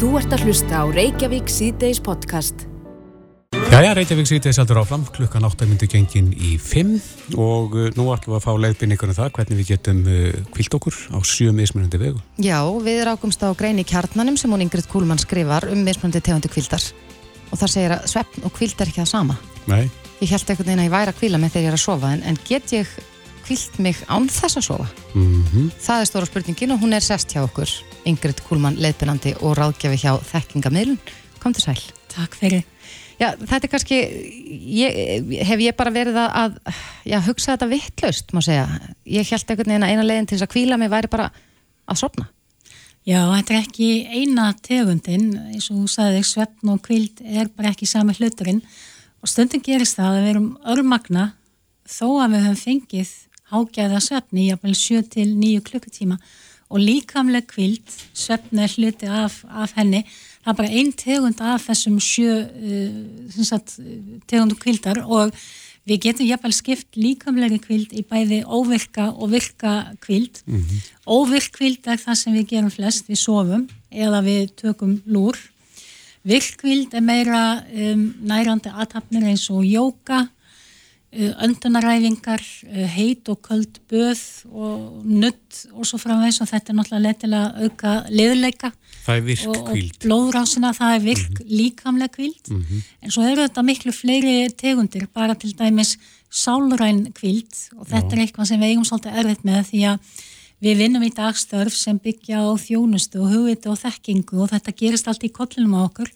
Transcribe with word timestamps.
Þú 0.00 0.14
ert 0.16 0.32
að 0.32 0.46
hlusta 0.48 0.78
á 0.80 0.84
Reykjavík 0.88 1.50
síðdeis 1.52 1.98
podcast. 2.00 2.62
Jæja, 3.52 3.90
Reykjavík 3.98 4.30
síðdeis 4.30 4.56
heldur 4.56 4.78
áfram, 4.80 5.02
klukkan 5.12 5.44
8 5.44 5.66
myndi 5.68 5.88
gengin 5.92 6.30
í 6.32 6.54
5 6.56 7.36
og 7.36 7.76
uh, 7.76 7.90
nú 7.98 8.06
ætlum 8.14 8.32
við 8.32 8.38
að 8.38 8.46
fá 8.46 8.54
leiðbyrn 8.64 8.94
ykkur 8.96 9.12
um 9.12 9.18
það 9.18 9.34
hvernig 9.36 9.60
við 9.60 9.68
getum 9.74 10.00
kvilt 10.56 10.78
okkur 10.78 10.96
á 11.12 11.20
sjö 11.20 11.52
mismunandi 11.52 12.00
vegu. 12.00 12.24
Já, 12.40 12.64
við 12.80 13.02
rákumst 13.10 13.44
á 13.44 13.52
grein 13.52 13.82
í 13.82 13.84
kjarnanum 13.84 14.40
sem 14.40 14.48
hún 14.48 14.64
Ingrid 14.64 14.88
Kúlmann 14.88 15.20
skrifar 15.20 15.68
um 15.68 15.84
mismunandi 15.84 16.24
tegandi 16.24 16.48
kvildar 16.48 16.88
og 17.50 17.60
það 17.60 17.74
segir 17.74 17.96
að 17.98 18.08
svefn 18.14 18.48
og 18.48 18.56
kvild 18.56 18.80
er 18.80 18.88
ekki 18.94 19.02
það 19.02 19.12
sama. 19.12 19.36
Nei. 19.68 19.84
Ég 20.24 20.32
held 20.32 20.48
eitthvað 20.48 20.78
að 20.78 20.86
ég 20.88 20.96
væri 20.96 21.12
að 21.12 21.20
kvila 21.20 21.44
með 21.44 21.58
þegar 21.58 21.66
ég 21.66 21.74
er 21.74 21.76
að 21.76 21.84
sofa 21.84 22.16
en, 22.16 22.24
en 22.24 22.40
get 22.48 22.72
ég 22.72 22.96
kvilt 23.50 23.78
mig 23.82 23.98
án 24.06 24.28
þess 24.30 24.60
að 24.60 24.66
sofa? 24.68 24.84
Mm 25.18 25.70
Það 25.82 26.00
er 26.00 26.08
stóra 26.08 26.26
spurningin 26.28 26.74
og 26.74 26.82
hún 26.84 26.94
er 26.94 27.02
sest 27.02 27.32
hjá 27.34 27.42
okkur 27.42 27.70
Ingrid 28.06 28.38
Kúlmann, 28.46 28.78
leiðbyrnandi 28.78 29.32
og 29.42 29.56
ráðgjafi 29.58 29.98
hjá 30.04 30.12
þekkingamilun. 30.22 30.98
Kom 31.42 31.52
til 31.56 31.64
sæl. 31.64 31.80
Takk 32.12 32.36
fyrir. 32.38 32.62
Já, 33.20 33.34
þetta 33.36 33.66
er 33.66 33.70
kannski, 33.72 33.96
ég, 34.78 35.32
hef 35.44 35.60
ég 35.60 35.76
bara 35.76 35.92
verið 35.92 36.16
að, 36.22 36.30
að 36.40 36.78
já, 37.10 37.18
hugsa 37.26 37.52
þetta 37.56 37.68
vittlaust, 37.72 38.30
má 38.32 38.40
segja. 38.44 38.68
Ég 39.04 39.28
held 39.28 39.50
einhvern 39.50 39.74
veginn 39.74 39.86
að 39.88 39.92
eina 39.92 40.06
leiðin 40.06 40.28
til 40.30 40.38
þess 40.38 40.46
að 40.46 40.52
kvíla 40.54 40.78
mig 40.80 40.92
væri 40.92 41.10
bara 41.12 41.26
að 41.90 42.00
sopna. 42.00 42.28
Já, 43.04 43.20
þetta 43.34 43.56
er 43.56 43.64
ekki 43.64 43.90
eina 44.14 44.46
tegundin, 44.62 45.26
eins 45.50 45.68
og 45.72 45.82
þú 45.82 45.90
sagði, 45.90 46.22
svefn 46.30 46.72
og 46.72 46.80
kvild 46.86 47.20
er 47.26 47.50
bara 47.50 47.74
ekki 47.74 47.88
sami 47.90 48.14
hluturinn 48.16 48.62
og 49.20 49.28
stundin 49.28 49.64
gerist 49.64 49.98
það 49.98 50.14
að 50.14 50.20
við 50.20 50.32
erum 50.34 50.48
örmagna 50.72 51.26
þó 51.90 52.06
að 52.22 52.36
við 52.36 52.46
höfum 52.46 52.62
fengið 52.62 53.12
hágæða 53.50 54.00
svefni 54.04 54.46
í 54.46 54.50
jafnvel 54.50 54.76
7 54.78 55.02
til 55.16 55.34
9 55.36 55.64
klukkutíma 55.66 56.20
og 56.70 56.78
líkamleg 56.78 57.48
kvild, 57.50 57.96
svefni 58.14 58.62
er 58.62 58.74
hluti 58.76 59.08
af, 59.10 59.40
af 59.50 59.74
henni, 59.74 60.04
það 60.44 60.52
er 60.52 60.58
bara 60.60 60.70
einn 60.70 60.92
tegund 60.94 61.42
af 61.42 61.66
þessum 61.66 61.98
sjö 61.98 62.36
uh, 62.46 63.42
sagt, 63.42 63.78
tegundum 64.30 64.60
kvildar 64.60 65.02
og 65.02 65.34
við 65.88 66.02
getum 66.06 66.28
jafnvel 66.28 66.54
skipt 66.54 66.98
líkamlega 67.00 67.58
kvild 67.64 67.94
í 67.96 68.04
bæði 68.06 68.42
óvirka 68.46 69.08
og 69.10 69.32
virka 69.32 69.96
kvild. 70.04 70.42
Mm 70.46 70.60
-hmm. 70.60 70.90
Óvirk 71.06 71.50
kvild 71.58 71.86
er 71.86 71.98
það 71.98 72.14
sem 72.14 72.34
við 72.34 72.48
gerum 72.52 72.70
flest, 72.70 73.08
við 73.08 73.18
sofum 73.18 73.68
eða 73.90 74.20
við 74.22 74.54
tökum 74.56 75.02
lúr. 75.06 75.36
Virk 76.22 76.60
kvild 76.60 76.94
er 76.94 77.00
meira 77.00 77.64
um, 77.72 78.14
nærandi 78.22 78.68
aðtapnir 78.68 79.24
eins 79.24 79.50
og 79.50 79.64
jóka, 79.64 80.28
öndunaræfingar, 81.10 82.42
heit 82.94 83.28
og 83.32 83.40
köld 83.42 83.80
böð 83.90 84.20
og 84.46 85.02
nutt 85.02 85.64
og 85.74 85.88
svo 85.88 85.98
framvegs 85.98 86.38
og 86.38 86.46
þetta 86.46 86.70
er 86.70 86.76
náttúrulega 86.78 87.06
letilega 87.08 87.64
auka 87.64 87.94
liðleika 88.14 88.70
Það 89.00 89.16
er 89.16 89.24
virk 89.26 89.48
og, 89.50 89.58
og 89.72 89.98
blóðrásina 90.04 90.70
það 90.76 90.94
er 90.94 91.02
virk 91.08 91.30
mm 91.30 91.36
-hmm. 91.36 91.56
líkamlega 91.58 92.14
kvíld 92.14 92.50
Mm 92.50 92.62
-hmm. 92.62 92.82
en 93.02 93.10
svo 93.10 93.22
eru 93.22 93.42
þetta 93.42 93.62
miklu 93.62 93.92
fleiri 93.92 94.48
tegundir 94.50 95.06
bara 95.14 95.34
til 95.34 95.52
dæmis 95.58 95.98
sálræn 96.30 97.12
kvíld 97.12 97.70
og 97.76 97.86
þetta 97.88 98.10
Já. 98.10 98.12
er 98.12 98.26
eitthvað 98.26 98.44
sem 98.44 98.60
við 98.60 98.70
eigum 98.70 98.84
svolítið 98.84 99.18
erfitt 99.18 99.44
með 99.44 99.64
því 99.70 99.80
að 99.90 99.98
við 100.60 100.82
vinnum 100.82 101.04
í 101.04 101.10
dagstörf 101.14 101.74
sem 101.76 101.98
byggja 102.00 102.42
á 102.44 102.52
þjónustu 102.60 103.22
og 103.24 103.30
hugviti 103.32 103.70
og 103.70 103.78
þekkingu 103.80 104.42
og 104.44 104.50
þetta 104.52 104.74
gerist 104.76 105.08
allt 105.08 105.24
í 105.24 105.32
kollinum 105.32 105.78
á 105.80 105.80
okkur. 105.86 106.10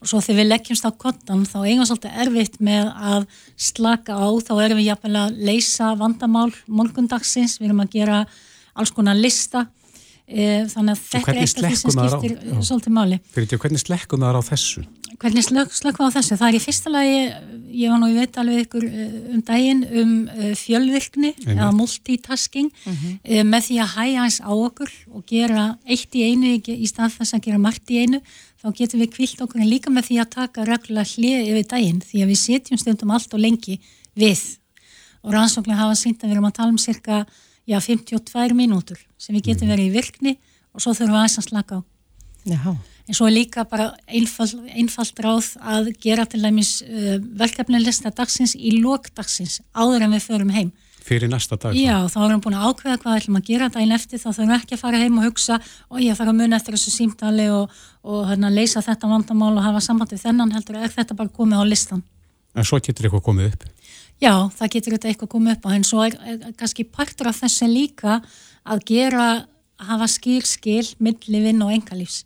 Og 0.00 0.08
svo 0.08 0.22
þegar 0.24 0.40
við 0.40 0.48
leggjumst 0.48 0.88
á 0.88 0.90
kottan 1.04 1.44
þá 1.48 1.58
eigum 1.66 1.84
svolítið 1.88 2.16
erfitt 2.24 2.58
með 2.60 2.88
að 2.88 3.28
slaka 3.56 4.16
á, 4.16 4.28
þá 4.40 4.52
erum 4.64 4.80
við 4.80 4.88
jafnvel 4.88 5.16
að 5.20 5.36
leysa 5.50 5.92
vandamál 6.00 6.50
morgundagsins, 6.66 7.58
við 7.60 7.68
erum 7.68 7.84
að 7.84 7.94
gera 7.98 8.24
alls 8.74 8.90
konar 8.96 9.18
lista. 9.18 9.66
E, 10.26 10.64
þannig 10.70 10.94
að 10.94 11.00
þetta 11.02 11.18
er 11.18 11.24
hvernig 11.26 11.42
eitt 11.42 11.58
af 11.58 11.68
því 11.68 11.76
sem 11.76 11.92
skiptir 11.92 12.64
svolítið 12.64 12.92
máli. 12.96 13.20
Fyrir 13.34 13.48
því, 13.50 13.58
hvernig 13.66 13.82
slekkum 13.82 14.22
það 14.24 14.38
á 14.40 14.42
þessu? 14.48 14.84
Hvernig 15.22 15.44
slök, 15.46 15.70
slökkum 15.70 16.08
á 16.10 16.14
þessu? 16.16 16.34
Það 16.34 16.48
er 16.48 16.56
í 16.56 16.60
fyrsta 16.64 16.90
lagi, 16.90 17.18
ég 17.78 17.92
var 17.92 18.00
nú 18.02 18.08
í 18.10 18.14
veit 18.16 18.38
alveg 18.42 18.64
ykkur 18.64 18.86
eh, 18.88 19.12
um 19.30 19.42
daginn 19.46 19.84
um 19.86 20.14
eh, 20.34 20.48
fjölvirkni 20.58 21.30
Einmitt. 21.30 21.52
eða 21.52 21.68
multitasking 21.76 22.72
eh, 22.90 23.44
með 23.46 23.68
því 23.68 23.76
að 23.84 23.92
hæja 23.92 24.24
eins 24.24 24.40
á 24.42 24.50
okkur 24.50 24.90
og 25.14 25.22
gera 25.30 25.68
eitt 25.86 26.18
í 26.18 26.24
einu 26.26 26.56
í, 26.58 26.88
stað 26.90 27.14
þess 27.20 27.38
að 27.38 27.44
gera 27.46 27.62
margt 27.62 27.94
í 27.94 28.02
einu 28.02 28.18
þá 28.58 28.66
getum 28.80 29.04
við 29.04 29.12
kvilt 29.14 29.46
okkur 29.46 29.62
en 29.62 29.70
líka 29.70 29.94
með 29.94 30.10
því 30.10 30.20
að 30.24 30.32
taka 30.34 30.66
reglulega 30.66 31.14
hlið 31.14 31.52
yfir 31.52 31.70
daginn 31.70 32.02
því 32.02 32.26
að 32.26 32.32
við 32.34 32.42
setjum 32.42 32.82
stundum 32.82 33.14
allt 33.14 33.38
og 33.38 33.46
lengi 33.46 33.78
við 34.18 34.42
og 35.22 35.36
rannsóknir 35.36 35.78
hafa 35.78 35.94
sínt 36.02 36.24
að 36.24 36.32
við 36.32 36.40
erum 36.40 36.50
að 36.50 36.58
tala 36.58 36.74
um 36.74 36.82
cirka 36.82 37.24
já, 37.62 37.78
52 37.78 38.58
mínútur 38.58 38.98
sem 39.22 39.38
við 39.38 39.52
getum 39.52 39.70
verið 39.70 39.92
í 39.92 39.94
virkni 40.00 40.38
og 40.74 40.82
svo 40.82 40.96
þurfum 40.96 41.14
við 41.14 41.20
aðeins 41.22 41.38
að 41.38 41.52
slaka 41.52 41.78
á 41.78 41.80
Já. 42.42 42.74
En 43.08 43.16
svo 43.18 43.26
er 43.26 43.34
líka 43.34 43.64
bara 43.66 43.90
einfald, 44.06 44.60
einfald 44.70 45.18
ráð 45.24 45.48
að 45.58 45.90
gera 46.02 46.26
til 46.28 46.42
dæmis 46.44 46.76
uh, 46.86 47.16
verkefnilista 47.40 48.12
dagsins 48.14 48.54
í 48.54 48.76
lók 48.78 49.10
dagsins 49.16 49.60
áður 49.74 50.06
en 50.06 50.14
við 50.14 50.26
förum 50.28 50.54
heim. 50.54 50.70
Fyrir 51.02 51.26
næsta 51.30 51.58
dag? 51.58 51.74
Já, 51.74 51.96
þá 52.06 52.18
erum 52.22 52.38
við 52.38 52.44
búin 52.44 52.56
að 52.60 52.68
ákveða 52.70 52.98
hvað 53.02 53.16
ætlum 53.18 53.38
að 53.40 53.48
gera 53.48 53.68
daginn 53.74 53.94
eftir, 53.96 54.20
þá 54.22 54.28
þurfum 54.28 54.52
við 54.52 54.56
ekki 54.60 54.76
að 54.76 54.82
fara 54.84 55.00
heim 55.02 55.18
og 55.18 55.26
hugsa 55.26 55.58
og 55.90 55.98
ég 55.98 56.18
þarf 56.18 56.30
að 56.30 56.38
muna 56.38 56.58
eftir 56.60 56.76
þessu 56.76 56.94
símtali 56.94 57.48
og, 57.50 57.80
og 58.06 58.20
hérna, 58.30 58.52
leysa 58.54 58.84
þetta 58.86 59.10
vandamál 59.10 59.50
og 59.56 59.66
hafa 59.66 59.82
samband 59.82 60.14
við 60.14 60.22
þennan 60.28 60.54
heldur 60.54 60.78
er 60.78 60.94
þetta 60.94 61.18
bara 61.18 61.34
komið 61.40 61.58
á 61.58 61.64
listan. 61.66 62.04
En 62.54 62.68
svo 62.68 62.78
getur 62.78 63.08
eitthvað 63.08 63.24
komið 63.26 63.50
upp. 63.50 63.66
Já, 64.22 64.34
það 64.54 64.72
getur 64.76 64.98
eitthvað 65.00 65.32
komið 65.34 65.56
upp 65.56 65.70
en 65.74 65.86
svo 65.88 66.04
er, 66.06 66.18
er 66.22 66.54
kannski 66.60 66.86
partur 66.86 67.32
af 67.32 67.40
þessu 67.42 67.66
líka 67.66 68.20
að 68.62 68.84
gera, 68.92 69.26
hafa 69.82 70.06
skýrskil 70.06 70.84
milli 71.02 71.42
vinn 71.42 71.64
og 71.66 71.72
engalífs. 71.74 72.22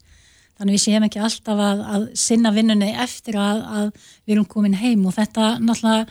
Þannig 0.57 0.79
við 0.79 0.85
séum 0.87 1.05
ekki 1.05 1.21
alltaf 1.21 1.61
að, 1.61 1.83
að 1.97 2.07
sinna 2.17 2.53
vinnunni 2.57 2.95
eftir 2.97 3.37
að, 3.41 3.61
að 3.79 3.91
við 4.25 4.37
erum 4.37 4.49
komin 4.49 4.79
heim 4.81 5.05
og 5.09 5.17
þetta 5.17 5.49
náttúrulega, 5.61 6.07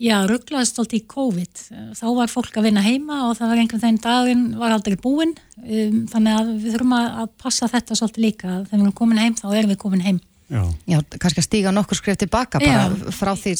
já, 0.00 0.16
rugglaðist 0.28 0.80
alltaf 0.82 0.98
í 0.98 1.02
COVID. 1.14 1.62
Þá 1.96 2.06
var 2.18 2.32
fólk 2.32 2.58
að 2.60 2.68
vinna 2.68 2.84
heima 2.84 3.22
og 3.28 3.38
það 3.38 3.52
var 3.54 3.62
einhvern 3.62 3.84
veginn 3.84 4.02
daginn 4.04 4.42
var 4.60 4.74
aldrei 4.76 4.98
búinn. 5.00 5.32
Um, 5.60 6.02
þannig 6.12 6.40
að 6.40 6.50
við 6.56 6.74
þurfum 6.76 6.98
að, 6.98 7.06
að 7.22 7.30
passa 7.44 7.70
þetta 7.72 7.96
svolítið 8.00 8.26
líka. 8.26 8.50
að 8.50 8.66
Þegar 8.66 8.76
við 8.76 8.84
erum 8.84 8.98
komin 9.00 9.22
heim, 9.22 9.38
þá 9.40 9.46
erum 9.54 9.72
við 9.72 9.80
komin 9.86 10.04
heim. 10.04 10.20
Já. 10.50 10.64
Já, 10.90 10.98
kannski 11.22 11.40
að 11.40 11.46
stíga 11.46 11.72
nokkur 11.72 12.00
skrif 12.00 12.18
tilbaka 12.18 12.58
bara 12.58 12.88
Já. 12.90 13.14
frá 13.14 13.32
því 13.38 13.54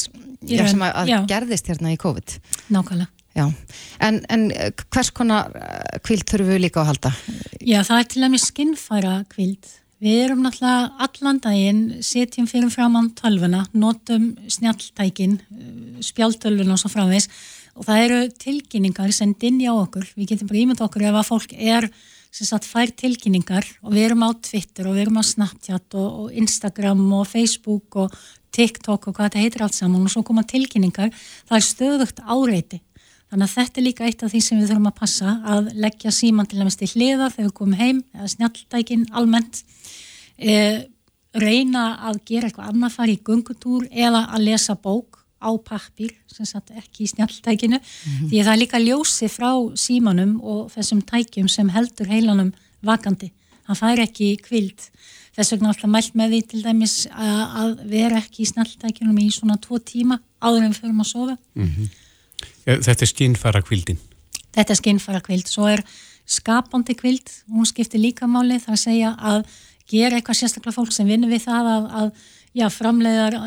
já, 0.49 0.63
sem 0.67 0.81
að, 0.83 1.11
gerðist 1.29 1.69
hérna 1.71 1.93
í 1.93 1.99
COVID. 2.01 2.37
Nákvæmlega. 2.73 3.09
Já, 3.31 3.45
en, 4.03 4.17
en 4.27 4.49
eh, 4.51 4.73
hvers 4.91 5.07
konar 5.15 5.53
kvild 6.03 6.25
þurfum 6.27 6.51
við 6.51 6.65
líka 6.65 6.81
að 6.81 6.89
halda? 6.89 7.11
Já, 7.63 7.77
það 7.87 8.01
er 8.01 8.09
til 8.11 8.23
dæmis 8.25 8.47
skinnfæra 8.49 9.13
kvild. 9.31 9.69
Við 10.01 10.17
erum 10.23 10.39
náttúrulega 10.41 10.95
allan 11.05 11.39
daginn, 11.43 11.81
setjum 12.01 12.47
fyrir 12.49 12.71
framann 12.73 13.11
tölvuna, 13.13 13.67
notum 13.77 14.31
snjalltækin, 14.49 15.35
eh, 15.37 15.99
spjáltölvuna 16.01 16.73
og 16.73 16.81
svo 16.81 16.89
framvegs 16.89 17.27
og 17.75 17.85
það 17.85 18.05
eru 18.05 18.19
tilkynningar 18.29 19.13
sem 19.13 19.35
dinja 19.35 19.69
á 19.69 19.77
okkur. 19.77 20.07
Við 20.17 20.33
getum 20.33 20.47
bara 20.49 20.61
ímynd 20.63 20.81
okkur 20.81 21.05
ef 21.05 21.15
að 21.21 21.29
fólk 21.29 21.53
er 21.53 21.89
sem 22.31 22.47
sagt 22.47 22.65
fær 22.65 22.89
tilkynningar 22.89 23.63
og 23.83 23.93
við 23.93 24.09
erum 24.09 24.25
á 24.25 24.29
Twitter 24.41 24.87
og 24.87 24.95
við 24.95 25.05
erum 25.05 25.21
á 25.21 25.23
Snapchat 25.23 25.93
og, 25.93 26.09
og 26.19 26.33
Instagram 26.33 27.13
og 27.13 27.27
Facebook 27.27 27.95
og 27.95 28.11
TikTok 28.51 29.07
og 29.07 29.15
hvað 29.15 29.29
þetta 29.29 29.43
heitir 29.43 29.61
allt 29.61 29.77
saman 29.77 30.01
og 30.01 30.09
svo 30.09 30.23
koma 30.23 30.41
tilkynningar, 30.43 31.11
það 31.45 31.57
er 31.59 31.67
stöðugt 31.67 32.23
áreiti. 32.25 32.81
Þannig 33.31 33.47
að 33.47 33.53
þetta 33.55 33.79
er 33.79 33.85
líka 33.85 34.07
eitt 34.09 34.23
af 34.25 34.33
því 34.33 34.39
sem 34.43 34.59
við 34.59 34.71
þurfum 34.73 34.89
að 34.89 34.97
passa 34.99 35.33
að 35.47 35.69
leggja 35.79 36.11
síman 36.11 36.47
til 36.51 36.59
dæmis 36.59 36.75
til 36.79 36.89
hliða 36.91 37.29
þegar 37.31 37.47
við 37.47 37.53
komum 37.61 37.77
heim 37.79 38.01
eða 38.11 38.27
snjalltækin 38.33 39.05
almennt. 39.15 39.61
E, 40.35 40.55
reyna 41.39 41.85
að 42.09 42.19
gera 42.27 42.49
eitthvað 42.49 42.73
annað 42.73 42.97
fara 42.97 43.13
í 43.13 43.21
gungutúr 43.23 43.87
eða 43.87 44.25
að 44.35 44.49
lesa 44.49 44.75
bók 44.75 45.21
á 45.39 45.49
pappir 45.63 46.11
sem 46.27 46.45
sagt 46.49 46.73
ekki 46.75 47.05
í 47.05 47.11
snjalltækinu. 47.13 47.79
Því 48.27 48.41
að 48.41 48.49
það 48.49 48.53
er 48.53 48.61
líka 48.65 48.83
ljósi 48.83 49.31
frá 49.31 49.51
símanum 49.79 50.35
og 50.43 50.67
þessum 50.75 50.99
tækjum 51.07 51.47
sem 51.49 51.71
heldur 51.71 52.11
heilanum 52.11 52.51
vakandi. 52.83 53.31
Hann 53.69 53.79
fær 53.79 54.03
ekki 54.03 54.35
kvild 54.43 54.91
þess 55.37 55.55
vegna 55.55 55.71
alltaf 55.71 55.89
mælt 55.91 56.15
með 56.19 56.35
því 56.35 56.41
til 56.51 56.61
dæmis 56.65 56.95
að, 57.15 57.79
vera 57.87 58.19
ekki 58.19 58.43
í 58.43 58.51
snjalltækjunum 58.51 59.23
í 59.23 59.29
svona 59.31 59.55
tvo 59.61 59.79
tíma 59.79 60.19
áður 60.43 60.65
en 60.65 60.73
við 60.73 60.81
förum 60.83 61.03
að 61.03 61.11
sofa. 61.13 61.37
Eh, 61.55 62.00
Þetta 62.65 63.05
er 63.05 63.11
skinnfæra 63.11 63.61
kvildin. 63.65 63.99
þetta 64.55 64.73
er 64.73 64.79
skinnfæra 64.79 65.21
kvild, 65.25 65.49
svo 65.49 65.67
er 65.71 65.83
skapandi 66.29 66.95
kvild, 66.99 67.31
hún 67.51 67.67
skiptir 67.67 68.01
líka 68.01 68.27
máli. 68.29 68.59
Það 68.61 68.75
að 68.75 68.83
segja 68.83 69.15
að 69.17 69.45
gera 69.91 70.19
eitthvað 70.19 70.39
sérstaklega 70.41 70.77
fólk 70.77 70.93
sem 70.95 71.07
vinnur 71.09 71.31
við 71.31 71.45
það 71.47 71.69
að, 71.71 71.87
að 72.01 72.11
já, 72.61 72.65
framleiðar 72.71 73.37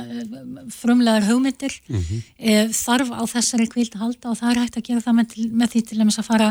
frumlegar 0.75 1.29
hugmyndir. 1.29 1.77
E, 2.39 2.57
þarf 2.75 3.13
á 3.15 3.23
þessari 3.37 3.69
kvild 3.73 3.97
að 3.97 4.07
halda 4.07 4.33
og 4.33 4.41
það 4.41 4.51
er 4.51 4.63
hægt 4.65 4.81
að 4.81 4.89
gera 4.89 5.05
það 5.05 5.19
með, 5.21 5.37
með 5.63 5.75
því 5.75 5.85
til 5.91 6.01
að 6.05 6.29
fara 6.29 6.51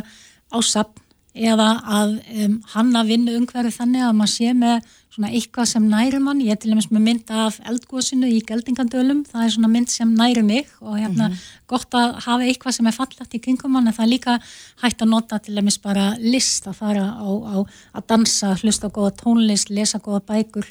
á 0.54 0.58
sapn 0.62 1.03
eða 1.34 1.70
að 1.82 2.12
um, 2.44 2.58
hanna 2.76 3.02
vinnu 3.08 3.34
umhverju 3.40 3.74
þannig 3.74 4.04
að 4.06 4.18
maður 4.20 4.32
sé 4.34 4.54
með 4.54 4.92
svona 5.14 5.30
eitthvað 5.34 5.68
sem 5.70 5.86
næri 5.90 6.20
mann, 6.22 6.42
ég 6.42 6.54
er 6.54 6.60
til 6.62 6.72
dæmis 6.72 6.90
með 6.94 7.04
mynd 7.08 7.34
af 7.34 7.60
eldgóðsinu 7.70 8.30
í 8.30 8.40
geldingandölum 8.46 9.24
það 9.30 9.46
er 9.46 9.54
svona 9.56 9.72
mynd 9.74 9.92
sem 9.94 10.14
næri 10.18 10.44
mig 10.46 10.70
og 10.82 10.98
hérna 10.98 11.28
mm 11.28 11.34
-hmm. 11.34 11.44
gott 11.68 11.94
að 11.94 12.16
hafa 12.26 12.44
eitthvað 12.44 12.76
sem 12.78 12.88
er 12.88 12.98
fallagt 12.98 13.36
í 13.36 13.42
kringum 13.42 13.72
mann 13.72 13.88
en 13.88 13.94
það 13.94 14.06
er 14.06 14.14
líka 14.14 14.40
hægt 14.82 15.02
að 15.02 15.10
nota 15.10 15.40
til 15.40 15.56
dæmis 15.56 15.78
bara 15.82 16.16
list 16.20 16.68
að 16.68 16.74
fara 16.74 17.06
á, 17.18 17.30
á 17.54 17.56
að 17.98 18.08
dansa, 18.08 18.56
hlusta 18.62 18.88
á 18.90 18.96
góða 18.96 19.18
tónlist 19.22 19.70
lesa 19.70 20.00
góða 20.00 20.22
bækur. 20.22 20.66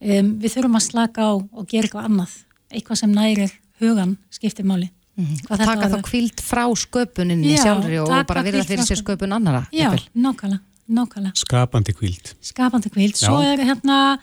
Um, 0.00 0.38
við 0.40 0.52
þurfum 0.54 0.76
að 0.76 0.88
slaka 0.88 1.20
á 1.20 1.32
og 1.36 1.66
gera 1.68 1.84
eitthvað 1.84 2.04
annað. 2.04 2.32
Eitthvað 2.70 2.96
sem 2.96 3.12
nærir 3.12 3.50
hugan 3.80 4.18
skiptir 4.30 4.64
máli 4.64 4.97
mm 5.18 5.24
-hmm. 5.26 5.50
að 5.50 5.64
taka 5.66 5.90
þá 5.92 5.98
kvild 6.06 6.40
frá 6.40 6.64
sköpuninni 6.84 7.52
Já, 7.56 7.62
sjálfri 7.66 8.00
og 8.00 8.14
bara 8.26 8.42
virða 8.46 8.64
fyrir 8.64 8.86
sér 8.86 9.02
sköpun 9.02 9.34
annara 9.34 9.66
Já, 9.72 9.90
nákvæmlega 10.14 10.62
Nákvæmlega. 10.88 11.36
Skapandi 11.36 11.92
kvíld. 11.92 12.32
Skapandi 12.40 12.88
kvíld. 12.88 13.16
Svo 13.20 13.42
er 13.44 13.60
hérna 13.60 14.18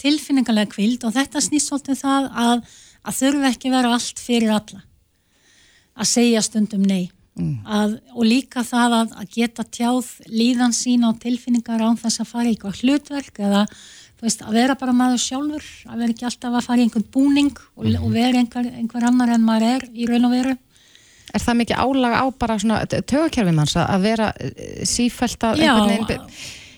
tilfinningarlega 0.00 0.70
kvíld 0.72 1.04
og 1.04 1.12
þetta 1.12 1.42
snýst 1.44 1.68
svolítið 1.68 2.00
það 2.00 2.30
að, 2.44 2.62
að 3.04 3.18
þurfa 3.18 3.50
ekki 3.52 3.72
vera 3.74 3.92
allt 3.96 4.22
fyrir 4.22 4.54
alla. 4.54 4.80
Að 5.96 6.10
segja 6.14 6.42
stundum 6.44 6.86
nei. 6.88 7.10
Mm. 7.36 7.58
Að, 7.68 7.98
og 8.16 8.24
líka 8.24 8.64
það 8.64 8.96
að, 9.02 9.12
að 9.20 9.34
geta 9.36 9.66
tjáð 9.76 10.08
líðan 10.32 10.72
sína 10.72 11.10
og 11.12 11.20
tilfinningar 11.20 11.84
án 11.84 12.00
þess 12.00 12.22
að 12.24 12.30
fara 12.32 12.48
í 12.48 12.54
eitthvað 12.54 12.80
hlutverk 12.80 13.40
eða 13.44 13.66
veist, 14.22 14.42
að 14.42 14.56
vera 14.56 14.76
bara 14.80 14.94
maður 14.96 15.22
sjálfur, 15.22 15.64
að 15.90 16.02
vera 16.02 16.14
ekki 16.14 16.28
alltaf 16.28 16.54
að 16.56 16.66
fara 16.66 16.80
í 16.80 16.86
einhvern 16.86 17.08
búning 17.12 17.56
og, 17.56 17.84
mm. 17.84 17.96
og 18.00 18.14
vera 18.14 18.40
einhver, 18.40 18.70
einhver 18.80 19.08
annar 19.10 19.34
en 19.34 19.44
maður 19.44 19.66
er 19.74 19.88
í 19.92 20.08
raun 20.08 20.28
og 20.28 20.36
veru. 20.36 20.54
Er 21.34 21.42
það 21.42 21.58
mikið 21.60 21.82
álaga 21.82 22.22
á 22.22 22.26
bara 22.38 22.58
svona 22.62 22.78
tögakerfið 22.86 23.56
manns 23.56 23.76
að 23.80 24.06
vera 24.06 24.30
eh, 24.40 24.84
sífælt 24.88 25.44
að 25.44 25.64
einhvern 25.66 25.92
veginn, 25.92 26.32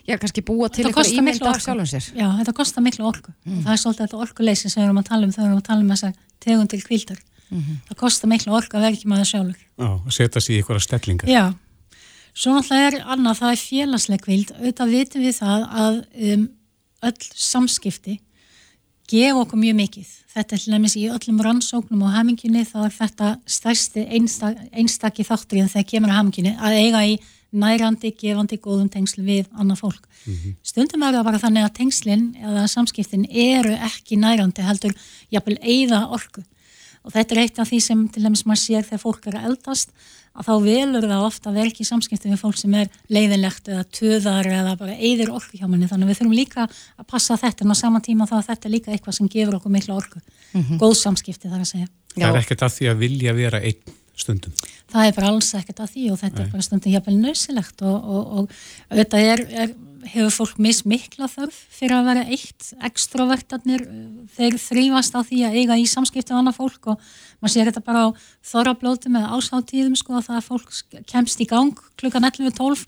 já, 0.09 0.17
kannski 0.17 0.43
búa 0.43 0.71
til 0.73 0.89
einhver 0.89 1.13
ímynd 1.13 1.47
af 1.47 1.63
sjálfum 1.63 1.89
sér? 1.91 2.11
Já, 2.17 2.27
þetta 2.41 2.57
kostar 2.57 2.85
miklu 2.87 3.07
orku 3.07 3.31
mm. 3.31 3.61
og 3.61 3.69
það 3.69 3.75
er 3.75 3.83
svolítið 3.85 4.07
þetta 4.07 4.23
orkuleysi 4.25 4.73
sem 4.73 4.83
við 4.83 4.89
erum 4.89 5.03
að 5.03 5.11
tala 5.13 5.29
um 5.29 5.35
þegar 5.37 5.45
við 5.45 5.53
erum 5.53 5.63
að 5.63 5.69
tala 5.71 5.85
um 5.85 5.95
þessar 5.95 6.19
tegum 6.43 6.71
til 6.73 6.83
kvildar. 6.83 7.23
Mm 7.49 7.61
-hmm. 7.63 7.77
Það 7.89 8.01
kostar 8.03 8.29
miklu 8.33 8.53
orku 8.57 8.77
að 8.77 8.85
vera 8.85 8.97
ekki 8.97 9.09
maður 9.09 9.31
sjálfur. 9.31 9.63
Já, 9.79 9.89
að 9.95 10.13
setja 10.17 10.41
sér 10.41 10.55
í 10.55 10.59
einhverja 10.59 10.85
stellingar. 10.85 11.29
Já, 11.29 11.45
svo 12.35 12.55
náttúrulega 12.57 12.89
er 12.89 12.97
annað, 13.15 13.39
það 13.41 13.53
er 13.53 13.61
félagsleg 13.63 14.21
kvild, 14.25 14.51
auðvitað 14.59 14.93
vitum 14.97 15.23
við 15.23 15.35
það 15.39 15.65
að 15.85 15.95
um, 16.33 16.49
öll 17.07 17.29
samskipti 17.35 18.19
gefa 19.09 19.43
okkur 19.43 19.61
mjög 19.61 19.79
mikið. 19.79 20.13
Þetta 20.35 20.55
er 20.55 20.65
hljómis 20.67 20.97
í 20.99 21.07
öllum 21.09 21.41
rannsóknum 21.45 22.05
og 22.05 22.13
hamingjunni 22.13 22.65
þá 22.69 22.79
er 22.85 22.95
þetta 22.99 23.31
stærsti 23.49 24.05
einstak, 24.19 24.61
einstakki 24.73 25.25
þáttur 25.27 25.63
en 25.63 25.73
þegar 25.73 25.89
kemur 25.93 26.13
að 26.13 26.21
hamingjunni 26.21 26.55
að 26.59 26.77
eiga 26.83 27.05
í 27.09 27.17
nærandi, 27.49 28.13
gefandi, 28.13 28.59
góðum 28.61 28.91
tengsl 28.93 29.23
við 29.25 29.47
annað 29.57 29.81
fólk. 29.81 30.05
Mm 30.27 30.35
-hmm. 30.35 30.55
Stundum 30.63 31.03
er 31.03 31.15
það 31.17 31.25
bara 31.25 31.43
þannig 31.45 31.65
að 31.65 31.77
tengslinn 31.79 32.27
eða 32.37 32.67
samskiptin 32.69 33.25
eru 33.31 33.73
ekki 33.73 34.21
nærandi 34.21 34.63
heldur 34.63 34.93
jafnvel 35.33 35.59
eigða 35.63 36.05
orku 36.13 36.45
og 37.09 37.17
þetta 37.17 37.35
er 37.35 37.43
eitt 37.43 37.59
af 37.59 37.71
því 37.71 37.81
sem 37.81 38.07
til 38.13 38.23
dæmis 38.27 38.45
maður 38.45 38.63
sér 38.63 38.87
þegar 38.87 39.05
fólk 39.07 39.29
eru 39.31 39.45
eldast 39.49 39.93
að 40.39 40.47
þá 40.47 40.55
velur 40.63 41.07
það 41.09 41.27
ofta 41.27 41.51
að 41.51 41.57
vera 41.59 41.71
ekki 41.71 41.83
í 41.83 41.89
samskipti 41.89 42.31
við 42.31 42.41
fólk 42.43 42.59
sem 42.61 42.75
er 42.79 42.91
leiðinlegt 43.11 43.71
eða 43.73 43.85
töðar 43.97 44.49
eða 44.53 44.75
bara 44.79 44.95
eigðir 44.95 45.33
orku 45.35 45.59
hjá 45.59 45.67
manni. 45.67 45.89
Þannig 45.91 46.13
við 46.13 46.21
þurfum 46.21 46.37
líka 46.37 46.67
að 46.69 47.09
passa 47.11 47.39
þetta 47.41 47.65
en 47.65 47.75
á 47.75 47.77
sama 47.81 48.03
tíma 48.05 48.29
þá 48.29 48.37
að 48.39 48.51
þetta 48.53 48.69
er 48.69 48.75
líka 48.77 48.93
eitthvað 48.95 49.19
sem 49.19 49.31
gefur 49.33 49.59
okkur 49.59 49.75
miklu 49.75 49.97
orku. 49.97 50.21
Mm 50.53 50.61
-hmm. 50.63 50.79
góð 50.79 50.95
samskipti 51.01 51.51
þar 51.51 51.65
að 51.65 51.73
segja. 51.73 51.89
Það 52.15 52.29
er 52.29 52.43
ekkert 52.43 52.63
að 52.63 52.77
því 52.77 52.91
að 52.93 53.03
vilja 53.03 53.35
vera 53.35 53.63
einn 53.63 53.97
stundum. 54.19 54.55
Það 54.91 55.09
er 55.09 55.17
bara 55.19 55.33
alls 55.33 55.51
ekkert 55.55 55.83
að 55.83 55.93
því 55.95 56.05
og 56.13 56.19
þetta 56.23 56.39
Nei. 56.39 56.47
er 56.47 56.53
bara 56.55 56.67
stundum 56.67 56.95
hjapvel 56.95 57.17
nöðsilegt 57.19 57.83
og, 57.87 58.09
og, 58.15 58.23
og 58.39 58.99
þetta 59.01 59.21
er, 59.33 59.45
er 59.65 59.75
hefur 60.07 60.35
fólk 60.35 60.59
mismikla 60.63 61.29
þörf 61.31 61.57
fyrir 61.75 61.97
að 61.97 62.09
vera 62.11 62.25
eitt 62.31 62.69
extrovertarnir 62.89 63.85
þeir 64.37 64.59
þrýfast 64.63 65.17
á 65.19 65.21
því 65.27 65.41
að 65.49 65.57
eiga 65.59 65.79
í 65.79 65.87
samskipti 65.91 66.35
á 66.35 66.39
annað 66.39 66.59
fólk 66.61 66.91
og 66.93 67.09
maður 67.41 67.55
sér 67.55 67.71
þetta 67.71 67.85
bara 67.87 68.05
á 68.07 68.09
þorrablótum 68.51 69.19
eða 69.19 69.39
ásáttíðum 69.39 69.97
sko 69.99 70.19
að 70.19 70.29
það 70.29 70.39
að 70.41 70.49
fólk 70.51 71.03
kemst 71.11 71.43
í 71.43 71.49
gang 71.51 71.83
klukkan 71.99 72.29
11.12 72.31 72.87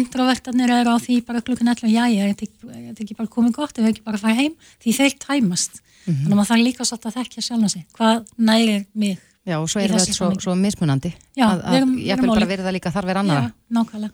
introvertarnir 0.00 0.70
eru 0.80 0.94
á 0.94 0.98
því 1.02 1.20
bara 1.26 1.42
klukkan 1.44 1.72
11 1.72 1.90
já 1.90 2.04
ég 2.10 2.26
er 2.26 2.34
þetta 2.34 3.04
ekki 3.04 3.18
bara 3.18 3.30
komið 3.30 3.56
gott 3.58 3.78
ef 3.78 3.86
ég 3.86 3.94
ekki 3.94 4.06
bara 4.06 4.20
fara 4.20 4.38
heim? 4.38 4.54
Því 4.82 4.94
þeir 5.00 5.16
tæmast. 5.18 5.80
Mm 5.80 6.14
-hmm. 6.14 6.20
þannig 6.20 6.32
að 6.32 6.38
maður 6.38 6.50
þarf 6.50 6.66
líka 6.66 6.84
svolítið 6.84 7.10
að 7.10 7.16
þekkja 7.18 7.42
sjálf 7.42 7.70
sig. 7.70 7.82
Hvað 7.98 8.22
nærir 8.38 8.86
mig 8.94 9.18
Já 9.48 9.56
og 9.56 9.70
svo 9.72 9.80
er 9.80 9.94
þetta 9.94 10.14
svo, 10.14 10.28
svo 10.40 10.54
mismunandi. 10.58 11.10
Já, 11.36 11.46
að, 11.56 11.96
ég 12.04 12.20
vil 12.20 12.28
bara 12.28 12.48
verða 12.48 12.72
líka 12.74 12.92
þarf 12.92 13.08
verið 13.08 13.22
annara 13.22 13.52
nákvæmlega, 13.72 14.12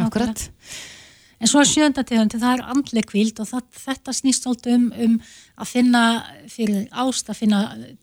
nákvæmlega. 0.00 0.50
En 1.42 1.50
svo 1.50 1.60
er 1.60 1.68
sjöndategundi, 1.68 2.38
það 2.40 2.58
er 2.58 2.62
andleg 2.74 3.06
kvíld 3.10 3.40
og 3.42 3.48
það, 3.50 3.64
þetta 3.84 4.14
snýst 4.14 4.46
svolítið 4.46 4.76
um, 4.76 4.86
um 5.04 5.16
að 5.60 5.70
finna 5.70 6.02
fyrir 6.50 6.86
ást, 6.90 7.28
að 7.30 7.40
finna 7.42 7.60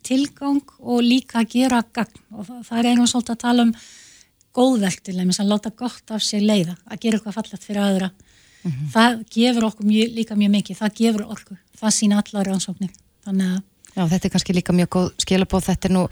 tilgang 0.07 0.61
og 0.79 1.01
líka 1.05 1.41
að 1.41 1.55
gera 1.55 1.81
gagn 1.95 2.19
og 2.35 2.49
það, 2.49 2.77
er 2.77 2.89
einhvern 2.91 3.11
svolítið 3.11 3.35
að 3.35 3.43
tala 3.45 3.67
um 3.67 3.73
góðverk 4.51 5.03
til 5.05 5.15
þeim, 5.15 5.31
að 5.31 5.51
láta 5.53 5.71
gott 5.79 6.11
af 6.11 6.23
sig 6.25 6.43
leiða, 6.43 6.75
að 6.85 7.03
gera 7.05 7.19
eitthvað 7.19 7.37
fallet 7.39 7.65
fyrir 7.65 7.81
aðra. 7.85 8.11
Mm 8.61 8.71
-hmm. 8.71 8.87
Það 8.93 9.23
gefur 9.35 9.67
okkur 9.69 9.85
mjög, 9.85 10.15
líka 10.15 10.35
mjög 10.35 10.51
mikið, 10.51 10.77
það 10.77 10.95
gefur 10.99 11.25
okkur, 11.35 11.57
það 11.79 11.97
sína 11.97 12.21
allar 12.21 12.47
rannsóknir. 12.47 12.91
Þannig 13.25 13.47
að... 13.47 13.61
Já, 13.95 14.07
þetta 14.07 14.25
er 14.27 14.31
kannski 14.31 14.53
líka 14.53 14.73
mjög 14.73 14.89
góð 14.89 15.07
skilabóð, 15.23 15.63
þetta 15.65 15.87
er 15.87 15.93
nú 15.93 16.03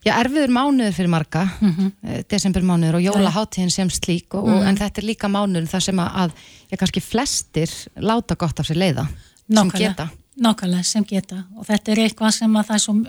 Já, 0.00 0.14
erfiður 0.16 0.52
mánuður 0.56 0.94
fyrir 0.96 1.10
marga, 1.12 1.42
mm 1.60 1.72
-hmm. 1.76 2.22
desember 2.30 2.62
mánuður 2.64 2.96
og 2.96 3.02
jólaháttíðin 3.04 3.70
sem 3.70 3.90
slík 3.90 4.34
og, 4.34 4.46
mm 4.46 4.54
-hmm. 4.54 4.68
en 4.68 4.76
þetta 4.76 5.00
er 5.00 5.06
líka 5.06 5.28
mánuður 5.28 5.66
þar 5.68 5.82
sem 5.82 5.98
að, 5.98 6.30
já 6.70 6.76
kannski 6.76 7.00
flestir 7.00 7.70
láta 7.96 8.34
gott 8.34 8.60
af 8.60 8.66
sér 8.66 8.76
leiða 8.76 9.08
Nákvæmlega, 9.48 9.70
sem 9.70 9.88
geta. 9.88 10.08
Nákvæmlega, 10.36 10.82
sem 10.82 11.04
geta 11.04 11.44
og 11.56 11.66
þetta 11.66 11.92
er 11.92 11.98
eitthvað 11.98 12.30
sem 12.30 12.56
að 12.56 12.66
það 12.66 12.74
er 12.74 12.80
svo 12.80 12.94
uh, 12.94 13.04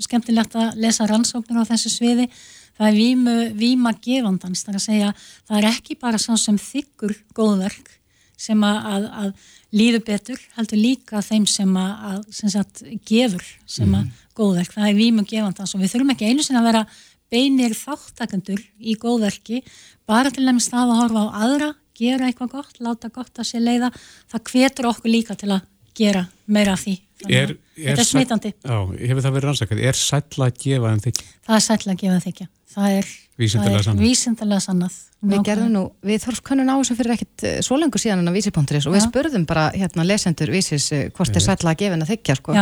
skemmtilegt 0.00 0.54
að 0.54 0.74
lesa 0.76 1.06
rannsóknir 1.06 1.60
á 1.62 1.70
þessu 1.70 1.88
sviði, 1.90 2.28
það 2.78 2.88
er 2.88 3.54
víma 3.54 3.92
gefandans, 4.02 4.64
það 4.64 4.74
er 4.74 4.78
að 4.78 4.86
segja 4.86 5.14
það 5.46 5.58
er 5.58 5.64
ekki 5.64 5.98
bara 6.00 6.18
svo 6.18 6.36
sem 6.36 6.58
þykkur 6.58 7.14
góðverk 7.34 7.97
sem 8.38 8.64
að, 8.64 8.78
að, 8.92 9.06
að 9.22 9.78
líður 9.78 10.04
betur, 10.06 10.42
heldur 10.56 10.80
líka 10.80 11.22
þeim 11.24 11.46
sem 11.50 11.76
að, 11.80 12.22
sem 12.34 12.52
sagt, 12.52 12.82
gefur 13.08 13.44
sem 13.66 13.88
að 13.90 14.04
mm. 14.04 14.24
góðverk, 14.38 14.74
það 14.76 14.90
er 14.90 14.98
vímu 14.98 15.24
gefandans 15.28 15.74
og 15.74 15.82
við 15.82 15.94
þurfum 15.94 16.14
ekki 16.14 16.30
einu 16.30 16.46
sinna 16.46 16.62
að 16.62 16.70
vera 16.70 16.84
beinir 17.28 17.74
þáttakandur 17.76 18.62
í 18.78 18.94
góðverki 19.00 19.62
bara 20.08 20.32
til 20.32 20.46
nefnist 20.46 20.72
að 20.72 20.94
að 20.94 21.02
horfa 21.02 21.24
á 21.26 21.28
aðra 21.42 21.72
gera 21.98 22.28
eitthvað 22.30 22.54
gott, 22.54 22.78
láta 22.80 23.10
gott 23.10 23.42
að 23.42 23.48
sé 23.50 23.60
leiða. 23.60 23.90
Það 24.30 24.52
hvetur 24.52 24.86
okkur 24.92 25.10
líka 25.10 25.34
til 25.36 25.50
að 25.50 25.66
gera 25.98 26.22
meira 26.46 26.76
af 26.78 26.84
því. 26.84 26.94
Er, 27.26 27.56
er 27.74 27.88
þetta 27.90 28.04
er 28.04 28.06
smitandi. 28.06 28.52
Já, 28.62 28.76
hefur 29.02 29.24
það 29.24 29.34
verið 29.34 29.48
rannsakað, 29.48 29.80
er 29.90 29.98
sætla 29.98 30.46
að 30.46 30.60
gefa 30.62 30.92
en 30.94 31.02
þykja? 31.02 31.26
Það 31.48 31.56
er 31.56 31.64
sætla 31.66 31.96
að 31.96 32.04
gefa 32.04 32.14
en 32.14 32.24
þykja 32.28 32.46
það 32.78 32.98
er 32.98 33.08
vísindalega 34.02 34.62
sannað. 34.64 34.96
Við 35.28 35.42
gerðum 35.46 35.70
nú, 35.74 35.82
við 36.06 36.20
þorfum 36.24 36.46
kannun 36.46 36.70
á 36.70 36.76
þessu 36.78 36.96
fyrir 36.98 37.14
ekkit 37.14 37.44
eh, 37.46 37.56
svo 37.66 37.78
lengur 37.78 38.02
síðan 38.02 38.22
en 38.22 38.30
á 38.30 38.34
vísi.is 38.34 38.86
og 38.86 38.94
við 38.94 39.04
spurðum 39.06 39.46
bara 39.48 39.68
hérna 39.74 40.06
lesendur 40.06 40.52
vísis 40.54 40.90
eh, 40.94 41.08
hvort 41.14 41.34
er 41.34 41.44
sætla 41.44 41.74
að 41.74 41.80
gefa 41.82 41.98
en 41.98 42.04
að 42.06 42.12
þykja 42.12 42.38
sko. 42.38 42.54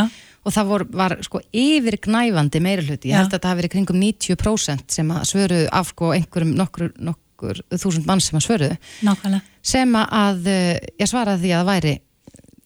og 0.47 0.55
það 0.55 0.71
vor, 0.71 0.87
var 1.00 1.17
sko 1.27 1.43
yfir 1.53 1.99
gnæfandi 2.07 2.62
meira 2.65 2.85
hluti, 2.85 3.11
ég 3.11 3.19
held 3.19 3.33
að 3.33 3.41
það 3.41 3.50
hafi 3.50 3.61
verið 3.62 3.75
kringum 3.75 4.00
90% 4.03 4.97
sem 4.99 5.12
að 5.12 5.25
svöru 5.33 5.61
af 5.73 5.91
sko 5.91 6.12
einhverjum 6.15 6.55
nokkur, 6.61 6.93
nokkur 6.97 7.61
þúsund 7.75 8.07
mann 8.09 8.23
sem 8.25 8.39
að 8.39 8.47
svöru 8.47 8.71
Nákvæmlega. 9.05 9.43
sem 9.61 9.99
að 10.00 10.49
eh, 10.53 10.79
ég 11.00 11.11
svaraði 11.11 11.45
því 11.45 11.53
að 11.53 11.61
það 11.61 11.73
væri 11.73 11.95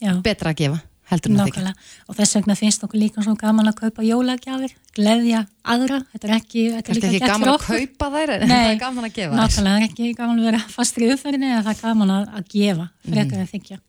Já. 0.00 0.12
betra 0.24 0.52
að 0.52 0.60
gefa 0.60 0.82
heldur 1.10 1.32
en 1.32 1.40
það 1.40 1.50
ekki. 1.50 1.86
Og 2.06 2.18
þess 2.18 2.38
vegna 2.38 2.56
finnst 2.58 2.84
okkur 2.86 3.00
líka 3.00 3.24
svo 3.26 3.34
gaman 3.38 3.70
að 3.70 3.78
kaupa 3.84 4.04
jólagjafir, 4.06 4.74
gleðja 4.96 5.44
aðra, 5.62 6.00
þetta 6.12 6.28
er 6.28 6.34
ekki, 6.36 6.66
þetta 6.76 6.92
er 6.92 7.00
líka 7.00 7.10
ekki 7.10 7.32
gaman 7.32 7.52
að 7.54 7.64
kaupa 7.66 8.10
þær, 8.16 8.34
en 8.36 8.52
það 8.52 8.68
er 8.68 8.78
gaman 8.84 9.08
að 9.08 9.16
gefa 9.16 9.32
þær. 9.32 9.40
Nákvæmlega, 9.40 9.72
það 9.72 9.80
er 9.80 9.88
ekki 9.88 10.12
gaman 10.20 10.38
að 10.38 10.50
vera 10.50 10.62
fast 10.76 11.00
í 11.00 11.10
uppferðinni, 11.14 11.50
en 11.50 11.66
það 11.66 11.72
er 11.74 11.82
gaman 11.82 12.14
að, 12.16 12.30
að 12.38 12.54
gefa, 12.54 12.86
frekar 13.08 13.36
mm. 13.36 13.42
að 13.42 13.56
þykja. 13.56 13.80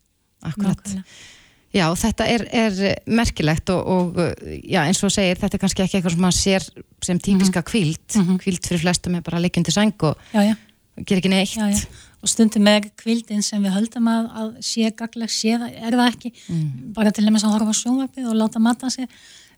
Akkurat. 0.41 0.81
Nákvæmlega. 0.81 1.21
Já, 1.71 1.85
þetta 1.95 2.25
er, 2.27 2.41
er 2.51 2.79
merkilegt 3.07 3.69
og, 3.71 3.87
og 3.87 4.17
já, 4.67 4.81
eins 4.83 4.99
og 5.07 5.11
segir, 5.13 5.37
þetta 5.39 5.55
er 5.55 5.61
kannski 5.61 5.83
ekki 5.85 5.97
eitthvað 5.99 6.15
sem 6.17 6.25
maður 6.25 6.37
sér 6.41 6.65
sem 7.07 7.21
típiska 7.23 7.63
kvíld, 7.63 8.01
mm 8.11 8.25
-hmm. 8.25 8.39
kvíld 8.43 8.67
fyrir 8.67 8.81
flestum 8.83 9.15
er 9.15 9.23
bara 9.23 9.39
leikjandi 9.39 9.71
sæng 9.71 9.95
og 10.03 10.17
já, 10.33 10.51
já. 10.51 10.55
ger 11.05 11.21
ekki 11.21 11.31
neitt. 11.31 11.55
Já, 11.55 11.87
og 12.21 12.29
stundum 12.29 12.65
með 12.65 12.89
kvildin 13.01 13.45
sem 13.45 13.61
við 13.63 13.75
höldum 13.75 14.09
að, 14.11 14.27
að 14.41 14.49
sé 14.65 14.89
gagleg, 14.97 15.31
sé 15.33 15.55
það, 15.57 15.77
er 15.77 15.97
það 15.97 16.09
ekki. 16.11 16.33
Mm. 16.47 16.65
bara 16.97 17.13
til 17.13 17.25
dæmis 17.25 17.45
að 17.45 17.55
horfa 17.55 17.77
sjónvarpið 17.79 18.27
og 18.31 18.37
láta 18.37 18.61
matta 18.61 18.91
sig. 18.93 19.09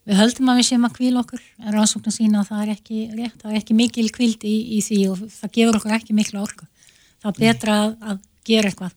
Við 0.03 0.20
höldum 0.20 0.51
að 0.51 0.60
við 0.60 0.67
séum 0.67 0.88
að 0.88 0.96
kvíla 0.98 1.24
okkur. 1.24 1.43
En 1.63 1.75
rannsóknar 1.75 2.15
sína 2.15 2.41
að 2.41 2.51
það 2.51 2.63
er 2.63 2.74
ekki 2.74 3.01
rétt 3.15 3.41
það 3.41 3.51
er 3.51 3.60
ekki 3.62 3.77
mikil 3.79 4.08
kvild 4.15 4.46
í, 4.48 4.55
í 4.77 4.84
því 4.84 5.00
og 5.13 5.25
það 5.32 5.55
gefur 5.58 5.79
okkur 5.79 5.98
ekki 6.00 6.17
miklu 6.17 6.43
orku. 6.43 6.67
Það 7.24 7.32
er 7.32 7.39
betra 7.39 7.79
að, 7.86 7.98
að 8.12 8.24
gera 8.48 8.72
eitthvað. 8.72 8.96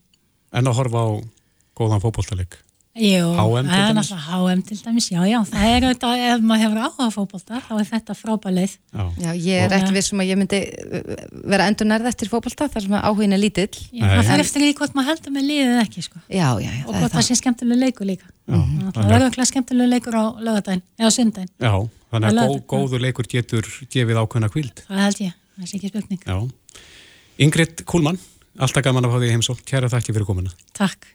En 0.55 0.71
að 0.71 0.79
horfa 0.81 1.03
á 1.03 1.07
góðan 1.77 2.03
fókbóltaleg 2.03 2.59
Jú, 2.97 3.25
HM 3.37 3.67
til 3.69 3.83
dæmis? 3.85 4.09
HM 4.25 4.61
til 4.65 4.77
dæmis, 4.81 5.07
já, 5.11 5.19
já, 5.29 5.37
það 5.45 5.65
er 5.69 5.85
auðvitað, 5.85 6.21
ef 6.27 6.45
maður 6.49 6.63
hefur 6.63 6.79
áhuga 6.81 7.07
fókbalta, 7.13 7.59
þá 7.67 7.73
er 7.77 7.87
þetta 7.91 8.15
frábælið. 8.17 8.73
Já. 8.93 9.03
já, 9.21 9.29
ég 9.43 9.65
er 9.65 9.75
eftir 9.77 9.93
vissum 9.97 10.23
að 10.23 10.31
ég 10.31 10.39
myndi 10.39 10.61
uh, 10.65 11.11
vera 11.53 11.67
endur 11.69 11.89
nærð 11.89 12.09
eftir 12.11 12.31
fókbalta, 12.31 12.69
þar 12.73 12.85
sem 12.87 12.95
áhugin 12.97 13.37
er 13.37 13.41
lítill. 13.41 13.69
Já, 13.93 14.05
það 14.07 14.31
fyrir 14.31 14.45
eftir 14.45 14.65
því 14.65 14.71
hvort 14.79 14.97
maður 14.97 15.11
heldur 15.11 15.35
með 15.35 15.47
liðið 15.51 15.81
ekki, 15.83 16.05
sko. 16.07 16.21
Já, 16.25 16.47
já, 16.63 16.69
já. 16.71 16.83
Og 16.87 16.97
hvort 16.97 17.17
það 17.17 17.27
sé 17.29 17.39
skemmtilega 17.41 17.81
leikur 17.85 18.09
líka. 18.09 18.31
Já, 18.47 18.61
það 18.95 19.11
verður 19.13 19.27
ekki 19.29 19.49
skemmtilega 19.51 19.93
leikur 19.93 20.17
á 20.17 20.25
lögadaginn, 20.41 20.85
eða 20.97 21.11
sundaginn. 21.13 21.51
Já, 21.61 21.73
þannig 22.15 22.41
að 22.45 22.55
góður 22.73 23.03
leikur 23.05 23.29
getur 23.29 23.69
gefið 23.93 24.23
ákveðna 24.23 24.49
kvild. 24.53 24.85
Það 24.87 25.03
held 25.05 25.21
ég, 25.27 25.37
það 25.59 25.69
sé 25.69 25.77
ekki 25.81 25.93
spurning. 25.93 26.23
Já. 26.25 26.81
Ingrid 27.45 27.85
Kúlmann, 27.85 28.17
alltaf 28.57 28.87
gaman 28.87 29.05
að 29.05 29.13
fá 29.13 29.21
því 29.21 29.35
heimsól. 29.35 29.59
Kæra 29.67 29.91
þakki 29.93 30.15
fyrir 30.15 30.31
komuna. 30.31 30.55
Takk. 30.77 31.11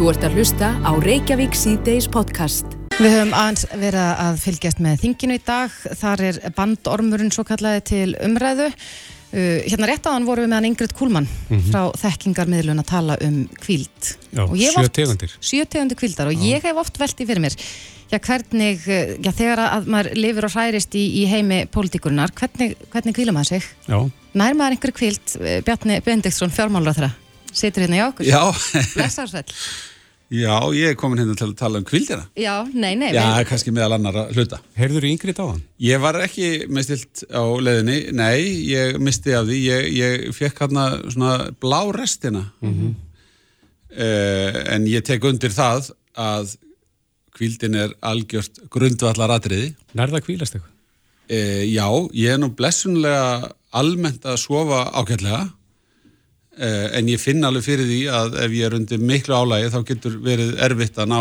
Þú 0.00 0.06
ert 0.08 0.22
að 0.24 0.36
hlusta 0.38 0.68
á 0.80 0.96
Reykjavík 0.96 1.52
C-Days 1.52 2.06
podcast. 2.08 2.70
Við 2.96 3.12
höfum 3.18 3.34
aðeins 3.36 3.66
verið 3.68 4.22
að 4.24 4.38
fylgjast 4.40 4.78
með 4.80 5.02
þinginu 5.02 5.36
í 5.36 5.42
dag. 5.44 5.74
Þar 6.00 6.22
er 6.24 6.38
bandormurinn 6.56 7.32
svo 7.36 7.44
kallaði 7.44 7.82
til 7.90 8.06
umræðu. 8.24 8.70
Uh, 8.70 9.60
hérna 9.66 9.90
rétt 9.90 10.08
áðan 10.08 10.24
vorum 10.24 10.46
við 10.46 10.52
meðan 10.54 10.70
Ingrid 10.70 10.96
Kúlmann 10.96 11.28
mm 11.28 11.52
-hmm. 11.52 11.68
frá 11.68 11.92
þekkingarmiðlun 12.00 12.80
að 12.80 12.88
tala 12.94 13.18
um 13.28 13.36
kvíld. 13.60 14.16
Já, 14.32 14.48
sjö 14.72 14.88
tegundir. 14.88 15.36
Sjö 15.36 15.68
tegundir 15.68 16.00
kvíldar 16.00 16.32
og 16.32 16.32
Já. 16.32 16.48
ég 16.48 16.64
hef 16.64 16.80
oft 16.80 16.96
veltið 16.96 17.26
fyrir 17.26 17.44
mér. 17.44 17.60
Já, 18.08 18.18
hvernig, 18.18 18.80
uh, 18.88 19.20
já, 19.20 19.30
þegar 19.36 19.58
að 19.68 19.84
maður 19.84 20.14
lifir 20.16 20.44
og 20.48 20.56
hærist 20.56 20.94
í, 20.96 21.04
í 21.20 21.28
heimi 21.28 21.66
pólitíkurinnar, 21.68 22.32
hvernig, 22.32 22.72
hvernig 22.88 23.14
kvíla 23.14 23.36
maður 23.36 23.52
sig? 23.52 23.62
Já. 23.84 24.10
Nær 24.32 24.56
maður 24.56 24.80
einhverju 24.80 24.96
kvíld, 24.96 25.26
uh, 25.36 25.60
Bjarni 25.60 26.00
Bendiktsson, 26.00 26.48
fjármálur 26.48 26.88
á 26.88 26.96
þeirra? 26.96 27.12
Situr 27.52 27.82
hérna 27.82 27.96
í 27.98 28.04
okkur? 28.08 28.26
Já. 28.26 28.42
Blessarsveld. 28.96 29.52
Já, 30.30 30.54
ég 30.70 30.92
er 30.92 30.96
komin 30.98 31.18
hérna 31.18 31.34
til 31.34 31.48
að 31.48 31.56
tala 31.58 31.80
um 31.80 31.84
kvildina. 31.86 32.28
Já, 32.38 32.62
nei, 32.70 32.92
nei. 32.94 33.08
Já, 33.10 33.24
við... 33.34 33.48
kannski 33.50 33.72
meðal 33.74 33.96
annar 33.96 34.18
að 34.22 34.36
hluta. 34.36 34.60
Heyrður 34.78 35.02
þú 35.02 35.10
yngri 35.10 35.34
þá 35.34 35.42
hann? 35.42 35.62
Ég 35.82 36.02
var 36.04 36.18
ekki 36.22 36.50
mistilt 36.70 37.24
á 37.34 37.42
leðinni, 37.66 37.96
nei, 38.14 38.38
ég 38.70 39.00
misti 39.02 39.34
af 39.34 39.48
því. 39.48 39.58
Ég, 39.66 39.88
ég 39.98 40.36
fekk 40.36 40.62
hérna 40.62 40.86
svona 41.08 41.34
blá 41.58 41.80
restina. 41.98 42.44
Mm 42.62 42.74
-hmm. 42.78 42.94
uh, 43.98 44.74
en 44.76 44.86
ég 44.86 45.02
tek 45.02 45.24
undir 45.26 45.50
það 45.50 45.90
að 46.14 46.54
kvildin 47.34 47.74
er 47.74 47.94
algjört 48.00 48.62
grundvallar 48.70 49.34
atriði. 49.34 49.74
Nærða 49.98 50.22
kvílast 50.22 50.54
eitthvað? 50.54 50.76
Uh, 51.30 51.64
já, 51.66 51.86
ég 52.14 52.34
er 52.34 52.38
nú 52.38 52.54
blessunlega 52.54 53.50
almennt 53.70 54.22
að 54.22 54.38
sofa 54.46 54.86
ákveðlega 54.94 55.50
Eh, 55.50 55.59
en 56.58 57.08
ég 57.08 57.20
finn 57.22 57.44
alveg 57.46 57.64
fyrir 57.64 57.86
því 57.88 58.00
að 58.10 58.38
ef 58.44 58.54
ég 58.56 58.66
er 58.66 58.74
undir 58.76 58.98
miklu 58.98 59.36
álægi 59.36 59.70
þá 59.72 59.80
getur 59.92 60.16
verið 60.24 60.56
erfitt 60.66 60.98
að 60.98 61.12
ná 61.12 61.20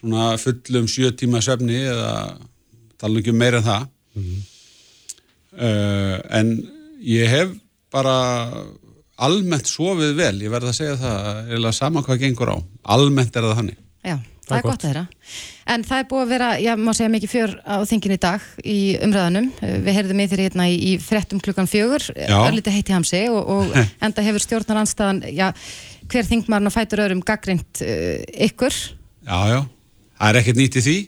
svona 0.00 0.34
fullum 0.38 0.88
sjö 0.90 1.12
tíma 1.16 1.40
söfni 1.42 1.80
eða 1.80 2.10
tala 3.00 3.20
ekki 3.20 3.32
um 3.32 3.40
meira 3.40 3.62
en 3.62 3.68
það. 3.68 3.86
Mm 4.14 4.24
-hmm. 4.24 4.42
uh, 5.58 6.18
en 6.38 6.68
ég 7.00 7.28
hef 7.28 7.56
bara 7.90 8.18
almennt 9.16 9.66
sofið 9.66 10.14
vel, 10.18 10.36
ég 10.42 10.50
verði 10.50 10.68
að 10.68 10.78
segja 10.78 10.96
það 11.00 11.50
eða 11.56 11.72
saman 11.72 12.04
hvað 12.04 12.22
gengur 12.26 12.52
á. 12.52 12.56
Almennt 12.84 13.36
er 13.36 13.42
það 13.42 13.58
þannig. 13.62 13.78
Já 14.04 14.18
það 14.48 14.56
er 14.56 14.64
gott 14.66 14.82
að 14.84 14.88
þeirra. 14.88 15.02
En 15.74 15.84
það 15.86 16.02
er 16.02 16.08
búið 16.10 16.22
að 16.24 16.32
vera, 16.34 16.48
já, 16.60 16.70
má 16.76 16.90
segja 16.92 17.12
mikið 17.14 17.32
fjör 17.32 17.54
á 17.64 17.76
þinginu 17.88 18.16
í 18.16 18.22
dag 18.24 18.48
í 18.60 18.76
umræðanum. 19.06 19.48
Við 19.60 19.96
heyrðum 19.98 20.20
í 20.20 20.26
þér 20.32 20.42
hérna 20.44 20.66
í, 20.68 20.76
í 20.76 20.92
frettum 21.02 21.40
klukkan 21.44 21.70
fjögur, 21.70 22.06
örlítið 22.14 22.76
heiti 22.76 22.96
hamsi 22.96 23.22
og, 23.32 23.40
og 23.56 23.78
enda 24.04 24.26
hefur 24.26 24.44
stjórnar 24.44 24.82
anstaðan, 24.82 25.22
já, 25.32 25.48
hver 26.12 26.28
þingmarn 26.28 26.68
og 26.68 26.74
fætur 26.74 27.04
öðrum 27.06 27.24
gaggrind 27.24 27.84
uh, 27.84 28.20
ykkur? 28.48 28.76
Já, 29.24 29.38
já, 29.54 29.60
það 30.20 30.30
er 30.30 30.40
ekkert 30.42 30.60
nýtt 30.60 30.80
í 30.80 30.84
því. 30.88 30.98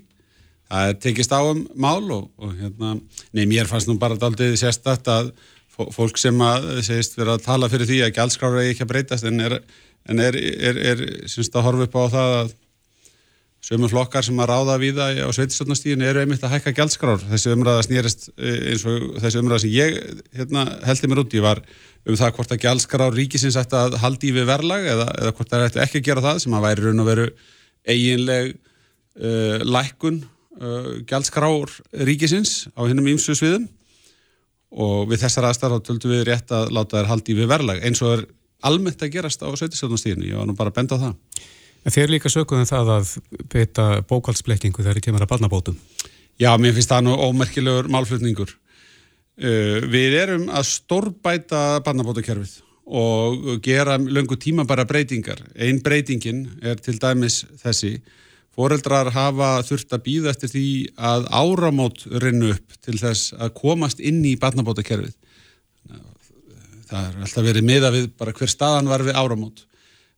Það 0.66 0.94
tekist 1.04 1.34
á 1.36 1.40
um 1.46 1.60
mál 1.78 2.08
og, 2.10 2.30
og 2.42 2.56
hérna, 2.58 2.96
nei, 3.36 3.44
mér 3.46 3.68
fannst 3.70 3.86
nú 3.86 3.94
bara 4.02 4.16
aldrei 4.18 4.56
sérstætt 4.58 5.06
að 5.12 5.30
fólk 5.76 6.18
sem 6.18 6.38
að 6.40 6.68
segist 6.86 7.18
vera 7.18 7.36
að 7.36 7.44
tala 7.44 7.68
fyrir 7.70 7.88
því 7.88 7.98
að 8.06 8.14
gælskrára 8.16 8.64
ekki 8.70 8.86
að 8.86 8.92
breytast 8.92 9.26
en 9.28 9.42
er, 9.44 9.58
en 10.08 10.22
er, 10.22 10.38
er, 10.38 10.80
er, 10.92 11.02
er 11.26 11.50
að 11.52 11.66
horfa 11.66 11.86
upp 11.86 11.98
á 12.00 12.04
það 12.14 12.36
að 12.40 12.54
sömur 13.66 13.90
flokkar 13.90 14.22
sem 14.22 14.38
að 14.38 14.50
ráða 14.52 14.76
við 14.78 15.00
það 15.00 15.20
á 15.26 15.30
sveitistöldnastíðinu 15.34 16.06
eru 16.06 16.22
einmitt 16.22 16.44
að 16.46 16.52
hækka 16.54 16.72
gældskrár 16.76 17.22
þessi 17.32 17.50
umræða 17.50 17.82
snýrist 17.86 18.28
eh, 18.38 18.70
eins 18.70 18.84
og 18.86 19.16
þessi 19.24 19.40
umræða 19.42 19.62
sem 19.64 19.72
ég 19.74 19.96
hérna, 20.38 20.66
heldi 20.86 21.10
mér 21.10 21.22
út 21.24 21.34
í 21.34 21.42
var 21.42 21.62
um 22.06 22.18
það 22.20 22.32
hvort 22.36 22.54
að 22.54 22.62
gældskrár 22.62 23.16
ríkisins 23.16 23.58
ætti 23.58 23.78
að 23.78 23.98
haldi 24.04 24.30
í 24.30 24.36
við 24.36 24.46
verlag 24.52 24.86
eða, 24.86 25.08
eða 25.18 25.34
hvort 25.34 25.50
það 25.50 25.66
ætti 25.66 25.82
ekki 25.82 26.02
að 26.02 26.06
gera 26.10 26.24
það 26.28 26.38
sem 26.44 26.54
að 26.54 26.66
væri 26.68 26.84
raun 26.84 27.02
og 27.02 27.08
veru 27.10 27.26
eiginleg 27.86 28.52
uh, 28.54 29.58
lækkun 29.66 30.22
uh, 30.60 30.92
gældskrár 31.10 31.74
ríkisins 32.06 32.54
á 32.78 32.86
hinnum 32.86 33.10
ímsu 33.10 33.34
sviðum. 33.34 33.66
Og 34.76 35.06
við 35.10 35.22
þessar 35.24 35.46
aðstæðar 35.48 35.82
töldu 35.86 36.10
við 36.10 36.24
rétt 36.28 36.50
að 36.54 36.72
láta 36.74 37.00
þær 37.00 37.12
haldi 37.14 37.34
í 37.34 37.38
við 37.38 37.50
verlag 37.50 37.82
eins 37.86 38.02
og 38.04 38.16
er 38.16 38.24
almennt 38.66 39.02
að 39.02 39.14
gerast 39.14 39.42
á 39.46 39.48
sveitistöldnastíðinu, 39.48 40.26
ég 40.30 40.40
var 40.40 40.48
nú 40.48 40.56
bara 40.58 40.72
að 40.72 40.78
benda 40.80 40.98
á 40.98 41.02
það 41.06 41.46
En 41.86 41.94
þeir 41.94 42.10
líka 42.16 42.30
sökuðum 42.32 42.66
það 42.66 42.92
að 42.96 43.10
beita 43.52 43.86
bókaldsblekkingu 44.10 44.82
þegar 44.82 44.98
það 44.98 45.06
kemur 45.06 45.24
að 45.24 45.32
barnabótum. 45.32 45.76
Já, 46.36 46.50
mér 46.58 46.74
finnst 46.76 46.90
það 46.90 47.06
nú 47.06 47.16
ómerkilegur 47.28 47.88
málflutningur. 47.94 48.50
Uh, 49.36 49.84
við 49.92 50.16
erum 50.18 50.46
að 50.50 50.66
stórbæta 50.72 51.82
barnabótakerfið 51.86 52.62
og 52.86 53.58
gera 53.62 53.96
löngu 53.98 54.38
tímabæra 54.38 54.86
breytingar. 54.86 55.40
Einn 55.58 55.82
breytingin 55.82 56.44
er 56.62 56.78
til 56.82 56.98
dæmis 57.02 57.42
þessi. 57.62 57.96
Fóreldrar 58.56 59.10
hafa 59.12 59.60
þurft 59.68 59.92
að 59.92 60.04
býða 60.06 60.32
eftir 60.32 60.52
því 60.54 60.66
að 60.96 61.26
áramót 61.34 62.06
rinnu 62.22 62.54
upp 62.54 62.76
til 62.86 62.96
þess 62.98 63.34
að 63.36 63.52
komast 63.58 64.00
inn 64.00 64.22
í 64.24 64.36
barnabótakerfið. 64.40 65.12
Það 66.86 67.08
er 67.10 67.18
alltaf 67.26 67.44
verið 67.44 67.66
miða 67.66 67.90
við 67.92 68.06
bara 68.16 68.32
hver 68.36 68.50
staðan 68.50 68.88
var 68.88 69.04
við 69.04 69.18
áramót. 69.18 69.66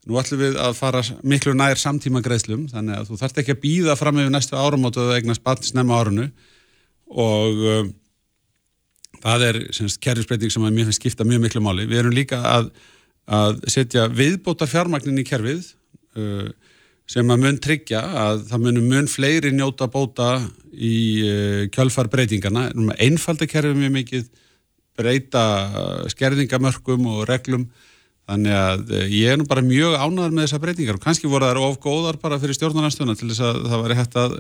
Nú 0.09 0.17
ætlum 0.17 0.41
við 0.41 0.55
að 0.57 0.77
fara 0.79 1.03
miklu 1.21 1.53
nær 1.53 1.77
samtíma 1.77 2.23
greiðslum, 2.25 2.65
þannig 2.71 2.97
að 2.97 3.09
þú 3.11 3.17
þarft 3.21 3.41
ekki 3.43 3.53
að 3.53 3.59
býða 3.61 3.97
fram 4.01 4.21
yfir 4.23 4.31
næstu 4.33 4.57
áramótu 4.57 5.03
að 5.03 5.19
eignast 5.19 5.43
barn 5.45 5.67
snemma 5.67 5.99
árunu 6.01 6.31
og 7.13 7.65
um, 7.75 7.91
það 9.21 9.45
er 9.51 9.59
kerfisbreyting 10.01 10.55
sem 10.55 10.65
mér 10.65 10.89
finnst 10.89 11.03
skipta 11.03 11.27
mjög 11.29 11.43
miklu 11.45 11.61
máli. 11.65 11.85
Við 11.91 12.01
erum 12.01 12.17
líka 12.17 12.39
að, 12.41 12.71
að 13.29 13.61
setja 13.69 14.07
viðbótar 14.09 14.71
fjármagnin 14.71 15.21
í 15.21 15.27
kerfið 15.29 15.75
uh, 16.17 16.49
sem 17.09 17.29
að 17.29 17.45
mun 17.45 17.61
tryggja 17.69 18.01
að 18.23 18.47
það 18.49 18.65
munum 18.65 18.89
mun 18.95 19.11
fleiri 19.13 19.53
njóta 19.53 19.91
bóta 19.93 20.31
í 20.73 20.95
uh, 21.21 21.63
kjölfarbreytingana, 21.77 22.71
einfalda 22.97 23.51
kerfið 23.51 23.77
mjög 23.83 23.95
mikið, 23.99 24.33
breyta 24.97 25.45
skerðingamörkum 26.17 27.05
og 27.13 27.29
reglum 27.29 27.69
Þannig 28.29 28.55
að 28.59 28.91
eh, 28.93 29.13
ég 29.17 29.33
er 29.33 29.39
nú 29.41 29.47
bara 29.49 29.65
mjög 29.65 29.95
ánæðar 29.97 30.35
með 30.37 30.45
þessa 30.45 30.61
breytingar 30.61 30.99
og 30.99 31.05
kannski 31.05 31.31
voru 31.33 31.49
það 31.49 31.63
of 31.65 31.79
góðar 31.81 32.19
bara 32.21 32.39
fyrir 32.43 32.59
stjórnarnastöðuna 32.59 33.17
til 33.17 33.31
þess 33.31 33.45
að 33.49 33.61
það 33.73 33.85
væri 33.87 33.99
hægt 33.99 34.19
að 34.21 34.35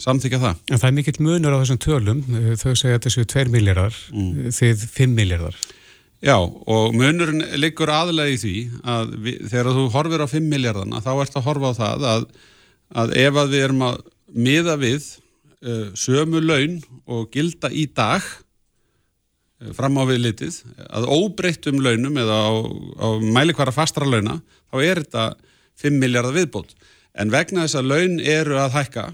samþykja 0.00 0.40
það. 0.42 0.60
En 0.68 0.80
það 0.82 0.88
er 0.90 0.96
mikill 0.98 1.24
munur 1.24 1.56
á 1.56 1.60
þessum 1.62 1.80
tölum, 1.80 2.20
þau 2.60 2.72
segja 2.76 2.98
að 2.98 3.06
þessu 3.06 3.24
2 3.32 3.52
miljardar, 3.54 4.00
mm. 4.12 4.30
Eh, 4.44 4.50
þið 4.58 4.84
5 4.98 5.16
miljardar. 5.16 5.56
Já 6.20 6.36
og 6.36 6.92
munurinn 6.92 7.46
liggur 7.56 7.88
aðlega 7.88 8.34
í 8.34 8.38
því 8.42 8.54
að 8.84 9.16
við, 9.24 9.40
þegar 9.48 9.72
þú 9.78 9.84
horfir 9.94 10.24
á 10.24 10.28
5 10.28 10.48
miljardana 10.52 11.00
þá 11.00 11.10
ert 11.14 11.38
að 11.40 11.46
horfa 11.46 11.72
á 11.72 11.78
það 11.78 12.06
að, 12.10 12.26
að 13.00 13.14
ef 13.22 13.38
að 13.40 13.54
við 13.54 13.64
erum 13.64 13.84
að 13.86 14.02
miða 14.36 14.74
við 14.82 15.06
uh, 15.64 15.86
sömu 15.96 16.42
laun 16.44 16.76
og 17.08 17.30
gilda 17.32 17.72
í 17.72 17.86
dag 17.96 18.26
fram 19.76 19.98
á 20.00 20.04
við 20.08 20.22
litið 20.24 20.60
að 20.88 21.08
óbreyttum 21.12 21.80
launum 21.84 22.16
eða 22.20 22.36
á, 22.48 22.52
á 22.96 23.08
mælikvara 23.20 23.74
fastra 23.74 24.08
launa 24.08 24.38
þá 24.72 24.76
er 24.80 25.02
þetta 25.02 25.24
5 25.80 25.98
miljardar 26.00 26.36
viðbót. 26.36 26.72
En 27.16 27.32
vegna 27.32 27.66
þess 27.66 27.80
að 27.80 27.90
laun 27.90 28.16
eru 28.20 28.56
að 28.60 28.76
hækka 28.78 29.04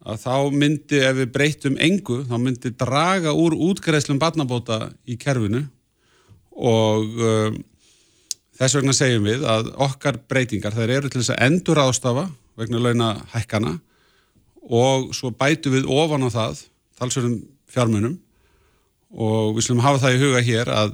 að 0.00 0.22
þá 0.22 0.36
myndi 0.56 1.00
ef 1.04 1.18
við 1.18 1.32
breytum 1.34 1.76
engu 1.82 2.22
þá 2.28 2.36
myndi 2.40 2.72
draga 2.78 3.34
úr 3.36 3.56
útgreðslum 3.68 4.20
barnabóta 4.22 4.88
í 5.04 5.18
kerfinu. 5.20 5.66
Og 6.60 7.20
um, 7.20 7.60
þess 8.60 8.76
vegna 8.78 8.96
segjum 8.96 9.28
við 9.28 9.44
að 9.48 9.70
okkar 9.80 10.20
breytingar 10.30 10.76
þær 10.76 10.96
eru 10.98 11.10
til 11.10 11.22
þess 11.22 11.34
að 11.34 11.44
endur 11.48 11.82
ástafa 11.82 12.26
vegna 12.60 12.82
launa 12.82 13.12
hækkana 13.32 13.78
og 14.70 15.14
svo 15.16 15.32
bætu 15.32 15.72
við 15.72 15.88
ofan 15.88 16.26
á 16.28 16.30
það 16.30 16.66
talsverðum 17.00 17.38
fjármunum 17.70 18.18
og 19.10 19.56
við 19.56 19.66
slumum 19.66 19.84
hafa 19.84 20.04
það 20.04 20.16
í 20.16 20.20
huga 20.22 20.42
hér 20.46 20.70
að, 20.74 20.92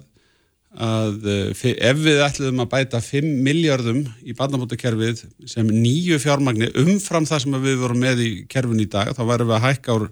að 0.87 1.29
eh, 1.33 1.65
ef 1.91 2.01
við 2.01 2.23
ætlum 2.25 2.63
að 2.65 2.71
bæta 2.73 3.03
5 3.05 3.29
miljardum 3.47 4.03
í 4.25 4.37
barnabótakerfið 4.37 5.25
sem 5.49 5.69
nýju 5.69 6.21
fjármagnir 6.23 6.77
umfram 6.83 7.29
það 7.29 7.45
sem 7.45 7.59
við 7.67 7.81
vorum 7.83 8.03
með 8.03 8.25
í 8.25 8.31
kerfin 8.51 8.83
í 8.83 8.89
dag, 8.91 9.13
þá 9.17 9.25
værum 9.29 9.53
við 9.53 9.59
að 9.59 9.67
hækka 9.69 9.99
úr 10.01 10.07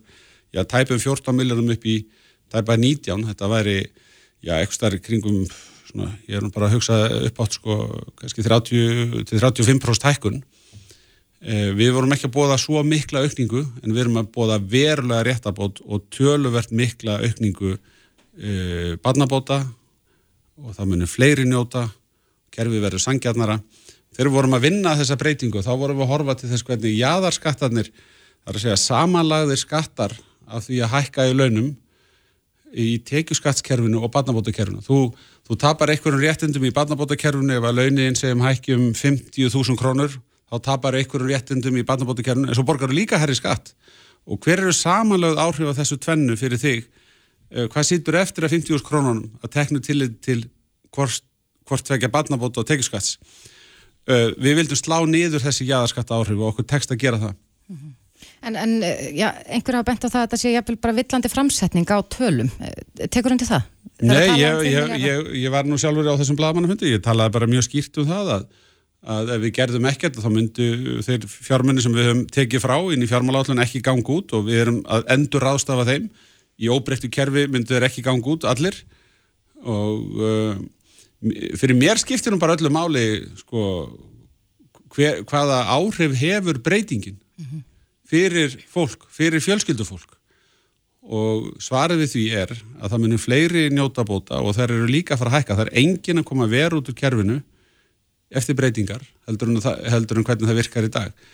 já, 0.55 0.65
tæpum 0.65 1.01
14 1.01 1.39
miljardum 1.39 1.73
upp 1.75 1.87
í 1.89 2.01
tæpa 2.53 2.77
19, 2.79 3.29
þetta 3.31 3.51
væri 3.51 3.79
já, 4.45 4.59
eitthvað 4.59 4.77
starf 4.79 5.05
kringum 5.05 5.47
svona, 5.95 6.11
ég 6.29 6.39
er 6.39 6.45
nú 6.45 6.53
bara 6.55 6.69
að 6.69 6.77
hugsa 6.79 6.99
upp 7.29 7.41
átt 7.45 7.57
sko, 7.59 7.79
kannski 8.21 8.45
30-35% 8.45 10.09
hækkun. 10.11 10.43
Eh, 11.45 11.71
við 11.77 11.93
vorum 11.93 12.15
ekki 12.15 12.29
að 12.31 12.37
bóða 12.39 12.59
svo 12.61 12.83
mikla 12.87 13.25
aukningu 13.25 13.65
en 13.83 13.93
við 13.93 14.07
erum 14.07 14.21
að 14.23 14.31
bóða 14.33 14.57
verulega 14.61 15.27
réttabót 15.27 15.83
og 15.85 16.07
töluvert 16.15 16.73
mikla 16.73 17.19
aukningu 17.21 17.77
e, 18.39 18.97
barnabóta 19.03 19.61
og 20.61 20.75
það 20.77 20.91
munir 20.91 21.11
fleiri 21.11 21.47
njóta, 21.49 21.89
kerfi 22.55 22.83
verður 22.83 23.03
sangjarnara. 23.03 23.59
Þegar 24.15 24.31
við 24.31 24.37
vorum 24.37 24.59
að 24.59 24.67
vinna 24.69 24.95
þessa 24.99 25.19
breytingu 25.19 25.63
þá 25.65 25.73
vorum 25.75 25.99
við 25.99 26.07
að 26.07 26.13
horfa 26.13 26.37
til 26.39 26.51
þess 26.53 26.67
hvernig 26.69 26.99
jáðarskattarnir, 27.01 27.89
það 28.45 28.53
er 28.53 28.59
að 28.59 28.65
segja 28.67 28.83
samanlagðir 28.85 29.63
skattar 29.63 30.15
af 30.47 30.69
því 30.69 30.83
að 30.85 30.95
hækka 30.95 31.27
í 31.31 31.35
launum 31.35 31.73
í 32.75 32.89
tekjuskattskerfinu 33.07 34.03
og 34.03 34.13
barnabótakerfinu. 34.15 34.83
Þú, 34.85 35.01
þú 35.47 35.59
tapar 35.63 35.93
einhverjum 35.95 36.23
réttindum 36.23 36.67
í 36.67 36.73
barnabótakerfinu 36.75 37.59
ef 37.59 37.67
að 37.67 37.81
launin 37.81 38.19
segjum 38.19 38.43
hækjum 38.45 38.89
50.000 38.99 39.79
krónur 39.79 40.17
þá 40.51 40.57
tapar 40.63 40.99
einhverjum 40.99 41.31
réttindum 41.31 41.79
í 41.79 41.87
barnabótakerfinu 41.87 42.51
en 42.51 42.59
svo 42.59 42.67
borgar 42.67 42.91
þú 42.91 42.99
líka 42.99 43.21
herri 43.23 43.37
skatt 43.39 43.73
og 44.25 44.41
hver 44.43 44.63
eru 44.63 44.75
samanlögð 44.75 45.41
áhrif 45.43 45.71
á 45.75 45.79
þessu 45.81 45.99
tvennu 46.03 46.37
fyrir 46.41 46.61
þig 46.61 46.87
hvað 47.51 47.89
sýtur 47.89 48.19
eftir 48.21 48.47
að 48.47 48.57
50.000 48.57 48.87
krónunum 48.87 49.27
að 49.45 49.53
teknu 49.59 49.83
til, 49.85 50.09
til 50.25 50.47
hvort, 50.95 51.25
hvort 51.69 51.91
vekja 51.91 52.13
barnabóta 52.13 52.63
og 52.63 52.69
tekjuskatts? 52.69 53.19
Eh, 54.05 54.31
við 54.37 54.59
vildum 54.61 54.79
slá 54.79 54.99
niður 55.09 55.45
þessi 55.45 55.69
jæðarskatta 55.69 56.19
áhrif 56.19 56.41
og 56.41 56.51
okkur 56.53 56.67
tekst 56.69 56.91
að 56.93 57.01
gera 57.01 57.21
það. 57.21 57.37
-hmm. 57.71 57.93
En, 58.45 58.57
en 58.57 58.83
eh, 58.83 59.17
já, 59.17 59.33
einhver 59.49 59.79
hafa 59.79 59.89
bent 59.91 60.05
á 60.05 60.09
það 60.09 60.21
að 60.21 60.27
þetta 60.27 60.41
sé 60.43 60.53
jæfnvel 60.53 60.77
bara 60.77 60.97
villandi 60.99 61.29
framsetning 61.29 61.89
á 61.89 61.99
tölum. 62.05 62.51
Tekur 63.09 63.33
hundi 63.33 63.49
það? 63.49 63.63
Nei, 64.01 64.29
ég, 64.41 64.53
um 64.55 64.65
ég, 64.65 65.01
ég, 65.01 65.33
ég 65.45 65.51
var 65.51 65.65
nú 65.65 65.79
sjálfur 65.79 66.05
á 66.05 66.19
þessum 66.21 66.37
blagamannafundi, 66.37 66.93
ég 66.93 67.01
talaði 67.01 67.33
bara 67.33 67.47
mjög 67.47 67.65
skýrt 67.69 67.99
um 68.03 68.09
það 68.11 68.33
að 68.37 68.47
að 69.05 69.35
ef 69.35 69.43
við 69.43 69.53
gerðum 69.59 69.89
ekkert 69.91 70.17
þá 70.17 70.31
myndu 70.33 70.67
þeir 71.05 71.27
fjármenni 71.29 71.83
sem 71.85 71.93
við 71.93 72.07
höfum 72.09 72.23
tekið 72.33 72.63
frá 72.65 72.77
inn 72.93 73.05
í 73.05 73.09
fjármálállun 73.11 73.61
ekki 73.61 73.83
ganga 73.85 74.15
út 74.17 74.33
og 74.33 74.47
við 74.49 74.63
erum 74.63 74.79
að 74.89 75.05
endur 75.13 75.45
ráðstafa 75.45 75.85
þeim 75.85 76.07
í 76.61 76.71
óbreyttu 76.71 77.11
kerfi 77.13 77.47
myndu 77.51 77.75
þeir 77.75 77.89
ekki 77.89 78.05
ganga 78.07 78.35
út 78.35 78.47
allir. 78.49 78.77
Og 79.65 80.19
uh, 80.21 80.57
fyrir 81.59 81.79
mér 81.79 82.01
skiptir 82.01 82.35
hún 82.35 82.43
bara 82.43 82.57
öllu 82.57 82.73
máli 82.73 83.25
sko 83.41 83.63
hver, 84.95 85.23
hvaða 85.29 85.63
áhrif 85.75 86.19
hefur 86.21 86.61
breytingin 86.63 87.19
fyrir 88.09 88.53
fólk, 88.71 89.09
fyrir 89.11 89.43
fjölskyldufólk. 89.43 90.13
Og 91.05 91.51
svarið 91.61 92.05
við 92.05 92.13
því 92.15 92.25
er 92.41 92.53
að 92.81 92.93
það 92.93 93.03
munir 93.03 93.21
fleiri 93.21 93.65
njóta 93.73 94.05
bóta 94.09 94.41
og 94.41 94.55
þær 94.57 94.73
eru 94.73 94.87
líka 94.89 95.17
að 95.17 95.21
fara 95.21 95.33
að 95.33 95.37
hækka, 95.39 95.57
það 95.59 95.67
er 95.67 95.81
engin 95.83 96.21
að 96.23 96.29
koma 96.31 96.47
að 96.47 96.55
vera 96.55 96.79
út 96.79 96.89
úr 96.89 96.97
kerfinu 96.97 97.41
eftir 98.35 98.57
breytingar 98.57 99.03
heldur 99.29 99.53
en, 99.53 99.59
heldur 99.93 100.21
en 100.21 100.27
hvernig 100.27 100.49
það 100.49 100.61
virkar 100.63 100.89
í 100.89 100.93
dag. 100.95 101.27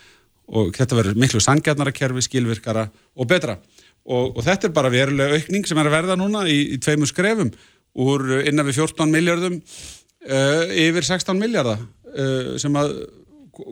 Og 0.51 0.73
þetta 0.75 0.99
verður 0.99 1.21
miklu 1.23 1.43
sangjarnara 1.43 1.95
kerfi, 1.95 2.25
skilvirkara 2.27 2.89
og 3.15 3.31
betra 3.31 3.61
og, 4.07 4.37
og 4.37 4.43
þetta 4.47 4.69
er 4.69 4.77
bara 4.77 4.93
verulega 4.93 5.39
aukning 5.39 5.67
sem 5.69 5.79
er 5.81 5.91
að 5.91 5.97
verða 5.99 6.19
núna 6.19 6.45
í, 6.49 6.61
í 6.75 6.81
tveimu 6.83 7.09
skrefum 7.09 7.53
úr 8.01 8.45
innan 8.47 8.69
við 8.69 8.83
14 8.85 9.11
miljardum 9.11 9.59
uh, 9.61 10.65
yfir 10.71 11.07
16 11.07 11.41
miljardar 11.41 11.81
uh, 11.81 12.55
sem 12.61 12.77
að 12.79 12.95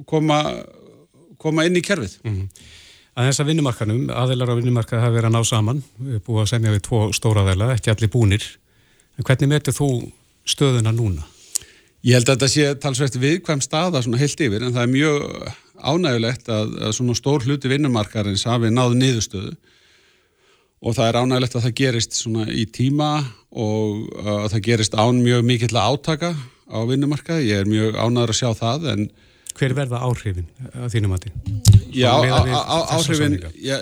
koma, 0.09 0.43
koma 1.41 1.67
inn 1.69 1.79
í 1.79 1.85
kerfið 1.85 2.19
mm 2.25 2.35
-hmm. 2.35 2.75
Að 3.19 3.27
þess 3.27 3.41
að 3.43 3.49
vinnumarkanum, 3.51 4.03
aðeilar 4.15 4.51
á 4.55 4.59
vinnumarka 4.61 5.01
hafa 5.03 5.11
verið 5.11 5.27
að 5.27 5.33
ná 5.35 5.45
saman, 5.45 5.81
búið 6.23 6.43
að 6.45 6.51
semja 6.53 6.71
við 6.71 6.83
tvo 6.87 7.01
stóra 7.11 7.43
aðeila, 7.43 7.73
ekki 7.75 7.91
allir 7.91 8.11
búnir 8.13 8.45
en 9.19 9.27
hvernig 9.27 9.51
metur 9.51 9.75
þú 9.75 9.89
stöðuna 10.47 10.93
núna? 10.95 11.25
Ég 12.07 12.15
held 12.15 12.29
að 12.29 12.37
þetta 12.37 12.49
sé 12.53 12.75
talsveit 12.79 13.17
viðkvæm 13.19 13.63
staða 13.65 14.05
svona 14.05 14.21
heilt 14.21 14.39
yfir 14.39 14.63
en 14.63 14.77
það 14.77 14.85
er 14.85 14.93
mjög 14.93 15.25
ánægulegt 15.83 16.49
að, 16.49 16.77
að 16.87 16.95
svona 16.95 17.17
stór 17.19 17.43
hluti 17.43 17.73
vinnumarkarins 17.73 18.47
hafi 18.47 18.71
náðu 18.71 19.01
niðurstöðu 19.01 19.57
og 20.79 20.95
það 20.97 21.09
er 21.09 21.19
ánægulegt 21.21 21.57
að 21.59 21.65
það 21.67 21.79
gerist 21.81 22.19
svona 22.19 22.47
í 22.51 22.67
tíma 22.71 23.11
og 23.51 24.05
uh, 24.15 24.35
að 24.45 24.53
það 24.55 24.67
gerist 24.69 24.99
án 24.99 25.23
mjög 25.25 25.47
mikill 25.49 25.75
að 25.75 25.95
átaka 25.95 26.35
á 26.69 26.79
vinnumarka. 26.89 27.41
Ég 27.43 27.65
er 27.65 27.71
mjög 27.71 27.99
ánægur 27.99 28.35
að 28.35 28.41
sjá 28.43 28.53
það 28.59 28.93
en 28.95 29.09
Hver 29.59 29.73
verða 29.75 29.99
áhrifin 30.07 30.47
að 30.71 30.93
þínum 30.93 31.15
að 31.17 31.25
því? 31.25 31.31
Já, 31.99 32.13
áhrifin, 32.95 33.33
já, 33.59 33.75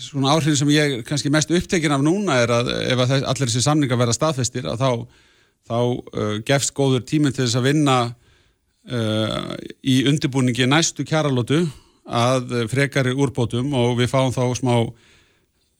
svona 0.00 0.30
áhrifin 0.32 0.56
sem 0.56 0.70
ég 0.72 0.94
kannski 1.04 1.28
mest 1.34 1.50
upptekin 1.52 1.92
af 1.92 2.04
núna 2.04 2.38
er 2.40 2.52
að 2.54 2.70
ef 2.78 3.02
að 3.02 3.12
allir 3.18 3.50
þessi 3.50 3.64
samningar 3.66 4.00
verða 4.00 4.16
staðfestir 4.16 4.70
að 4.70 4.80
þá 4.80 4.88
þá 5.68 5.76
uh, 5.82 6.38
gefst 6.48 6.72
góður 6.76 7.04
tíminn 7.04 7.34
til 7.36 7.44
þess 7.44 7.58
að 7.60 7.68
vinna 7.68 7.98
uh, 8.08 9.52
í 9.84 10.00
undirbúningi 10.08 10.68
næstu 10.70 11.04
kjaralótu 11.04 11.60
að 12.08 12.54
frekari 12.72 13.12
úrbótum 13.12 13.74
og 13.76 13.98
við 13.98 14.08
fáum 14.14 14.32
þá 14.32 14.46
smá 14.56 14.74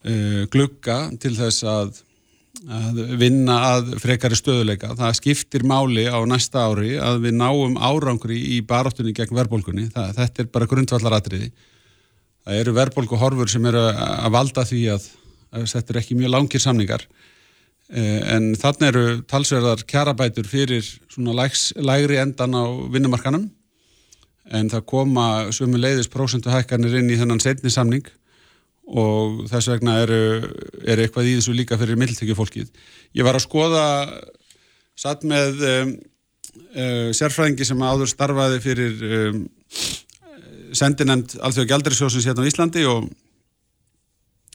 uh, 0.05 0.45
glugga 0.53 0.99
til 1.21 1.33
þess 1.37 1.65
að, 1.67 2.01
að 2.69 3.01
vinna 3.21 3.57
að 3.73 3.93
frekari 4.03 4.37
stöðuleika. 4.39 4.93
Það 4.99 5.17
skiptir 5.21 5.65
máli 5.67 6.05
á 6.09 6.19
næsta 6.29 6.67
ári 6.69 6.95
að 7.01 7.23
við 7.27 7.39
náum 7.39 7.79
árangri 7.79 8.39
í 8.57 8.61
baráttunni 8.65 9.15
gegn 9.17 9.35
verðbólkunni. 9.37 9.89
Þetta 9.95 10.45
er 10.45 10.51
bara 10.53 10.69
grundvallaratriði. 10.69 11.51
Það 12.47 12.61
eru 12.63 12.75
verðbólkuhorfur 12.77 13.51
sem 13.51 13.65
eru 13.69 13.81
að 13.91 14.31
valda 14.33 14.65
því 14.65 14.85
að, 14.95 15.09
að 15.53 15.67
þetta 15.73 15.93
er 15.93 16.01
ekki 16.03 16.19
mjög 16.19 16.35
langir 16.37 16.63
samningar 16.63 17.05
Eh, 17.89 18.19
en 18.35 18.51
þannig 18.53 18.91
eru 18.91 19.03
talsverðar 19.25 19.81
kjarabætur 19.89 20.45
fyrir 20.45 20.85
svona 21.09 21.33
lægs, 21.33 21.71
lægri 21.73 22.19
endan 22.21 22.53
á 22.53 22.69
vinnumarkanum 22.93 23.47
en 24.53 24.69
það 24.69 24.83
koma 24.85 25.23
svömu 25.49 25.81
leiðis 25.81 26.09
prósentuhækkanir 26.13 26.99
inn 26.99 27.09
í 27.09 27.17
þennan 27.17 27.41
setni 27.41 27.73
samning 27.73 28.05
og 28.89 29.43
þess 29.49 29.69
vegna 29.73 29.99
eru, 30.03 30.19
eru 30.81 31.03
eitthvað 31.05 31.29
í 31.29 31.35
þessu 31.37 31.53
líka 31.53 31.77
fyrir 31.77 31.99
mildtökjufólkið. 32.01 32.69
Ég 33.17 33.27
var 33.27 33.37
að 33.37 33.45
skoða 33.45 33.85
satt 34.97 35.25
með 35.27 35.63
um, 35.69 35.95
uh, 36.73 37.09
sérfræðingi 37.15 37.67
sem 37.67 37.85
áður 37.85 38.11
starfaði 38.11 38.61
fyrir 38.63 39.07
um, 39.19 39.41
sendinemnd 40.73 41.37
Alþjóða 41.37 41.71
Gjaldarisjósins 41.71 42.27
hérna 42.29 42.45
á 42.45 42.49
Íslandi 42.49 42.85
og, 42.89 43.07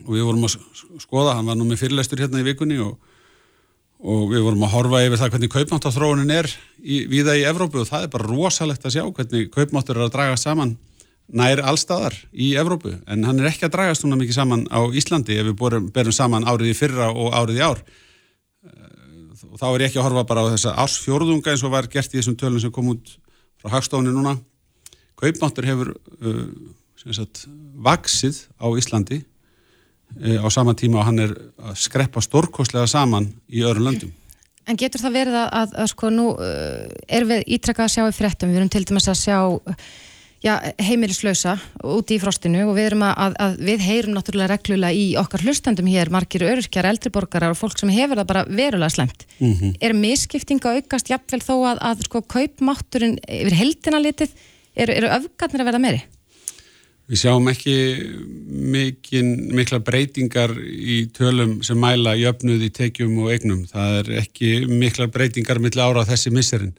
og 0.05 0.13
við 0.13 0.27
vorum 0.27 0.47
að 0.49 0.59
skoða, 1.03 1.39
hann 1.39 1.51
var 1.51 1.59
nú 1.59 1.67
með 1.69 1.85
fyrirlestur 1.85 2.23
hérna 2.23 2.43
í 2.43 2.49
vikunni 2.51 2.79
og 2.83 2.99
og 4.05 4.33
við 4.33 4.43
vorum 4.45 4.65
að 4.67 4.75
horfa 4.75 5.03
yfir 5.07 5.21
það 5.21 5.31
hvernig 5.33 5.53
kaupmáttarþróunin 5.55 6.33
er 6.35 6.49
í, 6.83 7.05
viða 7.09 7.39
í 7.41 7.45
Evrópu 7.49 7.81
og 7.81 7.89
það 7.89 8.05
er 8.05 8.11
bara 8.13 8.29
rosalegt 8.29 8.85
að 8.85 8.99
sjá 8.99 9.05
hvernig 9.07 9.49
kaupmáttur 9.55 9.97
er 9.97 10.07
að 10.07 10.13
draga 10.17 10.41
saman 10.41 10.75
nær 11.33 11.63
allstaðar 11.65 12.17
í 12.33 12.53
Evrópu 12.61 12.95
en 13.09 13.25
hann 13.25 13.41
er 13.41 13.51
ekki 13.51 13.69
að 13.69 13.77
dragast 13.77 14.05
núna 14.05 14.19
mikið 14.21 14.39
saman 14.39 14.65
á 14.69 14.81
Íslandi 14.93 15.39
ef 15.41 15.49
við 15.49 15.59
borum, 15.61 15.91
berum 15.95 16.15
saman 16.15 16.45
árið 16.45 16.73
í 16.75 16.79
fyrra 16.79 17.11
og 17.13 17.33
árið 17.33 17.61
í 17.61 17.65
ár 17.65 17.81
eh, 17.81 19.45
og 19.51 19.59
þá 19.61 19.67
er 19.71 19.85
ég 19.85 19.87
ekki 19.91 20.03
að 20.03 20.09
horfa 20.09 20.27
bara 20.31 20.45
á 20.45 20.53
þessa 20.55 20.77
ársfjórðunga 20.85 21.55
eins 21.55 21.65
og 21.65 21.75
var 21.75 21.89
gert 21.93 22.13
í 22.13 22.21
þessum 22.21 22.39
tölun 22.41 22.63
sem 22.63 22.75
kom 22.75 22.93
út 22.93 23.17
frá 23.63 23.77
hagstofni 23.79 24.13
núna 24.13 24.37
kaupmáttur 25.21 25.65
hefur 25.69 25.95
uh, 25.95 26.43
sagt, 27.15 27.47
vaksið 27.79 28.45
á 28.61 28.67
Íslandi 28.77 29.23
Eh, 30.23 30.39
á 30.39 30.47
sama 30.51 30.75
tíma 30.75 31.01
og 31.03 31.09
hann 31.09 31.19
er 31.19 31.33
að 31.59 31.75
skreppa 31.75 32.23
stórkoslega 32.23 32.87
saman 32.87 33.27
í 33.51 33.65
öðrum 33.67 33.89
löndum. 33.89 34.13
En 34.65 34.79
getur 34.79 35.03
það 35.03 35.17
verið 35.19 35.39
að, 35.41 35.49
að, 35.59 35.73
að 35.83 35.89
sko 35.91 36.11
nú 36.15 36.27
uh, 36.39 36.85
er 37.11 37.27
við 37.29 37.43
ítrekka 37.57 37.85
að 37.85 37.95
sjá 37.97 38.05
í 38.07 38.15
frettum, 38.15 38.53
við 38.53 38.61
erum 38.61 38.71
til 38.71 38.85
dæmis 38.87 39.11
að 39.11 39.19
sjá 39.19 39.39
já, 40.45 40.55
heimilislausa 40.83 41.57
úti 41.83 42.19
í 42.19 42.23
frostinu 42.23 42.67
og 42.69 42.77
við 42.77 42.91
erum 42.91 43.05
að, 43.09 43.37
að 43.41 43.55
við 43.69 43.85
heyrum 43.89 44.17
náttúrulega 44.17 44.53
reglulega 44.53 44.97
í 44.97 45.07
okkar 45.21 45.45
hlustandum 45.47 45.89
hér, 45.91 46.13
margir 46.13 46.45
örkjar, 46.47 46.89
eldriborgarar 46.91 47.55
og 47.55 47.61
fólk 47.61 47.81
sem 47.81 47.93
hefur 47.95 48.21
það 48.21 48.31
bara 48.33 48.45
verulega 48.49 48.93
slemt. 48.93 49.27
Mm 49.39 49.55
-hmm. 49.55 49.77
Er 49.81 49.97
miskiptinga 49.97 50.75
aukast 50.77 51.11
jafnvel 51.11 51.41
þó 51.41 51.55
að 51.75 52.05
sko 52.05 52.23
kaupmátturinn 52.23 53.19
yfir 53.29 53.57
heldina 53.61 54.03
litið, 54.03 54.37
eru, 54.77 54.93
eru 54.93 55.09
öfgarnir 55.19 55.65
að 55.65 55.71
verða 55.71 55.85
meiri? 55.87 56.05
Við 57.05 57.21
sjáum 57.21 57.49
ekki 57.49 57.77
mikil, 58.49 59.25
mikla 59.53 59.79
breytingar 59.85 60.55
í 60.57 61.05
tölum 61.13 61.59
sem 61.63 61.77
mæla 61.77 62.15
jöfnuð 62.17 62.63
í 62.65 62.71
tekjum 62.73 63.19
og 63.21 63.33
eignum. 63.35 63.67
Það 63.69 63.99
er 63.99 64.07
ekki 64.23 64.67
mikla 64.69 65.11
breytingar 65.13 65.61
millir 65.61 65.85
ára 65.85 66.01
á 66.01 66.09
þessi 66.09 66.33
misserinn. 66.33 66.73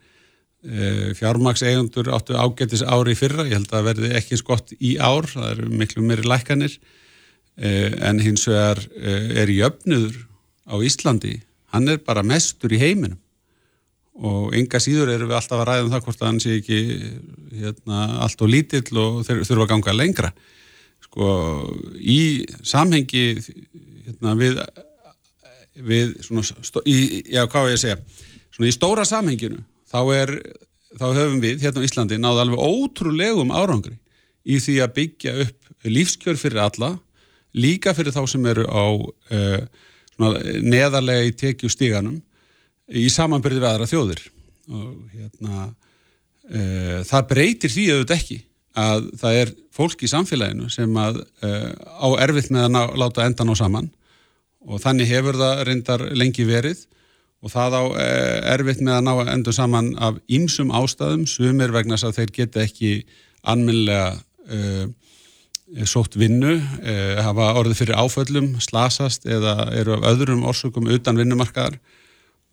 E, 0.66 1.14
Fjármakseigundur 1.14 2.10
áttu 2.10 2.34
ágættis 2.34 2.82
ári 2.82 3.14
fyrra, 3.14 3.46
ég 3.46 3.60
held 3.60 3.74
að 3.76 3.90
verði 3.92 4.14
ekki 4.18 4.40
skott 4.40 4.72
í 4.82 4.96
ár, 4.98 5.28
það 5.30 5.52
eru 5.52 5.68
miklu 5.70 6.06
meiri 6.06 6.26
lækanir, 6.26 6.80
e, 7.54 7.92
en 8.02 8.22
hins 8.24 8.48
vegar 8.50 8.82
e, 8.98 9.14
er 9.44 9.52
jöfnuður 9.54 10.18
á 10.66 10.76
Íslandi, 10.82 11.36
hann 11.76 11.92
er 11.94 12.02
bara 12.02 12.26
mestur 12.26 12.74
í 12.74 12.82
heiminum. 12.82 13.20
Og 14.16 14.56
ynga 14.56 14.80
síður 14.82 15.12
eru 15.12 15.28
við 15.28 15.38
alltaf 15.38 15.60
að 15.60 15.70
ræða 15.70 15.86
um 15.86 15.92
það 15.92 16.04
hvort 16.08 16.22
að 16.24 16.30
hann 16.30 16.42
sé 16.42 16.58
ekki 16.58 16.80
hérna, 17.60 18.02
allt 18.26 18.42
og 18.42 18.50
lítill 18.50 19.02
og 19.02 19.22
þurfa 19.28 19.66
að 19.68 19.72
ganga 19.74 19.96
lengra. 19.96 20.32
Sko 21.04 21.28
í 22.00 22.46
samhengi 22.66 23.26
hérna, 24.08 24.34
við, 24.40 24.62
við 25.76 26.18
svona, 26.26 26.48
í, 26.88 26.98
já 27.28 27.44
hvað 27.44 27.68
er 27.68 27.76
ég 27.76 27.78
að 27.78 27.84
segja? 27.84 28.00
Svona 28.56 28.72
í 28.72 28.78
stóra 28.80 29.06
samhenginu 29.06 29.60
þá, 29.96 30.02
er, 30.16 30.34
þá 31.00 31.08
höfum 31.16 31.42
við 31.44 31.64
hérna 31.64 31.84
á 31.84 31.88
Íslandi 31.88 32.20
náðu 32.20 32.44
alveg 32.44 32.64
ótrúlegum 32.66 33.54
árangri 33.56 33.96
í 34.46 34.60
því 34.62 34.78
að 34.84 34.96
byggja 35.00 35.36
upp 35.46 35.90
lífskjör 35.90 36.40
fyrir 36.40 36.64
alla, 36.66 36.92
líka 37.56 37.94
fyrir 37.98 38.14
þá 38.16 38.24
sem 38.30 38.46
eru 38.50 38.66
á 38.68 38.86
uh, 38.92 39.62
neðarlega 40.18 41.30
í 41.30 41.36
tekju 41.38 41.70
stíganum 41.72 42.20
í 42.90 43.08
samanbyrði 43.10 43.62
við 43.62 43.70
aðra 43.70 43.90
þjóðir. 43.90 44.22
Og 44.70 45.14
hérna 45.14 45.62
uh, 45.66 47.00
það 47.08 47.30
breytir 47.32 47.74
því 47.74 47.88
auðvitað 47.94 48.18
ekki 48.20 48.40
að 48.76 49.06
það 49.22 49.40
er 49.42 49.54
fólk 49.76 50.04
í 50.04 50.12
samfélaginu 50.12 50.70
sem 50.74 50.98
að 51.00 51.22
uh, 51.46 51.72
á 51.74 52.08
erfitt 52.26 52.52
með 52.54 52.68
að 52.68 52.74
ná, 52.76 52.82
láta 53.06 53.26
endan 53.26 53.54
á 53.54 53.56
saman. 53.58 53.90
Og 54.66 54.82
þannig 54.82 55.10
hefur 55.12 55.38
það 55.40 55.64
reyndar 55.70 56.06
lengi 56.18 56.46
verið 56.48 56.86
og 57.44 57.52
það 57.54 57.78
á 57.78 57.84
erfitt 58.56 58.82
með 58.84 59.00
að 59.00 59.06
ná 59.06 59.34
endur 59.34 59.56
saman 59.56 59.92
af 60.02 60.20
ýmsum 60.32 60.72
ástæðum, 60.74 61.26
sumir 61.30 61.74
vegna 61.76 61.98
þess 61.98 62.10
að 62.10 62.20
þeir 62.20 62.32
geta 62.40 62.64
ekki 62.64 62.92
anminlega 63.46 64.16
uh, 64.16 64.86
sótt 65.90 66.18
vinnu, 66.18 66.56
uh, 66.58 67.18
hafa 67.26 67.52
orðið 67.60 67.82
fyrir 67.82 68.00
áföllum, 68.00 68.54
slasast 68.64 69.28
eða 69.30 69.70
eru 69.78 69.98
af 69.98 70.08
öðrum 70.14 70.46
orsökum 70.48 70.90
utan 70.94 71.20
vinnumarkaðar. 71.20 71.78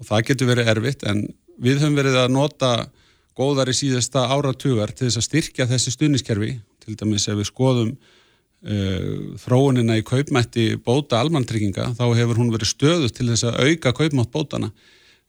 Og 0.00 0.08
það 0.08 0.26
getur 0.30 0.50
verið 0.50 0.72
erfitt 0.74 1.06
en 1.08 1.24
við 1.62 1.80
höfum 1.82 1.96
verið 1.96 2.18
að 2.24 2.34
nota 2.34 2.72
góðar 3.38 3.70
í 3.72 3.76
síðasta 3.76 4.26
áratugar 4.32 4.92
til 4.92 5.06
þess 5.08 5.20
að 5.20 5.28
styrkja 5.28 5.68
þessi 5.70 5.94
stuðniskerfi, 5.94 6.56
til 6.84 6.96
dæmis 6.98 7.28
ef 7.30 7.38
við 7.38 7.48
skoðum 7.48 7.92
þróunina 8.62 9.96
í 9.98 10.04
kaupmætti 10.06 10.76
bóta 10.78 11.18
almantrygginga, 11.18 11.88
þá 11.98 12.04
hefur 12.14 12.38
hún 12.38 12.52
verið 12.54 12.70
stöðut 12.70 13.16
til 13.16 13.26
þess 13.32 13.48
að 13.48 13.58
auka 13.66 13.92
kaupmátt 13.98 14.30
bótana. 14.30 14.70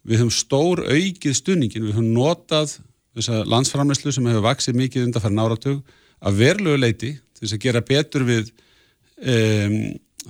Við 0.05 0.21
höfum 0.21 0.35
stór 0.35 0.83
aukið 0.85 1.37
stuðningin, 1.39 1.87
við 1.87 1.95
höfum 1.95 2.11
notað 2.13 2.75
þessa 3.17 3.41
landsframleyslu 3.49 4.13
sem 4.13 4.29
hefur 4.29 4.45
vaksið 4.45 4.77
mikið 4.77 5.07
undan 5.07 5.23
fara 5.23 5.37
náratug 5.37 5.81
að 6.23 6.39
verluðu 6.43 6.81
leiti 6.81 7.11
til 7.17 7.45
þess 7.45 7.57
að 7.57 7.63
gera 7.65 7.83
betur 7.87 8.27
við 8.27 8.51
um, 9.17 9.77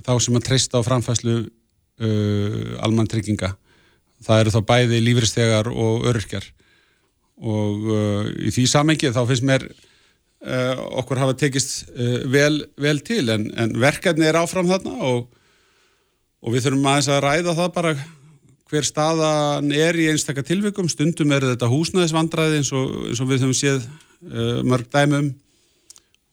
þá 0.00 0.12
sem 0.24 0.38
að 0.38 0.46
treysta 0.48 0.80
á 0.80 0.86
framfæslu 0.86 1.38
uh, 1.44 2.74
almantrygginga. 2.84 3.54
Það 4.24 4.44
eru 4.44 4.54
þá 4.54 4.60
bæði 4.70 5.00
lífristegar 5.04 5.68
og 5.68 6.06
öryrkjar 6.08 6.46
og 7.44 7.90
uh, 7.90 8.30
í 8.40 8.52
því 8.54 8.70
samengið 8.70 9.16
þá 9.16 9.24
finnst 9.28 9.44
mér 9.48 9.68
uh, 9.68 9.74
okkur 10.44 11.22
hafa 11.22 11.36
tekist 11.40 11.88
uh, 11.94 12.24
vel, 12.30 12.64
vel 12.80 13.00
til 13.04 13.30
en, 13.32 13.48
en 13.56 13.72
verkefni 13.80 14.28
er 14.28 14.36
áfram 14.40 14.68
þarna 14.68 14.98
og, 15.08 15.30
og 16.44 16.52
við 16.54 16.66
þurfum 16.66 16.90
aðeins 16.90 17.08
að 17.12 17.24
ræða 17.24 17.56
það 17.60 17.70
bara 17.78 17.94
hver 18.72 18.86
staðan 18.88 19.70
er 19.76 19.96
í 20.00 20.08
einstakka 20.10 20.42
tilvikum, 20.44 20.88
stundum 20.90 21.32
er 21.36 21.46
þetta 21.52 21.70
húsnæðisvandræði 21.70 22.60
eins 22.60 22.72
og, 22.74 22.92
eins 23.10 23.22
og 23.22 23.30
við 23.30 23.44
höfum 23.44 23.56
séð 23.56 23.86
uh, 23.86 24.60
mörg 24.66 24.88
dæmum 24.92 25.32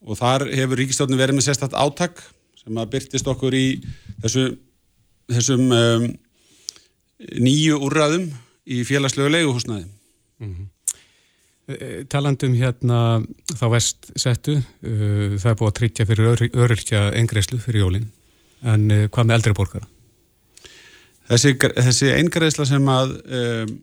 og 0.01 0.17
þar 0.17 0.47
hefur 0.49 0.81
ríkistofnum 0.81 1.19
verið 1.21 1.37
með 1.37 1.47
sérstatt 1.49 1.77
áttak 1.77 2.23
sem 2.61 2.77
að 2.77 2.91
byrtist 2.95 3.29
okkur 3.29 3.55
í 3.57 3.65
þessu, 4.23 4.47
þessum 5.29 5.71
um, 5.75 6.07
nýju 7.41 7.79
úrraðum 7.85 8.27
í 8.65 8.81
félagslegu 8.85 9.29
leiguhúsnaði. 9.29 9.87
Mm 10.41 10.51
-hmm. 10.51 10.70
Talandum 12.11 12.55
hérna 12.57 13.21
þá 13.53 13.65
vest 13.73 14.11
settu, 14.19 14.57
uh, 14.57 15.37
það 15.37 15.51
er 15.51 15.59
búið 15.59 15.69
að 15.69 15.77
tryggja 15.79 16.07
fyrir 16.09 16.49
öryrkja 16.49 17.05
engreislu 17.19 17.59
fyrir 17.61 17.85
jólinn, 17.85 18.09
en 18.63 18.87
uh, 18.91 19.05
hvað 19.09 19.29
með 19.29 19.37
eldri 19.39 19.55
borgara? 19.57 19.87
Þessi, 21.31 21.55
þessi 21.55 22.11
eingreisla 22.11 22.65
sem 22.67 22.87
að 22.91 23.13
um, 23.21 23.75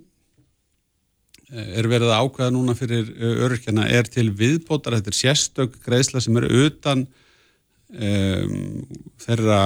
er 1.48 1.86
verið 1.88 2.10
að 2.12 2.26
ákvæða 2.26 2.52
núna 2.52 2.74
fyrir 2.76 3.08
öryrkjana 3.46 3.86
er 3.88 4.10
til 4.12 4.28
viðbótar, 4.36 4.98
þetta 4.98 5.14
er 5.14 5.16
sérstök 5.16 5.78
greisla 5.86 6.20
sem 6.20 6.36
eru 6.36 6.66
utan 6.66 7.06
um, 7.88 8.82
þeirra 9.24 9.60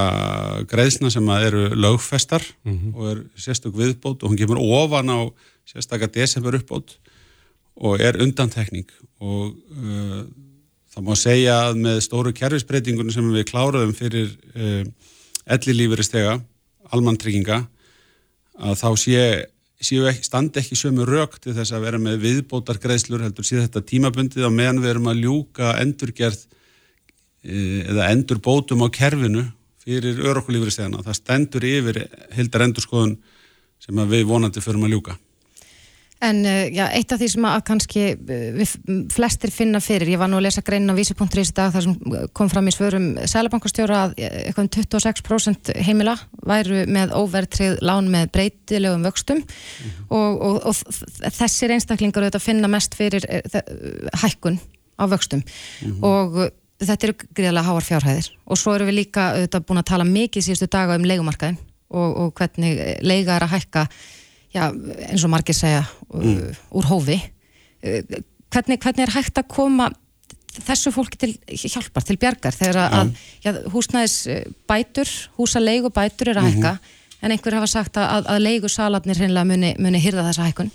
greiðsna 0.71 1.11
sem 1.13 1.33
eru 1.35 1.69
lögfestar 1.75 2.45
mm 2.63 2.79
-hmm. 2.79 2.95
og 2.95 3.11
er 3.11 3.25
sérstök 3.37 3.75
viðbót 3.75 4.23
og 4.23 4.31
hún 4.31 4.39
kemur 4.39 4.59
ofan 4.59 5.11
á 5.11 5.21
sérstakar 5.67 6.11
desember 6.13 6.55
uppbót 6.55 6.99
og 7.81 8.03
er 8.03 8.19
undantekning 8.23 8.89
og 9.23 9.53
uh, 9.53 10.23
það 10.93 11.07
má 11.07 11.15
segja 11.17 11.57
að 11.69 11.81
með 11.87 12.01
stóru 12.05 12.35
kerfisbreytingunum 12.37 13.15
sem 13.15 13.33
við 13.33 13.49
kláruðum 13.49 13.95
fyrir 13.97 14.33
uh, 14.57 14.85
ellilífuristega, 15.57 16.37
almantrygginga 16.93 17.63
að 18.63 18.79
þá 18.79 18.89
sé, 19.01 19.23
ekki, 19.81 20.27
standi 20.27 20.61
ekki 20.61 20.79
sömu 20.79 21.07
rauk 21.09 21.39
til 21.41 21.55
þess 21.57 21.73
að 21.75 21.87
vera 21.87 22.01
með 22.03 22.21
viðbótar 22.27 22.79
greiðslur 22.83 23.25
heldur 23.25 23.47
síðan 23.49 23.67
þetta 23.69 23.87
tímabundið 23.89 24.47
á 24.47 24.51
meðan 24.53 24.83
við 24.85 24.93
erum 24.93 25.09
að 25.11 25.23
ljúka 25.25 25.77
endurgerð 25.81 26.45
Eh, 27.43 27.83
eða 27.91 28.07
endur 28.15 28.39
bótum 28.39 28.85
á 28.87 28.89
kerfinu 28.95 29.43
fyrir 29.83 30.21
örokkulífuristegana. 30.31 31.03
Það 31.03 31.17
stendur 31.19 31.65
yfir 31.67 31.97
hildar 32.37 32.63
endurskoðun 32.69 33.17
sem 33.83 34.03
við 34.13 34.29
vonandi 34.31 34.63
förum 34.63 34.87
að 34.87 34.95
ljúka. 34.95 35.17
En 36.23 36.45
eh, 36.47 36.69
já, 36.71 36.85
eitt 36.95 37.11
af 37.11 37.19
því 37.19 37.29
sem 37.33 37.47
að 37.49 37.63
kannski 37.67 38.03
eh, 38.15 38.43
við 38.55 38.75
flestir 39.11 39.51
finna 39.55 39.81
fyrir, 39.83 40.13
ég 40.13 40.21
var 40.21 40.31
nú 40.31 40.39
að 40.39 40.47
lesa 40.47 40.63
greinin 40.63 40.95
á 40.95 40.99
vísi.is 40.99 41.51
í 41.51 41.57
dag 41.57 41.73
þar 41.75 41.87
sem 41.89 41.97
kom 42.37 42.51
fram 42.53 42.71
í 42.71 42.75
svörum 42.75 43.09
Sælabankastjóra 43.27 44.05
að 44.05 44.15
eitthvað 44.23 44.63
um 44.63 44.71
26% 44.77 45.73
heimila 45.83 46.15
væru 46.47 46.85
með 46.87 47.17
óvertrið 47.19 47.83
lán 47.83 48.11
með 48.13 48.31
breytilegum 48.37 49.07
vöxtum. 49.09 49.43
Mm 49.43 49.99
og, 50.13 50.43
og, 50.45 50.57
og 50.69 51.31
þessir 51.33 51.73
einstaklingar 51.73 52.27
auðvitað 52.27 52.45
finna 52.45 52.69
mest 52.69 52.95
fyrir 52.99 53.25
hækkun 54.23 54.59
á 55.01 55.05
vöxtum. 55.09 55.43
Mm 55.83 56.05
og 56.07 56.43
þetta 56.83 57.09
eru 57.09 57.15
greiðlega 57.35 57.67
háar 57.67 57.87
fjárhæðir. 57.87 58.33
Og 58.47 58.59
svo 58.59 58.75
eru 58.77 58.89
við 58.89 59.01
líka 59.01 59.29
auðvitað 59.37 59.69
búin 59.69 59.83
að 59.83 59.91
tala 59.91 60.07
mikið 60.09 60.47
síðustu 60.47 60.71
daga 60.71 60.99
um 60.99 61.07
leikumarkaðin 61.07 61.59
og, 61.93 62.11
og 62.11 62.35
hvernig 62.39 62.83
leiga 63.05 63.37
er 63.37 63.47
að 63.47 63.57
hækka 63.57 63.87
já, 64.55 64.69
eins 65.09 65.25
og 65.25 65.33
margir 65.33 65.57
segja 65.57 65.85
mm. 66.13 66.63
úr 66.79 66.89
hófi 66.91 67.19
hvernig, 67.83 68.79
hvernig 68.79 69.07
er 69.07 69.15
hægt 69.17 69.41
að 69.41 69.49
koma 69.51 69.91
þessu 70.53 70.93
fólki 70.93 71.19
til 71.21 71.33
hjálpar, 71.49 72.05
til 72.05 72.19
bjargar 72.21 72.57
þegar 72.57 72.81
að 72.83 73.15
já, 73.45 73.55
húsnæðis 73.73 74.19
bætur, 74.69 75.09
húsa 75.39 75.63
leigu 75.63 75.91
bætur 75.95 76.33
er 76.33 76.43
að 76.43 76.51
hækka 76.51 76.73
mm 76.73 76.79
-hmm. 76.79 77.23
en 77.23 77.33
einhver 77.33 77.55
hafa 77.55 77.67
sagt 77.67 77.97
að, 77.97 78.27
að 78.27 78.39
leigu 78.39 78.69
salarnir 78.69 79.17
hreinlega 79.17 79.45
muni, 79.45 79.75
muni 79.79 79.99
hýrða 79.99 80.29
þessa 80.29 80.49
hækkun 80.49 80.71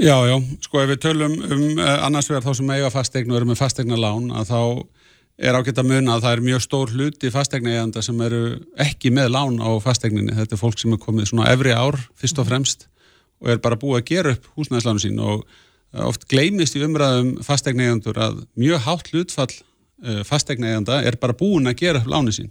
Já, 0.00 0.16
já, 0.24 0.38
sko 0.64 0.80
ef 0.80 0.88
við 0.88 1.00
tölum 1.02 1.32
um 1.52 1.78
uh, 1.78 2.06
annars 2.06 2.30
vegar 2.30 2.42
þá 2.42 2.54
sem 2.56 2.70
eiga 2.70 2.90
fastegn 2.90 3.30
og 3.30 3.36
eru 3.36 3.48
með 3.50 3.58
fastegna 3.60 3.96
lán 3.96 4.30
að 4.32 4.46
þá 4.48 4.86
er 5.40 5.56
ágætt 5.56 5.80
að 5.80 5.90
muna 5.90 6.14
að 6.14 6.24
það 6.24 6.32
er 6.32 6.42
mjög 6.46 6.62
stór 6.64 6.92
hluti 6.94 7.32
fastegnaeganda 7.32 8.02
sem 8.04 8.20
eru 8.20 8.40
ekki 8.80 9.10
með 9.10 9.32
lán 9.34 9.56
á 9.60 9.70
fastegninni. 9.80 10.36
Þetta 10.36 10.56
er 10.56 10.60
fólk 10.60 10.80
sem 10.80 10.92
er 10.92 11.00
komið 11.00 11.30
svona 11.30 11.48
efri 11.52 11.72
ár 11.72 11.96
fyrst 12.20 12.40
og 12.42 12.48
fremst 12.48 12.86
og 13.40 13.52
er 13.52 13.60
bara 13.62 13.78
búið 13.80 14.00
að 14.00 14.08
gera 14.10 14.32
upp 14.36 14.48
húsnæðislánu 14.56 15.02
sín 15.02 15.20
og 15.24 15.44
oft 16.06 16.26
gleimist 16.30 16.76
í 16.78 16.84
umræðum 16.86 17.32
fastegnaegandur 17.44 18.18
að 18.20 18.42
mjög 18.60 18.84
hátt 18.86 19.10
hlutfall 19.10 19.50
eh, 19.50 20.20
fastegnaeganda 20.26 21.00
er 21.06 21.18
bara 21.20 21.36
búin 21.36 21.70
að 21.70 21.80
gera 21.82 22.02
upp 22.02 22.10
lánu 22.10 22.34
sín. 22.34 22.50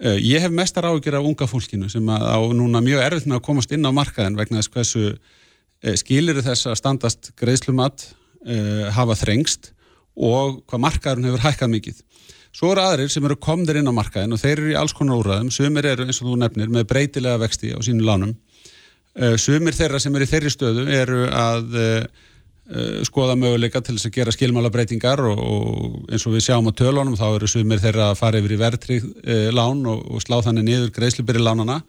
Eh, 0.00 0.18
ég 0.24 0.42
hef 0.42 0.54
mestar 0.54 0.88
ágjör 0.88 1.20
af 1.20 1.28
unga 1.28 1.46
fólkinu 1.50 1.90
sem 1.92 2.06
á 2.10 2.40
núna 2.56 2.82
mjög 2.82 3.04
erfitt 3.04 3.28
með 3.28 3.38
að 3.38 3.46
komast 3.46 3.74
inn 3.76 3.86
á 3.86 3.92
markaðin 3.94 4.38
vegna 4.40 4.62
þess 4.62 4.74
hversu 4.74 5.04
eh, 5.12 5.96
skilir 6.00 6.42
þess 6.42 6.70
að 6.70 6.80
standast 6.82 7.34
greiðslumat 7.38 8.08
hafa 8.96 9.12
þrengst 9.20 9.66
og 10.16 10.62
hvað 10.64 10.80
markaðurinn 10.80 11.26
hefur 11.28 11.42
hækkað 11.44 11.70
mikið. 11.74 11.98
Svo 12.56 12.70
eru 12.72 12.80
aðrir 12.82 13.10
sem 13.12 13.26
eru 13.28 13.36
komðir 13.36 13.78
inn 13.82 13.90
á 13.92 13.94
markaðin 13.94 14.32
og 14.32 14.40
þeir 14.40 14.54
eru 14.54 14.70
í 14.72 14.78
alls 14.80 14.94
konar 14.96 15.20
úrraðum, 15.20 15.50
sumir 15.52 15.86
eru 15.92 16.06
eins 16.06 16.22
og 16.22 16.30
þú 16.30 16.38
nefnir 16.40 16.72
með 16.72 16.86
breytilega 16.88 17.42
vexti 17.44 17.74
á 17.76 17.78
sínu 17.84 18.06
lánum, 18.08 18.32
sumir 19.40 19.74
þeirra 19.76 20.00
sem 20.02 20.14
eru 20.14 20.26
í 20.26 20.30
þeirri 20.30 20.52
stöðu 20.52 20.84
eru 20.94 21.24
að 21.28 21.72
uh, 21.74 22.04
uh, 22.70 23.00
skoða 23.06 23.34
möguleika 23.38 23.82
til 23.82 23.96
þess 23.96 24.10
að 24.10 24.18
gera 24.18 24.34
skilmála 24.34 24.70
breytingar 24.74 25.22
og, 25.30 25.40
og 25.40 26.12
eins 26.12 26.26
og 26.28 26.36
við 26.36 26.46
sjáum 26.46 26.70
á 26.70 26.72
tölunum 26.78 27.18
þá 27.18 27.26
eru 27.30 27.50
sumir 27.50 27.82
þeirra 27.82 28.12
að 28.12 28.20
fara 28.20 28.40
yfir 28.42 28.54
í 28.54 28.60
verðtrygg 28.60 29.10
lán 29.56 29.82
og, 29.90 30.06
og 30.06 30.22
slá 30.22 30.38
þannig 30.46 30.68
niður 30.68 30.94
greiðslubyrri 30.98 31.42
lánana 31.42 31.80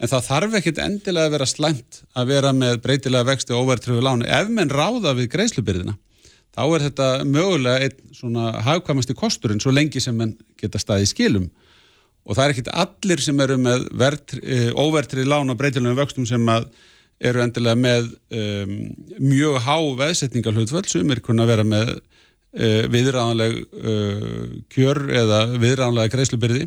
en 0.00 0.10
það 0.10 0.26
þarf 0.28 0.56
ekkit 0.58 0.80
endilega 0.82 1.28
að 1.28 1.36
vera 1.36 1.46
slæmt 1.48 2.00
að 2.16 2.32
vera 2.32 2.54
með 2.56 2.80
breytilega 2.84 3.28
vexti 3.28 3.54
og 3.54 3.66
overtryggu 3.66 4.02
lánu 4.02 4.26
ef 4.26 4.50
menn 4.50 4.72
ráða 4.72 5.14
við 5.18 5.30
greiðslubyrðina 5.36 5.94
þá 6.54 6.62
er 6.64 6.86
þetta 6.88 7.08
mögulega 7.26 7.86
einn 7.86 8.14
svona 8.14 8.50
hafkvæmasti 8.64 9.16
kosturinn 9.18 9.62
svo 9.62 9.74
lengi 9.74 10.02
sem 10.02 10.16
mann 10.18 10.34
geta 10.60 10.80
staðið 10.82 11.10
skilum 11.12 11.46
og 12.24 12.36
það 12.36 12.44
er 12.44 12.54
ekkit 12.54 12.72
allir 12.84 13.20
sem 13.20 13.40
eru 13.44 13.56
með 13.60 13.86
e, 14.40 14.58
óvertrið 14.72 15.28
lán 15.28 15.52
og 15.52 15.58
breytilegum 15.60 15.98
vöxtum 15.98 16.28
sem 16.28 16.48
eru 17.22 17.42
endilega 17.44 17.78
með 17.78 18.08
um, 18.34 18.72
mjög 19.22 19.58
há 19.64 19.76
veðsetningarhlutföll. 20.00 20.86
Sem 20.90 21.12
er 21.14 21.22
kunna 21.24 21.46
vera 21.48 21.64
með 21.66 21.94
uh, 21.94 22.84
viðræðanleg 22.92 23.60
uh, 23.62 24.48
kjör 24.74 25.04
eða 25.22 25.44
viðræðanlega 25.54 26.14
greiðslubyrði. 26.14 26.66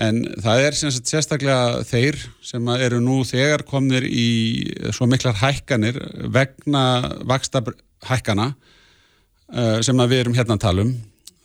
En 0.00 0.22
það 0.40 0.64
er 0.64 0.76
sérstaklega 0.78 1.82
þeir 1.88 2.18
sem 2.46 2.68
eru 2.76 3.00
nú 3.02 3.20
þegar 3.26 3.66
komnir 3.68 4.06
í 4.06 4.70
svo 4.94 5.08
miklar 5.10 5.34
hækkanir 5.40 5.98
vegna 6.32 6.84
vaksta 7.28 7.64
hækkana 8.06 8.52
uh, 8.52 9.80
sem 9.84 10.06
við 10.06 10.22
erum 10.22 10.36
hérna 10.38 10.56
að 10.56 10.64
tala 10.68 10.86
um. 10.86 10.94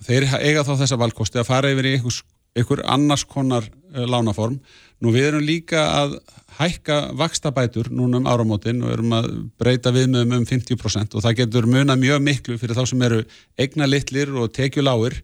Þeir 0.06 0.30
eiga 0.38 0.64
þá 0.68 0.76
þessa 0.84 1.00
valkosti 1.02 1.42
að 1.42 1.50
fara 1.50 1.72
yfir 1.74 1.90
í 1.90 1.96
einhver, 1.98 2.22
einhver 2.56 2.82
annars 2.88 3.26
konar 3.28 3.68
uh, 3.68 4.06
lánaform. 4.08 4.60
Nú 5.04 5.12
við 5.14 5.30
erum 5.30 5.46
líka 5.46 5.84
að 5.92 6.18
hækka 6.56 7.00
vakstabætur 7.20 7.90
núna 7.92 8.22
um 8.22 8.30
áramótin 8.32 8.80
og 8.86 8.94
erum 8.96 9.16
að 9.18 9.28
breyta 9.60 9.92
viðmöðum 9.96 10.38
um 10.40 10.48
50% 10.48 11.18
og 11.18 11.26
það 11.26 11.42
getur 11.42 11.68
muna 11.68 11.98
mjög 12.00 12.24
miklu 12.24 12.56
fyrir 12.62 12.78
þá 12.78 12.86
sem 12.88 13.04
eru 13.04 13.20
eigna 13.60 13.90
litlir 13.90 14.32
og 14.40 14.54
tekjuláir 14.56 15.20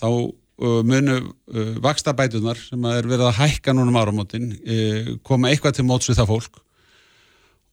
þá 0.00 0.08
uh, 0.08 0.80
munu 0.88 1.18
uh, 1.20 1.74
vakstabætunar 1.84 2.60
sem 2.64 2.88
er 2.88 3.10
verið 3.10 3.28
að 3.28 3.40
hækka 3.42 3.76
núna 3.76 3.92
um 3.92 4.00
áramótin 4.00 4.54
koma 5.22 5.52
eitthvað 5.52 5.80
til 5.80 5.88
móts 5.90 6.08
við 6.08 6.22
það 6.22 6.32
fólk 6.32 6.63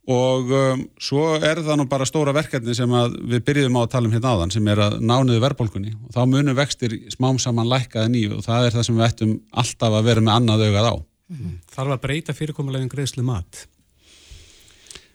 og 0.10 0.50
um, 0.50 0.80
svo 0.98 1.36
er 1.38 1.62
það 1.62 1.78
nú 1.78 1.86
bara 1.90 2.08
stóra 2.10 2.34
verkefni 2.34 2.74
sem 2.74 2.94
við 3.30 3.44
byrjum 3.46 3.76
á 3.78 3.82
að 3.84 3.92
tala 3.94 4.10
um 4.10 4.16
hérna 4.16 4.32
áðan 4.34 4.54
sem 4.56 4.70
er 4.74 4.82
að 4.88 4.96
nániðu 5.06 5.44
verðbólkunni 5.44 5.94
og 5.94 6.16
þá 6.16 6.22
munum 6.32 6.58
vextir 6.58 6.96
smám 7.14 7.38
saman 7.42 7.70
lækkaði 7.70 8.14
nýju 8.16 8.40
og 8.40 8.48
það 8.48 8.66
er 8.66 8.78
það 8.78 8.88
sem 8.88 8.98
við 8.98 9.08
ættum 9.08 9.36
alltaf 9.64 9.98
að 10.00 10.10
vera 10.10 10.26
með 10.26 10.40
annað 10.40 10.66
augað 10.66 10.90
á. 10.90 10.96
Mm. 11.32 11.54
Þarf 11.76 11.96
að 11.96 12.02
breyta 12.08 12.36
fyrirkomulegin 12.36 12.92
greiðslu 12.92 13.28
mat? 13.28 13.62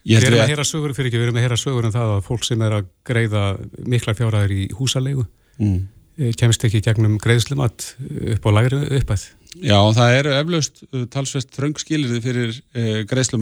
Við 0.07 0.22
erum 0.22 0.44
að 0.44 0.53
heyra 0.53 0.64
sögur 0.64 0.94
fyrir 0.94 1.11
ekki, 1.11 1.18
við 1.18 1.27
erum 1.27 1.40
að 1.40 1.46
heyra 1.49 1.59
sögur 1.59 1.88
um 1.88 1.94
það 1.96 2.12
að 2.14 2.25
fólk 2.29 2.46
sem 2.46 2.62
er 2.62 2.79
að 2.79 2.88
greiða 3.09 3.44
mikla 3.90 4.14
fjárhæðir 4.14 4.55
í 4.55 4.64
húsalegu 4.79 5.27
mm. 5.59 5.79
Eh, 6.16 6.31
kemst 6.33 6.62
ekki 6.64 6.81
gegnum 6.81 7.18
greiðslu 7.20 7.59
mat 7.61 7.90
upp 8.33 8.46
á 8.49 8.51
lagri 8.57 8.79
uppæð. 8.96 9.27
Já, 9.61 9.77
það 9.92 10.14
eru 10.16 10.31
eflaust 10.33 10.79
uh, 10.87 11.03
talsvest 11.12 11.51
þröngskilirði 11.53 12.20
fyrir 12.25 12.55
uh, 12.57 13.03
greiðslu 13.11 13.37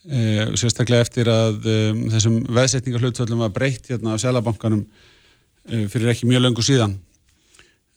Uh, 0.00 0.54
sérstaklega 0.56 1.04
eftir 1.04 1.28
að 1.28 1.66
um, 1.68 1.98
þessum 2.08 2.38
veðsetningarhlutvöldum 2.56 3.42
var 3.42 3.50
breytt 3.52 3.90
hérna 3.90 4.14
á 4.16 4.22
Sælabankanum 4.22 4.86
uh, 4.86 5.82
fyrir 5.92 6.08
ekki 6.14 6.28
mjög 6.28 6.46
löngu 6.46 6.64
síðan. 6.64 6.96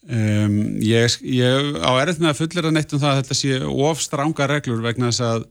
Ég, 0.03 1.13
ég 1.31 1.77
á 1.79 1.91
erð 1.95 2.17
með 2.19 2.33
að 2.33 2.39
fullera 2.41 2.73
neitt 2.75 2.91
um 2.91 2.99
það 2.99 3.07
að 3.13 3.19
þetta 3.21 3.35
sé 3.39 3.59
of 3.87 4.01
stránga 4.03 4.47
reglur 4.51 4.81
vegna 4.83 5.13
þess 5.13 5.23
að 5.23 5.45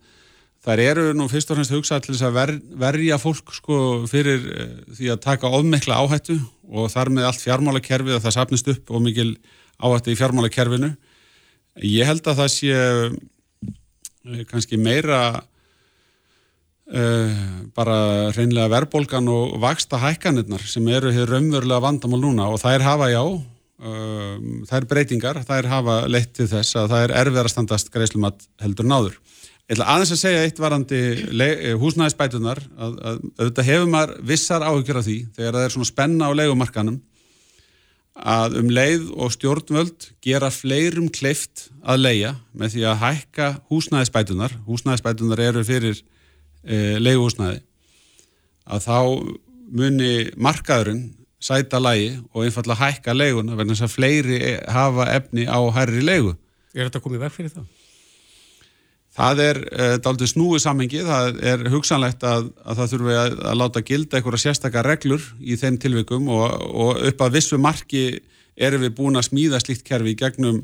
þær 0.67 0.83
eru 0.85 1.05
nú 1.17 1.25
fyrst 1.33 1.49
og 1.49 1.57
fremst 1.57 1.73
hugsað 1.73 2.03
til 2.05 2.13
þess 2.13 2.27
að 2.29 2.37
ver, 2.37 2.53
verja 2.83 3.17
fólk 3.23 3.55
sko 3.57 3.79
fyrir 4.11 4.45
því 4.93 5.09
að 5.15 5.23
taka 5.25 5.49
ofmikla 5.57 6.03
áhættu 6.05 6.37
og 6.69 6.93
þar 6.93 7.15
með 7.17 7.31
allt 7.31 7.41
fjármálakerfið 7.47 8.19
að 8.19 8.27
það 8.27 8.37
sapnist 8.37 8.69
upp 8.75 8.93
og 8.93 9.01
mikil 9.07 9.31
áhættu 9.81 10.13
í 10.13 10.21
fjármálakerfinu. 10.21 10.93
Ég 11.89 12.13
held 12.13 12.29
að 12.29 12.43
það 12.43 12.53
sé 12.59 12.77
kannski 14.53 14.77
meira 14.77 15.41
bara 16.83 17.97
reynlega 18.35 18.69
verðbólgan 18.69 19.29
og 19.31 19.55
vaksta 19.63 20.01
hækkanirnar 20.03 20.65
sem 20.67 20.89
eru 20.91 21.13
hér 21.15 21.31
raunverulega 21.31 21.81
vandamál 21.81 22.21
núna 22.21 22.49
og 22.51 22.59
þær 22.61 22.83
hafa 22.85 23.07
já 23.13 23.23
uh, 23.23 24.35
þær 24.69 24.89
breytingar, 24.91 25.43
þær 25.47 25.69
hafa 25.71 25.99
leitt 26.11 26.35
til 26.37 26.49
þess 26.51 26.79
að 26.79 26.91
það 26.95 27.05
er 27.07 27.15
erfið 27.23 27.45
að 27.45 27.53
standast 27.55 27.93
greiðslumat 27.95 28.49
heldur 28.63 28.89
náður. 28.89 29.17
Ég 29.71 29.77
ætla 29.77 29.89
aðeins 29.95 30.13
að 30.13 30.21
segja 30.21 30.43
eitt 30.45 30.59
varandi 30.61 30.99
eh, 31.47 31.71
húsnæðisbætunar 31.81 32.59
að, 32.77 32.97
að 32.99 33.21
auðvitað 33.39 33.69
hefur 33.71 33.91
maður 33.95 34.13
vissar 34.29 34.65
áhyggjur 34.67 34.99
af 34.99 35.07
því 35.07 35.17
þegar 35.39 35.57
það 35.57 35.67
er 35.67 35.75
svona 35.77 35.89
spenna 35.89 36.29
á 36.29 36.33
leikumarkanum 36.37 36.99
að 38.13 38.57
um 38.61 38.73
leið 38.75 39.07
og 39.17 39.33
stjórnvöld 39.33 40.09
gera 40.25 40.51
fleirum 40.53 41.07
kleift 41.15 41.71
að 41.81 42.03
leia 42.03 42.35
með 42.53 42.75
því 42.75 42.85
að 42.91 42.99
hækka 43.07 43.49
húsnæðisbætunar 43.71 44.59
húsnæðisbætunar 44.67 45.45
eru 45.47 45.65
fyrir 45.65 46.03
leiguhúsnaði 46.63 47.61
að 48.71 48.85
þá 48.87 48.99
muni 49.73 50.15
markaðurinn 50.37 51.05
sæta 51.43 51.81
lægi 51.83 52.15
og 52.33 52.47
einfalla 52.47 52.77
hækka 52.79 53.15
leiguna 53.17 53.57
verðan 53.59 53.75
þess 53.75 53.87
að 53.89 53.95
fleiri 53.97 54.41
hafa 54.71 55.09
efni 55.17 55.47
á 55.51 55.59
hærri 55.75 56.03
leigu. 56.05 56.37
Er 56.75 56.87
þetta 56.87 57.03
komið 57.03 57.25
veg 57.25 57.33
fyrir 57.35 57.55
það? 57.57 57.71
Það 59.13 59.41
er 59.45 59.59
e, 59.61 59.87
daldið 60.01 60.31
snúið 60.31 60.63
samengi, 60.65 61.01
það 61.05 61.41
er 61.51 61.65
hugsanlegt 61.73 62.23
að, 62.25 62.47
að 62.65 62.79
það 62.79 62.93
þurfi 62.95 63.17
að, 63.21 63.35
að 63.51 63.59
láta 63.61 63.83
gilda 63.85 64.19
einhverja 64.19 64.45
sérstakar 64.47 64.89
reglur 64.89 65.27
í 65.41 65.59
þeim 65.61 65.77
tilvikum 65.83 66.31
og, 66.33 66.47
og 66.73 67.03
upp 67.11 67.25
að 67.27 67.35
vissu 67.37 67.59
marki 67.61 68.07
erum 68.57 68.87
við 68.87 68.95
búin 68.97 69.21
að 69.21 69.29
smíða 69.29 69.61
slíkt 69.61 69.85
kerfi 69.85 70.15
gegnum 70.17 70.63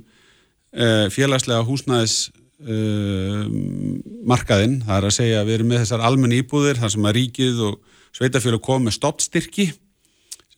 e, 0.73 0.87
félagslega 1.13 1.67
húsnæðis 1.69 2.17
uh, 2.31 2.48
markaðinn, 2.59 4.81
það 4.83 4.97
er 4.97 5.05
að 5.07 5.15
segja 5.15 5.41
að 5.41 5.47
við 5.47 5.55
erum 5.55 5.69
með 5.71 5.83
þessar 5.85 6.01
almenni 6.09 6.41
íbúðir, 6.43 6.81
þar 6.81 6.91
sem 6.91 7.05
að 7.07 7.15
ríkið 7.15 7.61
og 7.69 7.77
sveitafjölu 8.19 8.59
kom 8.65 8.83
með 8.87 8.97
stoppstyrki 8.97 9.69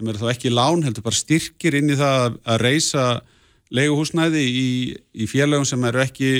sem 0.00 0.08
eru 0.08 0.22
þá 0.22 0.32
ekki 0.32 0.52
lán, 0.52 0.84
heldur 0.86 1.04
bara 1.04 1.18
styrkir 1.18 1.76
inn 1.76 1.92
í 1.92 1.98
það 2.00 2.38
að 2.48 2.62
reysa 2.64 3.04
leiguhúsnæði 3.74 4.44
í, 4.48 4.70
í 4.96 5.28
félagum 5.28 5.68
sem 5.68 5.84
eru 5.90 6.00
ekki 6.00 6.32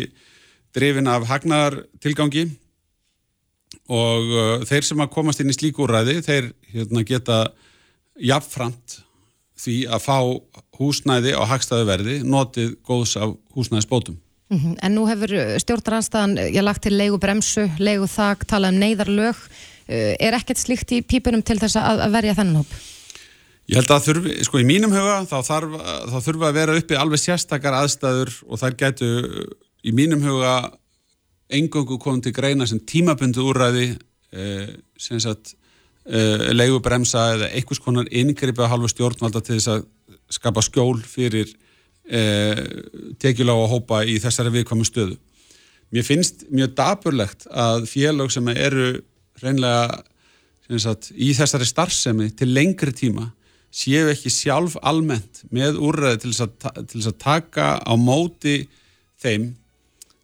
drifin 0.75 1.11
af 1.11 1.27
hagnartilgangi 1.29 2.47
og 3.91 4.33
uh, 4.33 4.65
þeir 4.67 4.87
sem 4.87 5.03
að 5.03 5.13
komast 5.13 5.43
inn 5.43 5.53
í 5.53 5.57
slíkúræði, 5.57 6.21
þeir 6.25 6.51
hérna, 6.73 7.05
geta 7.05 7.41
jafnframt 8.17 9.01
því 9.61 9.77
að 9.93 10.05
fá 10.07 10.19
húsnæði 10.81 11.37
á 11.37 11.45
hagstaðu 11.45 11.89
verði 11.91 12.19
notið 12.25 12.79
góðs 12.87 13.19
af 13.21 13.35
húsnæðisbótum. 13.53 14.17
Mm 14.51 14.59
-hmm. 14.59 14.77
En 14.83 14.95
nú 14.95 15.07
hefur 15.07 15.31
stjórnarnanstæðan, 15.63 16.39
ég 16.51 16.63
lagt 16.63 16.83
til 16.83 16.97
leigu 16.97 17.19
bremsu, 17.19 17.71
leigu 17.79 18.07
þak, 18.07 18.47
talað 18.47 18.73
um 18.73 18.81
neyðarlög. 18.81 19.37
Eh, 19.87 20.17
er 20.21 20.35
ekkert 20.35 20.59
slíkt 20.59 20.93
í 20.93 21.03
pípunum 21.03 21.43
til 21.43 21.59
þess 21.59 21.77
að, 21.77 22.01
að 22.01 22.13
verja 22.13 22.35
þennan 22.35 22.57
hóp? 22.57 22.75
Ég 23.71 23.79
held 23.79 23.91
að 23.91 24.05
þurfi, 24.07 24.45
sko 24.45 24.59
í 24.59 24.67
mínum 24.67 24.91
huga 24.91 25.21
þá 25.31 25.39
þarf, 25.47 25.75
þá 26.11 26.19
þurfa 26.27 26.49
að 26.49 26.59
vera 26.59 26.77
uppi 26.79 26.99
alveg 26.99 27.21
sérstakar 27.23 27.77
aðstæður 27.79 28.33
og 28.49 28.59
þær 28.59 28.77
getu 28.77 29.09
í 29.87 29.95
mínum 29.95 30.23
huga 30.27 30.55
engungu 31.51 31.99
komið 32.03 32.29
til 32.29 32.35
greina 32.35 32.67
sem 32.67 32.81
tímabundu 32.83 33.45
úrræði 33.51 33.87
eh, 34.35 34.69
sem 34.99 35.21
sagt 35.23 35.55
eh, 36.07 36.51
leigu 36.55 36.81
bremsa 36.83 37.29
eða 37.37 37.51
einhvers 37.55 37.83
konar 37.83 38.11
yngripa 38.11 38.69
halvu 38.71 38.91
stjórnvalda 38.91 39.43
til 39.47 39.59
þess 39.59 39.73
að 39.77 39.87
skapa 40.31 40.63
skjól 40.67 40.99
fyrir 41.03 41.51
eh, 42.09 42.63
tekjulág 43.21 43.65
að 43.65 43.73
hópa 43.75 44.05
í 44.05 44.19
þessari 44.23 44.55
viðkvæmu 44.55 44.87
stöðu. 44.89 45.19
Mér 45.91 46.07
finnst 46.07 46.47
mjög 46.55 46.77
daburlegt 46.79 47.49
að 47.51 47.89
félag 47.91 48.31
sem 48.31 48.47
eru 48.55 48.93
reynlega 49.43 50.05
sagt, 50.79 51.11
í 51.19 51.33
þessari 51.35 51.67
starfsemi 51.67 52.31
til 52.39 52.53
lengri 52.55 52.95
tíma 52.95 53.27
séu 53.71 54.11
ekki 54.11 54.31
sjálf 54.35 54.77
almennt 54.87 55.45
með 55.55 55.79
úrræði 55.79 56.25
til 56.25 56.33
þess 56.35 57.11
að, 57.11 57.19
taka 57.23 57.67
á 57.79 57.95
móti 57.99 58.65
þeim 59.23 59.53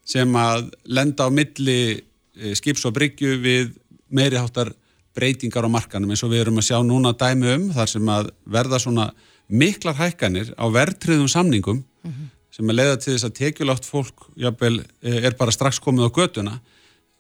sem 0.06 0.38
að 0.38 0.68
lenda 0.86 1.26
á 1.26 1.30
milli 1.30 1.78
eh, 1.94 2.54
skips 2.58 2.86
og 2.86 2.94
bryggju 2.98 3.38
við 3.42 3.72
meiri 4.10 4.38
háttar 4.38 4.72
breytingar 5.16 5.66
á 5.66 5.70
markanum 5.70 6.10
eins 6.12 6.22
og 6.26 6.34
við 6.34 6.44
erum 6.44 6.60
að 6.60 6.68
sjá 6.68 6.78
núna 6.84 7.14
dæmi 7.16 7.54
um 7.54 7.70
þar 7.74 7.90
sem 7.90 8.12
að 8.12 8.30
verða 8.44 8.82
svona 8.82 9.08
miklar 9.48 9.96
hækkanir 9.98 10.52
á 10.58 10.66
verðtriðum 10.72 11.28
samningum 11.30 11.82
mm 11.82 12.10
-hmm. 12.10 12.30
sem 12.50 12.70
er 12.70 12.74
leiða 12.74 12.96
til 13.00 13.12
þess 13.14 13.28
að 13.28 13.36
tekjulátt 13.40 13.84
fólk 13.84 14.30
jafnvel, 14.36 14.84
eh, 15.02 15.24
er 15.26 15.34
bara 15.38 15.50
strax 15.50 15.78
komið 15.78 16.08
á 16.08 16.16
göduna. 16.18 16.60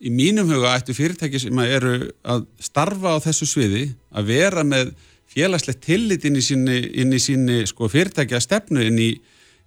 Í 0.00 0.10
mínum 0.10 0.48
huga 0.48 0.76
ættu 0.76 0.92
fyrirtæki 0.92 1.40
sem 1.40 1.58
eru 1.58 2.10
að 2.24 2.46
starfa 2.60 3.16
á 3.16 3.24
þessu 3.24 3.46
sviði 3.46 3.94
að 4.12 4.26
vera 4.26 4.62
með 4.62 4.92
félagslegt 5.26 5.80
tillit 5.80 6.24
inn 6.24 6.36
í 6.36 6.44
síni, 6.44 6.78
inn 7.00 7.12
í 7.12 7.20
síni 7.20 7.66
sko, 7.66 7.88
fyrirtækja 7.88 8.40
stefnu 8.40 8.84
inn 8.84 8.98
í, 8.98 9.10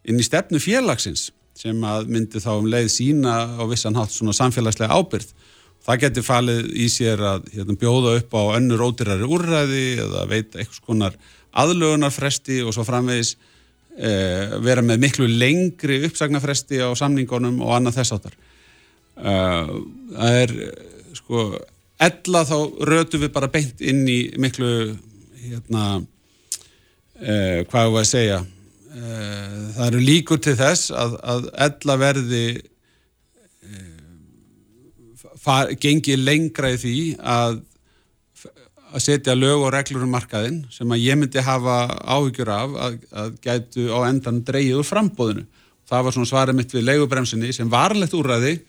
inn 0.06 0.20
í 0.20 0.26
stefnu 0.26 0.60
félagsins 0.60 1.32
sem 1.60 1.82
að 1.84 2.08
myndi 2.14 2.40
þá 2.40 2.52
um 2.56 2.70
leið 2.72 2.90
sína 2.94 3.34
á 3.60 3.64
vissan 3.68 3.98
hátt 4.00 4.14
svona 4.16 4.36
samfélagslega 4.38 4.96
ábyrð. 4.96 5.34
Það 5.84 6.02
getur 6.04 6.26
falið 6.28 6.70
í 6.76 6.88
sér 6.92 7.22
að 7.24 7.50
hérna, 7.56 7.76
bjóða 7.80 8.16
upp 8.20 8.36
á 8.36 8.42
önnur 8.58 8.84
ódyrari 8.84 9.28
úrræði 9.28 9.84
eða 10.04 10.26
veit 10.30 10.56
eitthvað 10.56 10.78
skonar 10.78 11.20
aðlögunarfresti 11.58 12.62
og 12.66 12.76
svo 12.76 12.86
framvegis 12.88 13.36
eh, 13.98 14.56
vera 14.64 14.84
með 14.86 15.04
miklu 15.06 15.28
lengri 15.28 16.04
uppsagnarfresti 16.08 16.82
á 16.84 16.90
samningunum 16.98 17.60
og 17.66 17.76
annað 17.78 18.00
þess 18.00 18.16
áttar. 18.18 18.38
Eh, 19.20 19.74
það 20.14 20.40
er 20.44 20.56
sko, 21.18 21.50
ella 22.00 22.46
þá 22.48 22.58
rötu 22.90 23.20
við 23.22 23.34
bara 23.36 23.52
beint 23.52 23.82
inn 23.82 24.06
í 24.08 24.20
miklu, 24.40 24.96
hérna, 25.44 26.02
eh, 27.20 27.66
hvað 27.70 27.94
var 27.94 28.06
að 28.06 28.12
segja, 28.12 28.40
eh, 28.96 29.56
það 29.76 29.88
eru 29.88 30.04
líkur 30.04 30.42
til 30.44 30.56
þess 30.60 30.92
að, 30.92 31.18
að 31.24 31.50
ella 31.68 31.98
verði 31.98 32.46
eh, 33.70 33.98
far, 35.38 35.74
gengi 35.76 36.16
lengra 36.20 36.74
í 36.76 36.80
því 36.80 37.00
að 37.20 37.60
að 38.90 39.04
setja 39.06 39.36
lög 39.38 39.66
og 39.66 39.74
reglur 39.76 40.06
um 40.06 40.12
markaðinn 40.14 40.64
sem 40.74 40.90
að 40.92 41.04
ég 41.04 41.20
myndi 41.20 41.44
hafa 41.46 41.78
áhyggjur 42.04 42.52
af 42.54 42.76
að, 42.88 43.00
að 43.24 43.32
gætu 43.44 43.88
á 43.94 44.00
endan 44.10 44.42
dreyið 44.48 44.82
úr 44.82 44.88
frambóðinu. 44.88 45.46
Það 45.90 46.06
var 46.06 46.16
svona 46.16 46.32
svarið 46.32 46.60
mitt 46.60 46.74
við 46.76 46.86
leigubremsinni 46.88 47.54
sem 47.56 47.70
varlegt 47.70 48.16
úrræði 48.18 48.60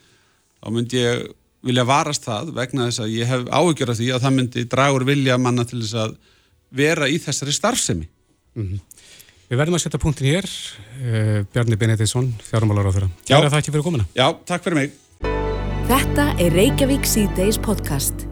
þá 0.61 0.69
myndi 0.73 1.01
ég 1.01 1.27
vilja 1.65 1.85
varast 1.89 2.25
það 2.25 2.55
vegna 2.57 2.89
þess 2.89 3.05
að 3.05 3.17
ég 3.17 3.29
hef 3.29 3.49
áhyggjur 3.49 3.93
af 3.93 4.01
því 4.01 4.13
að 4.15 4.23
það 4.25 4.37
myndi 4.39 4.69
dragur 4.73 5.05
vilja 5.09 5.41
manna 5.41 5.67
til 5.69 5.83
þess 5.83 5.99
að 6.07 6.17
vera 6.71 7.09
í 7.11 7.19
þessari 7.21 7.53
starfsemi. 7.53 8.09
Mm 8.57 8.67
-hmm. 8.67 8.87
Við 9.51 9.59
verðum 9.59 9.77
að 9.81 9.83
setja 9.83 9.99
punktin 9.99 10.31
hér 10.31 10.47
uh, 10.47 11.43
Bjarni 11.51 11.79
Benediktsson, 11.81 12.31
fjármálar 12.47 12.87
á 12.87 12.95
þeirra 12.95 13.11
Kæra 13.27 13.51
það 13.51 13.59
ekki 13.63 13.75
fyrir 13.75 13.87
komina 13.89 14.07
Já, 14.15 14.31
takk 14.47 14.67
fyrir 14.67 14.79
mig 14.79 14.95
Þetta 15.91 16.33
er 16.39 16.55
Reykjavík 16.55 17.09
C-Days 17.11 17.59
podcast 17.59 18.30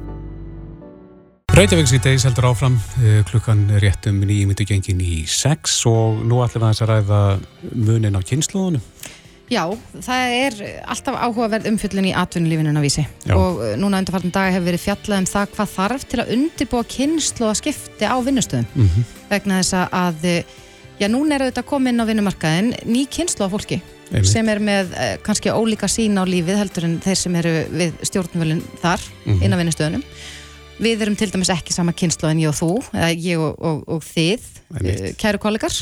Reykjavík 1.58 1.88
C-Days 1.90 2.22
heldur 2.22 2.46
áfram 2.52 2.76
uh, 2.78 3.06
klukkan 3.26 3.64
réttum 3.82 4.20
nýjum 4.22 4.52
myndu 4.52 4.62
gengin 4.62 5.00
í 5.02 5.24
sex 5.26 5.80
og 5.90 6.20
nú 6.22 6.38
ætlum 6.44 6.62
við 6.68 6.82
að 6.84 6.90
ræða 6.92 7.18
munin 7.74 8.14
á 8.14 8.22
kynnslóðunum 8.22 8.84
Já, 9.50 9.64
það 9.98 10.34
er 10.36 10.58
alltaf 10.86 11.18
áhugaverð 11.18 11.66
umfyllin 11.72 12.12
í 12.12 12.14
atvinnulífinu 12.14 12.78
á 12.78 12.82
vísi 12.84 13.02
Já. 13.26 13.34
og 13.34 13.58
uh, 13.58 13.72
núna 13.74 13.98
undarfartin 14.04 14.36
dag 14.38 14.52
hefur 14.54 14.68
verið 14.70 14.84
fjallað 14.84 15.24
um 15.24 15.28
það 15.32 15.50
hvað 15.56 15.74
þarf 15.74 16.06
til 16.06 16.22
að 16.22 16.32
undirbúa 16.36 16.88
kynnslóða 16.94 17.58
skipti 17.64 18.06
á 18.06 18.16
vinnustöðum 18.22 18.70
mm 18.70 18.88
-hmm. 18.94 19.12
vegna 19.34 19.58
þess 19.58 19.74
að 19.90 20.30
já, 21.02 21.10
núna 21.10 21.34
er 21.34 21.48
þetta 21.50 21.66
komið 21.66 21.90
inn 21.92 22.02
á 22.06 22.10
vinnumarkaðin 22.14 22.74
ný 22.86 23.02
kynnslóða 23.10 23.50
fólki 23.56 23.82
Einmitt. 24.08 24.30
sem 24.30 24.48
er 24.48 24.58
með 24.58 24.94
eh, 24.96 25.16
kannski 25.22 25.50
ólíka 25.50 25.88
sín 25.90 26.16
á 26.16 26.24
lífið 26.24 26.56
heldur 26.62 26.84
en 26.86 27.00
þeir 27.02 27.18
sem 27.18 27.34
eru 27.36 27.54
við 27.68 27.98
stjórnvölinn 28.08 28.62
þar 28.80 29.00
mm 29.02 29.32
-hmm. 29.32 29.42
inn 29.42 29.52
á 29.52 29.60
vinnustöðunum 29.60 30.04
Við 30.78 31.02
erum 31.02 31.16
til 31.18 31.30
dæmis 31.32 31.50
ekki 31.50 31.74
sama 31.74 31.92
kynnslóð 31.92 32.30
en 32.30 32.42
ég 32.42 32.52
og 32.52 32.58
þú, 32.58 32.72
eða 32.94 33.08
ég 33.14 33.40
og, 33.42 33.56
og, 33.58 33.80
og 33.96 34.04
þið, 34.06 34.44
Einmitt. 34.76 35.16
kæru 35.18 35.40
kollegar 35.42 35.74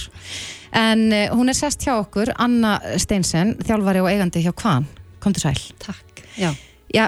En 0.77 1.13
uh, 1.13 1.29
hún 1.37 1.49
er 1.49 1.57
sest 1.57 1.85
hjá 1.87 1.95
okkur, 1.97 2.33
Anna 2.43 2.77
Steinsen, 3.01 3.55
þjálfari 3.65 4.03
og 4.03 4.11
eigandi 4.11 4.43
hjá 4.45 4.53
Kvan. 4.57 4.89
Kom 5.23 5.37
til 5.37 5.47
sæl. 5.47 5.63
Takk. 5.83 6.25
Já. 6.37 6.51
Já, 6.93 7.07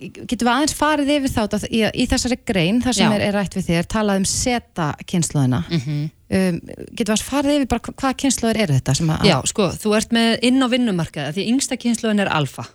getur 0.00 0.46
við 0.46 0.52
aðeins 0.52 0.76
farið 0.76 1.12
yfir 1.16 1.32
þátt 1.34 1.56
að 1.58 1.66
í, 1.68 1.82
í 2.02 2.06
þessari 2.10 2.38
grein, 2.48 2.80
þar 2.84 2.96
sem 2.96 3.14
er, 3.14 3.26
er 3.28 3.36
rætt 3.36 3.56
við 3.58 3.68
þér, 3.68 3.90
talað 3.92 4.22
um 4.22 4.26
seta 4.28 4.88
kynnslóðina. 5.06 5.60
Mm 5.68 5.82
-hmm. 5.84 6.08
um, 6.38 6.58
getur 6.96 7.04
við 7.04 7.14
aðeins 7.14 7.28
farið 7.28 7.58
yfir 7.58 7.70
bara 7.74 7.94
hvaða 7.94 8.18
kynnslóður 8.24 8.62
eru 8.64 8.78
þetta? 8.78 9.20
Já, 9.28 9.36
sko, 9.52 9.68
þú 9.84 9.94
ert 10.00 10.16
með 10.16 10.32
inn 10.50 10.64
á 10.64 10.66
vinnumarkaða, 10.72 11.36
því 11.36 11.46
yngsta 11.52 11.80
kynnslóðin 11.80 12.24
er 12.24 12.32
alfa 12.32 12.66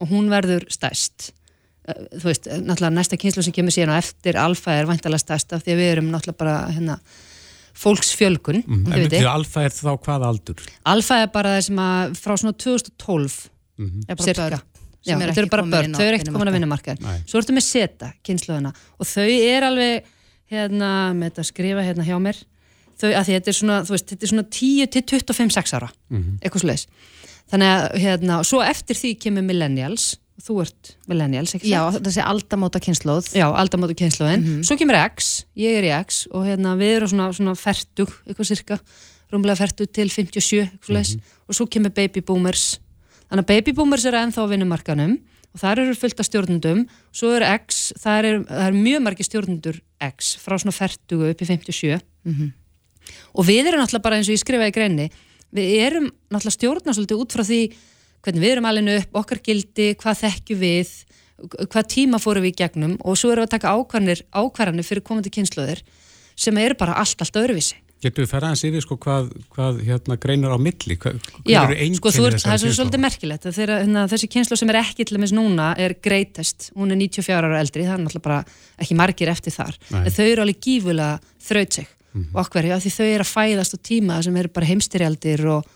og 0.00 0.08
hún 0.08 0.30
verður 0.32 0.64
stæst. 0.72 1.34
Þú 1.88 2.26
veist, 2.28 2.46
náttúrulega 2.46 2.92
næsta 2.94 3.16
kynnslóð 3.16 3.48
sem 3.48 3.56
kemur 3.56 3.74
síðan 3.74 3.94
og 3.94 4.02
eftir 4.02 4.36
alfa 4.38 4.76
er 4.76 4.86
vantalega 4.86 5.22
stæst 5.22 5.54
af 5.56 5.64
því 5.64 5.74
að 5.74 5.80
við 5.80 5.92
erum 5.94 6.10
náttúrulega 6.12 6.42
bara 6.42 6.56
hérna 6.70 6.98
fólksfjölgun 7.80 8.60
mm. 8.66 8.82
En 8.92 9.06
því 9.08 9.22
alfa 9.30 9.64
er 9.64 9.74
þá 9.74 9.92
hvað 9.96 10.26
aldur? 10.28 10.66
Alfa 10.92 11.22
er 11.22 11.30
bara 11.32 11.54
það 11.56 11.64
sem 11.70 11.80
að 11.86 12.18
frá 12.20 12.34
svona 12.36 12.56
2012 12.58 13.38
mm 13.80 13.88
-hmm. 13.88 14.24
cirka 14.24 14.60
Já, 15.00 15.16
þetta 15.16 15.40
eru 15.40 15.48
bara 15.48 15.64
börn, 15.64 15.94
þau 15.96 16.04
eru 16.04 16.16
ekkert 16.18 16.34
komin 16.34 16.50
að 16.50 16.56
vinnumarkaðin 16.58 17.20
svo 17.24 17.40
ertu 17.40 17.54
með 17.56 17.64
seta, 17.64 18.10
kynsluðina 18.26 18.72
og 19.00 19.08
þau 19.08 19.24
er 19.24 19.64
alveg 19.64 20.10
hérna, 20.52 20.90
með 21.16 21.30
þetta 21.30 21.40
að 21.40 21.48
skrifa 21.48 21.84
hérna 21.86 22.04
hjá 22.04 22.16
mér 22.20 22.40
þau, 23.00 23.08
að 23.08 23.24
því 23.24 23.36
þetta 23.38 23.52
er 23.52 23.56
svona, 23.56 23.78
þú 23.88 23.94
veist, 23.94 24.10
þetta 24.12 24.26
er 24.26 24.32
svona 24.34 24.44
10 24.58 24.90
til 24.92 25.02
25-6 25.14 25.72
ára, 25.78 25.88
mm 26.10 26.18
-hmm. 26.18 26.36
eitthvað 26.42 26.64
sluðis 26.66 26.86
þannig 27.50 27.72
að, 27.72 27.86
hérna, 28.04 28.42
svo 28.44 28.60
eftir 28.66 29.00
því 29.00 29.14
kemur 29.24 29.46
millennials 29.48 30.10
þú 30.44 30.56
ert 30.64 30.90
millennials, 31.10 31.54
ekki? 31.56 31.70
Já, 31.70 31.80
þessi 31.96 32.24
aldamóta 32.24 32.80
kynnslóð 32.82 33.30
Já, 33.36 33.46
aldamóta 33.48 33.94
kynnslóðin, 33.94 34.40
mm 34.40 34.46
-hmm. 34.46 34.66
svo 34.66 34.76
kemur 34.76 34.98
X 35.16 35.46
ég 35.56 35.78
er 35.78 35.84
í 35.84 35.92
X 36.04 36.26
og 36.30 36.46
hérna 36.46 36.76
við 36.76 36.96
erum 36.96 37.08
svona, 37.08 37.32
svona 37.32 37.54
fertug, 37.54 38.10
eitthvað 38.26 38.46
cirka 38.46 38.78
rúmlega 39.30 39.56
fertug 39.56 39.90
til 39.92 40.10
57 40.10 40.62
mm 40.62 40.96
-hmm. 40.96 41.20
og 41.48 41.54
svo 41.54 41.66
kemur 41.66 41.90
baby 41.90 42.20
boomers 42.20 42.80
þannig 43.30 43.44
að 43.44 43.46
baby 43.46 43.72
boomers 43.72 44.04
eru 44.04 44.16
ennþá 44.16 44.42
á 44.42 44.50
vinnumarkanum 44.50 45.18
og 45.54 45.60
það 45.60 45.78
eru 45.78 45.94
fullt 45.94 46.20
af 46.20 46.26
stjórnundum 46.26 46.86
svo 47.12 47.32
er 47.36 47.42
X, 47.66 47.92
það 47.98 48.24
er, 48.24 48.44
það 48.44 48.66
er 48.66 48.72
mjög 48.72 49.00
margi 49.02 49.24
stjórnundur 49.26 49.80
X 50.00 50.36
frá 50.36 50.58
svona 50.58 50.72
fertugu 50.72 51.30
upp 51.30 51.42
í 51.42 51.46
57 51.46 52.00
mm 52.24 52.32
-hmm. 52.32 52.52
og 53.34 53.46
við 53.46 53.66
erum 53.66 53.80
náttúrulega 53.80 54.02
bara 54.02 54.16
eins 54.16 54.28
og 54.28 54.34
ég 54.34 54.44
skrifaði 54.44 54.68
í 54.68 54.76
greinni 54.78 55.10
við 55.52 55.68
erum 55.86 56.10
náttúrulega 56.30 56.58
stjórna 56.58 56.94
svolítið 56.94 57.20
út 57.22 57.32
frá 57.32 57.44
því 57.44 57.62
hvernig 58.24 58.44
við 58.44 58.54
erum 58.54 58.68
alveg 58.70 59.02
upp, 59.02 59.20
okkar 59.22 59.42
gildi, 59.44 59.92
hvað 60.00 60.22
þekkju 60.24 60.56
við, 60.60 60.94
hvað 61.66 61.92
tíma 61.94 62.20
fórum 62.22 62.44
við 62.44 62.54
í 62.54 62.58
gegnum 62.62 62.96
og 63.00 63.18
svo 63.18 63.32
erum 63.32 63.46
við 63.46 63.50
að 63.50 63.54
taka 63.56 63.76
ákvarðanir, 63.76 64.24
ákvarðanir 64.30 64.88
fyrir 64.88 65.06
komandi 65.06 65.32
kynsluðir 65.32 65.84
sem 66.40 66.58
eru 66.60 66.76
bara 66.78 66.98
allt, 67.00 67.20
allt 67.20 67.40
öðruvísi. 67.40 67.78
Getur 68.00 68.24
við 68.24 68.44
að 68.48 68.54
séu 68.56 68.80
sko, 68.80 68.96
hvað, 68.96 69.26
hvað 69.52 69.80
hérna, 69.84 70.16
greinar 70.16 70.54
á 70.56 70.58
milli? 70.60 70.94
Hvað, 70.96 71.18
Já, 71.44 71.60
sko 71.98 72.12
er, 72.24 72.36
það 72.40 72.54
er 72.54 72.72
svolítið 72.78 73.02
merkilegt 73.04 73.48
þegar 73.50 73.72
hérna, 73.82 74.04
þessi 74.08 74.28
kynslu 74.32 74.56
sem 74.56 74.72
er 74.72 74.78
ekki 74.80 75.04
til 75.04 75.18
dæmis 75.18 75.34
núna 75.36 75.74
er 75.76 75.98
greatest, 76.00 76.70
hún 76.80 76.94
er 76.94 77.00
94 77.02 77.36
ára 77.36 77.60
eldri, 77.60 77.84
það 77.84 77.98
er 77.98 78.02
náttúrulega 78.06 78.24
bara 78.24 78.38
ekki 78.80 78.96
margir 78.96 79.32
eftir 79.32 79.52
þar, 79.52 79.76
þau 79.90 80.24
eru 80.24 80.46
alveg 80.46 80.62
gífulega 80.64 81.36
þrautseg 81.44 81.90
mm 81.90 82.22
-hmm. 82.22 82.40
okkur, 82.40 82.70
því 82.80 82.94
þau 82.96 83.06
eru 83.10 83.26
að 83.26 83.34
fæðast 83.34 83.76
á 83.76 83.78
tíma 83.90 84.22
sem 84.24 84.36
eru 84.36 84.48
bara 84.48 84.70
heimstyrjaldir 84.72 85.44
og 85.58 85.68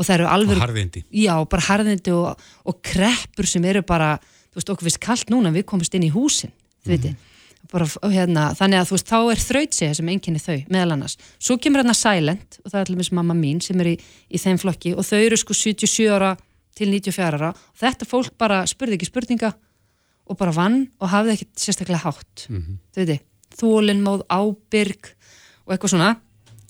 og 0.00 0.06
það 0.08 0.14
eru 0.16 0.28
alveg 0.32 0.56
og 0.56 0.64
harðindi. 0.64 1.04
Já, 1.20 1.34
bara 1.52 1.66
harðindi 1.68 2.14
og, 2.16 2.46
og 2.64 2.78
kreppur 2.86 3.48
sem 3.48 3.66
eru 3.68 3.84
bara, 3.84 4.14
þú 4.48 4.60
veist, 4.60 4.72
okkur 4.72 4.88
vist 4.88 5.02
kallt 5.04 5.32
núna 5.32 5.52
við 5.52 5.68
komumst 5.68 5.96
inn 5.98 6.08
í 6.08 6.14
húsin, 6.14 6.54
þú 6.80 6.94
veit 6.94 7.10
mm 7.10 7.26
bara, 7.70 7.86
hérna, 8.10 8.50
þannig 8.58 8.80
að 8.80 8.88
þú 8.88 8.96
veist, 8.96 9.10
þá 9.10 9.18
er 9.20 9.42
þrautsega 9.44 9.96
sem 9.98 10.08
enginni 10.10 10.40
þau, 10.42 10.56
meðal 10.72 10.94
annars. 10.96 11.16
Svo 11.38 11.56
kemur 11.60 11.82
hérna 11.82 11.94
Silent, 11.94 12.58
og 12.64 12.72
það 12.72 12.80
er 12.80 12.92
alveg 12.92 13.10
mamma 13.14 13.36
mín 13.36 13.60
sem 13.62 13.82
er 13.82 13.92
í, 13.92 13.96
í 14.30 14.40
þeim 14.40 14.58
flokki, 14.60 14.94
og 14.96 15.06
þau 15.06 15.18
eru 15.20 15.38
sko 15.38 15.54
77 15.54 16.08
ára 16.10 16.32
til 16.78 16.90
94 16.92 17.26
ára 17.28 17.50
og 17.52 17.80
þetta 17.80 18.08
fólk 18.08 18.36
bara 18.40 18.62
spurði 18.68 18.98
ekki 18.98 19.10
spurninga 19.10 19.52
og 20.30 20.38
bara 20.38 20.54
vann 20.54 20.84
og 21.02 21.10
hafði 21.12 21.34
ekki 21.34 21.48
sérstaklega 21.58 22.04
hátt 22.04 22.46
mm 22.48 22.56
-hmm. 22.56 22.76
þú 22.94 23.06
veit, 23.06 23.24
þólinnmóð, 23.60 24.20
ábyrg 24.30 25.14
og 25.66 25.72
eitthvað 25.74 25.90
svona. 25.90 26.16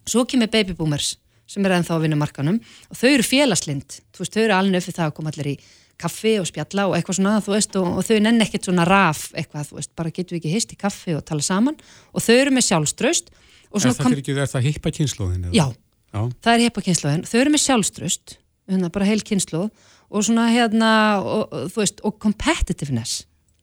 Svo 0.06 0.24
kemur 0.24 0.50
baby 0.50 0.72
boomers 0.72 1.18
sem 1.50 1.66
er 1.66 1.76
ennþá 1.76 1.98
á 1.98 2.02
vinnumarkanum 2.04 2.60
og 2.62 2.98
þau 2.98 3.10
eru 3.10 3.26
félagslind, 3.26 4.00
þú 4.14 4.22
veist, 4.24 4.36
þau 4.36 4.42
eru 4.44 4.56
alveg 4.56 4.86
fyrir 4.86 4.98
það 5.00 5.10
að 5.10 5.14
koma 5.18 5.32
allir 5.34 5.52
í 5.52 5.56
kaffi 6.00 6.36
og 6.40 6.48
spjalla 6.48 6.86
og 6.88 6.96
eitthvað 6.96 7.18
svona, 7.18 7.34
þú 7.44 7.54
veist, 7.56 7.76
og, 7.76 7.88
og 8.00 8.06
þau 8.06 8.18
nenn 8.24 8.44
ekkert 8.44 8.70
svona 8.70 8.86
raf 8.88 9.26
eitthvað, 9.34 9.68
þú 9.68 9.80
veist, 9.80 9.92
bara 9.98 10.12
getur 10.14 10.36
við 10.36 10.40
ekki 10.40 10.54
hist 10.54 10.72
í 10.72 10.78
kaffi 10.80 11.16
og 11.18 11.24
tala 11.28 11.44
saman. 11.44 11.76
Og 12.14 12.24
þau 12.24 12.36
eru 12.38 12.54
með 12.56 12.68
sjálfströst 12.70 13.28
Er 13.70 13.84
það 13.84 14.00
kom... 14.02 14.14
ekki, 14.18 14.34
er 14.34 14.50
það 14.50 14.66
hippa 14.66 14.90
kynnslóðin? 14.94 15.50
Já, 15.54 15.68
Já, 16.10 16.20
það 16.42 16.52
er 16.52 16.62
hippa 16.64 16.82
kynnslóðin 16.82 17.20
þau 17.30 17.36
eru 17.38 17.52
með 17.54 17.62
sjálfströst, 17.64 18.32
hérna 18.70 18.90
bara 18.90 19.06
heil 19.06 19.22
kynnslóð 19.26 19.68
og 20.10 20.26
svona 20.26 20.48
hérna 20.50 20.90
og, 21.22 21.54
þú 21.70 21.82
veist, 21.84 22.02
og 22.02 22.16
competitiveness. 22.22 23.20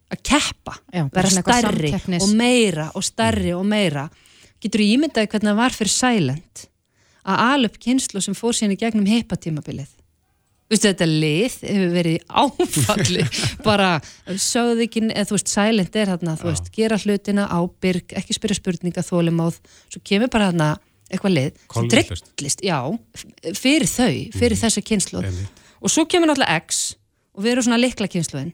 Að 0.08 0.22
keppa, 0.30 0.78
vera 1.12 1.32
starri 1.34 1.92
og 2.22 2.30
meira 2.32 2.88
og 2.96 3.04
starri 3.04 3.52
mm. 3.52 3.60
og 3.60 3.68
meira. 3.68 4.06
Getur 4.64 4.80
þú 4.80 4.88
ímyndaði 4.94 5.28
hvernig 5.34 5.52
það 5.52 5.60
var 5.60 5.76
fyrir 5.76 5.92
silent 5.92 6.64
að 7.28 7.46
alöp 7.52 7.80
kynslu 7.84 8.24
sem 8.24 8.36
fór 8.38 8.56
síðan 8.56 8.76
í 8.78 8.82
gegnum 8.82 9.10
heipatímabilið 9.10 9.92
Vistu 10.68 10.90
þetta 10.90 11.06
lið 11.08 11.54
hefur 11.64 11.92
verið 11.94 12.16
áfalli. 12.28 13.24
Bara 13.68 13.92
sögðikinn 14.28 15.14
eða 15.14 15.30
þú 15.30 15.38
veist 15.38 15.52
silent 15.54 15.96
er 15.96 16.12
þarna 16.12 16.34
þú 16.42 16.50
veist 16.50 16.68
gera 16.76 16.98
hlutina 17.00 17.46
á 17.48 17.60
byrg, 17.64 18.16
ekki 18.20 18.36
spyrja 18.36 18.58
spurninga 18.60 19.04
þólimáð, 19.08 19.62
svo 19.94 20.02
kemur 20.04 20.32
bara 20.34 20.50
þarna 20.50 20.70
eitthvað 21.08 21.36
lið, 21.38 21.62
drillist 21.94 22.64
já, 22.68 22.78
fyrir 23.56 23.88
þau, 23.88 24.12
fyrir 24.36 24.58
mm. 24.58 24.62
þessa 24.66 24.84
kynslu 24.84 25.22
og 25.24 25.94
svo 25.94 26.04
kemur 26.10 26.28
náttúrulega 26.28 26.58
X 26.66 26.82
og 27.32 27.46
við 27.46 27.54
erum 27.54 27.68
svona 27.70 27.80
likla 27.80 28.10
kynsluðin 28.12 28.52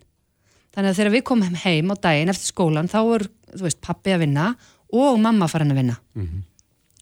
þannig 0.75 0.91
að 0.91 0.99
þegar 0.99 1.13
við 1.15 1.23
komum 1.31 1.57
heim 1.63 1.89
á 1.89 1.95
daginn 2.03 2.33
eftir 2.33 2.51
skólan 2.51 2.91
þá 2.91 2.99
er, 3.01 3.25
þú 3.55 3.65
veist, 3.65 3.81
pappi 3.81 4.13
að 4.13 4.27
vinna 4.27 4.51
og 4.93 5.17
mamma 5.17 5.49
farin 5.49 5.73
að 5.73 5.81
vinna. 5.81 5.97
Mm 6.13 6.27
-hmm. 6.27 6.45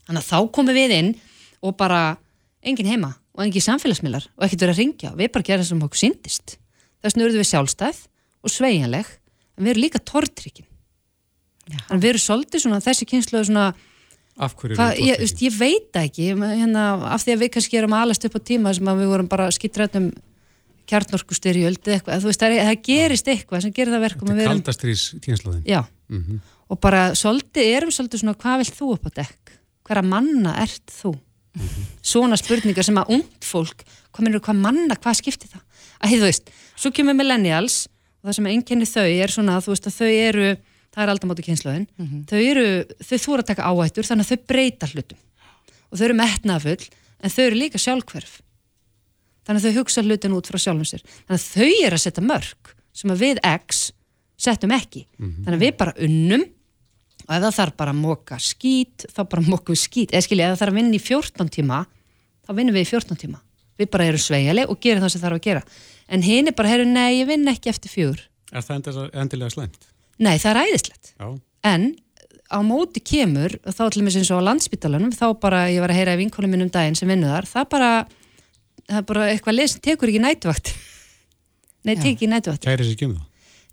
þannig 0.07 0.23
að 0.23 0.31
þá 0.31 0.51
komum 0.55 0.79
við 0.79 0.95
inn 1.01 1.11
og 1.61 1.77
bara 1.77 2.17
engin 2.61 2.89
heima 2.89 3.13
og 3.35 3.45
engin 3.45 3.65
samfélagsmiðlar 3.65 4.27
og 4.35 4.45
ekkert 4.45 4.65
verið 4.65 4.75
að 4.75 4.81
ringja 4.83 5.13
við 5.17 5.31
bara 5.31 5.47
gera 5.47 5.63
það 5.63 5.69
sem 5.69 5.85
okkur 5.87 6.01
syndist 6.01 6.57
þess 7.01 7.15
vegna 7.15 7.27
erum 7.27 7.41
við 7.41 7.51
sjálfstæð 7.51 8.01
og 8.41 8.53
sveianleg 8.53 9.07
en 9.57 9.63
við 9.65 9.73
erum 9.73 9.85
líka 9.85 10.03
tortrykkin 10.03 10.67
en 11.87 12.01
við 12.01 12.13
erum 12.13 12.25
svolítið 12.25 12.65
svona 12.65 12.83
þessi 12.83 13.07
kynslu 13.09 13.45
svona 13.45 13.71
af 14.39 14.55
hverju 14.57 14.77
hva, 14.79 14.91
ég, 14.97 15.21
ég, 15.21 15.33
ég 15.45 15.55
veit 15.55 15.97
ekki. 16.01 16.31
Hérna, 16.33 16.85
af 17.11 17.23
því 17.23 17.35
að 17.35 17.43
við 17.43 17.53
kannski 17.55 17.79
erum 17.79 17.95
alast 17.97 18.27
upp 18.27 18.37
á 18.37 18.41
tíma 18.51 18.73
sem 18.75 18.89
að 18.89 19.01
við 19.03 19.11
vorum 19.13 19.31
bara 19.31 19.49
skittrætnum 19.53 20.11
kjarnorku 20.89 21.37
styrjöld 21.37 21.81
eitthvað. 21.85 22.25
Veist, 22.27 22.41
það, 22.41 22.57
það 22.67 22.85
gerist 22.87 23.31
eitthvað 23.31 23.65
sem 23.65 23.75
gerir 23.75 23.95
það 23.95 24.05
verkum 24.07 24.31
þetta 24.31 24.45
er 24.45 24.53
kaldastrís 24.53 25.03
kynsluðin 25.23 25.65
mm 25.67 26.21
-hmm. 26.21 26.39
og 26.67 26.79
bara 26.83 27.03
svolítið 27.15 27.75
erum 27.77 27.91
svolítið 27.91 28.23
svona 28.23 28.39
hvað 28.39 28.63
vilt 28.63 28.79
þú 28.79 28.93
upp 28.95 29.05
á 29.07 29.11
dekk? 29.21 29.53
Hverja 29.87 30.03
manna 30.07 30.55
ert 30.61 30.87
þú 30.91 31.13
mm 31.53 31.61
-hmm. 31.61 31.85
svona 32.01 32.37
spurningar 32.37 32.83
sem 32.83 32.97
að 32.97 33.09
ungt 33.17 33.45
fólk 33.45 33.83
hvað 34.11 34.23
minnur 34.23 34.43
hvað 34.43 34.61
manna, 34.61 34.95
hvað 34.95 35.19
skiptir 35.19 35.49
það 35.49 35.63
að 36.01 36.15
þú 36.17 36.27
veist, 36.27 36.51
svo 36.75 36.91
kemur 36.91 37.15
millennials 37.15 37.87
og 38.21 38.29
það 38.29 38.35
sem 38.35 38.47
enginni 38.47 38.85
þau 38.85 39.07
er 39.07 39.31
svona 39.31 39.57
að 39.57 39.65
þú 39.65 39.73
veist 39.73 39.87
að 39.87 39.97
þau 39.99 40.11
eru, 40.11 40.57
það 40.91 41.03
er 41.03 41.09
alltaf 41.09 41.29
mótið 41.29 41.45
kynnslöðin 41.45 41.87
mm 41.97 42.07
-hmm. 42.07 42.21
þau 42.29 42.39
eru, 42.51 42.67
þau 43.07 43.17
þúra 43.17 43.41
að 43.41 43.49
taka 43.51 43.67
áhættur 43.69 44.07
þannig 44.09 44.25
að 44.25 44.31
þau 44.31 44.47
breyta 44.47 44.87
hlutum 44.87 45.17
og 45.91 45.97
þau 45.97 46.05
eru 46.05 46.13
metnafull, 46.15 46.83
en 47.23 47.29
þau 47.29 47.43
eru 47.45 47.55
líka 47.55 47.77
sjálfhverf 47.77 48.41
þannig 49.45 49.59
að 49.59 49.65
þau 49.65 49.79
hugsa 49.79 50.01
hlutin 50.01 50.37
út 50.37 50.47
frá 50.47 50.57
sjálfum 50.57 50.85
sér 50.85 51.01
þannig 51.27 51.41
að 51.41 51.49
þau 51.55 51.71
eru 51.85 51.95
að 51.95 52.03
setja 52.05 52.23
mörg 52.23 52.75
sem 52.93 53.11
að 53.11 53.21
við 53.21 53.37
X 53.43 53.91
settum 54.41 54.71
ekki 54.71 55.05
mm 55.05 55.25
-hmm. 55.25 55.43
þannig 55.45 55.57
að 55.57 55.65
við 55.65 55.77
bara 55.77 55.93
unnum 55.97 56.43
og 57.31 57.37
ef 57.37 57.45
það 57.45 57.55
þarf 57.59 57.77
bara 57.79 57.93
að 57.95 58.01
móka 58.01 58.39
skít 58.43 59.07
þá 59.07 59.21
bara 59.23 59.45
móku 59.53 59.77
skít, 59.79 60.11
eða 60.11 60.25
skilja, 60.27 60.49
ef 60.49 60.57
það 60.57 60.63
þarf 60.65 60.75
að 60.75 60.81
vinna 60.81 60.97
í 60.99 61.03
14 61.05 61.53
tíma 61.55 61.79
þá 62.43 62.51
vinnum 62.57 62.75
við 62.75 62.83
í 62.83 62.91
14 62.91 63.21
tíma. 63.23 63.39
Við 63.79 63.89
bara 63.93 64.09
erum 64.11 64.21
sveigali 64.21 64.67
og 64.67 64.77
gerum 64.83 65.01
það 65.05 65.13
sem 65.15 65.23
þarf 65.23 65.39
að 65.39 65.45
gera. 65.47 65.63
En 66.11 66.25
hinn 66.25 66.51
er 66.51 66.55
bara, 66.57 66.69
herru, 66.73 66.85
nei, 66.85 67.21
ég 67.21 67.29
vinn 67.29 67.47
ekki 67.49 67.71
eftir 67.71 67.93
fjögur 67.93 68.27
Er 68.51 68.65
það 68.65 69.11
endilega 69.15 69.53
slengt? 69.53 69.85
Nei, 70.19 70.35
það 70.41 70.51
er 70.51 70.59
æðislegt. 70.67 71.13
En 71.63 71.85
á 72.51 72.59
móti 72.65 72.99
kemur 73.03 73.55
þá 73.63 73.85
til 73.87 74.01
og 74.01 74.05
með 74.05 74.19
eins 74.19 74.31
og 74.33 74.43
á 74.43 74.47
landsbytalanum 74.49 75.15
þá 75.15 75.25
bara, 75.39 75.63
ég 75.71 75.83
var 75.83 75.93
að 75.93 76.01
heyra 76.01 76.17
í 76.17 76.21
vinkonum 76.25 76.51
minn 76.51 76.65
um 76.67 76.73
daginn 76.73 76.97
sem 76.99 77.09
vinnuðar 77.11 77.47
það 77.47 77.69
bara, 77.71 77.91
það 78.89 78.99
er 78.99 79.09
bara 79.13 79.27
eitthvað 79.31 79.57
leys, 79.57 79.77
tekur 79.79 80.11
ekki 80.11 80.23
nætvakt 80.27 80.73
nei, 81.87 81.95
tekur 81.95 82.11
ekki 82.11 82.31
nætvakt 82.33 82.67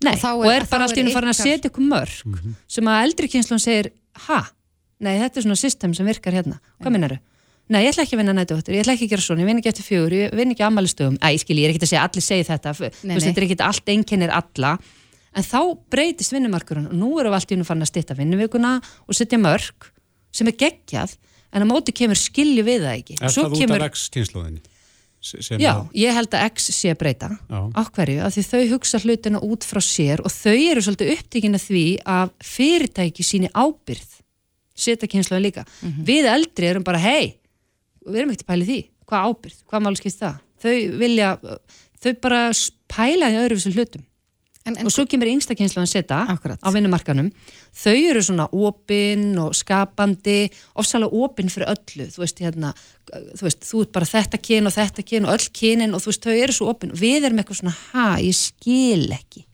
Nei, 0.05 0.13
og, 0.15 0.45
og 0.45 0.51
er 0.53 0.65
bara 0.69 0.87
allt 0.87 0.95
í 0.95 1.03
hún 1.03 1.11
farin 1.11 1.33
að 1.33 1.41
setja 1.41 1.69
ykkur 1.69 1.83
mörg 1.83 2.21
mm 2.25 2.35
-hmm. 2.35 2.53
sem 2.67 2.87
að 2.87 3.01
eldri 3.03 3.27
kynslan 3.27 3.59
segir 3.59 3.91
ha, 4.27 4.45
nei, 4.99 5.17
þetta 5.19 5.39
er 5.39 5.43
svona 5.43 5.59
system 5.59 5.93
sem 5.93 6.07
virkar 6.07 6.33
hérna, 6.33 6.59
hvað 6.79 6.91
minnar 6.95 7.17
þau? 7.17 7.25
Nei, 7.69 7.83
ég 7.85 7.91
ætla 7.91 8.03
ekki 8.03 8.15
að 8.17 8.21
vinna 8.23 8.33
nættuvættur, 8.33 8.73
ég 8.73 8.81
ætla 8.81 8.93
ekki 8.95 9.05
að 9.05 9.11
gera 9.11 9.21
svona, 9.21 9.43
ég 9.43 9.47
vinn 9.49 9.59
ekki 9.59 9.69
eftir 9.69 9.85
fjögur, 9.85 10.13
ég 10.17 10.31
vinn 10.33 10.53
ekki 10.55 10.63
ammælistöðum. 10.65 11.17
Æ, 11.21 11.27
ég 11.35 11.41
skil, 11.43 11.57
ég 11.59 11.67
er 11.67 11.73
ekki 11.75 11.83
að 11.85 11.91
segja 11.91 12.01
að 12.01 12.07
allir 12.09 12.25
segi 12.25 12.45
þetta, 12.47 12.71
nei, 12.79 13.13
veist, 13.13 13.27
þetta 13.27 13.41
er 13.41 13.45
ekki 13.45 13.57
allt 13.67 13.91
einkennir 13.93 14.33
alla, 14.33 14.71
en 15.37 15.45
þá 15.45 15.59
breytist 15.93 16.33
vinnumarkurinn 16.33 16.89
og 16.89 16.95
nú 16.97 17.11
erum 17.21 17.29
við 17.29 17.37
allt 17.37 17.53
í 17.53 17.55
húnum 17.59 17.69
fann 17.69 17.85
að 17.85 17.91
stitta 17.91 18.17
vinnuvíkuna 18.17 18.71
og 19.05 19.13
setja 19.13 19.37
mörg 19.37 19.91
sem 20.33 20.49
er 20.49 20.57
geggjað, 20.57 21.13
en 21.53 21.61
á 21.61 21.65
móti 21.69 21.93
kemur 21.93 22.17
skilju 22.17 22.65
við 22.65 22.87
það 22.87 22.97
ekki. 23.03 23.19
Er 23.21 23.37
það 23.37 23.57
kemur... 23.61 23.85
Já, 25.59 25.73
ég 25.93 26.15
held 26.15 26.35
að 26.35 26.45
X 26.47 26.69
sé 26.71 26.93
að 26.93 26.99
breyta. 27.01 27.29
Á 27.51 27.81
hverju, 27.83 28.21
af 28.23 28.35
því 28.35 28.43
þau 28.47 28.61
hugsa 28.73 29.01
hlutina 29.03 29.41
út 29.43 29.67
frá 29.67 29.81
sér 29.83 30.23
og 30.23 30.31
þau 30.31 30.55
eru 30.55 30.83
svolítið 30.85 31.11
upptíkin 31.17 31.57
að 31.57 31.65
því 31.65 31.83
að 32.07 32.31
fyrirtæki 32.51 33.25
síni 33.27 33.51
ábyrð 33.51 34.15
setja 34.79 35.09
kynsluðin 35.11 35.43
líka. 35.43 35.65
Mm 35.81 35.89
-hmm. 35.91 36.05
Við 36.07 36.29
eldri 36.33 36.69
erum 36.69 36.83
bara, 36.87 36.97
hei, 36.97 37.35
við 38.05 38.21
erum 38.21 38.31
ekkert 38.31 38.47
að 38.47 38.51
pæla 38.53 38.69
því. 38.71 38.79
Hvað 39.09 39.25
ábyrð, 39.27 39.57
hvað 39.67 39.83
máli 39.83 39.99
skist 39.99 40.21
það? 40.23 40.35
Þau 40.59 40.77
vilja, 40.99 41.29
þau 41.99 42.13
bara 42.21 42.41
pæla 42.87 43.31
í 43.31 43.39
öðru 43.43 43.59
þessum 43.59 43.75
hlutum 43.75 44.08
en, 44.69 44.77
en, 44.79 44.87
og 44.87 44.93
svo 44.93 45.05
kemur 45.09 45.29
yngstakynslu 45.31 45.81
að 45.81 45.89
setja 45.91 46.21
á 46.29 46.67
vinnumarkanum, 46.73 47.31
þau 47.81 47.95
eru 47.97 48.23
svona 48.25 48.47
opinn 48.55 49.33
og 49.41 49.57
skapandi 49.57 50.37
ofsalega 50.79 51.23
opinn 51.25 51.51
fyrir 51.51 51.71
öllu. 51.73 52.07
Þú 52.13 52.23
veist, 52.23 52.41
hérna, 52.45 52.71
þú 53.09 53.47
veist, 53.47 53.67
þú 53.67 53.83
ert 53.83 53.93
bara 53.97 54.09
þetta 54.13 54.41
kyn 54.45 54.69
og 54.69 54.75
þetta 54.77 55.05
kyn 55.11 55.27
og 55.27 55.35
öll 55.35 55.51
kynin 55.61 55.97
og 55.97 56.03
þú 56.05 56.13
veist, 56.13 56.29
þau 56.29 56.37
eru 56.37 56.55
svo 56.55 56.71
opinn, 56.71 56.95
við 56.97 57.29
erum 57.29 57.43
eitthvað 57.43 57.61
svona 57.63 57.75
ha, 57.91 58.09
ég 58.23 58.37
skil 58.37 59.09
ekki. 59.17 59.45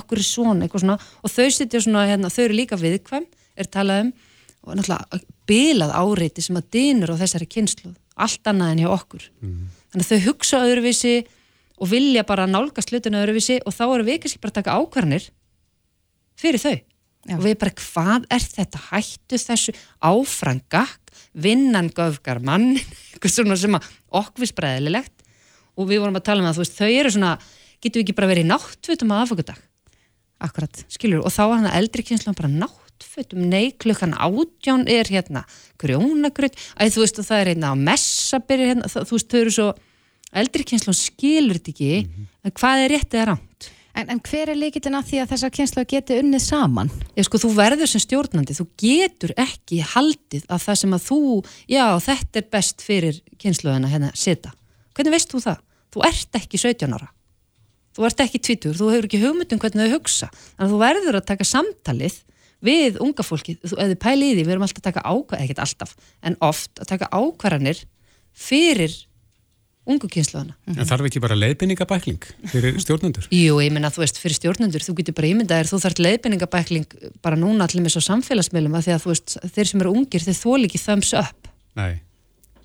Okkur 0.00 0.22
er 0.22 0.26
svona, 0.26 0.64
eitthvað 0.64 0.84
svona. 0.84 0.98
Og 1.26 1.32
þau 1.34 1.48
setja 1.50 1.82
svona, 1.82 2.06
hérna, 2.06 2.30
þau 2.30 2.44
eru 2.46 2.60
líka 2.60 2.78
viðkvæm 2.78 3.26
er 3.58 3.70
talað 3.70 4.06
um. 4.06 4.12
Og 4.60 4.76
náttúrulega 4.76 5.22
bilað 5.48 5.92
áreiti 5.96 6.42
sem 6.44 6.58
að 6.58 6.66
dynur 6.76 7.14
á 7.16 7.20
þessari 7.22 7.46
kynslu 7.48 7.94
allt 8.20 8.50
annað 8.50 8.74
en 8.74 8.82
hjá 8.82 8.90
okkur. 8.92 9.26
Mm. 9.40 9.68
þannig 9.90 10.06
að 10.06 10.10
þau 10.10 10.26
hugsa 10.28 10.62
öðruvísi 10.66 11.14
og 11.80 11.90
vilja 11.90 12.24
bara 12.28 12.48
nálgast 12.50 12.92
hlutinu 12.92 13.20
öðruvísi 13.22 13.60
og 13.64 13.74
þá 13.74 13.84
eru 13.88 14.06
við 14.08 14.22
kannski 14.22 14.40
bara 14.42 14.52
að 14.52 14.58
taka 14.60 14.76
ákvarnir 14.78 15.28
fyrir 16.40 16.62
þau. 16.62 16.78
Já. 17.28 17.36
og 17.36 17.42
við 17.44 17.56
bara 17.60 17.76
hvað 17.76 18.26
er 18.32 18.44
þetta? 18.48 18.78
Hættu 18.90 19.38
þessu? 19.42 19.74
Áfrangak 20.00 21.10
vinnan 21.36 21.90
göfgar 21.92 22.40
mann 22.40 22.78
eitthvað 23.12 23.34
svona 23.34 23.58
sem 23.60 23.76
að 23.76 23.88
okkvist 24.22 24.56
bræðilegt 24.56 25.26
og 25.76 25.90
við 25.90 26.00
vorum 26.00 26.16
að 26.16 26.28
tala 26.30 26.40
um 26.40 26.48
að 26.48 26.62
veist, 26.62 26.78
þau 26.78 26.88
eru 26.88 27.12
svona, 27.12 27.34
getur 27.80 28.00
við 28.00 28.06
ekki 28.06 28.16
bara 28.16 28.30
verið 28.32 28.48
í 28.48 28.52
náttfutum 28.52 29.12
að 29.12 29.26
aðfokadag 29.26 29.66
Akkurat, 30.40 30.78
skilur, 30.88 31.20
og 31.20 31.28
þá 31.34 31.42
er 31.42 31.50
hann 31.58 31.68
að 31.68 31.74
eldri 31.82 32.04
kynslu 32.08 32.32
bara 32.32 32.48
nátt 32.48 32.90
náttfötum, 33.00 33.48
nei 33.48 33.72
klukkan 33.72 34.14
átján 34.14 34.86
er 34.88 35.08
hérna 35.08 35.44
grjónagröð, 35.80 36.52
að 36.76 36.92
þú 36.94 37.04
veist 37.04 37.18
og 37.18 37.26
það 37.26 37.40
er 37.40 37.50
hérna 37.54 37.72
á 37.72 37.74
messaberi 37.76 38.68
hérna, 38.68 38.88
það, 38.88 39.06
þú 39.08 39.16
veist 39.16 39.30
þau 39.30 39.40
eru 39.40 39.54
svo 39.54 39.68
eldri 40.32 40.64
kynslu 40.66 40.94
skilur 40.96 41.58
þetta 41.58 41.72
ekki, 41.74 41.92
mm 42.00 42.10
-hmm. 42.10 42.32
en 42.44 42.56
hvað 42.60 42.84
er 42.84 42.92
rétt 42.94 43.14
eða 43.14 43.28
ránt? 43.32 43.70
En, 43.94 44.06
en 44.08 44.20
hver 44.22 44.52
er 44.52 44.58
líkitinn 44.58 44.94
af 44.94 45.08
því 45.08 45.18
að 45.22 45.32
þessar 45.32 45.50
kynslu 45.50 45.84
geti 45.84 46.18
unnið 46.22 46.42
saman? 46.44 46.90
Ég 47.18 47.26
sko, 47.26 47.40
þú 47.42 47.50
verður 47.56 47.90
sem 47.90 48.00
stjórnandi, 48.00 48.54
þú 48.54 48.66
getur 48.78 49.32
ekki 49.36 49.80
haldið 49.82 50.46
að 50.46 50.62
það 50.66 50.78
sem 50.82 50.94
að 50.94 51.06
þú, 51.08 51.20
já 51.66 51.84
þetta 52.06 52.38
er 52.38 52.46
best 52.54 52.84
fyrir 52.86 53.20
kynsluðina 53.42 53.90
hérna 53.90 54.12
setja. 54.14 54.54
Hvernig 54.94 55.16
veist 55.16 55.32
þú 55.32 55.42
það? 55.42 55.58
Þú 55.90 56.04
ert 56.06 56.38
ekki 56.38 56.62
17 56.62 56.94
ára. 56.94 57.10
Þú 57.90 58.06
ert 58.06 58.22
ekki 58.22 58.38
tvítur, 58.38 58.76
þú 58.78 58.90
hefur 58.94 59.08
ekki 59.08 59.22
hugmyndum 59.24 59.58
hvernig 59.58 59.90
þau 59.90 59.96
hugsa. 59.98 60.30
Þannig 60.30 60.66
að 60.68 60.74
þú 60.74 60.80
verður 60.84 61.18
að 61.18 61.28
taka 61.32 61.46
samtalið 61.50 62.20
við 62.64 62.98
unga 63.02 63.24
fólki, 63.26 63.56
þú 63.64 63.78
hefði 63.80 63.96
pælið 64.00 64.30
í 64.30 64.34
því 64.36 64.44
við 64.44 64.54
erum 64.54 64.66
alltaf 64.66 64.82
að 64.82 64.86
taka 64.86 65.02
ákvarðanir, 65.02 65.46
ekkert 65.48 65.62
alltaf 65.64 65.94
en 66.22 66.36
oft 66.44 66.82
að 66.82 66.90
taka 66.92 67.08
ákvarðanir 67.10 67.80
fyrir 68.36 68.94
ungu 69.88 70.10
kynsluðana 70.12 70.56
En 70.68 70.88
þarf 70.88 71.08
ekki 71.08 71.22
bara 71.22 71.38
leiðbynningabækling 71.38 72.26
fyrir 72.50 72.76
stjórnendur? 72.82 73.28
Jú, 73.32 73.56
ég 73.62 73.72
menna 73.74 73.90
þú 73.92 74.04
veist, 74.04 74.20
fyrir 74.20 74.36
stjórnendur 74.36 74.84
þú 74.84 74.96
getur 75.00 75.16
bara 75.16 75.30
ímyndaðir, 75.30 75.70
þú 75.70 75.80
þarf 75.84 76.02
leiðbynningabækling 76.04 76.98
bara 77.24 77.38
núna 77.40 77.66
allir 77.66 77.84
með 77.84 77.96
svo 77.96 78.04
samfélagsmiðlum 78.10 78.76
að 78.76 78.86
því 78.86 78.94
að 78.96 79.02
þú 79.04 79.12
veist, 79.14 79.36
þeir 79.56 79.70
sem 79.72 79.84
eru 79.84 79.94
ungir, 79.96 80.26
þeir 80.26 80.38
þól 80.40 80.60
ekki 80.68 80.82
thumbs 80.84 81.14
up. 81.16 81.50
Nei. 81.80 82.02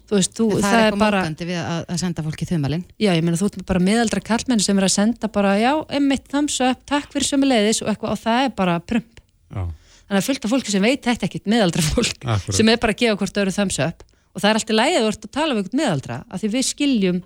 Þú 0.06 0.20
veist, 0.20 0.36
þú, 0.38 0.50
það, 0.52 0.66
það 0.66 0.76
er 0.76 0.84
eitthvað 0.84 1.02
bara... 1.02 1.22
mókandi 1.24 1.48
við 1.50 1.62
að, 1.62 1.80
að 1.90 2.02
senda 2.04 2.26
fólki 2.28 2.46
þumalinn. 2.46 2.84
Já, 3.02 3.10
ég 3.16 3.24
menna 3.26 3.40
þú 3.40 3.48
ert 3.50 3.64
bara 3.72 3.82
meðaldra 3.88 4.22
kallmenn 4.22 4.62
sem 4.62 4.78
er 4.78 4.86
að 4.86 4.94
senda 4.94 5.30
bara, 5.34 5.56
já, 5.58 5.72
einmitt 5.98 6.28
thumbs 6.30 6.60
up, 6.62 6.84
takk 6.86 7.10
fyrir 7.16 7.26
sömulegðis 7.32 7.82
og, 7.82 8.06
og 8.06 8.20
það 8.22 8.44
er 8.44 8.54
bara 8.60 8.76
prump. 8.86 9.24
Já. 9.50 9.64
Þannig 10.06 10.22
að 10.22 10.28
fullt 10.28 10.46
af 10.46 10.52
fólki 10.54 10.74
sem 10.76 10.84
veit 10.86 11.08
þetta 11.08 11.26
ekkit 11.26 11.50
meðaldra 11.50 11.82
fólk 11.82 12.20
Akkurat. 12.22 12.54
sem 12.54 12.70
er 12.70 12.78
bara 12.82 12.94
að 12.94 13.00
gefa 13.02 13.18
hvort 13.18 13.40
öru 13.42 13.54
thumbs 13.56 13.80
up 13.82 14.06
og 14.36 14.44
það 14.44 14.50
er 14.50 14.60
alltaf 14.60 14.76
lægið 14.76 14.98
að 15.00 15.08
verða 15.08 15.28
að 15.28 15.34
tala 15.38 15.54
um 15.54 15.62
eitthvað 15.62 15.80
meðaldra 15.80 16.18
af 16.28 16.42
því 16.42 16.50
við 16.56 16.68
skiljum 16.68 17.22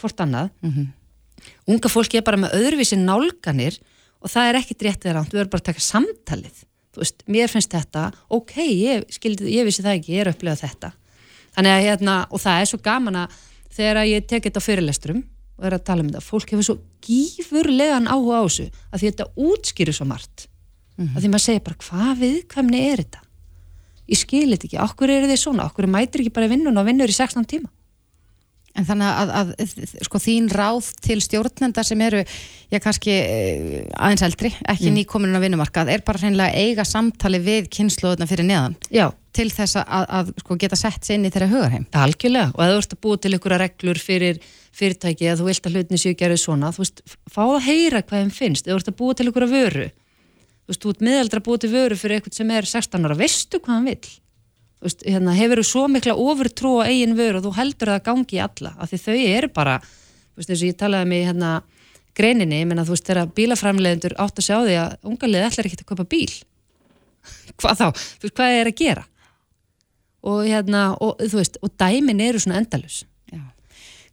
hvort 0.00 0.22
annað. 0.24 0.50
Mm 0.64 0.72
-hmm. 0.72 0.86
unga 1.72 1.88
fólki 1.88 2.16
er 2.18 2.24
bara 2.24 2.40
með 2.40 2.54
öðruvísi 2.56 2.96
nálganir 2.96 3.78
og 4.20 4.30
það 4.30 4.48
er 4.48 4.58
ekkit 4.60 4.82
rétt 4.82 5.04
eða 5.04 5.14
ránt, 5.16 5.32
við 5.32 5.40
verðum 5.40 5.52
bara 5.52 5.60
að 5.60 5.70
taka 5.70 5.80
samtalið. 5.80 6.56
Þú 6.90 7.00
veist, 7.00 7.22
mér 7.26 7.48
finnst 7.48 7.72
þetta 7.72 8.12
ok, 8.28 8.56
ég, 8.56 9.04
skildi, 9.08 9.52
ég 9.52 9.64
vissi 9.64 9.82
það 9.82 9.96
ekki, 10.00 10.12
ég 10.12 10.20
er 10.20 10.32
upplegað 10.32 10.64
þetta. 10.64 10.92
Þannig 11.54 11.72
að 11.72 11.84
hérna, 11.86 12.14
og 12.30 12.40
það 12.40 12.60
er 12.60 12.66
svo 12.66 12.78
gaman 12.82 13.16
að 13.16 13.28
þegar 13.70 14.04
ég 14.04 14.26
tek 14.26 14.44
þetta 14.44 14.60
á 14.60 14.68
fyrirlesturum 14.68 15.22
og 15.58 15.64
er 15.64 15.74
að 15.76 15.84
tala 15.84 16.02
um 16.02 16.08
þetta, 16.08 16.20
fólk 16.20 16.50
hefur 16.50 16.64
svo 16.64 16.78
gífurlegan 17.04 18.08
áhuga 18.08 18.40
á 18.40 18.44
þessu 18.48 18.68
að 18.90 18.98
því 18.98 19.10
þetta 19.10 19.30
útskýru 19.36 19.92
svo 19.92 20.06
margt. 20.06 20.48
Mm 20.96 21.06
-hmm. 21.06 21.16
að 21.16 21.20
því 21.20 21.28
maður 21.28 21.46
segir 21.46 21.64
bara 21.64 21.82
hvað 21.84 22.12
viðkvæmni 22.20 22.80
er 22.90 22.96
þetta 23.04 23.20
ég 24.10 24.20
skilir 24.20 24.56
þetta 24.56 24.68
ekki, 24.68 24.80
okkur 24.84 25.14
er 25.14 25.28
þið 25.30 25.42
svona 25.44 25.68
okkur 25.70 25.90
mætir 25.90 26.24
ekki 26.24 26.34
bara 26.34 26.50
vinnun 26.50 26.80
og 26.80 26.88
vinnur 26.88 27.10
í 27.10 27.16
16 27.16 27.46
tíma 27.50 27.70
En 28.78 28.86
þannig 28.86 29.08
að, 29.08 29.30
að, 29.34 29.48
að 29.58 29.94
sko 30.06 30.18
þín 30.22 30.46
ráð 30.54 30.90
til 31.02 31.16
stjórnenda 31.24 31.82
sem 31.86 32.02
eru, 32.06 32.20
já 32.70 32.78
kannski 32.82 33.16
eh, 33.16 33.72
aðeins 33.98 34.22
eldri, 34.28 34.52
ekki 34.62 34.92
mm. 34.92 34.98
nýkominun 35.00 35.40
á 35.40 35.42
vinnumarkað, 35.42 35.90
er 35.90 36.04
bara 36.06 36.22
hreinlega 36.22 36.54
eiga 36.54 36.86
samtali 36.86 37.40
við 37.42 37.66
kynnslóðuna 37.74 38.28
fyrir 38.30 38.46
neðan 38.46 38.76
já. 38.94 39.08
til 39.34 39.48
þess 39.50 39.80
að, 39.82 40.06
að 40.20 40.32
sko 40.44 40.58
geta 40.62 40.78
sett 40.78 41.02
sér 41.02 41.18
inn 41.18 41.26
í 41.26 41.32
þeirra 41.34 41.50
hugarheim. 41.50 41.88
Algjörlega, 41.98 42.52
og 42.54 42.62
að 42.62 42.72
þú 42.72 42.82
ert 42.84 42.94
að 42.94 43.02
búa 43.08 43.20
til 43.24 43.34
ykkur 43.40 43.56
reglur 43.64 44.02
fyrir 44.06 44.40
fyrirtæki 44.70 45.32
að 45.32 45.42
þú 45.42 45.48
vilt 45.50 45.66
að 45.66 45.76
hlutni 45.76 45.98
séu 45.98 46.14
gerðið 46.14 46.44
svona, 46.44 46.70
þú 46.70 46.84
veist, 46.84 47.02
fá 47.26 47.42
að 47.42 47.64
heyra 47.66 48.04
hvað 48.06 48.22
þeim 48.22 48.34
finnst, 48.36 48.70
þú 48.70 48.78
ert 48.78 48.92
að 48.92 49.00
búa 49.02 49.18
til 49.18 49.32
að 49.32 49.50
vöru 49.50 49.90
þú 50.70 50.74
veist, 50.74 50.82
þú 50.84 50.94
ert 50.94 51.06
miðaldra 51.06 51.42
búið 51.44 51.62
til 51.64 51.72
vöru 51.74 51.98
fyrir 51.98 52.20
eitthvað 52.20 52.36
sem 52.38 52.50
er 52.54 52.68
16 52.70 53.06
ára, 53.08 53.18
veistu 53.18 53.58
hvað 53.58 53.74
hann 53.74 53.88
vil 53.90 54.10
þú 54.80 54.86
veist, 54.86 55.02
hérna, 55.04 55.34
hefur 55.36 55.60
þú 55.60 55.66
svo 55.66 55.82
mikla 55.90 56.14
ofurtrú 56.14 56.76
á 56.80 56.88
eigin 56.88 57.16
vöru 57.18 57.40
og 57.40 57.48
þú 57.48 57.54
heldur 57.58 57.90
það 57.90 57.98
að 57.98 58.06
gangi 58.06 58.38
í 58.38 58.42
alla, 58.44 58.72
af 58.78 58.92
því 58.92 59.00
þau 59.02 59.18
eru 59.18 59.50
bara 59.56 59.76
þú 59.82 60.38
veist, 60.38 60.48
þess 60.52 60.62
að 60.62 60.70
ég 60.70 60.78
talaði 60.80 61.10
með 61.10 61.26
hérna 61.26 61.50
greininni, 62.16 62.62
ég 62.62 62.68
menna, 62.70 62.86
þú 62.86 62.94
veist, 62.94 63.06
þegar 63.08 63.34
bílaframleðendur 63.36 64.16
átt 64.22 64.40
að 64.40 64.46
sjá 64.46 64.56
því 64.62 64.78
að 64.80 65.10
ungarlið 65.10 65.46
ætlar 65.46 65.68
ekki 65.68 65.78
að 65.80 65.90
köpa 65.92 66.06
bíl. 66.10 66.32
Hvað 67.60 67.80
þá, 67.80 67.86
þú 67.92 68.26
veist, 68.26 68.36
hvað 68.38 68.56
er 68.56 68.70
að 68.70 68.80
gera? 68.80 69.04
Og 70.30 70.40
hérna, 70.44 70.82
og 71.00 71.20
þú 71.22 71.40
veist, 71.40 71.60
og 71.64 71.72
dæmin 71.80 72.22
eru 72.24 72.42
svona 72.42 72.60
endalus 72.60 73.02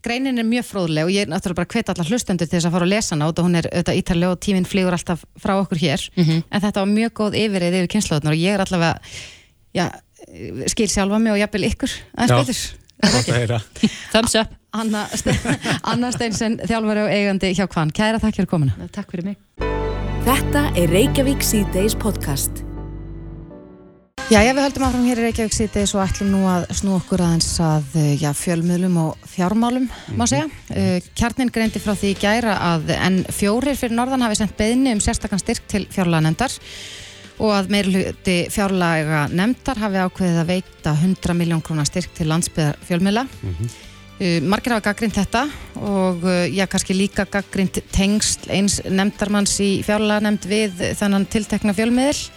greinin 0.06 0.40
er 0.40 0.48
mjög 0.48 0.68
fróðleg 0.68 1.08
og 1.08 1.14
ég 1.14 1.26
er 1.26 1.32
náttúrulega 1.32 1.62
bara 1.62 1.72
hvet 1.74 1.92
allar 1.94 2.10
hlustendur 2.12 2.48
til 2.48 2.58
þess 2.58 2.70
að 2.70 2.76
fara 2.78 2.88
að 2.88 2.94
lesa 2.94 3.16
hana 3.16 3.30
og 3.30 3.40
hún 3.44 3.60
er 3.60 3.70
auðvitað 3.72 4.02
ítarlega 4.02 4.36
og 4.36 4.42
tíminn 4.44 4.68
flýgur 4.68 4.98
alltaf 4.98 5.24
frá 5.42 5.56
okkur 5.58 5.82
hér. 5.82 6.10
Mm 6.16 6.24
-hmm. 6.24 6.44
en 6.52 6.62
þetta 6.62 6.80
var 6.80 6.90
mjög 6.92 7.12
góð 7.20 7.40
yfirrið 7.44 7.78
yfir 7.80 7.92
kynnslóðunar 7.94 8.36
og 8.36 8.44
ég 8.44 8.54
er 8.54 8.62
allavega 8.62 9.00
já, 9.74 9.86
skil 10.68 10.90
sjálfa 10.90 11.20
mig 11.20 11.32
og 11.32 11.40
jafnvel 11.40 11.64
ykkur 11.64 11.92
aðeins 12.18 12.48
betur. 12.48 13.62
Thumbs 14.12 14.36
up. 14.36 14.48
Anna, 14.74 15.08
Anna 15.92 16.12
Steinsen, 16.12 16.60
þjálfari 16.60 17.06
og 17.06 17.10
eigandi 17.10 17.54
hjá 17.56 17.68
Kvann 17.72 17.92
Kæra, 17.92 18.20
takk 18.20 18.36
fyrir 18.36 18.52
komina 18.52 18.90
Takk 18.92 19.12
fyrir 19.12 19.32
mig. 19.32 19.38
Þetta 20.28 20.70
er 20.76 20.92
Reykjavík 20.92 21.42
C-Days 21.42 21.96
podcast 21.96 22.67
Já, 24.28 24.42
já, 24.44 24.50
við 24.52 24.66
höldum 24.66 24.84
áfram 24.84 25.06
hér 25.08 25.20
í 25.22 25.24
Reykjavík 25.24 25.54
síðdeis 25.56 25.94
og 25.96 26.02
ætlum 26.04 26.34
nú 26.34 26.40
að 26.52 26.66
snú 26.76 26.98
okkur 26.98 27.22
aðeins 27.24 27.48
að 27.64 27.94
eh, 27.96 28.08
já, 28.20 28.28
fjölmiðlum 28.36 28.98
og 29.00 29.28
fjármálum, 29.32 29.86
má 29.88 30.26
mhm. 30.26 30.28
segja. 30.28 30.48
Uh, 30.68 31.06
kjarnin 31.16 31.52
greindi 31.56 31.80
frá 31.80 31.94
því 31.96 32.10
gæra 32.20 32.58
að 32.74 32.92
enn 32.98 33.22
fjórir 33.32 33.80
fyrir 33.80 33.96
norðan 33.96 34.26
hafi 34.26 34.42
sendt 34.42 34.58
beðinni 34.60 34.92
um 34.98 35.00
sérstakann 35.04 35.40
styrk 35.40 35.64
til 35.72 35.86
fjárlaga 35.94 36.26
nefndar 36.26 36.58
og 37.38 37.54
að 37.56 37.72
meirluti 37.72 38.36
fjárlaga 38.52 39.22
nefndar 39.32 39.80
hafi 39.86 40.04
ákveðið 40.04 40.42
að 40.42 40.52
veita 40.52 40.96
100 40.98 41.38
miljón 41.40 41.64
krónar 41.64 41.88
styrk 41.88 42.12
til 42.20 42.28
landsbyðar 42.28 42.84
fjölmiðla. 42.90 43.24
Mm 43.24 43.56
-hmm. 43.56 43.80
Uh, 44.18 44.42
margir 44.44 44.76
hafa 44.76 44.90
gaggrind 44.90 45.16
þetta 45.16 45.46
og 45.80 46.28
já, 46.52 46.66
kannski 46.68 46.94
líka 46.94 47.24
gaggrind 47.32 47.80
tengsl 47.96 48.52
eins 48.52 48.82
nefndarmanns 48.84 49.56
í 49.62 49.72
fjárlega 49.88 50.20
nefnd 50.20 50.52
við 50.52 50.86
þannan 51.00 51.30
tiltekna 51.32 51.72
fjölmiðil 51.72 52.28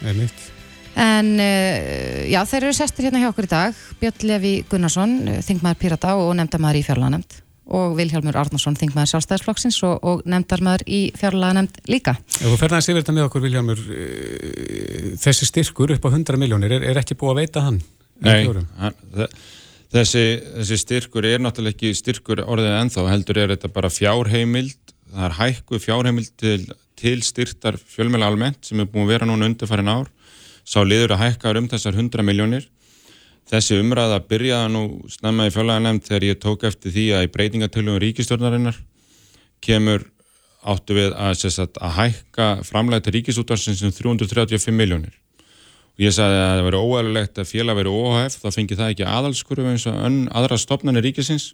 en 0.99 1.29
uh, 1.37 2.25
já, 2.31 2.41
þeir 2.49 2.65
eru 2.65 2.73
sestir 2.75 3.07
hérna 3.07 3.21
hjá 3.21 3.29
okkur 3.29 3.47
í 3.47 3.51
dag 3.51 3.79
Björn 4.01 4.27
Levi 4.27 4.53
Gunnarsson, 4.71 5.15
þingmaður 5.45 5.79
Pirata 5.83 6.17
og 6.19 6.33
nefndarmaður 6.39 6.81
í 6.81 6.83
fjárlega 6.87 7.15
nefnd 7.15 7.39
og 7.71 7.93
Vilhjálmur 7.95 8.35
Arnarsson, 8.35 8.75
þingmaður 8.75 9.13
sjálfstæðisflokksins 9.13 9.77
og, 9.87 10.01
og 10.03 10.25
nefndarmaður 10.27 10.81
í 10.91 10.99
fjárlega 11.15 11.55
nefnd 11.55 11.77
líka. 11.87 12.17
Ef 12.35 12.49
þú 12.49 12.57
ferðast 12.59 12.91
yfir 12.91 12.99
þetta 12.99 13.15
með 13.15 13.27
okkur 13.29 13.45
Vilhjálmur 13.45 13.83
þessi 15.21 15.47
styrkur 15.47 15.93
upp 15.95 16.07
á 16.07 16.09
100 16.11 16.41
miljónir, 16.41 16.75
er, 16.75 16.87
er 16.91 16.99
ekki 16.99 17.15
búið 17.15 17.31
að 17.31 17.41
veita 17.45 17.63
hann? 17.69 17.79
Nei, 18.21 18.43
hann, 18.81 18.97
Þessi, 19.91 20.21
þessi 20.55 20.77
styrkur 20.79 21.25
er 21.27 21.41
náttúrulega 21.43 21.75
ekki 21.75 21.89
styrkur 21.99 22.39
orðið 22.45 22.77
ennþá, 22.77 23.03
heldur 23.11 23.39
er 23.41 23.51
þetta 23.51 23.69
bara 23.75 23.89
fjárheimild, 23.91 24.93
það 25.11 25.25
er 25.27 25.33
hækku 25.35 25.79
fjárheimild 25.83 26.31
til, 26.39 26.61
til 26.99 27.17
styrtar 27.27 27.75
fjölmjöla 27.75 28.29
almennt 28.31 28.63
sem 28.63 28.79
er 28.79 28.87
búin 28.87 29.03
að 29.03 29.11
vera 29.11 29.27
núna 29.27 29.49
undirfærin 29.49 29.91
ár, 29.91 30.07
sá 30.65 30.79
liður 30.85 31.15
að 31.15 31.23
hækka 31.25 31.57
um 31.59 31.69
þessar 31.71 31.97
100 31.97 32.25
miljónir. 32.27 32.67
Þessi 33.51 33.79
umræða 33.81 34.21
byrjaði 34.29 34.71
nú 34.71 34.83
snemma 35.11 35.49
í 35.49 35.53
fjárlega 35.53 35.93
þegar 36.05 36.27
ég 36.29 36.39
tók 36.39 36.63
eftir 36.69 36.93
því 36.93 37.05
að 37.17 37.25
í 37.25 37.31
breytingatöluðum 37.33 38.01
ríkistjórnarinnar 38.03 38.77
kemur 39.61 40.05
áttu 40.61 40.95
við 40.95 41.15
að, 41.17 41.41
að 41.81 41.95
hækka 41.97 42.47
framlega 42.67 43.05
til 43.05 43.15
ríkisútvarsins 43.17 43.81
um 43.85 43.91
335 43.91 44.75
miljónir 44.77 45.17
og 45.91 46.05
ég 46.05 46.13
sagði 46.15 46.37
að 46.37 46.51
það 46.51 46.67
veri 46.67 46.81
óæðilegt 46.81 47.41
að 47.41 47.49
félag 47.49 47.79
veri 47.81 47.91
óhæf, 47.91 48.37
þá 48.39 48.47
fengi 48.55 48.77
það 48.77 48.93
ekki 48.93 49.07
aðalskurfu 49.09 49.71
eins 49.73 49.87
og 49.89 49.97
önn 50.05 50.21
aðra 50.31 50.59
stopnarnir 50.61 51.05
ríkisins 51.07 51.51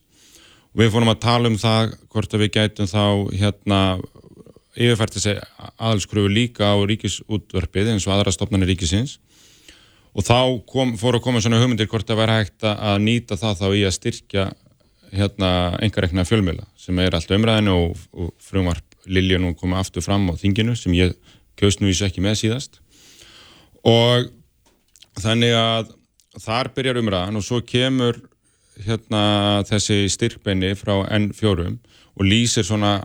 og 0.73 0.83
við 0.83 0.91
fórum 0.93 1.13
að 1.13 1.23
tala 1.23 1.49
um 1.49 1.57
það 1.57 1.95
hvort 2.11 2.35
að 2.35 2.43
við 2.43 2.53
gætum 2.57 2.91
þá 2.91 3.03
hérna 3.33 3.79
yfirfært 4.77 5.17
þessi 5.17 5.33
aðalskurfu 5.75 6.29
líka 6.31 6.69
á 6.71 6.77
ríkisútverfið 6.87 7.93
eins 7.93 8.05
og 8.07 8.15
aðra 8.15 8.33
stopnarnir 8.35 8.71
ríkisins. 8.71 9.17
Og 10.17 10.25
þá 10.25 10.37
kom, 10.69 10.95
fóru 10.97 11.19
að 11.19 11.25
koma 11.27 11.41
svona 11.43 11.59
hugmyndir 11.61 11.89
hvort 11.91 12.09
að 12.09 12.21
vera 12.21 12.39
hægt 12.39 12.65
að 12.65 13.01
nýta 13.03 13.37
það 13.37 13.59
þá 13.61 13.67
í 13.69 13.83
að 13.85 13.97
styrkja 13.97 14.45
hérna 15.13 15.49
engarekna 15.83 16.25
fjölmjöla 16.27 16.65
sem 16.79 16.97
er 16.99 17.15
allt 17.15 17.31
umræðinu 17.31 17.75
og, 17.75 17.99
og 18.17 18.31
frumvarp 18.43 18.83
Lilja 19.07 19.39
nú 19.39 19.53
komið 19.55 19.79
aftur 19.79 20.03
fram 20.03 20.25
á 20.27 20.33
þinginu 20.35 20.73
sem 20.75 20.95
ég 20.97 21.13
kjóst 21.59 21.79
nú 21.79 21.87
í 21.87 21.95
svo 21.95 22.09
ekki 22.09 22.23
með 22.25 22.41
síðast. 22.41 22.81
Og 23.87 24.27
þannig 25.21 25.53
að 25.55 25.93
þar 26.43 26.71
byrjar 26.75 26.99
umræðan 27.01 27.39
og 27.39 27.45
svo 27.45 27.61
kemur 27.65 28.19
hérna 28.85 29.63
þessi 29.69 30.05
styrkbenni 30.11 30.73
frá 30.77 30.99
N4 31.07 31.71
og 32.17 32.25
lýsir 32.25 32.65
svona 32.65 32.97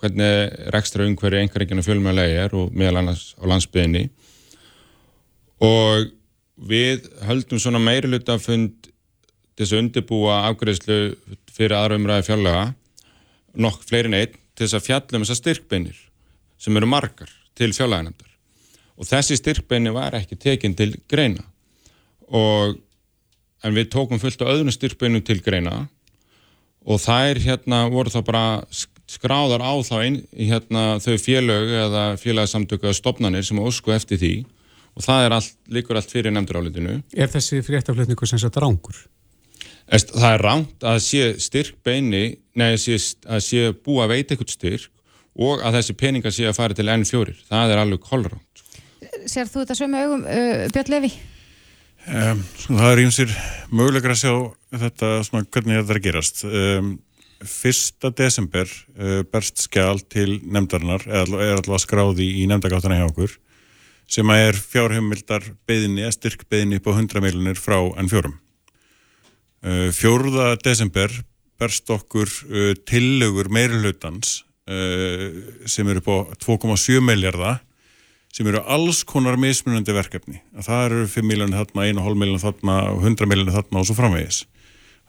hvernig 0.00 0.70
rekstra 0.74 1.06
umhverju 1.06 1.42
einhverjum 1.42 1.82
fjölmjölega 1.84 2.46
er 2.46 2.54
og 2.56 2.72
meðal 2.72 3.02
annars 3.02 3.34
á 3.36 3.44
landsbyðinni 3.50 4.06
og 5.66 6.10
við 6.70 7.08
höldum 7.26 7.60
svona 7.60 7.82
meiri 7.82 8.10
luta 8.10 8.36
að 8.36 8.46
fund 8.46 8.90
þess 9.58 9.74
að 9.74 9.82
undirbúa 9.84 10.40
afgreðslu 10.48 11.00
fyrir 11.50 11.76
aðra 11.76 12.00
umræði 12.00 12.28
fjöllega 12.30 12.64
nokk 13.60 13.84
fleirin 13.88 14.16
einn 14.16 14.38
til 14.54 14.66
þess 14.66 14.78
að 14.78 14.88
fjallum 14.88 15.26
þessar 15.26 15.42
styrkbeinir 15.42 16.02
sem 16.60 16.76
eru 16.76 16.88
margar 16.88 17.32
til 17.58 17.72
fjölleganemndar 17.76 18.30
og 19.00 19.08
þessi 19.08 19.38
styrkbeini 19.40 19.92
var 19.96 20.14
ekki 20.18 20.36
tekinn 20.36 20.76
til 20.76 20.92
greina. 21.08 21.46
Og 22.28 22.76
en 23.64 23.76
við 23.76 23.88
tókum 23.94 24.20
fullt 24.20 24.42
á 24.44 24.52
öðrun 24.52 24.74
styrkbeinu 24.74 25.22
til 25.24 25.40
greina 25.44 25.86
og 26.86 27.02
þær 27.02 27.40
hérna 27.44 27.82
voru 27.92 28.12
þá 28.12 28.20
bara 28.26 28.44
skráðar 29.10 29.64
á 29.64 29.74
þá 29.84 29.94
ein, 30.00 30.18
hérna, 30.36 30.84
þau 31.02 31.16
félög 31.20 31.72
eða 31.84 32.04
félagsamtöku 32.20 32.88
eða 32.88 32.98
stopnarnir 32.98 33.46
sem 33.46 33.60
ósku 33.60 33.94
eftir 33.94 34.20
því 34.20 34.34
og 34.96 35.04
það 35.06 35.26
er 35.26 35.36
allt, 35.36 35.56
líkur 35.70 35.98
allt 35.98 36.12
fyrir 36.12 36.34
nefndurálitinu. 36.34 37.00
Er 37.14 37.30
þessi 37.30 37.60
fréttaflutningu 37.66 38.26
sem 38.26 38.40
sagt 38.42 38.58
rángur? 38.60 39.04
Það 39.90 40.30
er 40.30 40.44
ránt 40.44 40.86
að 40.86 41.00
sé 41.02 41.22
styrkbeini, 41.42 42.24
nei 42.58 42.68
að 42.72 42.80
sé, 42.84 42.98
að 43.26 43.44
sé 43.46 43.70
búa 43.74 44.06
að 44.06 44.14
veita 44.14 44.34
eitthvað 44.34 44.54
styrk 44.54 44.90
og 45.40 45.62
að 45.66 45.78
þessi 45.78 45.96
peninga 45.98 46.30
sé 46.34 46.46
að 46.50 46.56
fara 46.58 46.76
til 46.76 46.90
N4. 46.90 47.34
Það 47.48 47.74
er 47.74 47.82
alveg 47.82 48.02
kolránt 48.06 48.50
sér 49.28 49.50
þú 49.50 49.64
þetta 49.64 49.76
sömu 49.78 50.00
augum, 50.04 50.24
uh, 50.24 50.66
Björn 50.74 50.94
Levi? 50.94 51.10
Um, 52.08 52.40
það 52.64 52.86
er 52.88 53.00
einsir 53.02 53.32
mögulegur 53.68 54.14
að 54.14 54.20
sjá 54.22 54.32
þetta 54.80 55.10
svona, 55.26 55.44
hvernig 55.52 55.76
þetta 55.80 55.92
er 55.92 55.98
að 55.98 56.06
gerast. 56.06 56.42
Um, 56.48 56.90
fyrsta 57.44 58.10
desember 58.16 58.68
uh, 58.96 59.20
berst 59.28 59.60
skjál 59.66 60.00
til 60.08 60.38
nefndarinnar, 60.40 61.04
eða 61.04 61.42
er 61.44 61.58
alltaf 61.58 61.84
skráði 61.84 62.26
í 62.40 62.46
nefndagáttana 62.48 63.00
hjá 63.00 63.06
okkur, 63.10 63.36
sem 64.10 64.32
að 64.32 64.46
er 64.48 64.60
fjárheimildar 64.72 65.50
beðinni, 65.68 66.06
eða 66.06 66.16
styrk 66.16 66.46
beðinni 66.50 66.80
upp 66.80 66.88
á 66.88 66.92
100 66.96 67.24
miljonir 67.24 67.60
frá 67.60 67.78
enn 68.00 68.10
fjórum. 68.10 68.38
Uh, 69.60 69.88
fjóruða 69.92 70.54
desember 70.64 71.12
berst 71.60 71.90
okkur 71.92 72.30
uh, 72.48 72.72
tillögur 72.88 73.52
meirulhutans 73.52 74.40
uh, 74.72 75.28
sem 75.68 75.88
eru 75.92 76.00
på 76.04 76.22
2,7 76.40 77.04
miljardar 77.04 77.60
sem 78.34 78.46
eru 78.46 78.62
alls 78.70 79.02
konar 79.06 79.38
mismunandi 79.40 79.94
verkefni. 79.94 80.40
Það 80.62 80.84
eru 80.86 81.06
5 81.10 81.26
miljónir 81.26 81.58
þarna, 81.58 81.86
1,5 81.90 82.18
miljónir 82.20 82.44
þarna, 82.44 82.76
100 83.02 83.30
miljónir 83.30 83.56
þarna 83.56 83.82
og 83.82 83.88
svo 83.88 83.96
framvegis. 83.98 84.44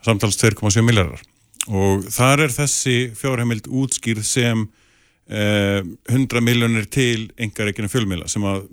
Samtals 0.02 0.38
2,7 0.40 0.82
miljardar. 0.82 1.22
Og 1.70 2.08
þar 2.10 2.48
er 2.48 2.54
þessi 2.54 2.96
fjárheimild 3.14 3.68
útskýrð 3.70 4.24
sem 4.26 4.64
eh, 5.30 5.82
100 6.10 6.42
miljónir 6.42 6.88
til 6.90 7.28
engareikinu 7.38 7.90
fjölmila 7.92 8.26
sem 8.30 8.42
að, 8.42 8.64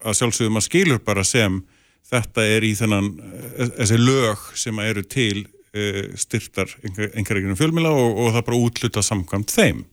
að 0.00 0.16
sjálfsögum 0.22 0.56
að 0.56 0.64
skilur 0.70 1.02
bara 1.04 1.26
sem 1.28 1.60
þetta 2.08 2.46
er 2.48 2.64
í 2.64 2.72
þennan, 2.78 3.10
eh, 3.20 3.74
þessi 3.82 4.00
lög 4.00 4.48
sem 4.56 4.80
eru 4.80 5.04
til 5.04 5.44
eh, 5.76 6.08
styrtar 6.16 6.72
engareikinu 6.88 7.58
fjölmila 7.58 7.92
og, 7.92 8.16
og 8.16 8.32
það 8.38 8.46
bara 8.48 8.62
útluta 8.64 9.04
samkvæmt 9.04 9.52
þeim. 9.52 9.84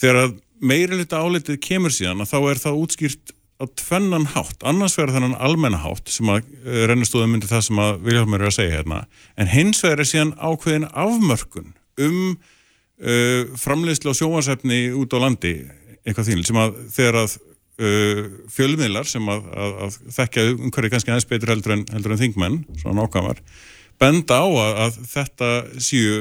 Þegar 0.00 0.22
að 0.22 0.34
meiri 0.62 0.98
liti 0.98 1.18
álitið 1.18 1.60
kemur 1.62 1.94
síðan 1.94 2.22
að 2.22 2.32
þá 2.32 2.38
er 2.52 2.60
það 2.62 2.80
útskýrt 2.84 3.34
á 3.62 3.64
tvennan 3.78 4.26
hátt, 4.32 4.64
annars 4.66 4.96
verður 4.98 5.18
þannan 5.18 5.38
almennahátt 5.38 6.10
sem 6.10 6.30
að 6.32 6.48
uh, 6.64 6.80
rennustóðum 6.90 7.36
myndir 7.36 7.50
það 7.50 7.66
sem 7.68 7.82
að 7.82 8.00
Viljáfnir 8.08 8.42
er 8.42 8.50
að 8.50 8.56
segja 8.56 8.78
hérna. 8.78 9.04
En 9.38 9.52
hins 9.52 9.82
vegar 9.84 10.02
er 10.02 10.10
síðan 10.10 10.34
ákveðin 10.40 10.88
afmörkun 10.90 11.70
um 12.02 12.18
uh, 12.32 13.52
framleiðslu 13.62 14.12
og 14.12 14.18
sjóasefni 14.18 14.82
út 14.98 15.14
á 15.14 15.18
landi 15.22 15.54
eitthvað 16.02 16.32
þínil 16.32 16.48
sem 16.48 16.58
að 16.58 16.80
þegar 16.96 17.20
að 17.20 17.36
uh, 17.36 18.24
fjölmiðlar 18.56 19.10
sem 19.10 19.30
að, 19.30 19.46
að, 19.54 19.76
að 19.86 20.00
þekkja 20.16 20.48
umhverju 20.56 20.94
kannski 20.96 21.14
aðeins 21.14 21.30
betur 21.30 21.54
heldur 21.54 21.76
en, 21.76 21.86
heldur 21.94 22.16
en 22.16 22.22
þingmenn, 22.24 22.58
svona 22.82 23.06
ákvæmar 23.06 23.44
benda 24.02 24.40
á 24.42 24.46
að, 24.48 24.72
að 24.86 24.98
þetta 25.12 25.52
séu, 25.78 26.16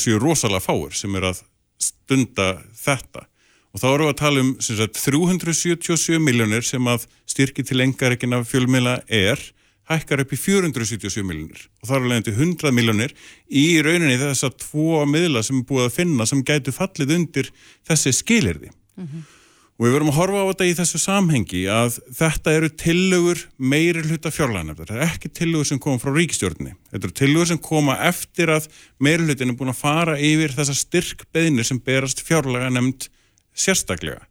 séu 0.00 0.18
rosalega 0.18 0.64
fáir 0.64 0.96
sem 0.98 1.14
er 1.14 1.28
að 1.30 1.44
stunda 1.78 2.48
þetta 2.78 3.28
og 3.74 3.82
þá 3.82 3.88
erum 3.90 4.06
við 4.06 4.12
að 4.12 4.20
tala 4.22 4.44
um 4.44 4.54
sagt, 4.62 5.02
377 5.02 6.22
miljónir 6.22 6.64
sem 6.66 6.86
að 6.86 7.08
styrki 7.26 7.66
til 7.66 7.82
engarekina 7.82 8.44
fjölmila 8.46 9.00
er 9.10 9.42
hækkar 9.90 10.22
upp 10.24 10.32
í 10.32 10.40
477 10.40 11.24
miljónir 11.26 11.66
og 11.82 11.88
þá 11.88 11.94
er 11.96 12.04
alveg 12.06 12.26
til 12.28 12.36
100 12.38 12.74
miljónir 12.74 13.14
í 13.50 13.66
rauninni 13.84 14.16
þess 14.20 14.46
að 14.46 14.58
tvo 14.64 15.04
miðla 15.08 15.44
sem 15.44 15.60
er 15.60 15.68
búið 15.68 15.88
að 15.88 15.96
finna 15.98 16.26
sem 16.28 16.44
gætu 16.46 16.74
fallið 16.74 17.16
undir 17.18 17.50
þessi 17.88 18.14
skilirði 18.16 18.70
mm 18.70 19.04
-hmm. 19.04 19.26
og 19.76 19.86
við 19.86 19.96
verum 19.96 20.12
að 20.12 20.18
horfa 20.20 20.40
á 20.40 20.48
þetta 20.52 20.68
í 20.70 20.76
þessu 20.78 21.00
samhengi 21.02 21.64
að 21.68 21.98
þetta 22.20 22.54
eru 22.56 22.70
tillögur 22.84 23.42
meiri 23.58 24.06
hluta 24.06 24.30
fjárlæðanefndar, 24.32 24.88
þetta 24.88 25.02
er 25.02 25.10
ekki 25.10 25.28
tillögur 25.28 25.68
sem 25.68 25.82
koma 25.82 26.00
frá 26.00 26.14
ríkistjórnni, 26.14 26.72
þetta 26.92 27.04
eru 27.04 27.18
tillögur 27.20 27.50
sem 27.52 27.58
koma 27.58 27.98
eftir 28.08 28.54
að 28.54 28.70
meiri 28.98 29.26
hlutin 29.26 29.50
er 29.50 29.58
búin 29.58 29.74
að 29.74 29.82
fara 29.82 30.16
yfir 30.16 30.54
þessa 30.56 30.78
styrkbeðinir 30.80 31.68
sem 31.68 31.82
berast 31.82 32.24
fjárlæðanemnd 32.24 33.10
sérstaklega. 33.54 34.24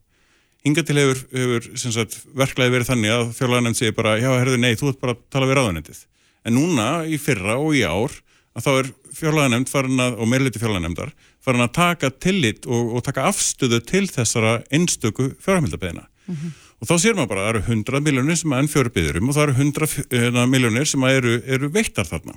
Hinga 0.63 0.83
til 0.87 0.99
hefur, 0.99 1.21
hefur 1.33 2.19
verklaði 2.39 2.71
verið 2.77 2.89
þannig 2.91 3.13
að 3.13 3.31
fjárlæðanemnd 3.37 3.79
segir 3.79 3.95
bara, 3.97 4.15
já, 4.21 4.29
herðu, 4.31 4.59
nei, 4.63 4.75
þú 4.79 4.93
ert 4.93 5.01
bara 5.01 5.15
að 5.17 5.23
tala 5.33 5.49
við 5.49 5.57
ráðanendið. 5.59 6.03
En 6.47 6.55
núna, 6.55 6.87
í 7.03 7.19
fyrra 7.19 7.57
og 7.59 7.75
í 7.75 7.83
ár, 7.83 8.15
að 8.55 8.65
þá 8.65 8.71
er 8.73 8.91
fjárlæðanemnd 9.17 9.71
farin 9.71 10.03
að, 10.03 10.15
og 10.19 10.29
meirleiti 10.31 10.61
fjárlæðanemndar, 10.61 11.11
farin 11.43 11.65
að 11.65 11.73
taka 11.75 12.11
tillit 12.23 12.67
og, 12.69 12.95
og 12.95 13.03
taka 13.03 13.27
afstöðu 13.31 13.81
til 13.87 14.05
þessara 14.11 14.61
einstöku 14.71 15.33
fjárhæmildabeðina. 15.43 16.07
Mm 16.27 16.35
-hmm. 16.35 16.59
Og 16.83 16.87
þá 16.87 16.95
sér 16.99 17.15
maður 17.15 17.29
bara, 17.31 17.43
það 17.43 17.53
eru 17.53 17.61
100 17.63 18.03
miljónir 18.03 18.37
sem 18.39 18.53
enn 18.53 18.67
fjóru 18.67 18.89
byður 18.91 19.19
um 19.21 19.29
og 19.29 19.35
það 19.35 19.43
eru 19.43 19.53
100 19.55 19.87
hérna, 20.11 20.41
miljónir 20.51 20.87
sem 20.89 21.03
eru, 21.03 21.41
eru 21.47 21.69
veittar 21.71 22.07
þarna. 22.09 22.33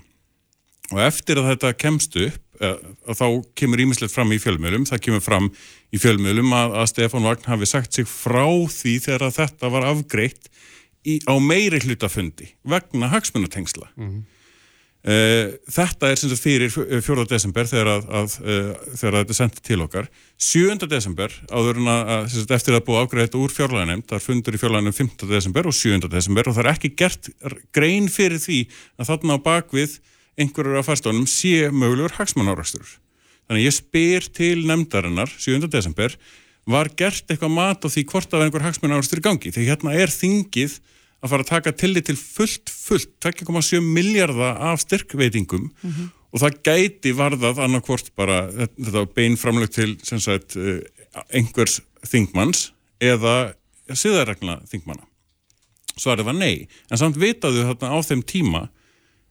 Og 0.95 1.01
eftir 1.03 1.41
að 1.41 1.49
þetta 1.51 1.73
kemst 1.75 2.15
upp, 2.17 2.46
að, 2.61 2.85
að 3.07 3.19
þá 3.21 3.27
kemur 3.61 3.83
ímislegt 3.85 4.15
fram 4.15 4.33
í 4.35 4.41
fjölmjölum, 4.43 4.87
það 4.89 5.03
kemur 5.09 5.25
fram 5.25 5.51
í 5.95 6.01
fjölmiðlum 6.03 6.55
að, 6.57 6.79
að 6.83 6.89
Stefán 6.93 7.27
Vagn 7.29 7.51
hafi 7.51 7.69
sagt 7.71 7.97
sig 7.97 8.09
frá 8.11 8.47
því 8.73 8.97
þegar 9.09 9.35
þetta 9.37 9.73
var 9.75 9.89
afgreitt 9.91 10.51
í, 11.07 11.21
á 11.27 11.35
meiri 11.43 11.83
hlutafundi 11.85 12.53
vegna 12.67 13.13
hagsmunatengsla. 13.13 13.93
Mm 13.97 14.09
-hmm. 14.09 14.25
Uh, 15.07 15.53
þetta 15.71 16.09
er 16.11 16.19
sem 16.19 16.31
sagt 16.33 16.43
fyrir 16.43 16.73
4. 16.75 17.25
desember 17.31 17.69
þegar, 17.71 17.93
að, 17.93 18.07
að, 18.11 18.33
uh, 18.43 18.71
þegar 18.99 19.15
þetta 19.21 19.31
er 19.31 19.39
sendið 19.39 19.61
til 19.69 19.77
okkar 19.85 20.09
7. 20.43 20.89
desember 20.91 21.37
sagt, 21.37 22.55
eftir 22.57 22.75
að 22.75 22.83
búa 22.89 23.05
ágræðið 23.05 23.29
þetta 23.29 23.39
úr 23.39 23.55
fjárlæðinemnd 23.55 24.09
það 24.09 24.17
er 24.19 24.25
fundur 24.25 24.57
í 24.59 24.61
fjárlæðinemnd 24.65 24.99
5. 24.99 25.29
desember 25.31 25.69
og 25.71 25.77
7. 25.79 26.11
desember 26.11 26.51
og 26.51 26.57
það 26.57 26.65
er 26.65 26.71
ekki 26.73 26.91
gert 26.99 27.31
grein 27.71 28.11
fyrir 28.11 28.43
því 28.43 28.59
að 28.99 29.13
þarna 29.13 29.39
á 29.39 29.47
bakvið 29.47 29.95
einhverjar 30.41 30.83
af 30.83 30.89
færstónum 30.91 31.29
sé 31.31 31.71
mögulegur 31.73 32.17
hagsmannárakstur 32.19 32.99
þannig 33.47 33.69
ég 33.69 33.77
spyr 33.77 34.27
til 34.37 34.67
nefndarinnar 34.69 35.31
7. 35.33 35.69
desember 35.71 36.17
var 36.67 36.91
gert 36.99 37.31
eitthvað 37.31 37.55
mat 37.55 37.87
á 37.87 37.89
því 37.89 38.05
hvort 38.11 38.35
að 38.35 38.47
einhver 38.47 38.67
hagsmannárakstur 38.67 39.23
í 39.23 39.27
gangi 39.27 39.55
þegar 39.55 39.73
hérna 39.73 39.97
er 39.97 40.13
þingið 40.13 40.79
að 41.23 41.33
fara 41.33 41.45
að 41.47 41.51
taka 41.51 41.73
tillit 41.73 42.09
til 42.11 42.17
fullt, 42.19 42.71
fullt 42.71 43.13
2,7 43.25 43.81
miljardar 43.83 44.59
af 44.73 44.83
styrkveitingum 44.85 45.71
mm 45.71 45.91
-hmm. 45.91 46.09
og 46.33 46.41
það 46.43 46.59
gæti 46.69 47.13
varðað 47.17 47.63
annarkvort 47.65 48.13
bara 48.15 48.47
þetta 48.53 49.07
beinframlög 49.15 49.71
til 49.71 49.97
sagt, 50.05 50.57
eh, 50.57 50.81
einhvers 51.33 51.81
þingmanns 52.05 52.73
eða 53.01 53.55
síðarregna 53.91 54.61
þingmanna. 54.69 55.07
Svarið 55.97 56.29
var 56.29 56.37
nei, 56.37 56.69
en 56.91 56.99
samt 56.99 57.17
vitaðu 57.17 57.65
þarna 57.65 57.95
á 57.95 57.99
þeim 58.05 58.23
tíma 58.23 58.69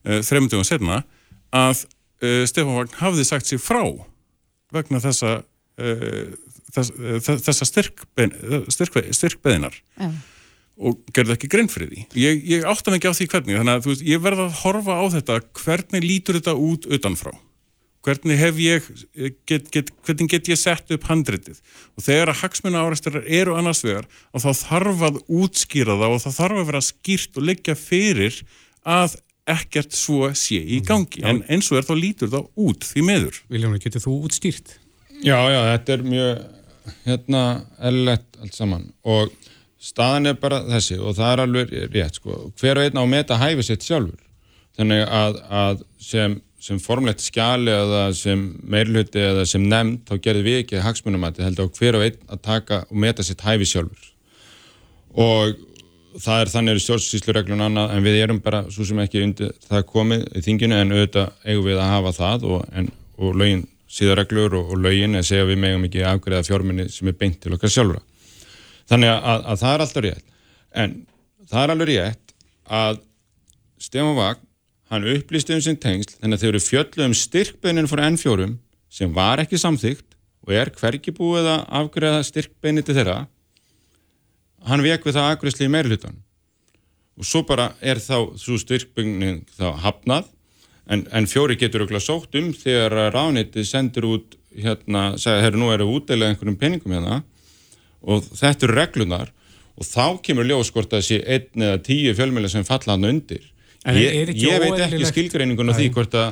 þreymdugum 0.06 0.68
setna 0.68 1.02
að 1.56 1.86
uh, 1.86 2.44
Stefán 2.50 2.80
Vagn 2.80 3.00
hafði 3.02 3.28
sagt 3.28 3.50
sér 3.50 3.64
frá 3.64 3.84
vegna 4.76 5.02
þessa 5.04 5.40
uh, 5.42 6.24
þess, 6.76 6.96
þessa 7.48 7.70
styrkbeðinar 7.72 8.72
styrk 8.74 9.44
ja 10.00 10.14
og 10.76 11.00
gerði 11.16 11.36
ekki 11.38 11.50
grein 11.52 11.72
fyrir 11.72 11.92
því. 11.92 12.06
Ég, 12.20 12.44
ég 12.52 12.68
átta 12.68 12.94
ekki 12.96 13.12
á 13.12 13.16
því 13.16 13.28
hvernig, 13.32 13.58
þannig 13.60 13.78
að 13.78 13.90
veist, 13.90 14.06
ég 14.06 14.24
verða 14.24 14.48
að 14.50 14.62
horfa 14.62 14.98
á 15.00 15.06
þetta, 15.16 15.40
hvernig 15.62 16.06
lítur 16.06 16.40
þetta 16.40 16.56
út 16.60 16.88
utanfrá? 16.98 17.32
Hvernig 18.06 18.38
hef 18.38 18.60
ég, 18.62 18.90
get, 19.50 19.72
get, 19.74 19.90
hvernig 20.06 20.30
get 20.30 20.50
ég 20.52 20.60
sett 20.62 20.92
upp 20.94 21.08
handritið? 21.10 21.62
Og 21.98 22.06
þegar 22.06 22.34
að 22.34 22.42
hagsmunna 22.44 22.84
áreisturar 22.86 23.26
eru 23.26 23.56
annars 23.58 23.82
vegar 23.86 24.06
og 24.30 24.44
þá 24.44 24.52
þarf 24.60 25.06
að 25.08 25.22
útskýra 25.40 25.96
það 25.98 26.18
og 26.18 26.22
þá 26.22 26.30
þarf 26.36 26.60
að 26.60 26.70
vera 26.70 26.84
skýrt 26.86 27.40
og 27.40 27.48
leggja 27.50 27.78
fyrir 27.80 28.38
að 28.86 29.18
ekkert 29.50 29.94
svo 29.94 30.32
sé 30.34 30.58
í 30.60 30.80
mhm. 30.80 30.88
gangi. 30.90 31.24
En 31.26 31.44
eins 31.50 31.70
og 31.72 31.80
er 31.80 31.88
þá 31.88 31.96
lítur 32.00 32.34
það 32.34 32.50
út 32.66 32.90
því 32.90 33.06
meður. 33.06 33.42
Viljónu, 33.54 33.82
getur 33.84 34.04
þú 34.04 34.20
útskýrt? 34.26 34.78
Já, 35.24 35.38
já, 35.50 35.60
þetta 35.72 35.96
er 35.96 36.06
mjög, 36.06 36.46
hérna, 37.06 37.44
ellett 37.90 38.40
allt 38.42 38.58
saman 38.58 38.90
og 39.08 39.32
staðan 39.82 40.32
er 40.32 40.40
bara 40.42 40.62
þessi 40.68 40.98
og 41.00 41.16
það 41.18 41.32
er 41.32 41.44
alveg 41.44 41.76
rétt 41.94 42.20
sko. 42.20 42.40
hver 42.60 42.80
og 42.80 42.88
einn 42.88 43.00
á 43.00 43.04
að 43.04 43.12
meta 43.14 43.40
hæfi 43.40 43.66
sitt 43.66 43.86
sjálfur 43.86 44.22
þannig 44.78 45.06
að, 45.06 45.40
að 45.50 45.84
sem, 46.02 46.36
sem 46.62 46.82
formlegt 46.84 47.24
skjali 47.24 47.74
eða 47.74 48.04
sem 48.18 48.44
meirluti 48.64 49.22
eða 49.22 49.46
sem 49.50 49.66
nefnd 49.70 50.04
þá 50.10 50.16
gerðum 50.28 50.50
við 50.50 50.60
ekki 50.64 50.84
hagsmunumæti 50.84 51.46
heldur 51.46 51.70
á 51.70 51.76
hver 51.80 52.00
og 52.00 52.08
einn 52.08 52.20
að 52.28 52.44
taka 52.50 52.82
og 52.90 53.00
meta 53.06 53.26
sitt 53.26 53.46
hæfi 53.46 53.70
sjálfur 53.72 54.12
og 55.26 55.56
það 56.22 56.42
er 56.42 56.52
þannig 56.52 56.82
stjórnsýslureglun 56.84 57.64
annað 57.66 57.94
en 57.96 58.06
við 58.06 58.20
erum 58.24 58.42
bara 58.44 58.64
svo 58.72 58.86
sem 58.88 59.00
ekki 59.04 59.24
undir 59.26 59.54
það 59.68 59.88
komið 59.92 60.26
í 60.32 60.44
þinginu 60.46 60.78
en 60.80 60.94
auðvitað 60.96 61.32
eigum 61.46 61.68
við 61.68 61.82
að 61.82 61.92
hafa 61.92 62.14
það 62.16 62.46
og, 62.52 62.68
en, 62.76 62.92
og 63.20 63.40
lögin 63.42 63.66
síðarreglur 63.96 64.56
og, 64.60 64.72
og 64.74 64.82
lögin 64.84 65.20
er 65.20 65.28
segja 65.28 65.48
við 65.48 65.62
megum 65.64 65.88
ekki 65.88 66.06
afgriða 66.08 66.46
fjárminni 66.48 66.88
sem 66.92 67.12
er 67.12 67.18
beint 67.20 67.40
til 67.44 67.54
okkar 67.56 67.74
sjálfura 67.74 68.04
þannig 68.90 69.12
að, 69.12 69.46
að 69.52 69.62
það 69.62 69.74
er 69.74 69.86
alltaf 69.86 70.06
rétt. 70.06 70.26
En 70.76 70.96
það 71.50 71.62
er 71.64 71.74
alveg 71.74 71.92
rétt 71.92 72.36
að 72.66 73.00
Stefán 73.82 74.18
Vagn 74.18 74.44
hann 74.94 75.08
upplýsti 75.16 75.56
um 75.56 75.64
sinn 75.64 75.80
tengsl 75.82 76.18
þannig 76.20 76.38
að 76.38 76.44
þeir 76.44 76.52
eru 76.52 76.64
fjöllu 76.64 77.08
um 77.08 77.16
styrkbeinin 77.18 77.90
fyrir 77.90 78.12
N4 78.14 78.50
sem 78.94 79.16
var 79.16 79.42
ekki 79.44 79.60
samþygt 79.60 80.06
og 80.46 80.54
er 80.54 80.72
hverki 80.78 81.14
búið 81.16 81.50
að 81.50 81.66
afgreða 81.82 82.22
styrkbeini 82.26 82.84
til 82.86 82.98
þeirra 82.98 83.24
hann 84.70 84.86
vek 84.86 85.06
við 85.06 85.18
það 85.18 85.32
aðgreðsli 85.32 85.68
í 85.68 85.74
meirlutan 85.74 86.22
og 87.16 87.28
svo 87.28 87.44
bara 87.48 87.72
er 87.82 88.02
þá 88.04 88.36
svo 88.40 88.58
styrkbeinin 88.60 89.44
þá 89.56 89.70
hafnað 89.86 90.32
en, 90.92 91.06
en 91.12 91.30
fjóri 91.30 91.58
getur 91.60 91.86
auðvitað 91.86 92.06
sótt 92.06 92.38
um 92.40 92.52
þegar 92.56 92.98
rániti 93.16 93.64
sendir 93.68 94.08
út 94.10 94.36
hérna, 94.56 95.16
segja, 95.20 95.44
herru 95.46 95.62
nú 95.62 95.72
eru 95.74 95.88
útdelega 95.98 96.34
einhverjum 96.34 96.60
peningum 96.60 96.96
hérna. 96.96 97.22
Og 98.06 98.24
þetta 98.38 98.68
eru 98.68 98.78
reglunar 98.78 99.32
og 99.76 99.88
þá 99.88 100.22
kemur 100.24 100.48
ljóskort 100.48 100.94
að 100.94 101.04
þessi 101.04 101.22
einn 101.26 101.68
eða 101.68 101.82
tíu 101.84 102.16
fjölmjöla 102.16 102.52
sem 102.52 102.68
falla 102.68 102.96
hann 102.96 103.10
undir. 103.10 103.44
Ég, 103.86 104.32
ég 104.40 104.62
veit 104.64 104.82
ekki 104.82 105.10
skilgreiningun 105.10 105.70
á 105.70 105.78
því 105.78 105.90
hvort 105.94 106.16
að 106.18 106.30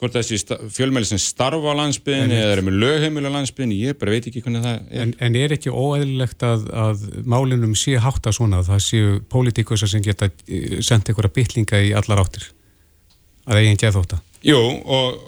hvort 0.00 0.16
þessi 0.16 0.38
fjölmjöli 0.72 1.08
sem 1.10 1.20
starfa 1.20 1.74
á 1.76 1.80
landsbygðinni 1.82 2.38
eða 2.38 2.54
er 2.54 2.62
með 2.64 2.78
lögheimil 2.80 3.24
á 3.28 3.36
landsbygðinni, 3.36 3.80
ég 3.84 3.98
bara 4.00 4.14
veit 4.14 4.28
ekki 4.30 4.42
hvernig 4.44 4.64
það 4.64 4.76
er. 4.78 5.02
En, 5.02 5.12
en 5.26 5.36
er 5.36 5.54
ekki 5.56 5.72
óeðlilegt 5.74 6.46
að, 6.46 6.64
að 6.84 7.04
málinum 7.28 7.74
sé 7.78 7.98
hátt 8.00 8.28
að 8.30 8.38
svona 8.38 8.62
að 8.62 8.72
það 8.72 8.84
séu 8.86 9.18
pólitíkusa 9.32 9.90
sem 9.92 10.04
geta 10.04 10.30
eh, 10.30 10.78
sendt 10.84 11.10
einhverja 11.10 11.34
bytlinga 11.36 11.82
í 11.84 11.92
allar 12.00 12.24
áttir 12.24 12.48
að 13.50 13.60
eigin 13.60 13.80
geð 13.80 13.98
þótt 13.98 14.16
að? 14.16 14.24
Jú, 14.48 14.62
og 14.88 15.20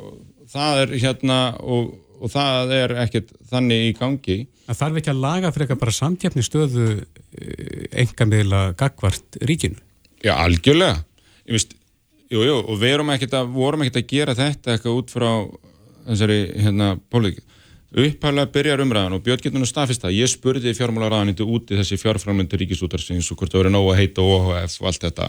það 0.52 0.82
er 0.86 0.96
hérna 1.04 1.38
og, 1.60 1.92
og 2.22 2.32
það 2.32 2.74
er 2.78 2.96
ekkert 3.04 3.36
þannig 3.52 3.90
í 3.90 3.94
gangi 4.00 4.40
Það 4.62 4.78
þarf 4.78 4.98
ekki 5.00 5.10
að 5.10 5.22
laga 5.22 5.50
fyrir 5.52 5.66
eitthvað 5.66 5.80
bara 5.82 5.94
samtjafni 5.96 6.42
stöðu 6.46 6.84
enga 7.98 8.26
meðla 8.30 8.60
gagvart 8.78 9.38
ríkinu. 9.42 9.80
Já, 10.22 10.36
algjörlega. 10.36 11.02
Ég 11.48 11.56
veist, 11.56 11.74
jú, 12.32 12.42
jú, 12.48 12.58
og 12.64 12.80
við 12.80 13.02
ekkit 13.14 13.38
að, 13.38 13.50
vorum 13.54 13.84
ekkert 13.84 14.00
að 14.00 14.12
gera 14.12 14.34
þetta 14.38 14.74
eitthvað 14.74 14.98
út 14.98 15.12
frá 15.12 15.30
þessari, 16.08 16.38
hérna, 16.64 16.94
pólitík. 17.12 17.42
Upphæflega 17.92 18.48
byrjar 18.48 18.80
umræðan 18.80 19.18
og 19.18 19.24
Björn 19.24 19.42
getur 19.44 19.60
nú 19.60 19.66
staðfist 19.68 20.00
það. 20.00 20.14
Ég 20.16 20.30
spurði 20.32 20.72
fjármálaræðanindu 20.78 21.44
úti 21.44 21.76
þessi 21.76 21.98
fjárframlöndu 22.00 22.56
ríkisútarsins 22.56 23.28
og 23.28 23.36
hvort 23.36 23.52
það 23.52 23.66
verið 23.66 23.74
nógu 23.74 23.90
að 23.92 24.00
heita 24.00 24.24
OHF 24.24 24.78
og 24.80 24.88
allt 24.88 25.04
þetta. 25.04 25.26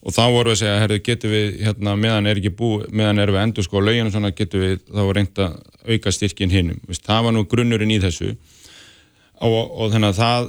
Og 0.00 0.14
þá 0.14 0.20
voru 0.30 0.52
við 0.52 0.54
að 0.54 0.60
segja, 0.60 0.76
herru, 0.84 1.00
getur 1.08 1.34
við, 1.34 1.48
hérna, 1.66 1.96
meðan 1.98 2.30
er 2.30 2.38
ekki 2.38 2.52
búið, 2.60 2.86
meðan 2.94 3.24
erum 3.24 3.36
við 3.36 3.42
endur 3.42 3.66
sko 3.66 3.82
á 3.82 3.86
lauginu 3.88 4.14
svona, 4.14 4.30
getur 4.38 4.62
við 4.62 4.78
þá 4.86 5.02
reynda 5.18 5.48
auka 5.90 6.14
styrkin 6.14 6.54
hinnum. 6.54 6.78
Það 6.94 7.26
var 7.26 7.36
nú 7.36 7.44
grunnurinn 7.50 7.92
í 7.96 7.98
þessu 8.06 8.30
og, 8.30 9.58
og 9.58 9.90
þannig 9.90 10.12
að 10.12 10.20
það, 10.22 10.48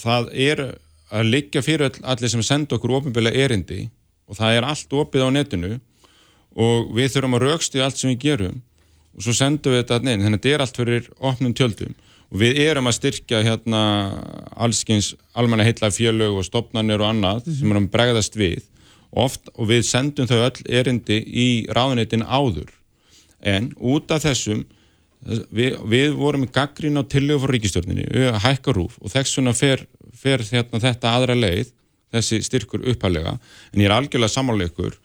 það 0.00 0.32
er 0.48 0.64
að 1.12 1.30
liggja 1.36 1.64
fyrir 1.64 2.00
allir 2.02 2.32
sem 2.32 2.42
senda 2.46 2.80
okkur 2.80 2.96
ofinbeglega 3.02 3.44
erindi 3.44 3.84
og 4.28 4.38
það 4.38 4.58
er 4.58 4.66
allt 4.68 4.96
opið 5.00 5.24
á 5.24 5.28
netinu 5.34 5.72
og 6.58 6.90
við 6.96 7.14
þurfum 7.14 7.38
að 7.38 7.44
raukstu 7.46 7.82
allt 7.82 8.00
sem 8.00 8.12
við 8.12 8.24
gerum. 8.26 8.60
Og 9.16 9.24
svo 9.24 9.34
sendum 9.34 9.74
við 9.74 9.82
þetta 9.82 9.98
neina, 10.04 10.24
þannig 10.24 10.38
að 10.38 10.42
þetta 10.42 10.54
er 10.54 10.64
allt 10.64 10.78
fyrir 10.78 11.10
opnum 11.18 11.54
tjöldum. 11.58 11.94
Og 12.28 12.40
við 12.42 12.58
erum 12.66 12.90
að 12.90 12.98
styrkja 12.98 13.42
hérna 13.46 13.82
allskins 14.54 15.14
almenna 15.32 15.66
heitla 15.66 15.90
fjölög 15.94 16.38
og 16.38 16.46
stopnarnir 16.46 17.00
og 17.00 17.08
annað 17.08 17.46
mm 17.46 17.52
-hmm. 17.52 17.60
sem 17.60 17.72
erum 17.72 17.88
bregðast 17.88 18.36
við 18.36 18.62
oft. 19.10 19.48
Og 19.54 19.68
við 19.68 19.82
sendum 19.82 20.26
þau 20.26 20.44
öll 20.44 20.60
erindi 20.68 21.22
í 21.24 21.66
ráðunitin 21.72 22.26
áður. 22.26 22.68
En 23.40 23.72
út 23.78 24.10
af 24.10 24.22
þessum 24.22 24.66
við, 25.26 25.78
við 25.88 26.14
vorum 26.18 26.46
í 26.46 26.52
gaggrín 26.52 27.00
á 27.00 27.02
tillögu 27.02 27.44
fyrir 27.44 27.58
ríkistjórnini, 27.58 28.06
hækka 28.42 28.74
rúf 28.76 28.98
og 29.02 29.12
þess 29.12 29.38
vegna 29.38 29.54
fer, 29.56 29.84
fer 30.14 30.44
hérna, 30.50 30.80
þetta 30.82 31.14
aðra 31.14 31.36
leið, 31.38 31.72
þessi 32.14 32.40
styrkur 32.46 32.86
uppalega, 32.92 33.36
en 33.72 33.82
ég 33.82 33.90
er 33.90 33.96
algjörlega 33.96 34.32
samanleikur 34.32 34.96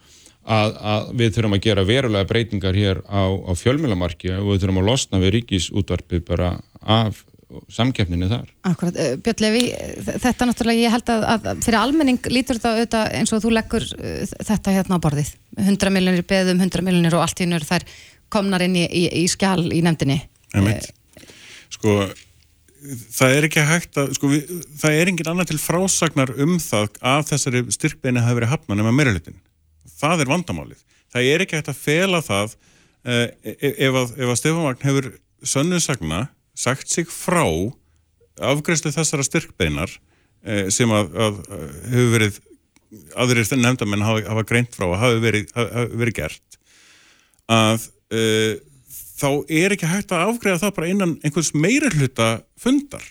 að, 0.44 0.78
að 0.78 1.12
við 1.20 1.36
þurfum 1.36 1.58
að 1.58 1.66
gera 1.68 1.86
verulega 1.88 2.30
breytingar 2.30 2.78
hér 2.78 3.04
á, 3.08 3.24
á 3.32 3.52
fjölmjölamarki 3.60 4.34
og 4.38 4.54
við 4.54 4.64
þurfum 4.64 4.82
að 4.84 4.90
losna 4.92 5.22
við 5.24 5.38
ríkisútvarpið 5.38 6.26
bara 6.28 6.56
af 6.82 7.24
samkeppninu 7.70 8.28
þar. 8.32 8.48
Akkurat, 8.66 8.96
eh, 8.98 9.16
Björn 9.22 9.44
Levi, 9.44 9.62
þetta 10.24 10.48
náttúrulega 10.50 10.86
ég 10.88 10.94
held 10.94 11.12
að, 11.14 11.26
að 11.34 11.62
fyrir 11.66 11.80
almenning 11.80 12.30
lítur 12.34 12.58
þetta 12.58 12.72
auðvitað 12.74 13.18
eins 13.20 13.34
og 13.36 13.44
þú 13.44 13.54
leggur 13.54 13.86
eh, 14.00 14.34
þetta 14.50 14.74
hérna 14.74 14.98
á 14.98 15.04
borðið. 15.04 15.30
100 15.62 15.94
miljonir 15.94 16.26
beðum, 16.28 16.64
100 16.64 16.86
miljonir 16.88 17.18
og 17.18 17.26
allt 17.28 17.44
í 17.44 17.50
nörð 17.50 17.70
þær 17.70 17.88
komnar 18.34 18.66
inn 18.66 18.80
í, 18.80 18.88
í, 18.88 19.04
í 19.22 19.26
skjál 19.30 19.68
í 19.70 19.84
nefndinni. 19.86 20.18
Eh, 20.58 20.90
Sko 21.74 22.00
það 23.14 23.36
er 23.38 23.48
ekki 23.48 23.64
hægt 23.68 23.98
að 24.00 24.14
sko, 24.18 24.30
við, 24.32 24.54
það 24.82 24.98
er 25.00 25.12
engin 25.12 25.30
annað 25.32 25.52
til 25.52 25.60
frásagnar 25.62 26.34
um 26.44 26.56
það 26.62 27.00
að 27.14 27.26
þessari 27.32 27.64
styrkbeina 27.76 28.24
hafi 28.26 28.40
verið 28.42 28.54
hafna 28.54 28.78
nema 28.80 28.94
meiralitin. 28.96 29.38
Það 30.00 30.24
er 30.24 30.32
vandamálið. 30.34 30.82
Það 31.14 31.30
er 31.32 31.44
ekki 31.44 31.60
hægt 31.60 31.72
að 31.72 31.82
fela 31.84 32.24
það 32.26 32.56
uh, 32.56 33.28
ef 33.54 34.00
að, 34.02 34.16
að 34.28 34.40
Stefán 34.40 34.82
hefur 34.84 35.12
sönnuðsagna 35.54 36.26
sagt 36.58 36.92
sig 36.92 37.10
frá 37.12 37.46
afgræslu 38.44 38.94
þessara 38.94 39.26
styrkbeinar 39.28 39.94
uh, 39.94 40.68
sem 40.74 40.92
að, 40.94 41.14
að 41.14 41.40
hefur 41.94 42.12
verið 42.18 42.42
aðrir 43.18 43.56
nefndamenn 43.58 44.06
hafa, 44.06 44.26
hafa 44.30 44.46
greint 44.46 44.76
frá 44.76 44.86
að 44.92 45.00
hafi 45.02 45.24
verið, 45.24 45.56
hafi 45.56 46.02
verið 46.04 46.20
gert 46.20 46.60
að 47.52 47.88
uh, 48.14 48.54
þá 49.20 49.28
er 49.48 49.76
ekki 49.76 49.90
hægt 49.90 50.14
að 50.14 50.30
afgreða 50.32 50.64
það 50.66 50.78
bara 50.78 50.94
innan 50.94 51.18
einhvers 51.24 51.54
meira 51.56 51.92
hluta 51.94 52.30
fundar. 52.60 53.04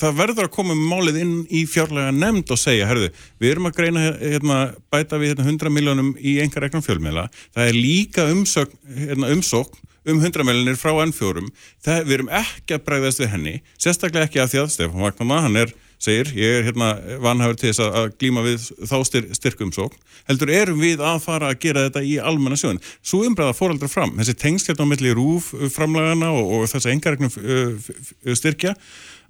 Það 0.00 0.18
verður 0.20 0.46
að 0.46 0.54
koma 0.54 0.74
með 0.78 0.90
málið 0.92 1.16
inn 1.24 1.36
í 1.50 1.64
fjárlega 1.66 2.12
nefnd 2.14 2.52
og 2.54 2.58
segja, 2.62 2.86
herðu, 2.86 3.08
við 3.42 3.54
erum 3.56 3.66
að 3.66 3.78
greina 3.80 4.04
hérna, 4.20 4.58
bæta 4.92 5.18
við 5.18 5.32
hérna, 5.32 5.48
100 5.50 5.72
miljónum 5.74 6.12
í 6.14 6.36
enga 6.44 6.62
regnum 6.62 6.84
fjölmiðla, 6.86 7.24
það 7.56 7.70
er 7.72 7.78
líka 7.78 8.28
umsókn, 8.30 8.78
hérna, 8.94 9.32
umsókn 9.34 9.88
um 10.08 10.20
100 10.20 10.46
miljónir 10.46 10.78
frá 10.80 10.94
N4 11.04 11.42
það, 11.84 12.04
við 12.06 12.14
erum 12.16 12.32
ekki 12.40 12.76
að 12.76 12.84
bregðast 12.86 13.20
við 13.20 13.32
henni 13.34 13.54
sérstaklega 13.76 14.28
ekki 14.28 14.40
af 14.40 14.52
því 14.52 14.62
að 14.62 14.70
Stefán 14.74 15.04
Vagnarma 15.04 15.40
hann 15.44 15.58
er, 15.60 15.74
segir, 16.00 16.32
ég 16.36 16.58
er 16.58 16.66
hérna 16.70 16.90
vanhafur 17.20 17.58
til 17.60 17.70
þess 17.70 17.84
að 17.84 18.10
glíma 18.20 18.44
við 18.46 18.66
þá 18.88 18.96
styr, 19.04 19.28
styrkumsókn, 19.36 20.00
heldur 20.30 20.52
erum 20.54 20.80
við 20.80 21.04
að 21.04 21.20
fara 21.26 21.52
að 21.52 21.60
gera 21.66 21.86
þetta 21.88 22.04
í 22.08 22.16
almenna 22.30 22.58
sjóðin 22.60 22.82
svo 22.98 23.22
umbreða 23.28 23.56
fóraldra 23.56 23.90
fram, 23.92 24.16
þessi 24.18 24.38
tengskjöldan 24.40 24.88
á 24.88 24.92
milli 24.94 25.14
rúf 25.16 25.52
framlagana 25.74 26.32
og, 26.32 26.54
og 26.56 26.68
þess 26.72 26.88
að 26.88 26.94
enga 26.96 27.14
regnum 27.14 28.36
styrkja 28.40 28.74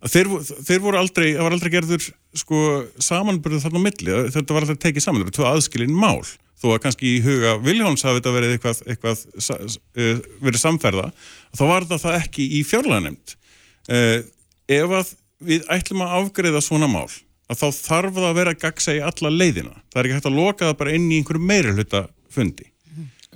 Þeir, 0.09 0.31
þeir 0.65 0.79
voru 0.81 0.97
aldrei, 0.97 1.27
það 1.35 1.45
var 1.45 1.55
aldrei 1.55 1.73
gerður 1.75 2.05
sko 2.41 2.61
samanbyrðu 3.05 3.59
þarna 3.61 3.83
á 3.85 3.85
milli, 3.85 4.15
þetta 4.33 4.55
var 4.57 4.65
aldrei 4.65 4.79
tekið 4.81 5.05
saman, 5.05 5.21
þetta 5.21 5.29
var 5.29 5.37
tvö 5.37 5.49
aðskilin 5.51 5.93
mál, 5.93 6.23
þó 6.57 6.69
að 6.71 6.79
kannski 6.87 7.11
í 7.11 7.19
huga 7.25 7.59
Viljóns 7.61 8.05
hafi 8.07 8.21
þetta 8.21 8.33
verið 8.33 8.55
eitthvað, 8.55 8.81
eitthvað 8.95 9.25
uh, 9.53 10.23
verið 10.41 10.63
samferða, 10.63 11.11
þá 11.53 11.63
var 11.69 11.89
það 11.91 12.17
ekki 12.17 12.47
í 12.57 12.63
fjárlega 12.65 13.03
nefnd. 13.11 13.35
Uh, 13.91 14.17
ef 14.73 14.97
að 15.03 15.13
við 15.45 15.65
ætlum 15.73 16.05
að 16.05 16.17
afgreða 16.19 16.63
svona 16.65 16.89
mál, 16.91 17.09
að 17.51 17.63
þá 17.63 17.67
þarf 17.77 18.19
það 18.19 18.29
að 18.29 18.37
vera 18.41 18.59
gagsa 18.67 18.97
í 18.97 19.01
alla 19.05 19.33
leiðina. 19.33 19.79
Það 19.91 20.03
er 20.03 20.09
ekki 20.09 20.19
hægt 20.19 20.29
að 20.31 20.39
loka 20.39 20.69
það 20.69 20.77
bara 20.83 20.95
inn 20.99 21.09
í 21.09 21.21
einhverju 21.21 21.49
meiri 21.51 21.75
hluta 21.77 22.05
fundi. 22.31 22.69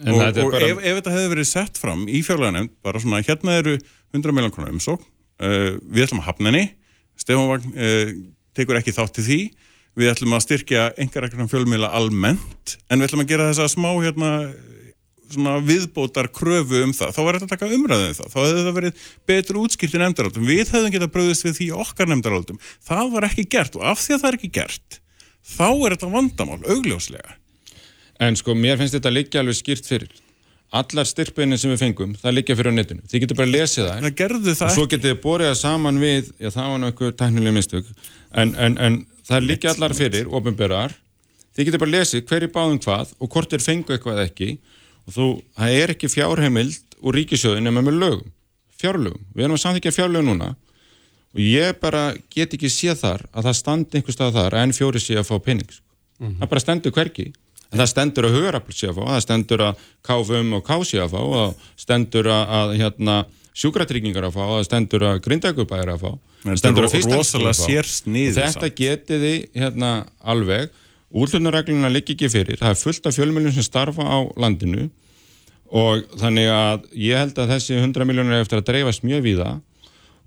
Og, 0.04 0.14
og 0.18 0.52
bara... 0.52 0.60
ef, 0.66 0.78
ef 0.82 0.96
þetta 0.98 1.14
hefði 1.14 1.32
verið 1.32 1.48
sett 1.48 1.78
fram 1.78 2.06
í 2.10 2.20
fjárlega 2.26 2.56
nefnd, 2.56 2.72
bara 2.82 3.02
svona 3.02 3.22
hérna 3.24 3.58
eru 3.60 3.76
100 4.14 4.34
miljón 4.34 4.54
krónar 4.54 4.74
umsókn, 4.74 5.06
Uh, 5.42 5.80
við 5.90 6.04
ætlum 6.04 6.20
að 6.22 6.28
hafna 6.28 6.50
henni 6.52 6.66
Stefán 7.18 7.48
Vagn 7.50 7.72
uh, 7.74 8.10
tekur 8.54 8.76
ekki 8.78 8.92
þátt 8.94 9.16
til 9.16 9.24
því 9.26 9.38
við 9.98 10.10
ætlum 10.12 10.36
að 10.36 10.44
styrkja 10.44 10.84
engarækjum 11.02 11.48
fjölmiðla 11.50 11.88
almennt 11.98 12.76
en 12.86 13.02
við 13.02 13.08
ætlum 13.08 13.24
að 13.24 13.32
gera 13.32 13.48
þessa 13.48 13.66
smá 13.72 13.88
hérna, 13.98 14.28
viðbótar 15.68 16.28
kröfu 16.34 16.82
um 16.84 16.92
það 16.96 17.14
þá 17.16 17.20
var 17.24 17.38
þetta 17.38 17.46
að 17.48 17.54
taka 17.54 17.70
umræðið 17.76 18.10
um 18.10 18.18
það. 18.18 18.32
Þá 18.32 18.38
hefði 18.40 18.58
þetta 18.58 18.74
verið 18.78 19.06
betur 19.30 19.60
útskilt 19.62 19.94
í 19.94 20.02
nefndaraldum 20.02 20.48
við 20.48 20.64
hefðum 20.64 20.94
getað 20.94 21.14
bröðist 21.14 21.46
við 21.46 21.56
því 21.60 21.70
okkar 21.84 22.10
nefndaraldum 22.10 22.60
það 22.88 23.14
var 23.14 23.28
ekki 23.30 23.46
gert 23.56 23.78
og 23.78 23.86
af 23.92 24.02
því 24.04 24.16
að 24.16 24.22
það 24.24 24.30
er 24.30 24.38
ekki 24.38 24.52
gert 24.58 25.00
þá 25.44 25.68
er 25.70 25.96
þetta 25.96 26.12
vandamál 26.12 26.60
augljóslega. 26.62 27.38
En 28.22 28.36
sko 28.38 28.54
mér 28.56 28.78
finnst 28.80 28.96
þetta 28.96 29.12
líka 29.12 29.40
alveg 29.40 29.58
skýrt 29.58 29.88
fyrir. 29.88 30.12
Allar 30.74 31.06
styrkbeinin 31.06 31.58
sem 31.60 31.70
við 31.70 31.84
fengum, 31.84 32.14
það 32.18 32.34
liggja 32.34 32.56
fyrir 32.58 32.74
á 32.74 32.78
netinu. 32.78 33.04
Þið 33.06 33.24
getur 33.24 33.38
bara 33.38 33.46
að 33.46 33.54
lesa 33.54 33.84
það, 33.84 34.06
það 34.48 34.64
og 34.66 34.74
svo 34.74 34.86
getur 34.90 35.10
þið 35.10 35.20
borðið 35.22 35.50
það 35.50 35.58
saman 35.60 36.00
við 36.02 36.30
já 36.40 36.48
það 36.50 36.70
var 36.70 36.80
náttúrulega 36.82 37.16
tæknilega 37.20 37.56
mistök. 37.58 37.90
En, 38.34 38.54
en, 38.58 38.78
en 38.82 38.96
það 39.28 39.46
liggja 39.50 39.74
allar 39.74 39.94
fyrir 39.94 40.32
ofinbærar, 40.34 40.96
þið 41.54 41.68
getur 41.68 41.82
bara 41.84 41.92
að 41.92 41.98
lesa 41.98 42.22
hverju 42.30 42.50
báðum 42.56 42.80
hvað 42.82 43.12
og 43.18 43.30
hvort 43.36 43.54
er 43.54 43.62
fengu 43.62 43.94
eitthvað 43.94 44.24
ekki 44.24 44.50
og 45.04 45.16
þú, 45.16 45.28
það 45.58 45.78
er 45.82 45.94
ekki 45.94 46.12
fjárheimild 46.12 46.98
úr 47.04 47.18
ríkisjóðin 47.20 47.68
nema 47.68 47.84
með 47.84 48.00
lögum, 48.00 48.34
fjárlögum. 48.80 49.24
Við 49.34 49.46
erum 49.46 49.56
að 49.58 49.64
samþykja 49.64 49.94
fjárlögum 49.98 50.30
núna. 50.32 50.50
Og 51.34 51.40
ég 51.42 51.80
bara 51.82 52.14
get 52.30 52.54
ekki 52.54 52.70
séð 52.70 53.00
þar 53.02 53.24
að 53.34 53.48
það 53.48 53.56
standi 53.58 53.98
einhver 53.98 54.14
stað 54.14 54.36
þar 54.38 54.58
en 54.60 54.76
fjóri 54.76 55.02
sé 55.02 55.16
að 55.18 55.26
fá 55.28 55.38
penning 55.42 55.70
mm 55.70 56.28
-hmm. 56.28 56.38
það 56.40 56.48
bara 56.48 56.60
stendur 56.60 56.92
hverki 56.94 57.32
En 57.74 57.80
það 57.82 57.90
stendur 57.90 58.28
að 58.28 58.36
hugarafl 58.38 58.74
sé 58.76 58.90
að 58.90 58.98
fá, 59.00 59.06
það 59.08 59.24
stendur 59.24 59.62
að 59.66 59.80
KFM 60.06 60.52
og 60.54 60.62
K 60.62 60.76
sé 60.86 61.00
að 61.02 61.10
fá, 61.10 61.22
það 61.32 61.64
stendur 61.82 62.28
að 62.30 62.74
hérna, 62.78 63.16
sjúkratryggingar 63.54 64.28
að 64.28 64.36
fá, 64.36 64.44
það 64.52 64.66
stendur 64.68 65.06
að 65.08 65.18
grindækubæðir 65.24 65.90
að 65.90 66.04
fá, 66.04 66.12
það 66.44 66.60
stendur 66.62 66.86
að 66.86 66.94
fyrstækubæðir 66.94 67.50
að 67.50 67.58
fá. 67.58 68.38
Þetta 68.38 68.70
getiði 68.78 69.34
hérna, 69.58 69.90
alveg, 70.22 70.70
útlunarregluna 71.14 71.90
liggi 71.92 72.16
ekki 72.16 72.30
fyrir, 72.32 72.58
það 72.60 72.74
er 72.74 72.80
fullt 72.80 73.06
af 73.06 73.16
fjölmjölum 73.18 73.54
sem 73.54 73.66
starfa 73.66 74.02
á 74.02 74.18
landinu 74.40 74.88
og 75.74 76.02
þannig 76.20 76.50
að 76.52 76.88
ég 76.98 77.22
held 77.22 77.38
að 77.38 77.54
þessi 77.54 77.78
100 77.78 78.08
miljónir 78.08 78.42
eftir 78.42 78.60
að 78.60 78.68
dreifast 78.70 79.06
mjög 79.06 79.24
víða 79.24 79.48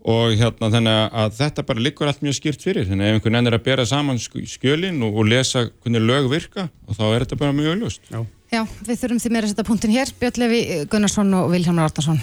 og 0.08 0.38
hérna 0.40 0.70
þannig 0.72 1.18
að 1.22 1.36
þetta 1.42 1.66
bara 1.68 1.84
liggur 1.84 2.08
allt 2.08 2.24
mjög 2.24 2.38
skýrt 2.38 2.64
fyrir. 2.64 2.88
Þannig 2.88 3.04
að 3.04 3.10
ef 3.10 3.18
einhvern 3.18 3.36
veginn 3.36 3.52
er 3.52 3.58
að 3.58 3.66
bera 3.66 3.86
saman 3.90 4.22
skjölin 4.22 5.02
og, 5.04 5.20
og 5.20 5.28
lesa 5.28 5.66
hvernig 5.68 6.06
lög 6.06 6.30
virka 6.32 6.68
og 6.88 7.00
þá 7.00 7.06
er 7.10 7.26
þetta 7.26 7.40
bara 7.44 7.58
mjög 7.58 7.74
auðlust 7.76 8.12
Já. 8.12 8.22
Já, 8.48 8.62
við 8.88 9.02
þurfum 9.02 9.20
því 9.24 9.34
meira 9.36 9.44
að 9.44 9.52
setja 9.52 9.68
punktin 9.68 9.96
hér. 9.98 10.14
Björn 10.22 10.42
Levi 10.46 10.62
Gunnarsson 10.88 11.36
og 11.36 11.52
Vilhelmur 11.52 11.90
Artarsson 11.90 12.22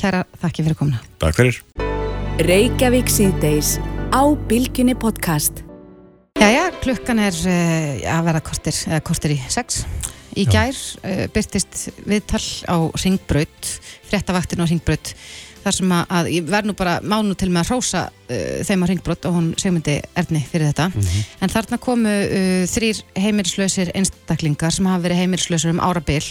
Kæra, 0.00 0.24
þakki 0.40 0.64
fyrir 0.64 0.80
komna 0.80 1.04
Takk 1.20 1.36
fyrir 1.42 1.60
Jæja, 6.36 6.66
klukkan 6.84 7.20
er 7.22 7.36
uh, 7.48 8.06
að 8.12 8.26
vera 8.28 8.40
kortir, 8.44 8.76
uh, 8.90 8.98
kortir 9.04 9.32
í 9.32 9.36
sex 9.52 9.84
Í 10.36 10.44
gær 10.52 10.76
uh, 10.76 11.22
byrtist 11.32 11.86
viðtal 12.04 12.42
á 12.68 12.76
Ringbraut 13.00 13.70
fréttavaktinu 14.10 14.66
á 14.66 14.68
Ringbraut 14.68 15.14
þar 15.62 15.76
sem 15.78 15.94
að 15.96 16.28
ég 16.34 16.44
verð 16.46 16.68
nú 16.68 16.74
bara 16.78 16.98
mánu 17.00 17.34
til 17.40 17.48
með 17.48 17.62
að 17.62 17.70
hrósa 17.70 18.02
uh, 18.10 18.60
þeim 18.68 18.84
að 18.84 18.92
ringbrott 18.92 19.30
og 19.30 19.38
hún 19.38 19.48
segmyndi 19.58 19.96
erðni 20.12 20.44
fyrir 20.44 20.68
þetta 20.70 20.90
mm 20.90 21.00
-hmm. 21.00 21.24
en 21.40 21.54
þarna 21.56 21.80
komu 21.88 22.12
þrýr 22.74 23.02
heimirislausir 23.16 23.94
einstaklingar 23.94 24.76
sem 24.76 24.86
hafa 24.86 25.06
verið 25.08 25.22
heimirislausir 25.24 25.72
um 25.72 25.80
árabil 25.80 26.22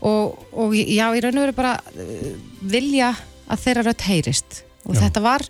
og, 0.00 0.38
og 0.52 0.78
já, 0.78 1.10
ég 1.18 1.22
raun 1.24 1.38
og 1.38 1.44
veru 1.48 1.58
bara 1.58 1.80
vilja 2.62 3.14
að 3.50 3.62
þeirra 3.66 3.86
rött 3.90 4.06
heyrist 4.06 4.62
og 4.86 4.94
já. 4.94 5.00
þetta 5.02 5.20
var 5.20 5.42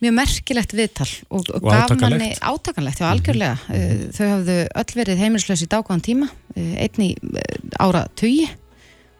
mjög 0.00 0.14
merkilegt 0.16 0.74
viðtal 0.76 1.08
og, 1.28 1.40
og, 1.40 1.56
og 1.60 1.70
gaf 1.70 1.94
manni 2.00 2.30
átakanlegt, 2.40 3.00
já 3.00 3.08
algjörlega 3.10 3.56
mm 3.68 3.74
-hmm. 3.74 4.12
þau 4.16 4.26
hafðu 4.34 4.58
öll 4.82 4.94
verið 4.96 5.22
heimirislaus 5.22 5.62
í 5.62 5.68
dákvæðan 5.68 6.06
tíma 6.08 6.28
uh, 6.56 6.74
einni 6.84 7.16
uh, 7.22 7.40
ára 7.78 8.06
tugi 8.16 8.48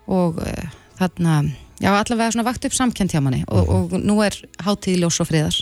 og 0.06 0.40
þarna 0.98 1.42
Já, 1.80 1.94
allavega 1.96 2.32
svona 2.32 2.44
vakt 2.44 2.64
upp 2.64 2.74
samkjönd 2.76 3.10
hjá 3.10 3.22
manni 3.24 3.40
og, 3.48 3.68
og 3.68 3.92
nú 4.04 4.20
er 4.20 4.34
hátíð 4.60 4.98
ljós 5.00 5.16
og 5.22 5.30
friðar 5.30 5.56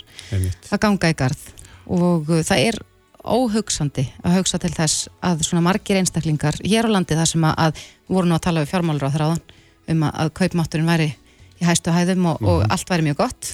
að 0.73 0.81
ganga 0.83 1.11
í 1.13 1.15
gard 1.15 1.39
og 1.87 2.27
það 2.27 2.59
er 2.59 2.79
óhugsandi 3.23 4.05
að 4.25 4.39
hugsa 4.39 4.59
til 4.59 4.73
þess 4.75 5.09
að 5.23 5.45
svona 5.47 5.63
margir 5.63 6.01
einstaklingar 6.01 6.59
hér 6.65 6.89
á 6.91 6.95
landi 6.95 7.15
þar 7.15 7.31
sem 7.31 7.47
að, 7.47 7.55
að 7.69 7.83
voru 8.11 8.31
nú 8.31 8.35
að 8.35 8.45
tala 8.49 8.65
við 8.65 8.73
fjármálur 8.73 9.07
á 9.07 9.15
þráðan 9.15 9.43
um 9.95 10.05
að, 10.09 10.13
að 10.25 10.33
kaupmátturinn 10.41 10.91
væri 10.91 11.09
í 11.59 11.69
hæstu 11.69 11.95
hæðum 11.95 12.27
og, 12.33 12.41
mm 12.41 12.47
-hmm. 12.47 12.51
og 12.51 12.59
mhm. 12.63 12.71
allt 12.73 12.91
væri 12.91 13.07
mjög 13.07 13.17
gott 13.23 13.53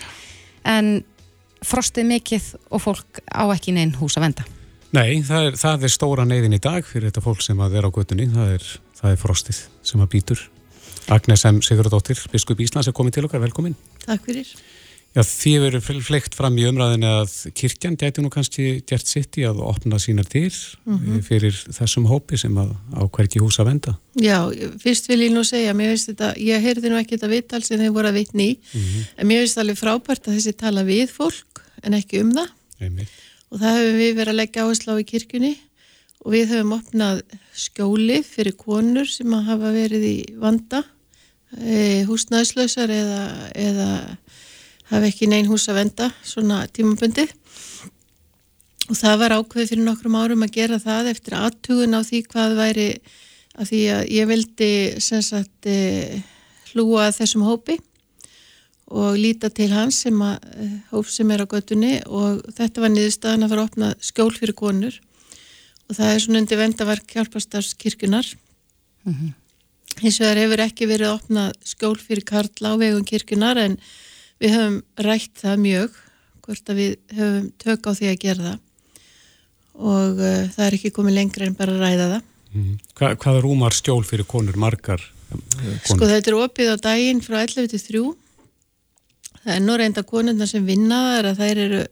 en 0.65 1.05
frostið 1.65 2.11
mikið 2.11 2.51
og 2.71 2.83
fólk 2.85 3.23
á 3.29 3.45
ekki 3.55 3.75
neinn 3.77 3.95
hús 3.99 4.19
að 4.19 4.29
venda. 4.29 4.47
Nei, 4.95 5.23
það 5.27 5.49
er, 5.49 5.57
það 5.59 5.87
er 5.87 5.93
stóra 5.93 6.25
neyðin 6.29 6.55
í 6.55 6.63
dag 6.63 6.85
fyrir 6.87 7.11
þetta 7.11 7.25
fólk 7.25 7.43
sem 7.43 7.61
að 7.65 7.81
er 7.81 7.89
á 7.89 7.91
göttunni, 7.91 8.29
það 8.31 8.53
er, 8.59 8.69
það 9.01 9.11
er 9.11 9.23
frostið 9.25 9.63
sem 9.83 10.05
að 10.05 10.13
býtur 10.13 10.45
Agnes 11.13 11.45
M. 11.45 11.59
Sigurðardóttir, 11.65 12.21
biskup 12.33 12.63
Íslands 12.65 12.89
er 12.89 12.97
komið 12.97 13.19
til 13.19 13.27
okkar, 13.27 13.43
velkomin. 13.43 13.75
Takk 14.07 14.25
fyrir. 14.29 14.55
Já, 15.15 15.23
því 15.23 15.53
verður 15.63 15.99
fleikt 16.03 16.35
fram 16.35 16.57
í 16.59 16.65
umræðinu 16.67 17.07
að 17.21 17.35
kirkjan 17.55 17.95
gæti 18.01 18.23
nú 18.23 18.33
kannski 18.35 18.81
gert 18.89 19.07
sitt 19.07 19.37
í 19.39 19.45
að 19.47 19.61
opna 19.63 20.01
sínar 20.03 20.27
dyr 20.27 20.51
mm 20.51 20.97
-hmm. 20.97 21.21
fyrir 21.23 21.55
þessum 21.71 22.09
hópi 22.11 22.39
sem 22.39 22.57
að 22.59 22.73
á 22.99 23.03
hverki 23.07 23.39
hús 23.39 23.61
að 23.63 23.69
venda. 23.71 23.95
Já, 24.19 24.51
fyrst 24.83 25.07
vil 25.09 25.21
ég 25.23 25.33
nú 25.33 25.45
segja, 25.47 25.75
mér 25.75 25.95
finnst 25.95 26.11
þetta, 26.11 26.35
ég 26.37 26.63
heyrði 26.63 26.91
nú 26.91 26.99
ekki 26.99 27.15
þetta 27.15 27.31
vittal 27.31 27.63
sem 27.63 27.79
þeir 27.79 27.95
voru 27.95 28.09
að 28.09 28.19
vitni 28.19 28.49
í, 28.51 28.59
mm 28.59 28.81
-hmm. 28.81 29.07
en 29.19 29.27
mér 29.27 29.39
finnst 29.45 29.59
alveg 29.59 29.79
frábært 29.79 30.27
að 30.27 30.35
þessi 30.35 30.53
tala 30.57 30.83
við 30.83 31.07
fólk 31.11 31.54
en 31.85 31.99
ekki 31.99 32.23
um 32.25 32.33
það. 32.35 32.51
Einmitt. 32.81 33.21
Og 33.53 33.61
það 33.61 33.79
hefur 33.79 34.01
við 34.01 34.17
verið 34.19 34.33
að 34.33 34.41
leggja 34.41 34.65
áherslu 34.65 34.97
á 34.97 34.97
í 34.99 35.07
kirkjunni 35.09 35.53
og 36.25 36.33
við 36.33 36.51
höfum 36.55 36.75
opnað 36.79 37.23
skjóli 37.55 38.19
fyrir 38.27 38.57
konur 38.59 39.09
sem 39.09 39.33
hafa 39.47 39.71
verið 39.75 40.07
í 40.09 40.17
vanda 40.41 40.83
e, 41.61 42.05
húsnæðslausar 42.09 42.91
eða, 42.91 43.23
eða 43.53 43.89
hafa 44.91 45.09
ekki 45.09 45.29
neyn 45.31 45.49
hús 45.51 45.69
að 45.69 45.83
venda 45.83 46.11
svona 46.25 46.65
tímabundi 46.73 47.27
og 48.91 48.97
það 48.99 49.21
var 49.23 49.37
ákveð 49.39 49.71
fyrir 49.71 49.87
nokkrum 49.87 50.17
árum 50.19 50.45
að 50.45 50.57
gera 50.59 50.81
það 50.83 51.13
eftir 51.15 51.39
aðtugun 51.39 51.97
á 51.97 52.01
því 52.05 52.23
hvað 52.33 52.57
væri 52.59 52.89
að 53.55 53.71
því 53.71 53.83
að 53.95 54.05
ég 54.17 54.31
vildi 54.31 54.73
sagt, 55.05 55.69
e, 55.69 56.23
hlúa 56.73 57.11
þessum 57.15 57.45
hópi 57.47 57.79
og 58.95 59.19
líta 59.19 59.51
til 59.51 59.71
hans 59.75 60.03
sem 60.05 60.21
að 60.23 60.45
e, 60.55 60.69
hóp 60.93 61.09
sem 61.11 61.31
er 61.35 61.43
á 61.43 61.47
göttunni 61.51 61.95
og 62.07 62.45
þetta 62.55 62.85
var 62.85 62.93
niðurstaðan 62.95 63.47
að 63.47 63.55
fara 63.55 63.65
að 63.65 63.71
opna 63.71 63.93
skjól 64.11 64.33
fyrir 64.37 64.57
konur 64.59 64.99
og 65.89 65.97
það 65.99 66.13
er 66.13 66.23
svona 66.25 66.43
undir 66.43 66.61
vendavark 66.61 67.17
hjálpastarskirkunar 67.17 68.29
mm 69.05 69.15
-hmm. 69.15 69.33
Hins 70.03 70.19
vegar 70.19 70.41
hefur 70.43 70.61
ekki 70.65 70.89
verið 70.91 71.13
opnað 71.15 71.53
skjól 71.63 71.97
fyrir 72.01 72.25
Karla 72.27 72.75
á 72.75 72.81
vegum 72.81 73.05
kirkunar 73.07 73.57
en 73.63 73.77
við 74.43 74.57
höfum 74.57 74.83
rætt 74.99 75.39
það 75.39 75.63
mjög 75.63 75.91
hvort 76.45 76.71
að 76.71 76.81
við 76.81 76.97
höfum 77.15 77.53
tök 77.63 77.87
á 77.87 77.93
því 77.95 78.09
að 78.11 78.23
gera 78.25 78.43
það 78.49 78.59
og 79.75 80.21
uh, 80.23 80.43
það 80.55 80.67
er 80.67 80.77
ekki 80.79 80.93
komið 80.95 81.17
lengra 81.19 81.47
en 81.47 81.57
bara 81.59 81.75
að 81.75 81.83
ræða 81.83 82.09
það. 82.13 82.27
Mm. 82.55 82.75
Hva, 82.95 83.09
hvað 83.19 83.39
er 83.39 83.43
rúmar 83.43 83.75
skjól 83.75 84.05
fyrir 84.07 84.27
konur 84.31 84.59
margar? 84.61 85.03
Konur? 85.31 85.79
Sko 85.83 86.11
þetta 86.11 86.31
er 86.31 86.37
opið 86.39 86.71
á 86.71 86.77
daginn 86.79 87.23
frá 87.25 87.41
11 87.43 87.71
til 87.73 87.83
3. 87.83 88.03
Er 89.45 89.61
nú 89.61 89.75
reynda 89.77 90.05
konurna 90.07 90.47
sem 90.49 90.65
vinna 90.65 91.01
það 91.05 91.19
er 91.19 91.27
að 91.31 91.41
þær 91.43 91.65
eru 91.65 91.83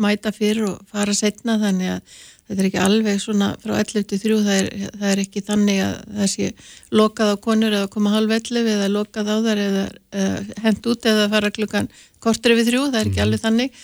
mæta 0.00 0.32
fyrr 0.34 0.64
og 0.66 0.80
fara 0.90 1.14
setna 1.14 1.58
þannig 1.60 1.92
að 1.92 2.16
þetta 2.46 2.62
er 2.62 2.68
ekki 2.68 2.82
alveg 2.82 3.20
svona 3.22 3.48
frá 3.62 3.74
11-3 3.80 4.38
það 4.46 4.56
er, 4.56 4.68
það 4.94 5.06
er 5.10 5.22
ekki 5.22 5.42
þannig 5.46 5.80
að 5.82 5.94
það 6.18 6.30
sé 6.32 6.50
lokað 6.94 7.32
á 7.34 7.36
konur 7.46 7.74
eða 7.74 7.90
koma 7.92 8.12
halv 8.14 8.34
11 8.36 8.70
eða 8.74 8.90
lokað 8.92 9.30
á 9.30 9.36
þar 9.46 9.62
eða, 9.64 9.84
eða 10.22 10.60
hend 10.66 10.90
út 10.92 11.08
eða 11.10 11.28
fara 11.32 11.52
klukkan 11.54 11.90
kortur 12.22 12.54
yfir 12.54 12.68
þrjú, 12.70 12.84
það 12.92 13.00
er 13.00 13.10
ekki 13.10 13.18
mm. 13.18 13.26
alveg 13.26 13.42
þannig 13.42 13.80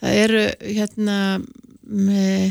það 0.00 0.20
eru 0.24 0.44
hérna 0.64 1.18
með, 1.90 2.46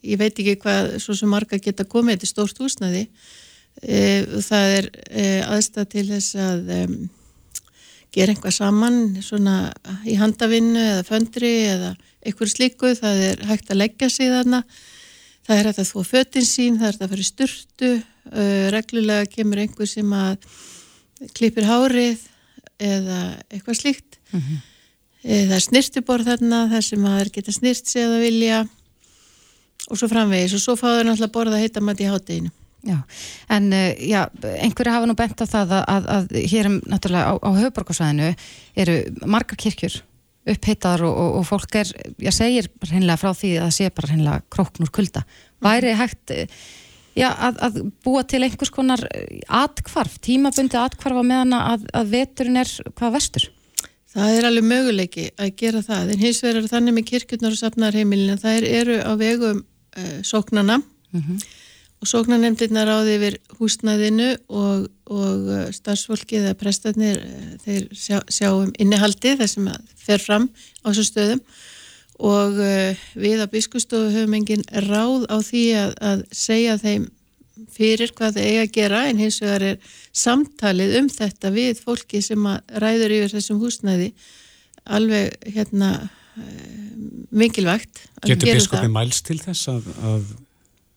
ég 0.00 0.20
veit 0.20 0.32
ekki 0.32 0.58
hvað 0.64 0.92
svo 1.04 1.16
sem 1.18 1.32
marga 1.32 1.60
geta 1.60 1.88
komið, 1.88 2.16
þetta 2.16 2.28
er 2.28 2.32
stórt 2.32 2.62
húsnaði 2.62 3.02
e, 3.82 3.98
það 4.48 4.76
er 4.78 4.92
e, 5.08 5.26
aðstæð 5.44 5.90
til 5.96 6.06
þess 6.14 6.40
að 6.40 6.72
gera 8.12 8.34
einhvað 8.34 8.56
saman 8.56 8.98
svona 9.24 9.72
í 10.08 10.16
handavinnu 10.20 10.80
eða 10.80 11.04
föndri 11.06 11.52
eða 11.70 11.92
einhver 12.22 12.50
slíku, 12.50 12.92
það 12.98 13.22
er 13.28 13.46
hægt 13.48 13.72
að 13.72 13.80
leggja 13.82 14.10
sig 14.12 14.30
þarna. 14.32 14.62
Það 15.42 15.58
er 15.58 15.68
þetta 15.70 15.86
þó 15.88 16.02
föttin 16.06 16.46
sín, 16.46 16.76
það 16.78 16.86
er 16.86 16.96
þetta 16.96 17.06
að 17.06 17.14
fara 17.14 17.24
í 17.24 17.28
sturtu 17.30 17.88
uh, 17.96 18.66
reglulega 18.74 19.30
kemur 19.32 19.62
einhver 19.64 19.90
sem 19.90 20.12
að 20.14 20.36
klipir 21.34 21.66
hárið 21.66 22.22
eða 22.82 23.18
eitthvað 23.48 23.80
slíkt. 23.80 24.20
Mm 24.30 24.40
-hmm. 24.40 24.60
það 25.24 25.56
er 25.56 25.66
snirtuborð 25.66 26.30
þarna 26.30 26.62
þar 26.70 26.86
sem 26.86 27.04
að 27.04 27.18
það 27.18 27.34
geta 27.36 27.52
snirt 27.52 27.86
sig 27.86 28.06
að 28.06 28.22
vilja 28.22 28.62
og 29.90 29.98
svo 29.98 30.08
framvegis. 30.08 30.54
Og 30.54 30.62
svo 30.62 30.76
fáður 30.76 31.08
náttúrulega 31.08 31.36
borða 31.36 31.58
að 31.58 31.64
heita 31.64 31.80
maður 31.80 32.06
í 32.06 32.12
hátteginu 32.12 32.50
Já, 32.82 32.98
en 33.48 33.72
uh, 33.72 33.94
já, 33.94 34.26
einhverju 34.42 34.90
hafa 34.90 35.06
nú 35.06 35.14
bent 35.14 35.38
á 35.38 35.46
það 35.46 35.74
að, 35.76 35.82
að, 35.86 36.06
að 36.16 36.32
hér 36.50 36.66
um 36.66 36.78
náttúrulega 36.90 37.30
á, 37.30 37.34
á 37.38 37.50
höfuborgarsvæðinu 37.60 38.30
eru 38.82 38.96
margar 39.30 39.60
kirkjur 39.62 40.00
uppheitaðar 40.50 41.04
og, 41.06 41.14
og, 41.22 41.36
og 41.38 41.46
fólk 41.46 41.78
er, 41.78 41.92
ég 42.18 42.34
segir 42.34 42.66
hreinlega 42.82 43.20
frá 43.20 43.30
því 43.38 43.52
að 43.60 43.68
það 43.68 43.76
sé 43.76 43.92
bara 43.94 44.10
hreinlega 44.10 44.42
króknur 44.50 44.90
kulda. 44.98 45.22
Væri 45.62 45.94
hægt 45.94 46.34
já, 46.34 47.28
að, 47.30 47.62
að 47.68 47.78
búa 48.02 48.26
til 48.26 48.42
einhvers 48.42 48.74
konar 48.74 49.06
atkvarf, 49.46 50.18
tímabundi 50.26 50.82
atkvarf 50.82 51.22
á 51.22 51.24
meðan 51.30 51.58
að, 51.60 51.86
að 51.94 52.12
veturinn 52.16 52.64
er 52.64 52.76
hvað 52.98 53.16
vestur? 53.20 53.48
Það 54.12 54.36
er 54.40 54.50
alveg 54.50 54.70
möguleiki 54.74 55.30
að 55.38 55.54
gera 55.62 55.86
það, 55.86 56.16
en 56.16 56.26
hins 56.26 56.42
vegar 56.42 56.70
þannig 56.74 56.98
með 56.98 57.10
kirkjurnar 57.14 57.54
og 57.54 57.62
safnarheimilina, 57.62 58.40
það 58.42 58.70
eru 58.74 59.02
á 59.06 59.12
vegum 59.22 59.62
uh, 59.62 60.14
sóknana 60.26 60.82
mm 60.82 61.22
-hmm 61.22 61.60
og 62.02 62.10
sóknarnemndirna 62.10 62.82
ráði 62.82 63.14
yfir 63.14 63.36
húsnæðinu 63.60 64.32
og, 64.50 64.88
og 65.06 65.44
uh, 65.46 65.66
starfsfólkið 65.74 66.48
eða 66.48 66.58
prestatnir 66.58 67.20
uh, 67.22 67.52
þeir 67.62 67.84
sjá, 67.94 68.18
sjá 68.26 68.48
um 68.50 68.72
innihaldi 68.82 69.36
þar 69.38 69.50
sem 69.52 69.68
fer 70.02 70.22
fram 70.22 70.48
á 70.82 70.90
þessu 70.90 71.06
stöðum. 71.12 71.42
Og 72.22 72.58
uh, 72.58 73.04
við 73.14 73.44
á 73.44 73.46
biskustofu 73.50 74.10
höfum 74.16 74.34
engin 74.40 74.66
ráð 74.88 75.28
á 75.30 75.38
því 75.46 75.64
að, 75.78 75.94
að 76.10 76.26
segja 76.34 76.76
þeim 76.82 77.06
fyrir 77.72 78.10
hvað 78.16 78.38
þeir 78.40 78.48
eiga 78.48 78.66
að 78.66 78.74
gera 78.74 79.02
en 79.06 79.22
hins 79.22 79.38
vegar 79.44 79.68
er 79.70 79.96
samtalið 80.10 80.96
um 80.98 81.10
þetta 81.12 81.52
við 81.54 81.82
fólki 81.84 82.22
sem 82.24 82.48
ræður 82.82 83.14
yfir 83.20 83.36
þessum 83.36 83.62
húsnæði 83.62 84.10
alveg 84.90 85.36
hérna 85.54 85.92
mikilvægt 87.30 88.06
Getur 88.24 88.56
biskupið 88.56 88.90
mælst 88.90 89.28
til 89.28 89.36
þess 89.38 89.68
að, 89.70 89.90
að 90.00 90.24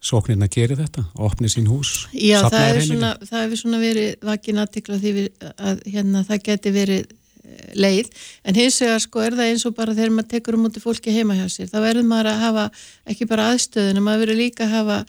sóknirna 0.05 0.49
gerir 0.51 0.79
þetta, 0.79 1.05
opni 1.27 1.49
sín 1.51 1.69
hús 1.69 2.05
Já, 2.13 2.39
það 2.45 2.65
hefur 2.69 2.87
svona, 2.91 3.11
hef 3.31 3.53
svona 3.59 3.81
verið 3.81 4.25
vakin 4.25 4.61
aðtikla 4.61 4.99
því 5.01 5.13
að 5.55 5.85
hérna, 5.89 6.23
það 6.27 6.43
geti 6.49 6.73
verið 6.75 7.05
eh, 7.05 7.69
leið, 7.85 8.11
en 8.45 8.59
hins 8.59 8.81
vegar 8.83 9.05
sko 9.05 9.23
er 9.25 9.37
það 9.39 9.53
eins 9.53 9.65
og 9.65 9.77
bara 9.77 9.95
þegar 9.97 10.13
maður 10.17 10.31
tekur 10.35 10.59
um 10.59 10.67
út 10.69 10.77
í 10.77 10.83
fólki 10.83 11.15
heima 11.15 11.37
hjá 11.39 11.47
sér, 11.49 11.71
þá 11.71 11.79
verður 11.87 12.09
maður 12.11 12.31
að 12.33 12.43
hafa 12.43 12.67
ekki 13.13 13.29
bara 13.31 13.49
aðstöðunum, 13.53 14.05
maður 14.05 14.25
verður 14.25 14.41
líka 14.43 14.67
að 14.67 14.75
hafa 14.77 14.99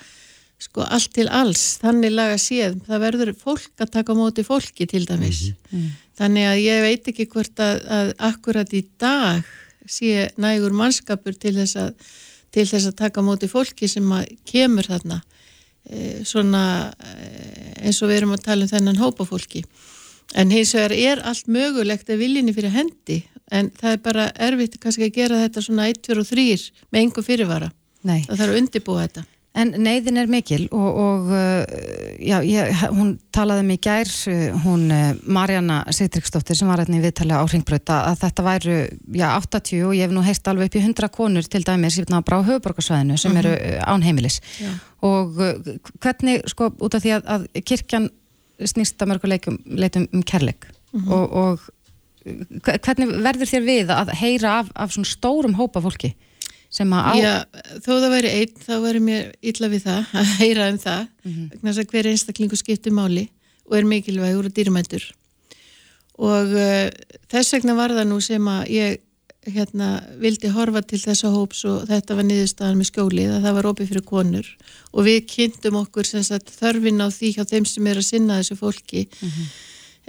sko 0.67 0.87
allt 0.89 1.13
til 1.13 1.29
alls 1.29 1.65
þannig 1.83 2.15
laga 2.17 2.41
séð, 2.41 2.81
það 2.87 3.03
verður 3.05 3.35
fólk 3.37 3.83
að 3.85 3.93
taka 3.99 4.17
móti 4.17 4.45
fólki 4.47 4.87
til 4.89 5.05
dæmis. 5.05 5.51
Mm. 5.51 5.57
-hmm. 5.71 5.91
þannig 6.17 6.49
að 6.49 6.61
ég 6.65 6.85
veit 6.87 7.11
ekki 7.13 7.27
hvort 7.35 7.61
að, 7.61 7.83
að 7.99 8.13
akkurat 8.31 8.73
í 8.73 8.87
dag 8.97 9.45
sé 9.87 10.31
nægur 10.41 10.73
mannskapur 10.73 11.37
til 11.37 11.53
þess 11.59 11.77
að 11.77 11.93
til 12.57 12.65
þess 12.65 12.91
að 12.91 12.99
taka 13.03 13.25
móti 13.25 13.51
fólki 13.51 13.89
sem 13.91 14.09
kemur 14.49 14.89
þarna 14.89 15.21
e, 15.85 16.25
svona 16.25 16.65
e, 16.97 17.29
eins 17.85 18.01
og 18.01 18.11
við 18.11 18.23
erum 18.23 18.35
að 18.37 18.47
tala 18.49 18.67
um 18.67 18.73
þennan 18.73 19.01
hópa 19.03 19.29
fólki. 19.29 19.63
En 20.35 20.51
hins 20.51 20.75
vegar 20.75 20.97
er 20.97 21.23
allt 21.29 21.47
mögulegt 21.53 22.11
að 22.11 22.25
viljinni 22.25 22.57
fyrir 22.57 22.75
hendi 22.75 23.23
en 23.55 23.71
það 23.77 23.93
er 23.93 24.03
bara 24.03 24.31
erfitt 24.49 24.81
kannski 24.83 25.07
að 25.07 25.19
gera 25.21 25.43
þetta 25.45 25.63
svona 25.63 25.87
1, 25.93 26.03
2 26.09 26.19
og 26.19 26.29
3 26.33 26.47
með 26.91 27.03
einhver 27.03 27.27
fyrirvara. 27.27 27.73
Nei. 28.07 28.21
það 28.27 28.39
þarf 28.39 28.53
að 28.53 28.61
undibúa 28.61 29.05
þetta 29.07 29.23
En 29.57 29.71
neyðin 29.81 30.21
er 30.21 30.29
mikil 30.29 30.67
og, 30.69 30.99
og 31.01 31.31
uh, 31.33 31.63
já, 32.21 32.37
ég, 32.45 32.83
hún 32.93 33.15
talaði 33.33 33.65
mig 33.65 33.81
gær, 33.87 34.11
uh, 34.33 34.59
hún 34.67 34.91
uh, 34.93 35.15
Marjana 35.33 35.79
Seytriksdóttir 35.97 36.59
sem 36.59 36.69
var 36.69 36.83
hérna 36.83 36.99
í 36.99 37.05
viðtali 37.05 37.33
á 37.33 37.41
Ringbröta 37.49 38.03
að 38.11 38.21
þetta 38.25 38.45
væru 38.47 38.77
já, 39.17 39.29
80 39.33 39.87
og 39.89 39.95
ég 39.97 40.05
hef 40.05 40.13
nú 40.13 40.25
heist 40.27 40.51
alveg 40.53 40.69
upp 40.69 40.77
í 40.77 40.85
100 40.85 41.11
konur 41.15 41.49
til 41.49 41.63
dæmis 41.65 41.97
hérna 42.01 42.21
á 42.21 42.27
Bráhauðborgarsvæðinu 42.29 43.17
sem 43.21 43.41
eru 43.41 43.55
mhm. 43.57 43.89
án 43.89 44.05
heimilis 44.05 44.43
já. 44.61 44.75
og 45.07 45.41
hvernig 46.05 46.45
sko 46.53 46.71
út 46.77 46.99
af 46.99 47.07
því 47.07 47.17
að, 47.17 47.33
að 47.37 47.49
kirkjan 47.65 48.11
snýst 48.61 49.01
að 49.01 49.13
mörguleikum 49.15 49.59
leitum 49.79 50.07
um 50.13 50.23
kærleik 50.25 50.69
mm 50.69 51.01
-hmm. 51.01 51.13
og, 51.13 51.33
og 51.33 51.59
hvernig 52.85 53.11
verður 53.23 53.51
þér 53.51 53.67
við 53.67 53.91
að 53.95 54.15
heyra 54.21 54.59
af, 54.61 54.71
af 54.75 54.95
svona 54.95 55.09
stórum 55.09 55.55
hópa 55.59 55.83
fólki? 55.85 56.15
Sem 56.77 56.93
að 56.93 57.09
á... 57.09 57.13
Já, 57.17 57.35
þó 57.85 57.93
það 57.95 58.11
væri 58.15 58.33
einn, 58.41 58.57
þá 58.67 58.75
væri 58.85 59.05
mér 59.07 59.31
illa 59.53 59.71
við 59.73 59.87
það 59.87 60.17
að 60.21 60.35
heyra 60.43 60.69
um 60.73 60.81
það, 60.83 61.07
mm 61.07 61.33
-hmm. 61.33 61.49
vegna 61.55 61.71
þess 61.71 61.85
að 61.85 61.95
hver 61.95 62.11
einstaklingu 62.13 62.61
skiptir 62.61 62.97
máli 62.97 63.29
og 63.67 63.79
er 63.79 63.89
mikilvægur 63.89 64.51
og 64.51 64.55
dýrmættur 64.57 65.07
og 66.17 66.55
uh, 66.57 66.89
þess 67.33 67.57
vegna 67.57 67.77
var 67.77 67.93
það 67.97 68.09
nú 68.09 68.21
sem 68.25 68.49
að 68.49 68.71
ég 68.73 69.03
hérna 69.47 70.01
vildi 70.19 70.51
horfa 70.51 70.83
til 70.83 70.99
þessa 70.99 71.31
hóps 71.31 71.63
og 71.69 71.85
þetta 71.87 72.17
var 72.19 72.27
niðurstaðan 72.27 72.81
með 72.81 72.89
skjólið 72.91 73.35
að 73.37 73.45
það 73.47 73.57
var 73.59 73.69
opið 73.71 73.91
fyrir 73.93 74.05
konur 74.09 74.49
og 74.91 75.07
við 75.07 75.19
kynntum 75.31 75.79
okkur 75.83 76.09
sagt, 76.09 76.51
þörfin 76.59 77.05
á 77.05 77.09
því 77.15 77.33
hjá 77.37 77.45
þeim 77.53 77.69
sem 77.71 77.87
er 77.87 78.01
að 78.01 78.09
sinna 78.09 78.41
þessu 78.41 78.59
fólki 78.59 79.05
mm 79.07 79.29
-hmm. 79.29 79.53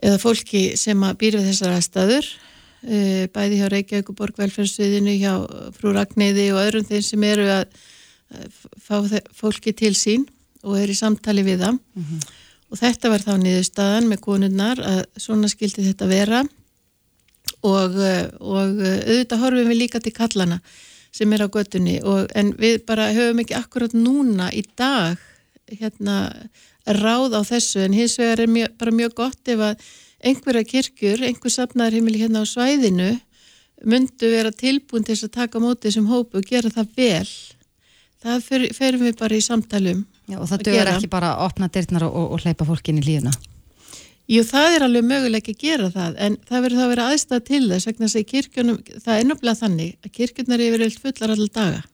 eða 0.10 0.22
fólki 0.24 0.64
sem 0.78 1.04
að 1.04 1.18
býra 1.22 1.44
þessar 1.46 1.76
aðstæður 1.76 2.32
bæði 2.82 3.60
hjá 3.60 3.68
Reykjavík 3.74 4.10
og 4.12 4.18
Borgvelferðsviðinu 4.20 5.14
hjá 5.18 5.32
frú 5.76 5.94
Ragnæði 5.96 6.52
og 6.54 6.62
öðrum 6.62 6.86
þeim 6.86 7.06
sem 7.06 7.24
eru 7.24 7.48
að 7.50 7.66
fá 8.84 9.02
fólki 9.34 9.74
til 9.74 9.96
sín 9.98 10.28
og 10.68 10.78
er 10.80 10.92
í 10.92 10.98
samtali 10.98 11.44
við 11.46 11.64
það 11.64 11.78
mm 11.78 12.04
-hmm. 12.04 12.28
og 12.70 12.80
þetta 12.82 13.10
var 13.10 13.24
þá 13.24 13.34
niðurstaðan 13.42 14.10
með 14.10 14.20
konunnar 14.22 14.80
að 14.80 15.02
svona 15.18 15.48
skildi 15.48 15.88
þetta 15.88 16.08
vera. 16.08 16.44
Og, 17.64 17.96
eh, 17.96 18.28
og 18.40 18.82
eh, 18.82 19.00
auðvitað 19.08 19.40
horfum 19.40 19.70
við 19.70 19.78
líka 19.82 20.00
til 20.00 20.14
kallana 20.14 20.60
sem 21.12 21.34
er 21.34 21.42
á 21.42 21.48
göttunni 21.48 22.04
og, 22.04 22.30
en 22.36 22.54
við 22.54 22.86
bara 22.86 23.14
höfum 23.14 23.40
ekki 23.40 23.56
akkurat 23.56 23.94
núna 23.94 24.52
í 24.54 24.64
dag 24.78 25.18
hérna 25.66 26.50
ráð 26.86 27.34
á 27.34 27.42
þessu. 27.44 27.80
En 27.80 27.94
hins 27.94 28.18
vegar 28.20 28.40
er 28.40 28.48
mjö, 28.48 28.68
bara 28.78 28.92
mjög 28.92 29.14
gott 29.16 29.48
ef 29.48 29.60
að 29.60 29.76
einhverja 30.28 30.68
kirkjur, 30.68 31.24
einhver 31.28 31.54
safnarheimili 31.54 32.22
hérna 32.24 32.44
á 32.44 32.46
svæðinu 32.48 33.14
myndu 33.86 34.32
vera 34.32 34.52
tilbúin 34.52 35.06
til 35.06 35.18
að 35.20 35.36
taka 35.36 35.62
mótið 35.62 35.98
sem 35.98 36.10
hópu 36.10 36.40
og 36.40 36.48
gera 36.50 36.72
það 36.74 36.94
vel. 36.98 37.30
Það 38.24 38.40
fer, 38.48 38.64
ferum 38.74 39.04
við 39.06 39.20
bara 39.20 39.38
í 39.38 39.44
samtalum 39.46 40.06
Já, 40.28 40.40
og 40.42 40.48
það 40.50 40.64
dögur 40.68 40.90
ekki 40.96 41.10
bara 41.12 41.36
að 41.36 41.44
opna 41.46 41.70
dyrtnar 41.72 42.08
og, 42.08 42.18
og 42.34 42.42
hleypa 42.44 42.66
fólkin 42.68 42.98
í 43.00 43.04
lífuna 43.06 43.32
Jú, 44.28 44.42
það 44.44 44.74
er 44.76 44.84
alveg 44.84 45.06
möguleik 45.08 45.52
að 45.54 45.62
gera 45.62 45.92
það 45.94 46.18
en 46.26 46.34
það 46.50 46.64
verður 46.66 46.80
það 46.80 46.86
að 46.86 46.90
vera 46.92 47.06
aðstæða 47.14 47.44
til 47.48 47.62
þess 47.70 47.88
vegna 47.88 48.10
að 48.10 48.26
kirkjunum, 48.32 48.80
það 49.06 49.14
er 49.14 49.30
náttúrulega 49.30 49.62
þannig 49.62 49.94
að 50.04 50.14
kirkjurnar 50.18 50.64
er 50.66 50.76
yfir 50.82 50.98
fullar 51.06 51.34
allar 51.36 51.54
daga. 51.56 51.86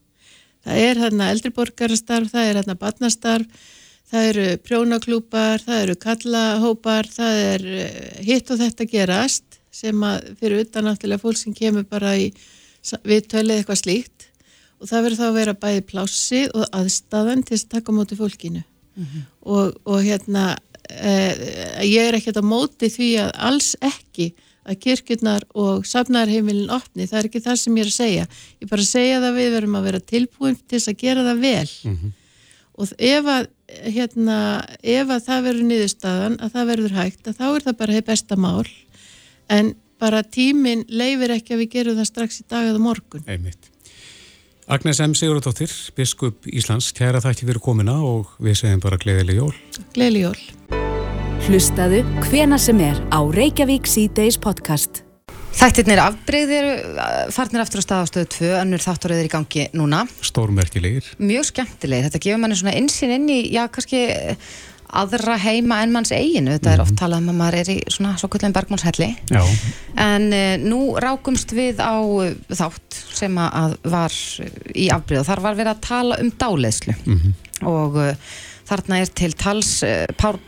Það 0.63 0.79
er 0.87 1.01
hérna 1.03 1.27
eldriborgarastarf, 1.35 2.31
það 2.33 2.49
er 2.49 2.57
hérna 2.57 2.77
barnastarf 2.81 3.67
það 4.11 4.27
eru 4.31 4.45
prjónaklúpar, 4.67 5.63
það 5.63 5.81
eru 5.85 5.95
kallahópar, 6.01 7.09
það 7.11 7.39
er 7.47 7.65
eh, 7.83 8.19
hitt 8.25 8.51
og 8.53 8.61
þetta 8.61 8.89
gerast 8.89 9.59
sem 9.73 10.05
að 10.05 10.29
fyrir 10.39 10.65
utan 10.67 10.87
náttúrulega 10.87 11.23
fólk 11.23 11.39
sem 11.39 11.55
kemur 11.57 11.87
bara 11.89 12.13
í 12.19 12.29
viðtölið 12.83 13.61
eitthvað 13.61 13.81
slíkt. 13.81 14.29
Og 14.83 14.89
það 14.89 15.05
verður 15.05 15.19
þá 15.21 15.27
að 15.29 15.37
vera 15.39 15.59
bæði 15.63 15.83
plássi 15.87 16.41
og 16.51 16.65
aðstafan 16.75 17.43
til 17.47 17.57
að 17.57 17.69
taka 17.71 17.95
móti 17.95 18.19
fólkinu. 18.19 18.63
Mm 18.93 19.05
-hmm. 19.05 19.21
og, 19.41 19.75
og 19.89 20.03
hérna 20.05 20.57
eh, 20.89 21.33
ég 21.81 22.09
er 22.09 22.13
ekkert 22.19 22.37
á 22.37 22.45
móti 22.45 22.91
því 22.93 23.07
að 23.23 23.31
alls 23.47 23.75
ekki 23.81 24.33
að 24.63 24.79
kirkurnar 24.79 25.43
og 25.59 25.87
safnarheimilin 25.87 26.69
opni, 26.69 27.07
það 27.07 27.19
er 27.19 27.29
ekki 27.29 27.41
það 27.43 27.57
sem 27.59 27.77
ég 27.77 27.81
er 27.81 27.89
að 27.89 27.95
segja. 27.97 28.25
Ég 28.59 28.67
er 28.67 28.69
bara 28.69 28.85
að 28.85 28.91
segja 28.91 29.21
það 29.23 29.39
við 29.39 29.49
verum 29.55 29.75
að 29.79 29.87
vera 29.87 29.99
tilbúin 29.99 30.59
til 30.67 30.79
að 30.79 30.99
gera 31.01 31.25
það 31.27 31.41
vel. 31.47 31.69
Mm 31.83 31.97
-hmm. 31.97 32.11
Og 32.73 32.93
ef 32.97 33.29
að 33.29 33.49
hérna, 33.93 34.37
ef 34.81 35.11
að 35.13 35.27
það 35.27 35.45
verður 35.47 35.67
niðurstaðan 35.69 36.39
að 36.41 36.55
það 36.55 36.71
verður 36.71 36.97
hægt 36.97 37.29
að 37.29 37.37
þá 37.41 37.45
er 37.49 37.67
það 37.67 37.77
bara 37.81 37.97
hefur 37.97 38.09
besta 38.09 38.39
mál 38.39 38.71
en 39.53 39.75
bara 40.01 40.23
tíminn 40.23 40.87
leifir 40.89 41.35
ekki 41.37 41.55
að 41.55 41.63
við 41.63 41.75
gerum 41.77 41.99
það 42.01 42.09
strax 42.09 42.41
í 42.41 42.47
dag 42.49 42.71
eða 42.71 42.81
morgun 42.83 43.29
Einmitt. 43.29 43.69
Agnes 44.71 45.01
M. 45.03 45.11
Sigurðardóttir, 45.11 45.71
biskup 45.97 46.47
Íslands, 46.47 46.93
kæra 46.95 47.19
þætti 47.23 47.49
fyrir 47.49 47.59
komina 47.63 47.97
og 47.99 48.31
við 48.39 48.61
segjum 48.61 48.83
bara 48.83 48.99
gleðileg 49.01 49.41
jól. 49.41 49.51
Gleðileg 49.91 50.29
jól. 50.29 50.79
Hlustaðu 51.43 51.99
hvena 52.29 52.59
sem 52.61 52.79
er 52.79 53.01
á 53.11 53.19
Reykjavík 53.19 53.89
C-Days 53.91 54.39
podcast. 54.39 55.03
Þættirnir 55.53 56.01
afbreyðir 56.03 56.65
farnir 57.31 57.63
aftur 57.63 57.79
á 57.79 57.85
staðastöðu 57.85 58.29
2, 58.33 58.51
önnur 58.59 58.83
þátturöður 58.83 59.29
í 59.29 59.31
gangi 59.31 59.65
núna. 59.77 60.03
Stórmerkilegir. 60.25 61.07
Mjög 61.21 61.49
skemmtilegir. 61.51 62.09
Þetta 62.09 62.23
gefur 62.25 62.41
manni 62.41 62.57
svona 62.59 62.75
insinn 62.79 63.13
inn 63.15 63.29
í, 63.31 63.39
já, 63.53 63.67
kannski 63.71 64.03
aðra 64.93 65.37
heima 65.41 65.79
en 65.83 65.93
manns 65.93 66.13
eiginu 66.13 66.53
þetta 66.53 66.69
mm 66.69 66.73
-hmm. 66.73 66.75
er 66.75 66.83
oft 66.83 66.93
mhm. 66.93 66.99
talað 67.01 67.21
um 67.21 67.29
að 67.31 67.37
maður 67.39 67.59
er 67.59 67.71
í 67.73 67.77
svona 67.95 68.13
svo 68.19 68.29
kvöldin 68.29 68.53
bergmálshelli 68.53 69.09
en 70.05 70.27
uh, 70.33 70.55
nú 70.61 70.81
rákumst 71.01 71.53
við 71.55 71.81
á 71.81 71.97
uh, 71.97 72.29
þátt 72.49 72.99
sem 73.13 73.37
að 73.37 73.77
var 73.83 74.13
í 74.75 74.89
afbríða, 74.93 75.25
þar 75.25 75.43
var 75.47 75.57
verið 75.57 75.73
að 75.73 75.85
tala 75.87 76.19
um 76.21 76.31
dáleðslu 76.31 76.93
mm 76.93 77.19
-hmm. 77.19 77.33
og 77.67 77.97
uh, 77.97 78.15
þarna 78.69 79.01
er 79.01 79.13
til 79.13 79.33
tals 79.33 79.83
Pál, 80.17 80.39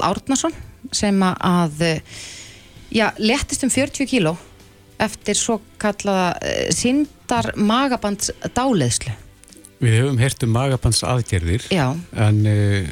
Árnason 0.00 0.52
sem 0.92 1.22
að 1.22 2.00
já, 2.90 3.12
letist 3.18 3.64
um 3.64 3.70
40 3.70 4.06
kíló 4.06 4.36
eftir 5.02 5.38
svo 5.38 5.60
kallaða 5.82 6.34
síndar 6.74 7.52
magabands 7.56 8.32
dáleðslu 8.54 9.14
Við 9.84 9.98
hefum 9.98 10.20
hert 10.22 10.44
um 10.46 10.52
magabands 10.54 11.02
aðgerðir 11.04 11.66
Já. 11.74 11.90
en 12.16 12.38
uh, 12.48 12.86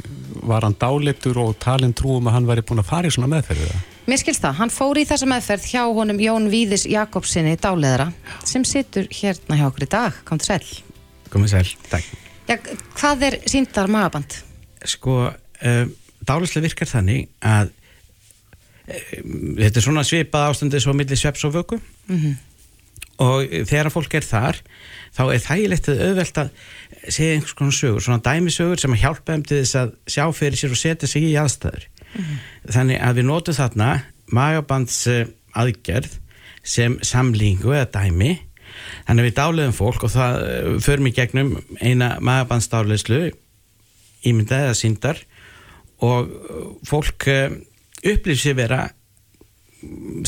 var 0.45 0.67
hann 0.67 0.77
dálitur 0.77 1.39
og 1.41 1.55
talin 1.63 1.95
trúum 1.97 2.27
að 2.29 2.37
hann 2.37 2.49
væri 2.51 2.65
búin 2.67 2.83
að 2.83 2.91
fara 2.91 3.09
í 3.09 3.15
svona 3.15 3.31
meðferðu 3.33 3.69
það? 3.71 3.85
Mér 4.11 4.19
skilst 4.19 4.43
það, 4.43 4.57
hann 4.59 4.73
fór 4.75 4.99
í 4.99 5.07
þessa 5.07 5.29
meðferð 5.31 5.69
hjá 5.71 5.83
honum 5.87 6.21
Jón 6.21 6.49
Víðis 6.53 6.89
Jakobsinni 6.91 7.55
dáleðra 7.63 8.09
sem 8.45 8.67
situr 8.67 9.07
hérna 9.15 9.61
hjá 9.61 9.69
okkur 9.69 9.87
í 9.87 9.91
dag 9.95 10.19
kom 10.29 10.43
til 10.43 10.51
sæl 10.51 10.67
Komið 11.33 11.55
sæl, 11.55 11.69
takk 11.89 12.11
Já, 12.51 12.59
Hvað 12.99 13.29
er 13.29 13.39
síndar 13.49 13.89
magaband? 13.89 14.41
Sko, 14.91 15.31
uh, 15.31 15.37
eh, 15.63 15.87
dálislega 16.27 16.67
virkar 16.67 16.91
þannig 16.91 17.31
að 17.47 17.71
þetta 18.93 19.79
er 19.79 19.85
svona 19.85 20.05
svipað 20.07 20.49
ástandið 20.51 20.85
svo 20.85 20.95
millir 20.97 21.19
sveps 21.21 21.45
og 21.49 21.55
vöku 21.57 21.79
mm 21.81 22.19
-hmm. 22.19 22.35
og 23.27 23.55
þegar 23.69 23.93
fólk 23.95 24.15
er 24.15 24.27
þar 24.27 24.63
þá 25.17 25.23
er 25.33 25.45
þægilegt 25.47 25.89
að 25.89 26.03
auðvelt 26.07 26.39
að 26.39 26.51
segja 27.09 27.35
einhvers 27.35 27.57
konar 27.59 27.73
sögur, 27.73 28.03
svona 28.03 28.25
dæmisögur 28.25 28.81
sem 28.81 28.93
að 28.93 29.03
hjálpa 29.03 29.33
þeim 29.33 29.45
til 29.45 29.59
þess 29.63 29.75
að 29.75 29.93
sjá 30.07 30.25
fyrir 30.33 30.59
sér 30.59 30.71
og 30.71 30.81
setja 30.81 31.09
sig 31.09 31.23
í 31.23 31.37
aðstæður. 31.37 31.89
Mm 32.15 32.25
-hmm. 32.25 32.39
Þannig 32.73 32.99
að 33.03 33.17
við 33.17 33.25
notum 33.25 33.55
þarna 33.55 34.03
magabands 34.27 35.09
aðgerð 35.53 36.19
sem 36.63 36.99
samlínu 37.03 37.75
eða 37.75 37.91
dæmi 37.91 38.39
þannig 39.07 39.23
að 39.23 39.29
við 39.29 39.37
dáliðum 39.37 39.77
fólk 39.77 40.07
og 40.07 40.13
það 40.15 40.39
eh, 40.47 40.81
förum 40.81 41.09
í 41.11 41.15
gegnum 41.17 41.51
eina 41.81 42.17
magabandsdáliðslu 42.21 43.21
ímyndað 44.25 44.69
eða 44.69 44.79
síndar 44.79 45.21
og 46.03 46.31
fólk 46.87 47.29
upplýf 48.03 48.43
sér 48.43 48.59
vera 48.59 48.83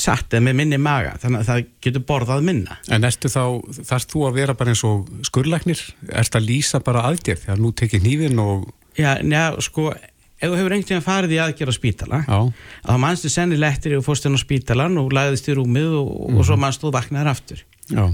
satt 0.00 0.34
eða 0.34 0.48
með 0.48 0.56
minni 0.58 0.78
maga 0.82 1.14
þannig 1.22 1.42
að 1.42 1.50
það 1.50 1.66
getur 1.86 2.04
borðað 2.08 2.46
minna 2.46 2.78
En 2.90 3.06
ertu 3.06 3.30
þá, 3.30 3.44
þarfst 3.86 4.14
þú 4.14 4.24
að 4.28 4.40
vera 4.40 4.56
bara 4.58 4.74
eins 4.74 4.82
og 4.86 5.10
skurlæknir, 5.28 5.82
erst 6.10 6.38
að 6.38 6.48
lýsa 6.48 6.80
bara 6.84 7.04
aðgerð 7.10 7.44
þegar 7.44 7.62
nú 7.62 7.70
tekir 7.76 8.02
nývin 8.04 8.42
og 8.42 8.66
Já, 8.98 9.16
njá, 9.26 9.56
sko, 9.62 9.88
ef 9.90 10.50
þú 10.50 10.58
hefur 10.58 10.74
einhvern 10.74 10.90
veginn 10.90 11.06
farið 11.06 11.36
í 11.36 11.40
aðgerð 11.44 11.74
á 11.74 11.76
spítala 11.78 12.20
Já. 12.26 12.38
þá 12.86 12.94
mannstu 13.04 13.30
sennilegtir 13.32 13.96
og 13.98 14.06
fórst 14.06 14.26
henn 14.26 14.38
á 14.38 14.42
spítalan 14.42 15.00
og 15.02 15.14
lagðist 15.14 15.50
í 15.50 15.56
rúmið 15.58 15.98
og, 16.00 16.12
mm. 16.12 16.38
og 16.38 16.46
svo 16.46 16.58
mhm. 16.58 16.64
mannstu 16.66 16.90
og 16.90 16.96
vaknaður 16.98 17.32
aftur 17.34 17.64
Já. 17.90 18.04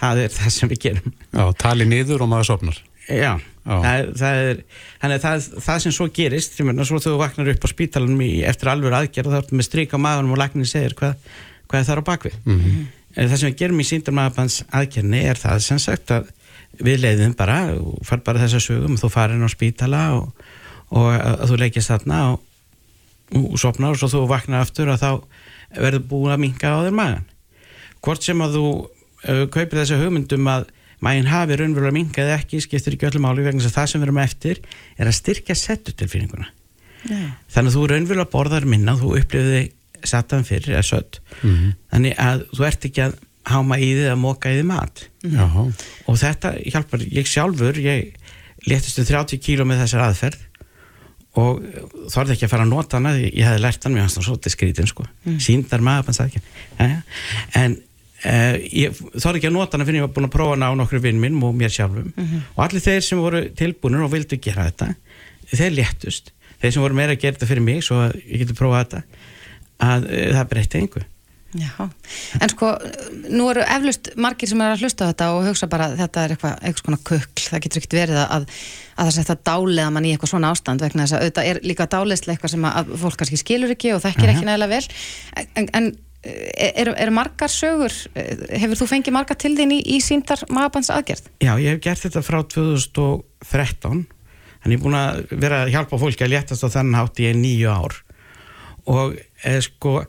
það 0.00 0.24
er 0.24 0.36
það 0.36 0.56
sem 0.58 0.72
við 0.72 0.82
gerum 0.88 1.16
Já, 1.32 1.44
tali 1.64 1.88
niður 1.88 2.26
og 2.26 2.32
maður 2.32 2.50
sopnar 2.52 2.80
Já, 3.08 3.32
það, 3.64 4.10
það 4.16 4.38
er 4.40 4.60
þannig 5.02 5.16
að 5.16 5.24
það, 5.24 5.48
það 5.66 5.80
sem 5.84 5.94
svo 5.96 6.06
gerist 6.16 6.60
myrna, 6.64 6.86
svo 6.88 7.00
þú 7.04 7.16
vaknar 7.20 7.50
upp 7.52 7.66
á 7.66 7.68
spítalunum 7.68 8.22
í, 8.24 8.30
eftir 8.48 8.70
alveg 8.72 8.96
aðgerð 8.96 9.34
þá 9.34 9.38
ertu 9.42 9.58
með 9.58 9.68
stryk 9.68 9.92
á 9.92 9.98
maðunum 10.00 10.32
og 10.36 10.40
læknin 10.40 10.68
segir 10.68 10.96
hvað, 10.96 11.18
hvað 11.68 11.84
það 11.84 11.94
er 11.94 12.00
á 12.00 12.08
bakvið 12.08 12.38
mm 12.44 12.60
-hmm. 12.60 12.86
það 13.18 13.36
sem 13.36 13.50
við 13.50 13.58
gerum 13.60 13.82
í 13.82 13.88
síndarmagabans 13.90 14.56
aðgerðinni 14.70 15.22
er 15.28 15.40
það 15.40 15.58
sem 15.66 15.82
sagt 15.84 16.14
að 16.16 16.32
við 16.80 17.04
leiðum 17.04 17.36
bara 17.36 17.58
og 17.76 18.00
far 18.06 18.22
bara 18.24 18.40
þessa 18.42 18.62
sögum 18.62 18.96
þú 18.98 19.10
farin 19.12 19.44
á 19.44 19.48
spítala 19.52 20.02
og, 20.16 20.32
og 20.90 21.12
að 21.12 21.48
þú 21.50 21.60
leikist 21.60 21.92
þarna 21.92 22.22
og, 22.32 22.40
og 23.36 23.58
sopnar 23.60 23.94
og 23.94 24.00
svo 24.00 24.08
þú 24.08 24.24
vaknar 24.30 24.64
aftur 24.64 24.88
og 24.88 24.98
þá 24.98 25.20
verður 25.76 26.08
búin 26.08 26.32
að 26.32 26.42
minga 26.42 26.72
á 26.72 26.84
þér 26.86 26.96
magan 26.96 27.28
hvort 28.04 28.22
sem 28.22 28.40
að 28.40 28.58
þú 28.58 28.66
uh, 29.28 29.44
kaupir 29.52 29.80
þessa 29.80 30.00
hugmyndum 30.00 30.50
að 30.50 30.66
mægin 31.02 31.30
hafi 31.30 31.58
raunverulega 31.58 31.96
mingað 31.96 32.32
ekki, 32.38 32.60
skiptir 32.62 32.96
ekki 32.96 33.08
öllum 33.10 33.28
áli 33.28 33.46
vegna 33.46 33.62
þess 33.62 33.72
að 33.72 33.78
það 33.78 33.90
sem 33.90 34.00
við 34.00 34.08
erum 34.08 34.20
eftir 34.24 34.60
er 34.98 35.10
að 35.10 35.18
styrkja 35.18 35.56
settutilfinninguna 35.58 36.48
yeah. 37.10 37.30
þannig 37.54 37.70
að 37.70 37.76
þú 37.76 37.86
raunverulega 37.92 38.32
borðar 38.32 38.68
minna 38.68 38.96
þú 39.00 39.14
upplifiði 39.20 39.62
satan 40.04 40.44
fyrir 40.44 40.76
eða 40.76 40.86
sött 40.86 41.20
mm 41.42 41.50
-hmm. 41.50 41.76
þannig 41.92 42.18
að 42.18 42.46
þú 42.52 42.66
ert 42.68 42.88
ekki 42.88 43.04
að 43.04 43.14
háma 43.44 43.78
í 43.78 43.90
þið 43.92 44.10
að 44.10 44.20
móka 44.20 44.52
í 44.52 44.58
þið 44.58 44.68
mat 44.68 45.06
mm 45.24 45.36
-hmm. 45.36 45.72
og 46.06 46.18
þetta 46.18 46.54
hjálpar, 46.64 47.00
ég 47.00 47.26
sjálfur 47.28 47.78
ég 47.78 48.14
léttist 48.68 48.98
um 48.98 49.04
30 49.04 49.40
kíló 49.40 49.64
með 49.64 49.84
þessar 49.84 50.08
aðferð 50.08 50.40
og 51.34 51.64
þorði 52.12 52.36
ekki 52.36 52.46
að 52.46 52.52
fara 52.52 52.62
að 52.62 52.70
nota 52.70 53.00
hana 53.00 53.16
ég 53.18 53.42
hefði 53.42 53.62
lært 53.64 53.84
hann, 53.84 53.94
mér 53.96 54.06
hans 54.06 54.16
þá 54.16 54.22
svolítið 54.22 54.54
skrítin 54.54 54.86
sko. 54.90 55.06
mm. 55.24 55.40
síndar 55.42 55.82
maður 55.82 56.14
en 57.58 57.76
Uh, 58.24 58.54
ég 58.72 58.94
þarf 59.20 59.36
ekki 59.36 59.50
að 59.50 59.56
nota 59.58 59.76
hana 59.76 59.84
fyrir 59.84 60.00
ég 60.00 60.06
var 60.06 60.14
búin 60.16 60.28
að 60.30 60.32
prófa 60.32 60.54
hana 60.54 60.70
á 60.72 60.78
nokkru 60.80 61.00
vinn 61.04 61.18
minn 61.20 61.42
og 61.44 61.56
mér 61.58 61.72
sjálfum. 61.74 62.12
Mm 62.16 62.24
-hmm. 62.24 62.44
og 62.56 62.64
allir 62.64 62.80
þeir 62.80 63.02
sem 63.04 63.18
voru 63.20 63.42
tilbúinur 63.52 64.06
og 64.06 64.12
vildu 64.12 64.38
gera 64.40 64.70
þetta 64.70 64.94
þeir 65.52 65.74
léttust, 65.78 66.32
þeir 66.60 66.72
sem 66.72 66.82
voru 66.82 66.94
meira 66.94 67.12
að 67.12 67.20
gera 67.20 67.36
þetta 67.36 67.50
fyrir 67.50 67.66
mig 67.66 67.82
svo 67.84 67.96
að 68.00 68.16
ég 68.24 68.38
geti 68.38 68.56
prófað 68.56 68.84
þetta 68.84 69.02
að 69.78 70.06
uh, 70.08 70.30
það 70.38 70.48
breytti 70.48 70.80
einhver 70.80 71.06
Já, 71.54 71.86
en 72.42 72.50
sko 72.50 72.72
nú 73.30 73.44
eru 73.52 73.62
eflust 73.62 74.08
margir 74.18 74.50
sem 74.50 74.58
er 74.64 74.72
að 74.74 74.80
hlusta 74.82 75.06
á 75.06 75.10
þetta 75.12 75.26
og 75.36 75.44
hugsa 75.46 75.68
bara 75.70 75.86
að 75.86 76.00
þetta 76.00 76.24
er 76.24 76.32
eitthvað, 76.34 76.56
eitthvað 76.66 76.82
svona 76.82 76.98
kökl, 77.10 77.44
það 77.44 77.62
getur 77.62 77.80
ekkert 77.80 77.94
verið 77.94 78.18
að, 78.24 78.46
að 78.96 79.04
það 79.04 79.14
setja 79.18 79.36
dálega 79.50 79.92
mann 79.94 80.08
í 80.08 80.14
eitthvað 80.14 80.32
svona 80.32 80.50
ástand 80.50 80.82
vegna 80.82 81.04
þess 81.04 81.14
að 81.14 81.22
auðvitað 81.22 81.50
er 81.52 81.60
líka 81.62 81.86
dálegslega 81.92 82.34
eitthvað 82.34 82.54
sem 82.56 82.66
að 82.72 82.90
fólk 83.04 83.20
kannski 83.20 83.38
skilur 83.38 83.74
ekki 83.76 83.94
og 83.94 84.02
þekkir 84.02 84.24
uh 84.24 84.26
-huh. 84.26 84.34
ekki 84.34 84.48
nægilega 84.48 84.74
vel. 84.74 84.88
En, 85.54 85.70
en 85.78 85.88
er, 86.24 86.90
er 86.96 87.12
margar 87.14 87.52
sögur 87.52 87.92
hefur 88.14 88.78
þú 88.80 88.88
fengið 88.90 89.16
margar 89.16 89.38
til 89.40 89.52
þín 89.58 89.74
í, 89.76 89.80
í 89.96 90.00
síndar 90.04 90.44
magabans 90.48 90.90
aðgerð? 90.94 91.28
Já, 91.44 91.52
ég 91.60 91.76
hef 91.76 91.82
gert 91.84 92.04
þetta 92.06 92.24
frá 92.24 92.40
2013 92.54 94.04
þannig 94.64 94.76
ég 94.76 94.78
er 94.78 94.84
búin 94.84 94.98
að 94.98 95.20
vera 95.32 95.62
að 95.64 95.74
hjálpa 95.74 96.00
fólki 96.00 96.24
að 96.24 96.34
léttast 96.34 96.64
á 96.64 96.68
þennan 96.72 97.00
hátt 97.02 97.20
í 97.20 97.32
nýju 97.36 97.74
ár 97.74 97.98
og 98.90 99.18
eh, 99.44 99.60
sko 99.64 100.00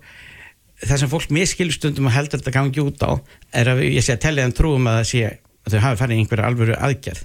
það 0.85 1.01
sem 1.01 1.11
fólk 1.11 1.31
miskilstundum 1.35 2.09
og 2.09 2.15
heldur 2.15 2.41
þetta 2.41 2.55
gangi 2.55 2.83
út 2.83 3.03
á 3.03 3.11
er 3.55 3.71
að 3.71 3.85
ég 3.87 4.03
sé 4.05 4.15
að 4.15 4.41
þeim 4.41 4.55
trúum 4.55 4.89
að 4.91 4.99
það 4.99 5.09
sé 5.11 5.23
að 5.29 5.75
þau 5.75 5.83
hafi 5.85 6.01
farið 6.01 6.21
einhverja 6.21 6.49
alvöru 6.49 6.77
aðgerð 6.79 7.23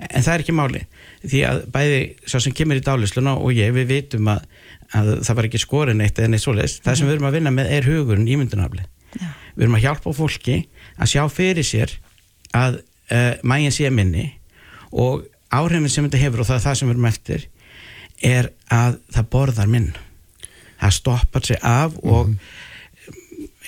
en 0.00 0.24
það 0.24 0.32
er 0.32 0.44
ekki 0.44 0.56
máli 0.56 0.82
því 1.20 1.40
að 1.48 1.62
bæði 1.74 2.00
svo 2.24 2.40
sem 2.40 2.56
kemur 2.56 2.80
í 2.80 2.84
dálisluna 2.84 3.36
og 3.36 3.52
ég 3.56 3.72
við 3.76 3.88
vitum 3.90 4.30
að 4.32 4.44
að 4.96 5.10
það 5.26 5.38
var 5.38 5.48
ekki 5.48 5.62
skorin 5.62 6.02
eitt 6.04 6.18
eða 6.18 6.32
neitt 6.32 6.44
svoleiðis. 6.44 6.78
Það 6.84 6.98
sem 6.98 7.08
við 7.08 7.16
erum 7.16 7.28
að 7.28 7.36
vinna 7.38 7.52
með 7.54 7.72
er 7.76 7.88
hugurinn 7.88 8.30
ímyndunafli. 8.30 8.86
Við 9.54 9.64
erum 9.66 9.76
að 9.78 9.84
hjálpa 9.86 10.14
fólki 10.14 10.56
að 10.96 11.12
sjá 11.12 11.22
fyrir 11.32 11.66
sér 11.66 11.94
að 12.56 12.80
uh, 12.80 13.34
mægin 13.46 13.74
sé 13.74 13.90
minni 13.94 14.26
og 14.90 15.26
áhrifin 15.54 15.90
sem 15.90 16.06
þetta 16.06 16.22
hefur 16.24 16.42
og 16.42 16.50
það 16.50 16.58
er 16.58 16.64
það 16.66 16.80
sem 16.80 16.90
við 16.90 16.96
erum 16.96 17.10
eftir 17.10 17.46
er 18.30 18.50
að 18.74 18.98
það 19.14 19.30
borðar 19.34 19.70
minn. 19.70 19.92
Það 20.80 20.96
stoppar 20.96 21.46
sig 21.46 21.62
af 21.62 21.94
mm 21.94 22.00
-hmm. 22.00 22.10
og 22.10 22.34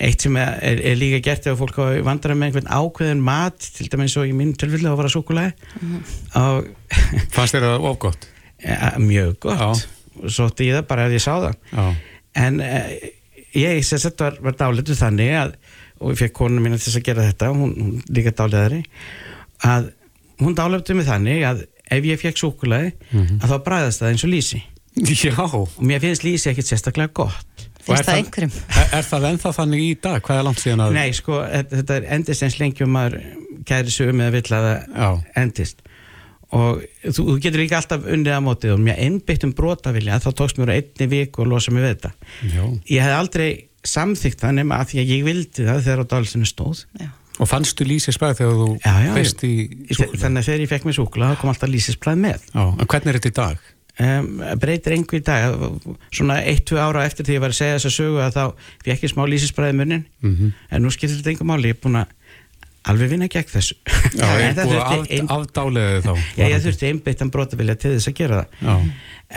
eitt 0.01 0.21
sem 0.21 0.35
er, 0.37 0.57
er, 0.61 0.79
er 0.91 0.95
líka 0.97 1.21
gert 1.23 1.47
ef 1.47 1.57
fólk 1.57 1.77
vandrar 2.05 2.35
með 2.35 2.47
einhvern 2.47 2.71
ákveðin 2.71 3.21
mat 3.21 3.59
til 3.59 3.89
dæmis 3.91 4.17
og 4.17 4.27
í 4.27 4.33
minn 4.33 4.55
tilfelli 4.57 4.89
að 4.89 4.97
vara 4.97 5.09
súkulæði 5.09 5.53
mm 5.53 5.89
-hmm. 5.89 6.65
Fannst 7.35 7.53
þér 7.53 7.67
það 7.67 7.89
ofgótt? 7.91 8.27
Ja, 8.63 8.93
mjög 8.97 9.39
gott 9.39 9.59
Já 9.59 9.92
sótti 10.27 10.69
ég 10.69 10.79
það 10.79 10.87
bara 10.91 11.07
ef 11.07 11.17
ég 11.17 11.23
sá 11.23 11.33
það 11.33 11.55
Já. 11.71 11.85
en 12.45 12.59
eh, 12.63 12.93
ég 13.57 13.83
sem 13.85 14.01
sagt 14.01 14.23
var, 14.23 14.37
var 14.43 14.57
dálitur 14.59 14.97
þannig 14.97 15.35
að, 15.39 15.57
og 15.99 16.13
ég 16.13 16.21
fekk 16.23 16.37
konuna 16.39 16.63
mín 16.63 16.77
til 16.77 16.85
þess 16.87 17.01
að 17.01 17.07
gera 17.09 17.27
þetta 17.29 17.51
hún, 17.53 17.75
hún 17.79 17.99
líka 18.09 18.35
dáliðari 18.37 18.81
að 19.63 19.91
hún 20.43 20.57
dálitur 20.57 20.99
mig 20.99 21.07
þannig 21.09 21.45
að 21.47 21.65
ef 21.93 22.07
ég 22.09 22.21
fekk 22.21 22.39
súkulæði 22.41 22.93
mm 22.93 23.19
-hmm. 23.21 23.43
að 23.43 23.53
þá 23.53 23.57
bræðast 23.67 24.03
það 24.03 24.13
eins 24.13 24.25
og 24.25 24.33
lísi 24.33 24.63
Já. 24.93 25.33
og 25.41 25.69
mér 25.81 26.01
finnst 26.03 26.23
lísi 26.23 26.49
ekkert 26.51 26.69
sérstaklega 26.69 27.13
gott 27.13 27.67
finnst 27.83 28.07
það 28.07 28.19
einhverjum 28.19 28.53
er, 28.81 28.89
er 28.99 29.07
það 29.07 29.29
ennþá 29.31 29.53
þannig 29.57 29.81
í 29.83 29.93
dag? 30.01 30.21
Hvað 30.23 30.39
er 30.39 30.47
langt 30.47 30.61
síðan 30.61 30.85
að 30.85 30.97
Nei 30.97 31.13
sko, 31.17 31.39
þetta 31.73 31.97
er 31.97 32.09
endist 32.17 32.45
eins 32.45 32.59
lengi 32.61 32.85
um 32.85 32.99
að 32.99 33.17
kæri 33.67 33.93
sögum 33.93 34.21
eða 34.23 34.35
vill 34.37 34.57
að 34.57 34.67
það 34.69 35.19
endist 35.43 35.82
og 36.53 36.83
þú, 37.03 37.25
þú 37.31 37.37
getur 37.41 37.63
ekki 37.65 37.77
alltaf 37.79 38.05
unnið 38.05 38.37
að 38.37 38.45
mótið 38.45 38.75
og 38.75 38.83
mér 38.85 39.01
einbytt 39.07 39.45
um 39.47 39.55
brotavilja 39.57 40.21
þá 40.23 40.29
tókst 40.39 40.61
mér 40.61 40.75
einni 40.77 41.09
vik 41.11 41.39
og 41.41 41.49
losa 41.49 41.73
mig 41.73 41.85
við 41.85 41.95
þetta 41.95 42.13
Já. 42.53 42.63
ég 42.93 43.07
hef 43.07 43.17
aldrei 43.17 43.49
samþygt 43.83 44.45
það 44.45 44.55
nema 44.61 44.79
að 44.79 44.93
því 44.93 45.01
að 45.01 45.11
ég 45.11 45.27
vildi 45.27 45.67
það 45.67 45.83
þegar 45.87 46.03
á 46.03 46.11
dalsinu 46.13 46.49
stóð 46.49 46.85
Já. 47.01 47.09
Og 47.41 47.49
fannstu 47.49 47.85
lísisbræð 47.87 48.35
þegar 48.37 48.59
þú 48.59 48.65
já, 48.77 48.91
í 49.17 49.93
súkulega? 49.97 50.19
Þannig 50.21 50.41
að 50.43 50.47
þegar 50.47 50.63
ég 50.63 50.69
fekk 50.69 50.83
mér 50.85 50.95
súkulega 50.99 51.33
þá 51.33 51.39
kom 51.41 51.49
alltaf 51.49 51.71
lísisbræð 51.73 52.19
með. 52.21 52.43
Já, 52.53 52.61
en 52.69 52.89
hvernig 52.91 53.09
er 53.09 53.17
þetta 53.17 53.31
í 53.31 53.37
dag? 53.39 53.63
Um, 53.93 54.29
breytir 54.57 54.95
einhver 54.95 55.19
í 55.19 55.25
dag 55.25 55.55
svona 56.09 56.39
1-2 56.49 56.79
ára 56.81 57.03
eftir 57.05 57.27
því 57.27 57.35
ég 57.35 57.43
var 57.43 57.53
að 57.53 57.59
segja 57.59 57.75
þess 57.77 57.89
að 57.89 57.95
sögu 57.99 58.21
að 58.25 58.37
þá 58.37 58.69
fekk 58.87 59.03
ég 59.05 59.11
smá 59.11 59.21
lísisbræði 59.29 59.75
munnin 59.77 60.05
mm 60.21 60.31
-hmm. 60.33 60.55
en 60.73 60.81
nú 60.81 60.89
skilur 60.93 61.19
þetta 61.19 61.29
einhver 61.29 61.49
máli 61.51 61.69
ég 61.69 61.77
er 61.77 61.83
búin 61.83 61.99
að 62.01 62.15
alveg 62.91 63.13
vinna 63.13 63.29
gegn 63.31 63.51
þessu. 63.53 63.77
Já, 64.19 64.27
ég 64.41 64.61
ein... 65.17 65.29
afdálega 65.31 66.01
þá 66.03 66.13
Já, 66.37 66.45
ég 66.47 66.63
þurfti 66.65 66.89
einbeittan 66.89 67.31
brotabilja 67.33 67.77
til 67.79 67.93
þess 67.95 68.11
að 68.11 68.17
gera 68.19 68.41
það. 68.41 68.57
Já. 68.67 68.75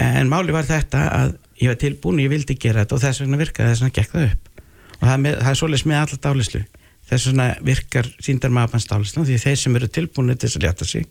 en 0.06 0.32
máli 0.32 0.56
var 0.56 0.66
þetta 0.68 1.04
að 1.12 1.36
ég 1.62 1.72
var 1.72 1.78
tilbúin, 1.80 2.22
ég 2.24 2.32
vildi 2.32 2.58
gera 2.60 2.84
þetta 2.84 2.98
og 2.98 3.04
þess 3.04 3.22
vegna 3.22 3.40
virkaði 3.40 3.72
þess 3.72 3.84
vegna 3.84 3.98
gegn 4.00 4.12
það 4.14 4.26
upp. 4.30 4.50
Og 4.96 5.04
það, 5.06 5.20
með, 5.22 5.38
það 5.42 5.52
er 5.52 5.60
svolítið 5.60 5.90
með 5.92 6.02
allar 6.02 6.22
dálislu 6.26 6.64
þess 7.06 7.28
vegna 7.30 7.50
virkar 7.66 8.08
síndar 8.24 8.54
maðurbanns 8.54 8.88
dálislu 8.90 9.26
því 9.26 9.36
þeir 9.42 9.60
sem 9.60 9.78
eru 9.78 9.88
tilbúin 9.94 10.32
til 10.34 10.48
þess 10.48 10.58
að 10.58 10.66
létta 10.66 10.88
sig 10.88 11.06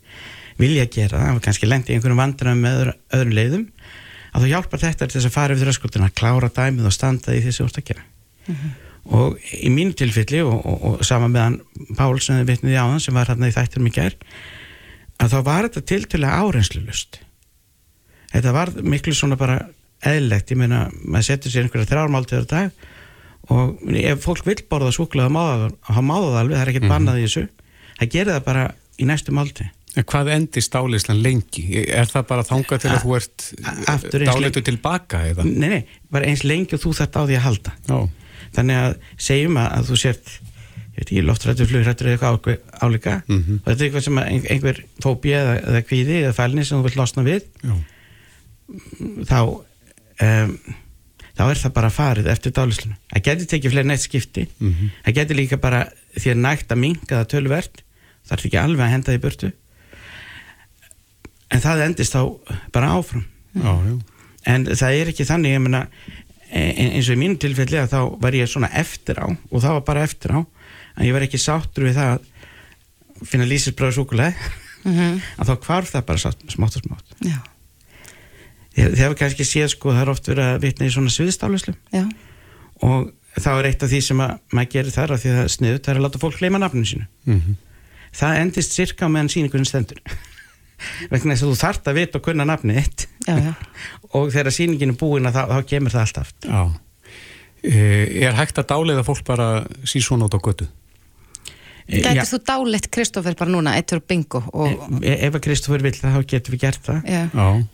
vilja 0.60 0.88
gera 0.92 1.22
það, 1.22 1.40
kannski 1.46 1.70
lendi 1.70 1.94
í 1.94 1.98
einhverjum 1.98 2.20
vandræðum 2.20 2.64
með 2.64 2.80
öðru, 2.80 2.96
öðrum 3.18 3.36
leiðum 3.36 3.66
að 4.36 4.44
þú 4.44 4.52
hjálpar 4.52 4.84
þetta 4.84 5.08
til 5.08 5.18
þess 5.18 5.30
að 5.30 5.36
fara 5.36 5.56
yfir 5.56 5.72
öskuldina 5.72 6.10
að 6.10 6.18
klára 6.20 6.52
dæmið 6.52 6.90
og 6.90 6.96
standa 6.96 7.36
í 7.36 7.44
því 7.44 7.56
sem 7.56 7.70
að 9.06 9.14
og 9.14 9.38
í 9.53 9.70
mínu 9.70 9.93
tilfelli 9.97 10.41
og, 10.45 10.56
og, 10.66 10.86
og 10.89 11.06
sama 11.06 11.30
meðan 11.30 11.60
Pál 11.97 12.18
sem 12.24 12.39
þið 12.39 12.49
vitniði 12.49 12.80
á 12.82 12.86
þann 12.89 13.03
sem 13.03 13.18
var 13.18 13.30
hérna 13.30 13.51
í 13.51 13.53
þættir 13.53 13.86
mikið 13.86 14.08
er 14.08 14.18
að 15.22 15.36
þá 15.36 15.38
var 15.45 15.68
þetta 15.68 15.86
tiltölega 15.91 16.39
árenslu 16.41 16.82
lust 16.86 17.20
þetta 18.34 18.56
var 18.56 18.74
miklu 18.82 19.14
svona 19.16 19.38
bara 19.39 19.60
eðlegt, 20.06 20.51
ég 20.51 20.60
meina, 20.60 20.86
maður 21.06 21.30
setur 21.30 21.53
sér 21.53 21.66
einhverja 21.66 21.89
þrjármáltiður 21.91 22.49
dag 22.49 22.84
og 23.53 23.93
ef 24.01 24.26
fólk 24.26 24.45
vil 24.47 24.58
borða 24.70 24.91
súkulega 24.95 25.30
þá 25.30 26.01
máða 26.01 26.32
það 26.34 26.41
alveg, 26.41 26.58
það 26.58 26.64
er 26.64 26.72
ekkert 26.74 26.84
mm 26.84 26.89
-hmm. 26.89 26.93
bannað 26.95 27.22
í 27.22 27.26
þessu 27.28 27.47
það 27.99 28.14
gerir 28.18 28.34
það 28.34 28.45
bara 28.49 28.68
í 28.97 29.10
næstu 29.10 29.36
málti 29.36 29.70
En 29.95 30.03
hvað 30.03 30.28
endir 30.34 30.60
stáleislan 30.60 31.22
lengi? 31.24 31.62
Er 31.88 32.10
það 32.12 32.26
bara 32.28 32.43
þangað 32.43 32.82
til 32.84 32.89
að 32.91 33.03
þú 33.06 33.14
ert 33.16 33.45
dáleitu 34.12 34.64
tilbaka 34.68 35.22
eða? 35.30 35.45
Nei, 35.47 35.70
nei, 35.72 35.84
bara 36.12 36.28
eins 36.28 36.43
lengi 36.43 36.76
og 36.76 36.82
þú 36.84 36.91
þarft 36.97 37.16
á 37.16 37.22
því 37.24 37.38
að 37.38 37.45
halda. 37.45 37.76
Já. 37.88 37.99
Þannig 38.56 38.82
að 38.82 38.95
segjum 39.28 39.60
að, 39.62 39.68
að 39.78 39.89
þú 39.89 39.99
sért, 40.01 40.32
ég 40.86 40.95
veit 40.95 41.06
ekki, 41.06 41.26
loftrættur, 41.26 41.70
flugrættur 41.72 42.10
eða 42.12 42.32
eitthvað 42.32 42.58
álíka 42.82 43.18
mm 43.26 43.41
-hmm. 43.41 43.60
og 43.60 43.68
þetta 43.68 43.78
er 43.78 43.86
eitthvað 43.88 44.06
sem 44.08 44.22
einhver 44.24 44.82
fóbi 45.03 45.36
eða, 45.36 45.56
eða 45.60 45.84
kvíði 45.89 46.18
eða 46.24 46.38
fælni 46.39 46.66
sem 46.66 46.80
þú 46.80 46.88
vilt 46.88 46.99
losna 47.01 47.24
við, 47.24 47.41
Já. 47.64 47.76
þá, 49.32 49.39
um, 50.28 50.58
þá 51.36 51.43
er 51.49 51.62
það 51.64 51.74
bara 51.74 51.89
farið 51.89 52.32
eftir 52.32 52.56
dáleislunum. 52.56 52.97
Það 53.12 53.26
getur 53.28 53.51
tekið 53.51 53.72
fleiri 53.72 53.88
neitt 53.88 54.01
skipti, 54.08 54.47
mm 54.60 54.72
-hmm. 54.72 54.89
það 55.06 55.16
getur 55.20 55.36
líka 55.36 55.58
bara 55.58 55.89
því 56.16 56.32
að 56.32 56.41
nægt 56.47 56.72
að 56.72 56.82
minga 56.82 57.14
það 57.20 57.28
tölvert, 57.28 57.84
þarf 58.26 58.45
ekki 58.45 58.58
alveg 58.58 58.86
að 58.86 58.91
henda 58.91 59.12
því 59.12 59.22
burtu 59.22 59.51
en 61.56 61.64
það 61.64 61.86
endist 61.89 62.16
þá 62.16 62.22
bara 62.76 62.93
áfram 62.97 63.26
já, 63.56 63.72
já. 63.72 63.95
en 64.53 64.68
það 64.72 64.99
er 64.99 65.12
ekki 65.12 65.28
þannig 65.28 65.58
e, 65.58 65.82
e, 65.82 65.84
eins 66.56 67.10
og 67.10 67.18
í 67.18 67.20
mínu 67.20 67.39
tilfelli 67.41 67.80
að 67.82 67.91
þá 67.91 67.99
var 68.22 68.38
ég 68.38 68.49
svona 68.49 68.70
eftir 68.80 69.20
á 69.20 69.28
og 69.28 69.58
það 69.60 69.74
var 69.78 69.84
bara 69.89 70.06
eftir 70.08 70.36
á 70.36 70.39
en 70.39 71.03
ég 71.03 71.16
var 71.16 71.26
ekki 71.26 71.41
sáttur 71.41 71.89
við 71.89 71.97
það 71.97 72.14
að 72.14 73.28
finna 73.28 73.47
lísisbröðu 73.49 73.97
súkuleg 73.97 74.38
mm 74.84 74.93
-hmm. 74.93 75.20
að 75.39 75.51
þá 75.51 75.56
kvarf 75.66 75.91
það 75.91 76.06
bara 76.06 76.24
sátt, 76.24 76.47
smátt 76.47 76.78
og 76.80 76.88
smátt. 76.88 77.08
Já. 77.20 77.39
þegar 78.76 79.12
við 79.14 79.20
kannski 79.20 79.45
séð 79.47 79.68
sko 79.74 79.91
það 79.91 80.01
er 80.01 80.10
oft 80.10 80.28
verið 80.28 80.45
að 80.45 80.62
vitna 80.62 80.86
í 80.86 80.91
svona 80.91 81.10
sviðstáluslu 81.10 81.76
og 82.84 83.12
þá 83.39 83.51
er 83.60 83.66
eitt 83.66 83.84
af 83.84 83.89
því 83.89 84.01
sem 84.01 84.22
að 84.22 84.38
maður 84.51 84.72
gerir 84.72 84.95
þar 84.95 85.12
að 85.12 85.22
því 85.22 85.30
að 85.30 85.36
það 85.36 85.43
er 85.43 85.56
sniðut 85.56 85.86
það 85.86 85.93
er 85.93 85.99
að 85.99 86.06
láta 86.06 86.20
fólk 86.20 86.41
leima 86.41 86.60
nafninu 86.60 86.86
sínu. 86.86 87.06
Mm 87.26 87.39
-hmm. 87.39 87.56
það 88.12 88.39
endist 88.39 88.72
cirka 88.72 89.08
meðan 89.08 89.30
síningunum 89.30 89.66
stendur. 89.66 89.99
Vegna 91.12 91.36
þess 91.36 91.43
að 91.43 91.51
þú 91.51 91.56
þart 91.60 91.88
að 91.88 91.97
vita 91.99 92.18
og 92.20 92.24
kunna 92.24 92.45
nafni 93.26 93.51
eitt 93.51 94.16
og 94.16 94.32
þegar 94.34 94.55
síningin 94.55 94.93
er 94.93 94.99
búin 94.99 95.30
þá, 95.30 95.43
þá 95.51 95.59
kemur 95.70 95.93
það 95.93 96.05
allt 96.05 96.24
aft 96.24 96.47
Já. 96.47 96.63
Eh, 97.66 98.26
er 98.28 98.36
hægt 98.38 98.59
að 98.61 98.72
dáleiða 98.72 99.05
fólk 99.07 99.24
bara 99.28 99.47
síðan 99.88 100.26
át 100.28 100.38
á 100.38 100.39
götu? 100.39 100.68
Gætið 101.86 102.32
þú 102.32 102.39
dáleitt 102.49 102.88
Kristófer 102.93 103.36
bara 103.38 103.53
núna, 103.53 103.76
eittur 103.78 104.01
bingo 104.01 104.41
og... 104.57 104.88
e 105.05 105.20
Ef 105.28 105.38
að 105.38 105.43
Kristófer 105.45 105.84
vil 105.86 105.93
það, 105.93 106.16
þá 106.16 106.32
getur 106.32 106.55
við 106.55 106.63
gert 106.63 106.88
það. 106.88 107.11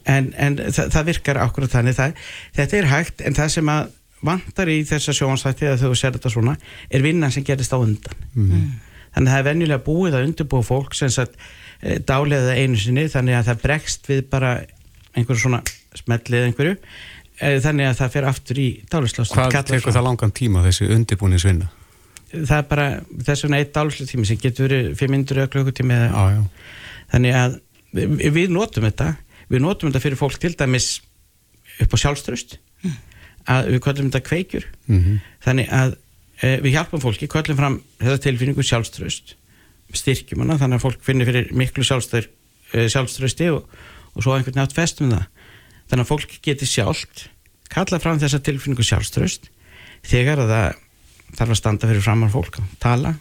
En, 0.03 0.27
en 0.35 0.57
það, 0.59 0.89
það 0.91 1.05
virkar 1.07 1.39
ákveður 1.39 1.71
þannig. 1.77 1.95
Það, 1.95 2.25
þetta 2.57 2.79
er 2.79 2.89
hægt 2.91 3.23
en 3.23 3.37
það 3.37 3.53
sem 3.55 3.71
að 3.71 3.93
vantar 4.27 4.71
í 4.71 4.75
þessa 4.89 5.15
sjóansætti 5.15 5.69
að 5.71 5.85
þau 5.85 5.95
sér 5.95 6.17
þetta 6.17 6.33
svona, 6.33 6.57
er 6.91 7.05
vinnan 7.07 7.31
sem 7.31 7.47
gerist 7.47 7.71
á 7.71 7.79
undan. 7.79 8.27
Mm. 8.35 8.67
þannig 9.15 9.31
að 9.31 9.31
það 9.31 9.39
er 9.39 9.47
venjulega 9.47 9.85
búið 9.87 10.17
að 10.17 10.27
undirbúa 10.27 10.67
fólk 10.67 10.99
sem 10.99 11.11
sagt 11.11 11.39
Eh, 11.81 11.97
dáliða 12.05 12.53
einu 12.53 12.77
sinni 12.77 13.07
þannig 13.09 13.39
að 13.39 13.47
það 13.49 13.61
bregst 13.63 14.09
við 14.09 14.25
bara 14.29 14.51
einhverju 15.15 15.41
svona 15.43 15.61
smellið 15.97 16.47
einhverju 16.49 16.75
eh, 16.77 17.57
þannig 17.63 17.89
að 17.89 17.97
það 17.99 18.13
fer 18.15 18.29
aftur 18.31 18.61
í 18.61 18.69
dáliðslást 18.91 19.35
Hvað 19.37 19.71
tekur 19.73 19.95
það 19.95 20.07
langan 20.07 20.35
tíma 20.35 20.63
þessi 20.65 20.89
undirbúni 20.95 21.41
svinna? 21.41 21.71
Það 22.31 22.57
er 22.57 22.67
bara 22.69 22.87
þess 23.27 23.45
vegna 23.45 23.59
eitt 23.59 23.73
dáliðslátími 23.75 24.27
sem 24.29 24.39
getur 24.39 24.69
verið 24.69 24.93
500 24.99 25.51
klukkutími 25.51 25.99
þannig 27.11 27.35
að 27.35 27.59
við, 27.91 28.27
við 28.31 28.53
notum 28.55 28.87
þetta 28.87 29.13
við 29.51 29.65
notum 29.65 29.91
þetta 29.91 30.03
fyrir 30.05 30.19
fólk 30.19 30.39
til 30.39 30.53
dæmis 30.55 30.93
upp 31.81 31.95
á 31.95 31.97
sjálfströst 32.03 32.57
mm. 32.85 32.95
að 33.51 33.71
við 33.73 33.83
kvöldum 33.83 34.09
þetta 34.11 34.27
kveikjur 34.29 34.67
mm 34.87 34.97
-hmm. 34.97 35.19
þannig 35.43 35.71
að 35.75 35.95
e, 36.41 36.57
við 36.63 36.75
hjálpum 36.77 37.03
fólki, 37.03 37.27
kvöldum 37.27 37.59
fram 37.59 37.79
þetta 37.99 38.23
tilfinningu 38.27 38.63
sjálfströst 38.63 39.35
styrkjum 39.91 40.45
hana 40.45 40.59
þannig 40.59 40.79
að 40.79 40.85
fólk 40.85 41.01
finnir 41.03 41.27
fyrir 41.27 41.51
miklu 41.51 41.83
sjálfströsti 41.83 43.49
og, 43.51 43.65
og 44.15 44.23
svo 44.23 44.35
einhvern 44.35 44.59
nátt 44.59 44.75
festum 44.75 45.11
það. 45.13 45.27
Þannig 45.91 46.05
að 46.05 46.11
fólk 46.11 46.37
geti 46.45 46.67
sjálft 46.69 47.27
kalla 47.71 47.99
fram 48.03 48.19
þessa 48.19 48.41
tilfinningu 48.43 48.83
sjálfströst 48.85 49.49
þegar 50.07 50.43
að 50.43 50.53
það 50.53 50.79
þarf 51.37 51.53
að 51.53 51.59
standa 51.61 51.89
fyrir 51.89 52.03
framar 52.03 52.31
fólk 52.33 52.59
og 52.59 52.71
tala 52.83 53.15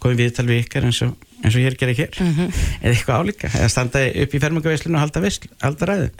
komið 0.00 0.22
viðtal 0.22 0.46
við 0.48 0.62
ykkar 0.62 0.86
eins 0.88 1.02
og, 1.04 1.12
eins 1.42 1.56
og 1.56 1.60
hér 1.60 1.76
gerir 1.76 1.98
hér. 1.98 2.14
Mm 2.16 2.34
-hmm. 2.36 2.60
eða 2.82 2.92
eitthvað 2.94 3.20
álíka 3.20 3.50
eða 3.52 3.68
standa 3.68 4.04
upp 4.22 4.34
í 4.34 4.40
fermingaveislinu 4.40 4.96
og 4.96 5.04
halda, 5.04 5.20
veisl, 5.20 5.48
halda 5.60 5.88
ræðu. 5.90 6.10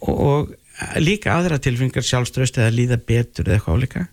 Og, 0.00 0.14
og 0.20 0.54
líka 0.96 1.34
aðra 1.36 1.58
tilfinningar 1.58 2.02
sjálfströst 2.02 2.58
eða 2.58 2.72
líða 2.72 2.96
betur 2.96 3.48
eða 3.48 3.58
eitthvað 3.58 3.76
álíka. 3.76 4.06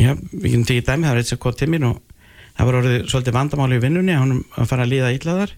Já, 0.00 0.14
við 0.32 0.48
getum 0.48 0.64
tekið 0.64 0.86
dæmi 0.86 1.06
það 1.06 1.20
eitt 1.20 1.28
sem 1.28 1.38
kom 1.38 1.52
til 1.52 1.68
mér 1.68 1.84
og 1.90 2.00
það 2.56 2.66
var 2.66 2.78
orðið 2.80 3.08
svolítið 3.10 3.36
vandamáli 3.36 3.76
í 3.76 3.82
vinnunni 3.84 4.16
að 4.16 4.68
fara 4.70 4.86
að 4.86 4.92
líða 4.94 5.12
íllaðar 5.18 5.52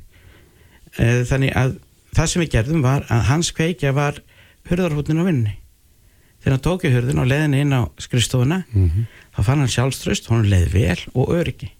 þannig 0.98 1.56
að 1.56 1.74
það 2.12 2.30
sem 2.30 2.42
við 2.44 2.54
gerðum 2.56 2.84
var 2.84 3.06
að 3.12 3.26
hans 3.30 3.52
kveikja 3.56 3.92
var 3.96 4.20
hurðarhútin 4.68 5.22
á 5.22 5.24
vinnunni. 5.24 5.54
Þegar 6.42 6.56
hann 6.56 6.64
tók 6.64 6.84
í 6.84 6.90
hurðin 6.92 7.22
og 7.22 7.28
leiðin 7.30 7.54
inn 7.54 7.76
á 7.76 7.82
skrifstofuna 8.02 8.64
mm 8.66 8.88
-hmm. 8.88 9.06
þá 9.36 9.40
fann 9.46 9.62
hann 9.62 9.70
sjálfströst 9.70 10.26
hann 10.28 10.50
leið 10.50 10.72
vel 10.72 10.98
og 11.14 11.30
öryggi. 11.38 11.70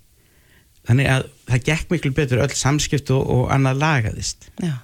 Þannig 0.86 1.10
að 1.10 1.26
það 1.50 1.66
gekk 1.66 1.90
miklu 1.90 2.12
betur 2.14 2.42
öll 2.42 2.54
samskipt 2.54 3.10
og, 3.10 3.26
og 3.26 3.50
annað 3.54 3.82
lagaðist. 3.82 4.50
Já. 4.62 4.78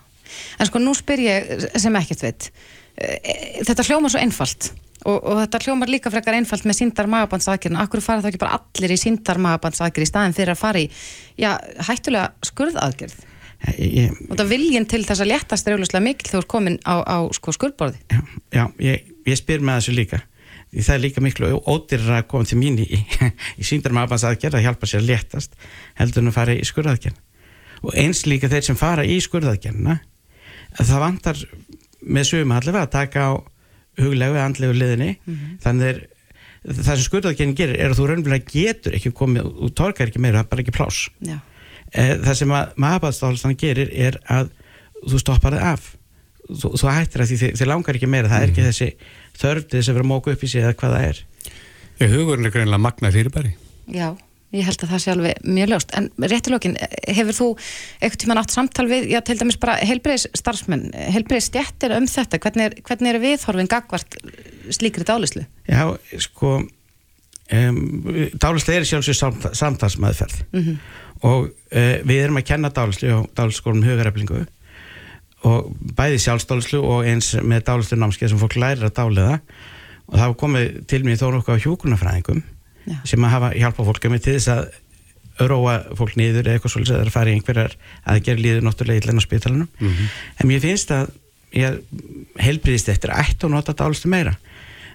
En 0.59 0.67
sko 0.67 0.79
nú 0.79 0.95
spyr 0.95 1.23
ég 1.25 1.71
sem 1.79 1.97
ekkert 1.97 2.23
veit 2.23 2.51
eh, 2.97 3.65
þetta 3.65 3.87
hljóma 3.89 4.11
svo 4.13 4.21
einfalt 4.21 4.73
Og, 5.07 5.15
og 5.23 5.37
þetta 5.39 5.61
hljómar 5.63 5.91
líka 5.93 6.11
frekar 6.11 6.35
einfalt 6.35 6.65
með 6.67 6.81
síndar 6.81 7.07
magabandsaðgerðin, 7.07 7.79
akkur 7.79 8.03
fara 8.03 8.19
það 8.19 8.33
ekki 8.33 8.41
bara 8.43 8.57
allir 8.59 8.91
í 8.91 8.99
síndar 8.99 9.39
magabandsaðgerð 9.39 10.03
í 10.05 10.09
staðin 10.11 10.35
fyrir 10.35 10.51
að 10.57 10.59
fara 10.59 10.81
í 10.83 10.89
já, 11.39 11.53
hættulega 11.87 12.49
skurðaðgerð 12.49 13.28
ég, 13.79 14.17
og 14.29 14.39
það 14.39 14.51
viljinn 14.53 14.87
til 14.89 15.03
þess 15.07 15.25
að 15.25 15.31
léttast 15.33 15.69
er 15.69 15.77
auðvitað 15.77 16.05
mikil 16.05 16.29
þegar 16.29 16.37
þú 16.37 16.43
er 16.45 16.51
komin 16.55 16.81
á, 16.87 16.95
á 17.03 17.19
sko, 17.35 17.55
skurðborði 17.57 18.03
Já, 18.13 18.21
já 18.55 18.65
ég, 18.85 19.09
ég 19.27 19.41
spyr 19.41 19.65
með 19.65 19.81
þessu 19.81 19.95
líka. 19.97 20.21
Það 20.69 20.95
er 20.95 21.03
líka 21.03 21.25
miklu 21.25 21.51
ódýrar 21.65 22.19
að 22.19 22.29
koma 22.29 22.49
til 22.49 22.59
mín 22.61 22.77
í, 22.83 22.87
í, 22.99 23.31
í 23.59 23.67
síndar 23.67 23.95
magabandsaðgerð 23.97 24.59
að 24.61 24.67
hjálpa 24.67 24.91
sér 24.91 25.03
að 25.03 25.11
léttast 25.13 25.57
heldur 25.99 26.25
en 26.25 26.33
að 26.33 26.39
fara 26.39 26.57
í 26.59 26.69
skurðaðgerð. 26.69 27.25
Og 27.87 27.95
eins 27.99 28.25
líka 28.27 28.51
þeir 28.51 28.67
sem 28.69 28.79
fara 28.79 29.07
í 29.07 29.19
skurðaðgerðina 29.23 30.01
það 30.79 31.03
vantar 31.03 31.43
með 32.05 32.31
sögum 32.31 32.55
allavega 32.55 32.87
að 32.87 32.95
taka 32.95 33.27
á 33.27 33.33
huglegu, 33.99 34.39
andlegu 34.39 34.77
liðinni. 34.77 35.13
Mm 35.25 35.35
-hmm. 35.35 35.59
þannig 35.65 35.89
er 35.89 36.03
það 36.69 36.95
sem 36.95 37.07
skurðaðgennin 37.07 37.59
gerir 37.59 37.79
er 37.79 37.93
að 37.93 38.01
þú 38.01 38.09
raunverulega 38.11 38.53
getur 38.53 38.97
ekki 38.99 39.13
komið 39.17 39.47
og 39.49 39.73
torkar 39.79 40.11
ekki 40.11 40.23
meira, 40.23 40.41
það 40.41 40.45
er 40.45 40.51
bara 40.53 40.65
ekki 40.65 40.75
plás 40.77 40.99
Já. 41.25 41.39
Eh, 41.93 42.17
það 42.25 42.35
sem 42.41 42.55
að 42.57 42.75
maðurbaðstálstan 42.85 43.57
gerir 43.61 43.93
er 43.93 44.21
að 44.29 44.53
þú 45.05 45.23
stoppar 45.23 45.57
það 45.57 45.67
af. 45.73 45.91
Þú, 46.49 46.73
þú 46.81 46.93
hættir 46.93 47.25
að 47.25 47.31
því 47.31 47.41
þið, 47.43 47.57
þið 47.61 47.71
langar 47.73 47.99
ekki 47.99 48.13
meira. 48.13 48.31
Það 48.33 48.45
er 48.45 48.53
ekki 48.53 48.63
mhm. 48.63 48.71
þessi 48.71 49.43
þörfið 49.43 49.85
sem 49.85 49.95
verður 49.95 50.07
að 50.07 50.13
móka 50.13 50.33
upp 50.35 50.45
í 50.45 50.53
sig 50.53 50.65
eða 50.65 50.79
hvað 50.79 50.97
það 50.97 51.11
er. 51.11 51.21
Ég 51.99 52.15
hugurinn 52.15 52.49
er 52.49 52.55
greinlega 52.55 52.83
magna 52.83 53.13
fyrirbæri. 53.15 53.55
Já 53.89 54.09
Ég 54.49 54.65
held 54.65 54.81
að 54.81 54.93
það 54.95 55.01
sé 55.03 55.11
alveg 55.13 55.41
mjög 55.45 55.69
ljóst, 55.69 55.91
en 55.99 56.07
réttilókin, 56.25 56.77
hefur 57.13 57.37
þú 57.37 57.49
eitthvað 57.99 58.21
tíma 58.23 58.37
nátt 58.39 58.55
samtal 58.55 58.87
við, 58.89 59.11
já 59.13 59.19
til 59.21 59.37
dæmis 59.37 59.59
bara 59.61 59.75
helbreyðs 59.85 60.25
starfsmenn, 60.41 60.87
helbreyðs 61.13 61.51
stjættir 61.51 61.93
um 61.99 62.07
þetta, 62.09 62.41
hvernig 62.41 62.71
er, 62.71 62.77
hvernig 62.87 63.13
er 63.13 63.21
viðhorfin 63.27 63.69
gagvart 63.69 64.17
slíkri 64.73 65.05
dálislu? 65.05 65.45
Já, 65.69 65.83
sko, 66.25 66.55
um, 67.59 67.83
dálislega 68.41 68.81
er 68.81 68.89
sjálfsög 68.89 69.19
samt, 69.21 69.45
samtalsmaðferð 69.61 70.41
mm 70.47 70.63
-hmm. 70.63 70.81
Og 71.27 71.49
uh, 71.49 71.97
við 72.07 72.23
erum 72.25 72.41
að 72.41 72.49
kenna 72.53 72.71
dálislu 72.75 73.11
á 73.15 73.21
dálisskólum 73.39 73.85
hugareflingu. 73.87 74.45
Og 75.49 75.71
bæði 75.95 76.19
sjálfsdálislu 76.25 76.83
og 76.83 77.07
eins 77.07 77.33
með 77.43 77.67
dálislu 77.71 77.99
námskeið 77.99 78.33
sem 78.33 78.41
fólk 78.41 78.59
lærir 78.59 78.89
að 78.89 78.97
dáliða 78.99 79.41
og 80.09 80.15
það 80.17 80.25
hafa 80.25 80.39
komið 80.41 80.79
til 80.91 81.05
mér 81.05 81.21
þó 81.21 81.29
nokkuð 81.35 81.59
á 81.59 81.63
hjókunafræðingum 81.65 82.43
sem 83.07 83.25
að 83.25 83.35
hafa 83.35 83.55
hjálpa 83.55 83.85
fólk 83.85 84.07
með 84.09 84.25
til 84.25 84.37
þess 84.39 84.51
að 84.55 85.49
róa 85.49 85.77
fólk 85.95 86.17
niður 86.19 86.47
eða 86.47 86.57
eitthvað 86.57 86.73
svolítið 86.75 87.01
að 87.03 87.11
fara 87.15 87.31
í 87.31 87.37
einhverjar 87.37 87.75
aðgerð 88.11 88.43
líður 88.43 88.65
náttúrulega 88.67 89.03
í 89.03 89.07
lennar 89.07 89.27
spítalunum 89.27 89.69
mm 89.69 89.89
-hmm. 89.89 90.15
en 90.41 90.49
mér 90.49 90.63
finnst 90.65 90.91
að 90.91 91.13
ég 91.55 91.79
helbriðist 92.43 92.89
eftir 92.89 93.13
ætt 93.15 93.45
og 93.45 93.51
nota 93.51 93.73
dálistu 93.73 94.09
meira. 94.09 94.37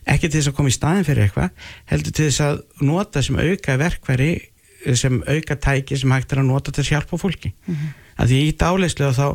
Ekki 0.05 0.27
til 0.27 0.41
þess 0.41 0.51
að 0.51 0.57
koma 0.57 0.69
í 0.69 0.75
staðin 0.75 1.07
fyrir 1.07 1.23
eitthvað 1.23 1.49
heldur 1.85 2.11
til 2.11 2.25
þess 2.27 2.41
að 2.41 2.61
nota 2.81 3.21
sem 3.23 3.39
auka 3.39 3.77
verkværi 3.79 4.31
sem 4.99 5.19
auka 5.27 5.55
tæki 5.55 5.97
sem 5.99 6.11
hægt 6.11 6.33
er 6.33 6.41
að 6.43 6.49
nota 6.49 6.71
til 6.71 6.83
að 6.83 6.91
hjálpa 6.93 7.19
fólki 7.19 7.53
mm 7.53 7.75
-hmm. 7.75 7.93
að 8.17 8.33
því 8.33 8.39
í 8.47 8.55
dálislega 8.63 9.13
þá 9.13 9.27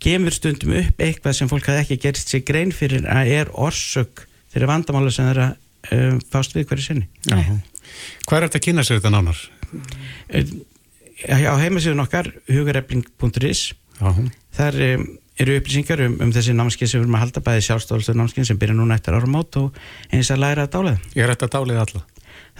gemur 0.00 0.32
stundum 0.32 0.76
upp 0.78 1.02
eitthvað 1.02 1.36
sem 1.36 1.48
fólk 1.48 1.66
hafi 1.66 1.82
ekki 1.82 2.02
gerist 2.04 2.30
sér 2.30 2.44
grein 2.46 2.72
fyrir 2.72 3.06
að 3.10 3.32
er 3.34 3.50
orsök 3.52 4.26
þeirra 4.52 4.70
vandamála 4.70 5.10
sem 5.10 5.26
þeirra 5.26 5.56
um, 5.92 6.20
fást 6.30 6.54
við 6.54 6.68
hverju 6.68 6.84
sinni 6.84 7.08
Hvað 8.26 8.36
er 8.36 8.46
þetta 8.46 8.60
að 8.60 8.66
kynna 8.66 8.84
sér 8.86 9.00
þetta 9.00 9.10
nánar? 9.10 9.38
Á 11.26 11.54
heimasíðun 11.60 12.04
okkar 12.04 12.30
hugarefling.is 12.48 13.72
þar 14.56 14.78
um, 14.86 15.06
eru 15.40 15.56
upplýsingar 15.58 16.04
um, 16.06 16.16
um 16.22 16.32
þessi 16.34 16.54
námskið 16.56 16.90
sem 16.90 17.00
við 17.00 17.06
erum 17.06 17.18
að 17.18 17.24
halda 17.24 17.42
bæði 17.44 17.66
sjálfstoflstu 17.66 18.14
námskið 18.16 18.48
sem 18.50 18.60
byrja 18.60 18.76
núna 18.76 18.96
eftir 18.98 19.16
árum 19.16 19.36
átt 19.40 19.58
og 19.60 19.78
eins 20.12 20.30
að 20.32 20.42
læra 20.44 20.66
að 20.66 20.74
dálega. 20.76 21.12
Ég 21.16 21.24
er 21.24 21.32
þetta 21.34 21.48
að 21.48 21.54
dálega 21.56 21.84
alla? 21.86 22.02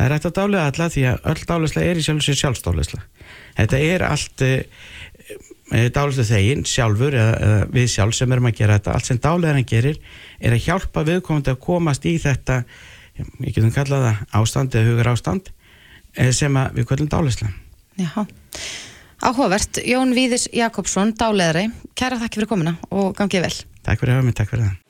Það 0.01 0.07
er 0.07 0.13
þetta 0.15 0.29
að 0.31 0.37
dálega 0.39 0.67
alla 0.71 0.85
því 0.89 1.03
að 1.11 1.27
öll 1.29 1.41
dálegslega 1.51 1.89
er 1.91 1.99
í 2.01 2.03
sjálfsveit 2.07 2.39
sjálfstoflesla. 2.41 3.01
Þetta 3.59 3.81
er 3.85 4.05
allt 4.07 4.45
e, 4.47 4.53
e, 5.77 5.83
dálegslega 5.93 6.29
þegin 6.31 6.63
sjálfur 6.71 7.17
eða, 7.21 7.35
eða 7.45 7.67
við 7.75 7.89
sjálf 7.93 8.17
sem 8.17 8.33
erum 8.33 8.49
að 8.49 8.55
gera 8.63 8.79
þetta. 8.79 8.95
Allt 8.97 9.11
sem 9.11 9.21
dálegarinn 9.21 9.67
gerir 9.69 9.99
er 10.41 10.57
að 10.57 10.65
hjálpa 10.65 11.05
viðkomandi 11.05 11.53
að 11.53 11.59
komast 11.67 12.09
í 12.09 12.15
þetta, 12.23 12.63
ég 13.21 13.53
getum 13.53 13.75
kallað 13.75 14.07
það 14.07 14.39
ástand 14.41 14.79
eða 14.81 14.89
hugur 14.89 15.13
ástand 15.13 15.53
e, 16.17 16.31
sem 16.33 16.57
við 16.79 16.89
kvöldum 16.89 17.13
dálegslega. 17.13 17.53
Jáhá. 18.01 18.25
Áhugavert, 19.21 19.83
Jón 19.85 20.17
Víðis 20.17 20.49
Jakobsson, 20.57 21.13
dáleðari, 21.13 21.67
kæra 21.93 22.17
þakki 22.23 22.41
fyrir 22.41 22.53
komina 22.55 22.79
og 22.89 23.13
gangið 23.21 23.45
vel. 23.51 23.53
Takk 23.85 24.01
fyrir 24.01 24.17
að 24.17 24.23
hafa 24.23 24.31
mig, 24.31 24.39
takk 24.41 24.55
fyrir 24.55 24.65
það. 24.65 24.81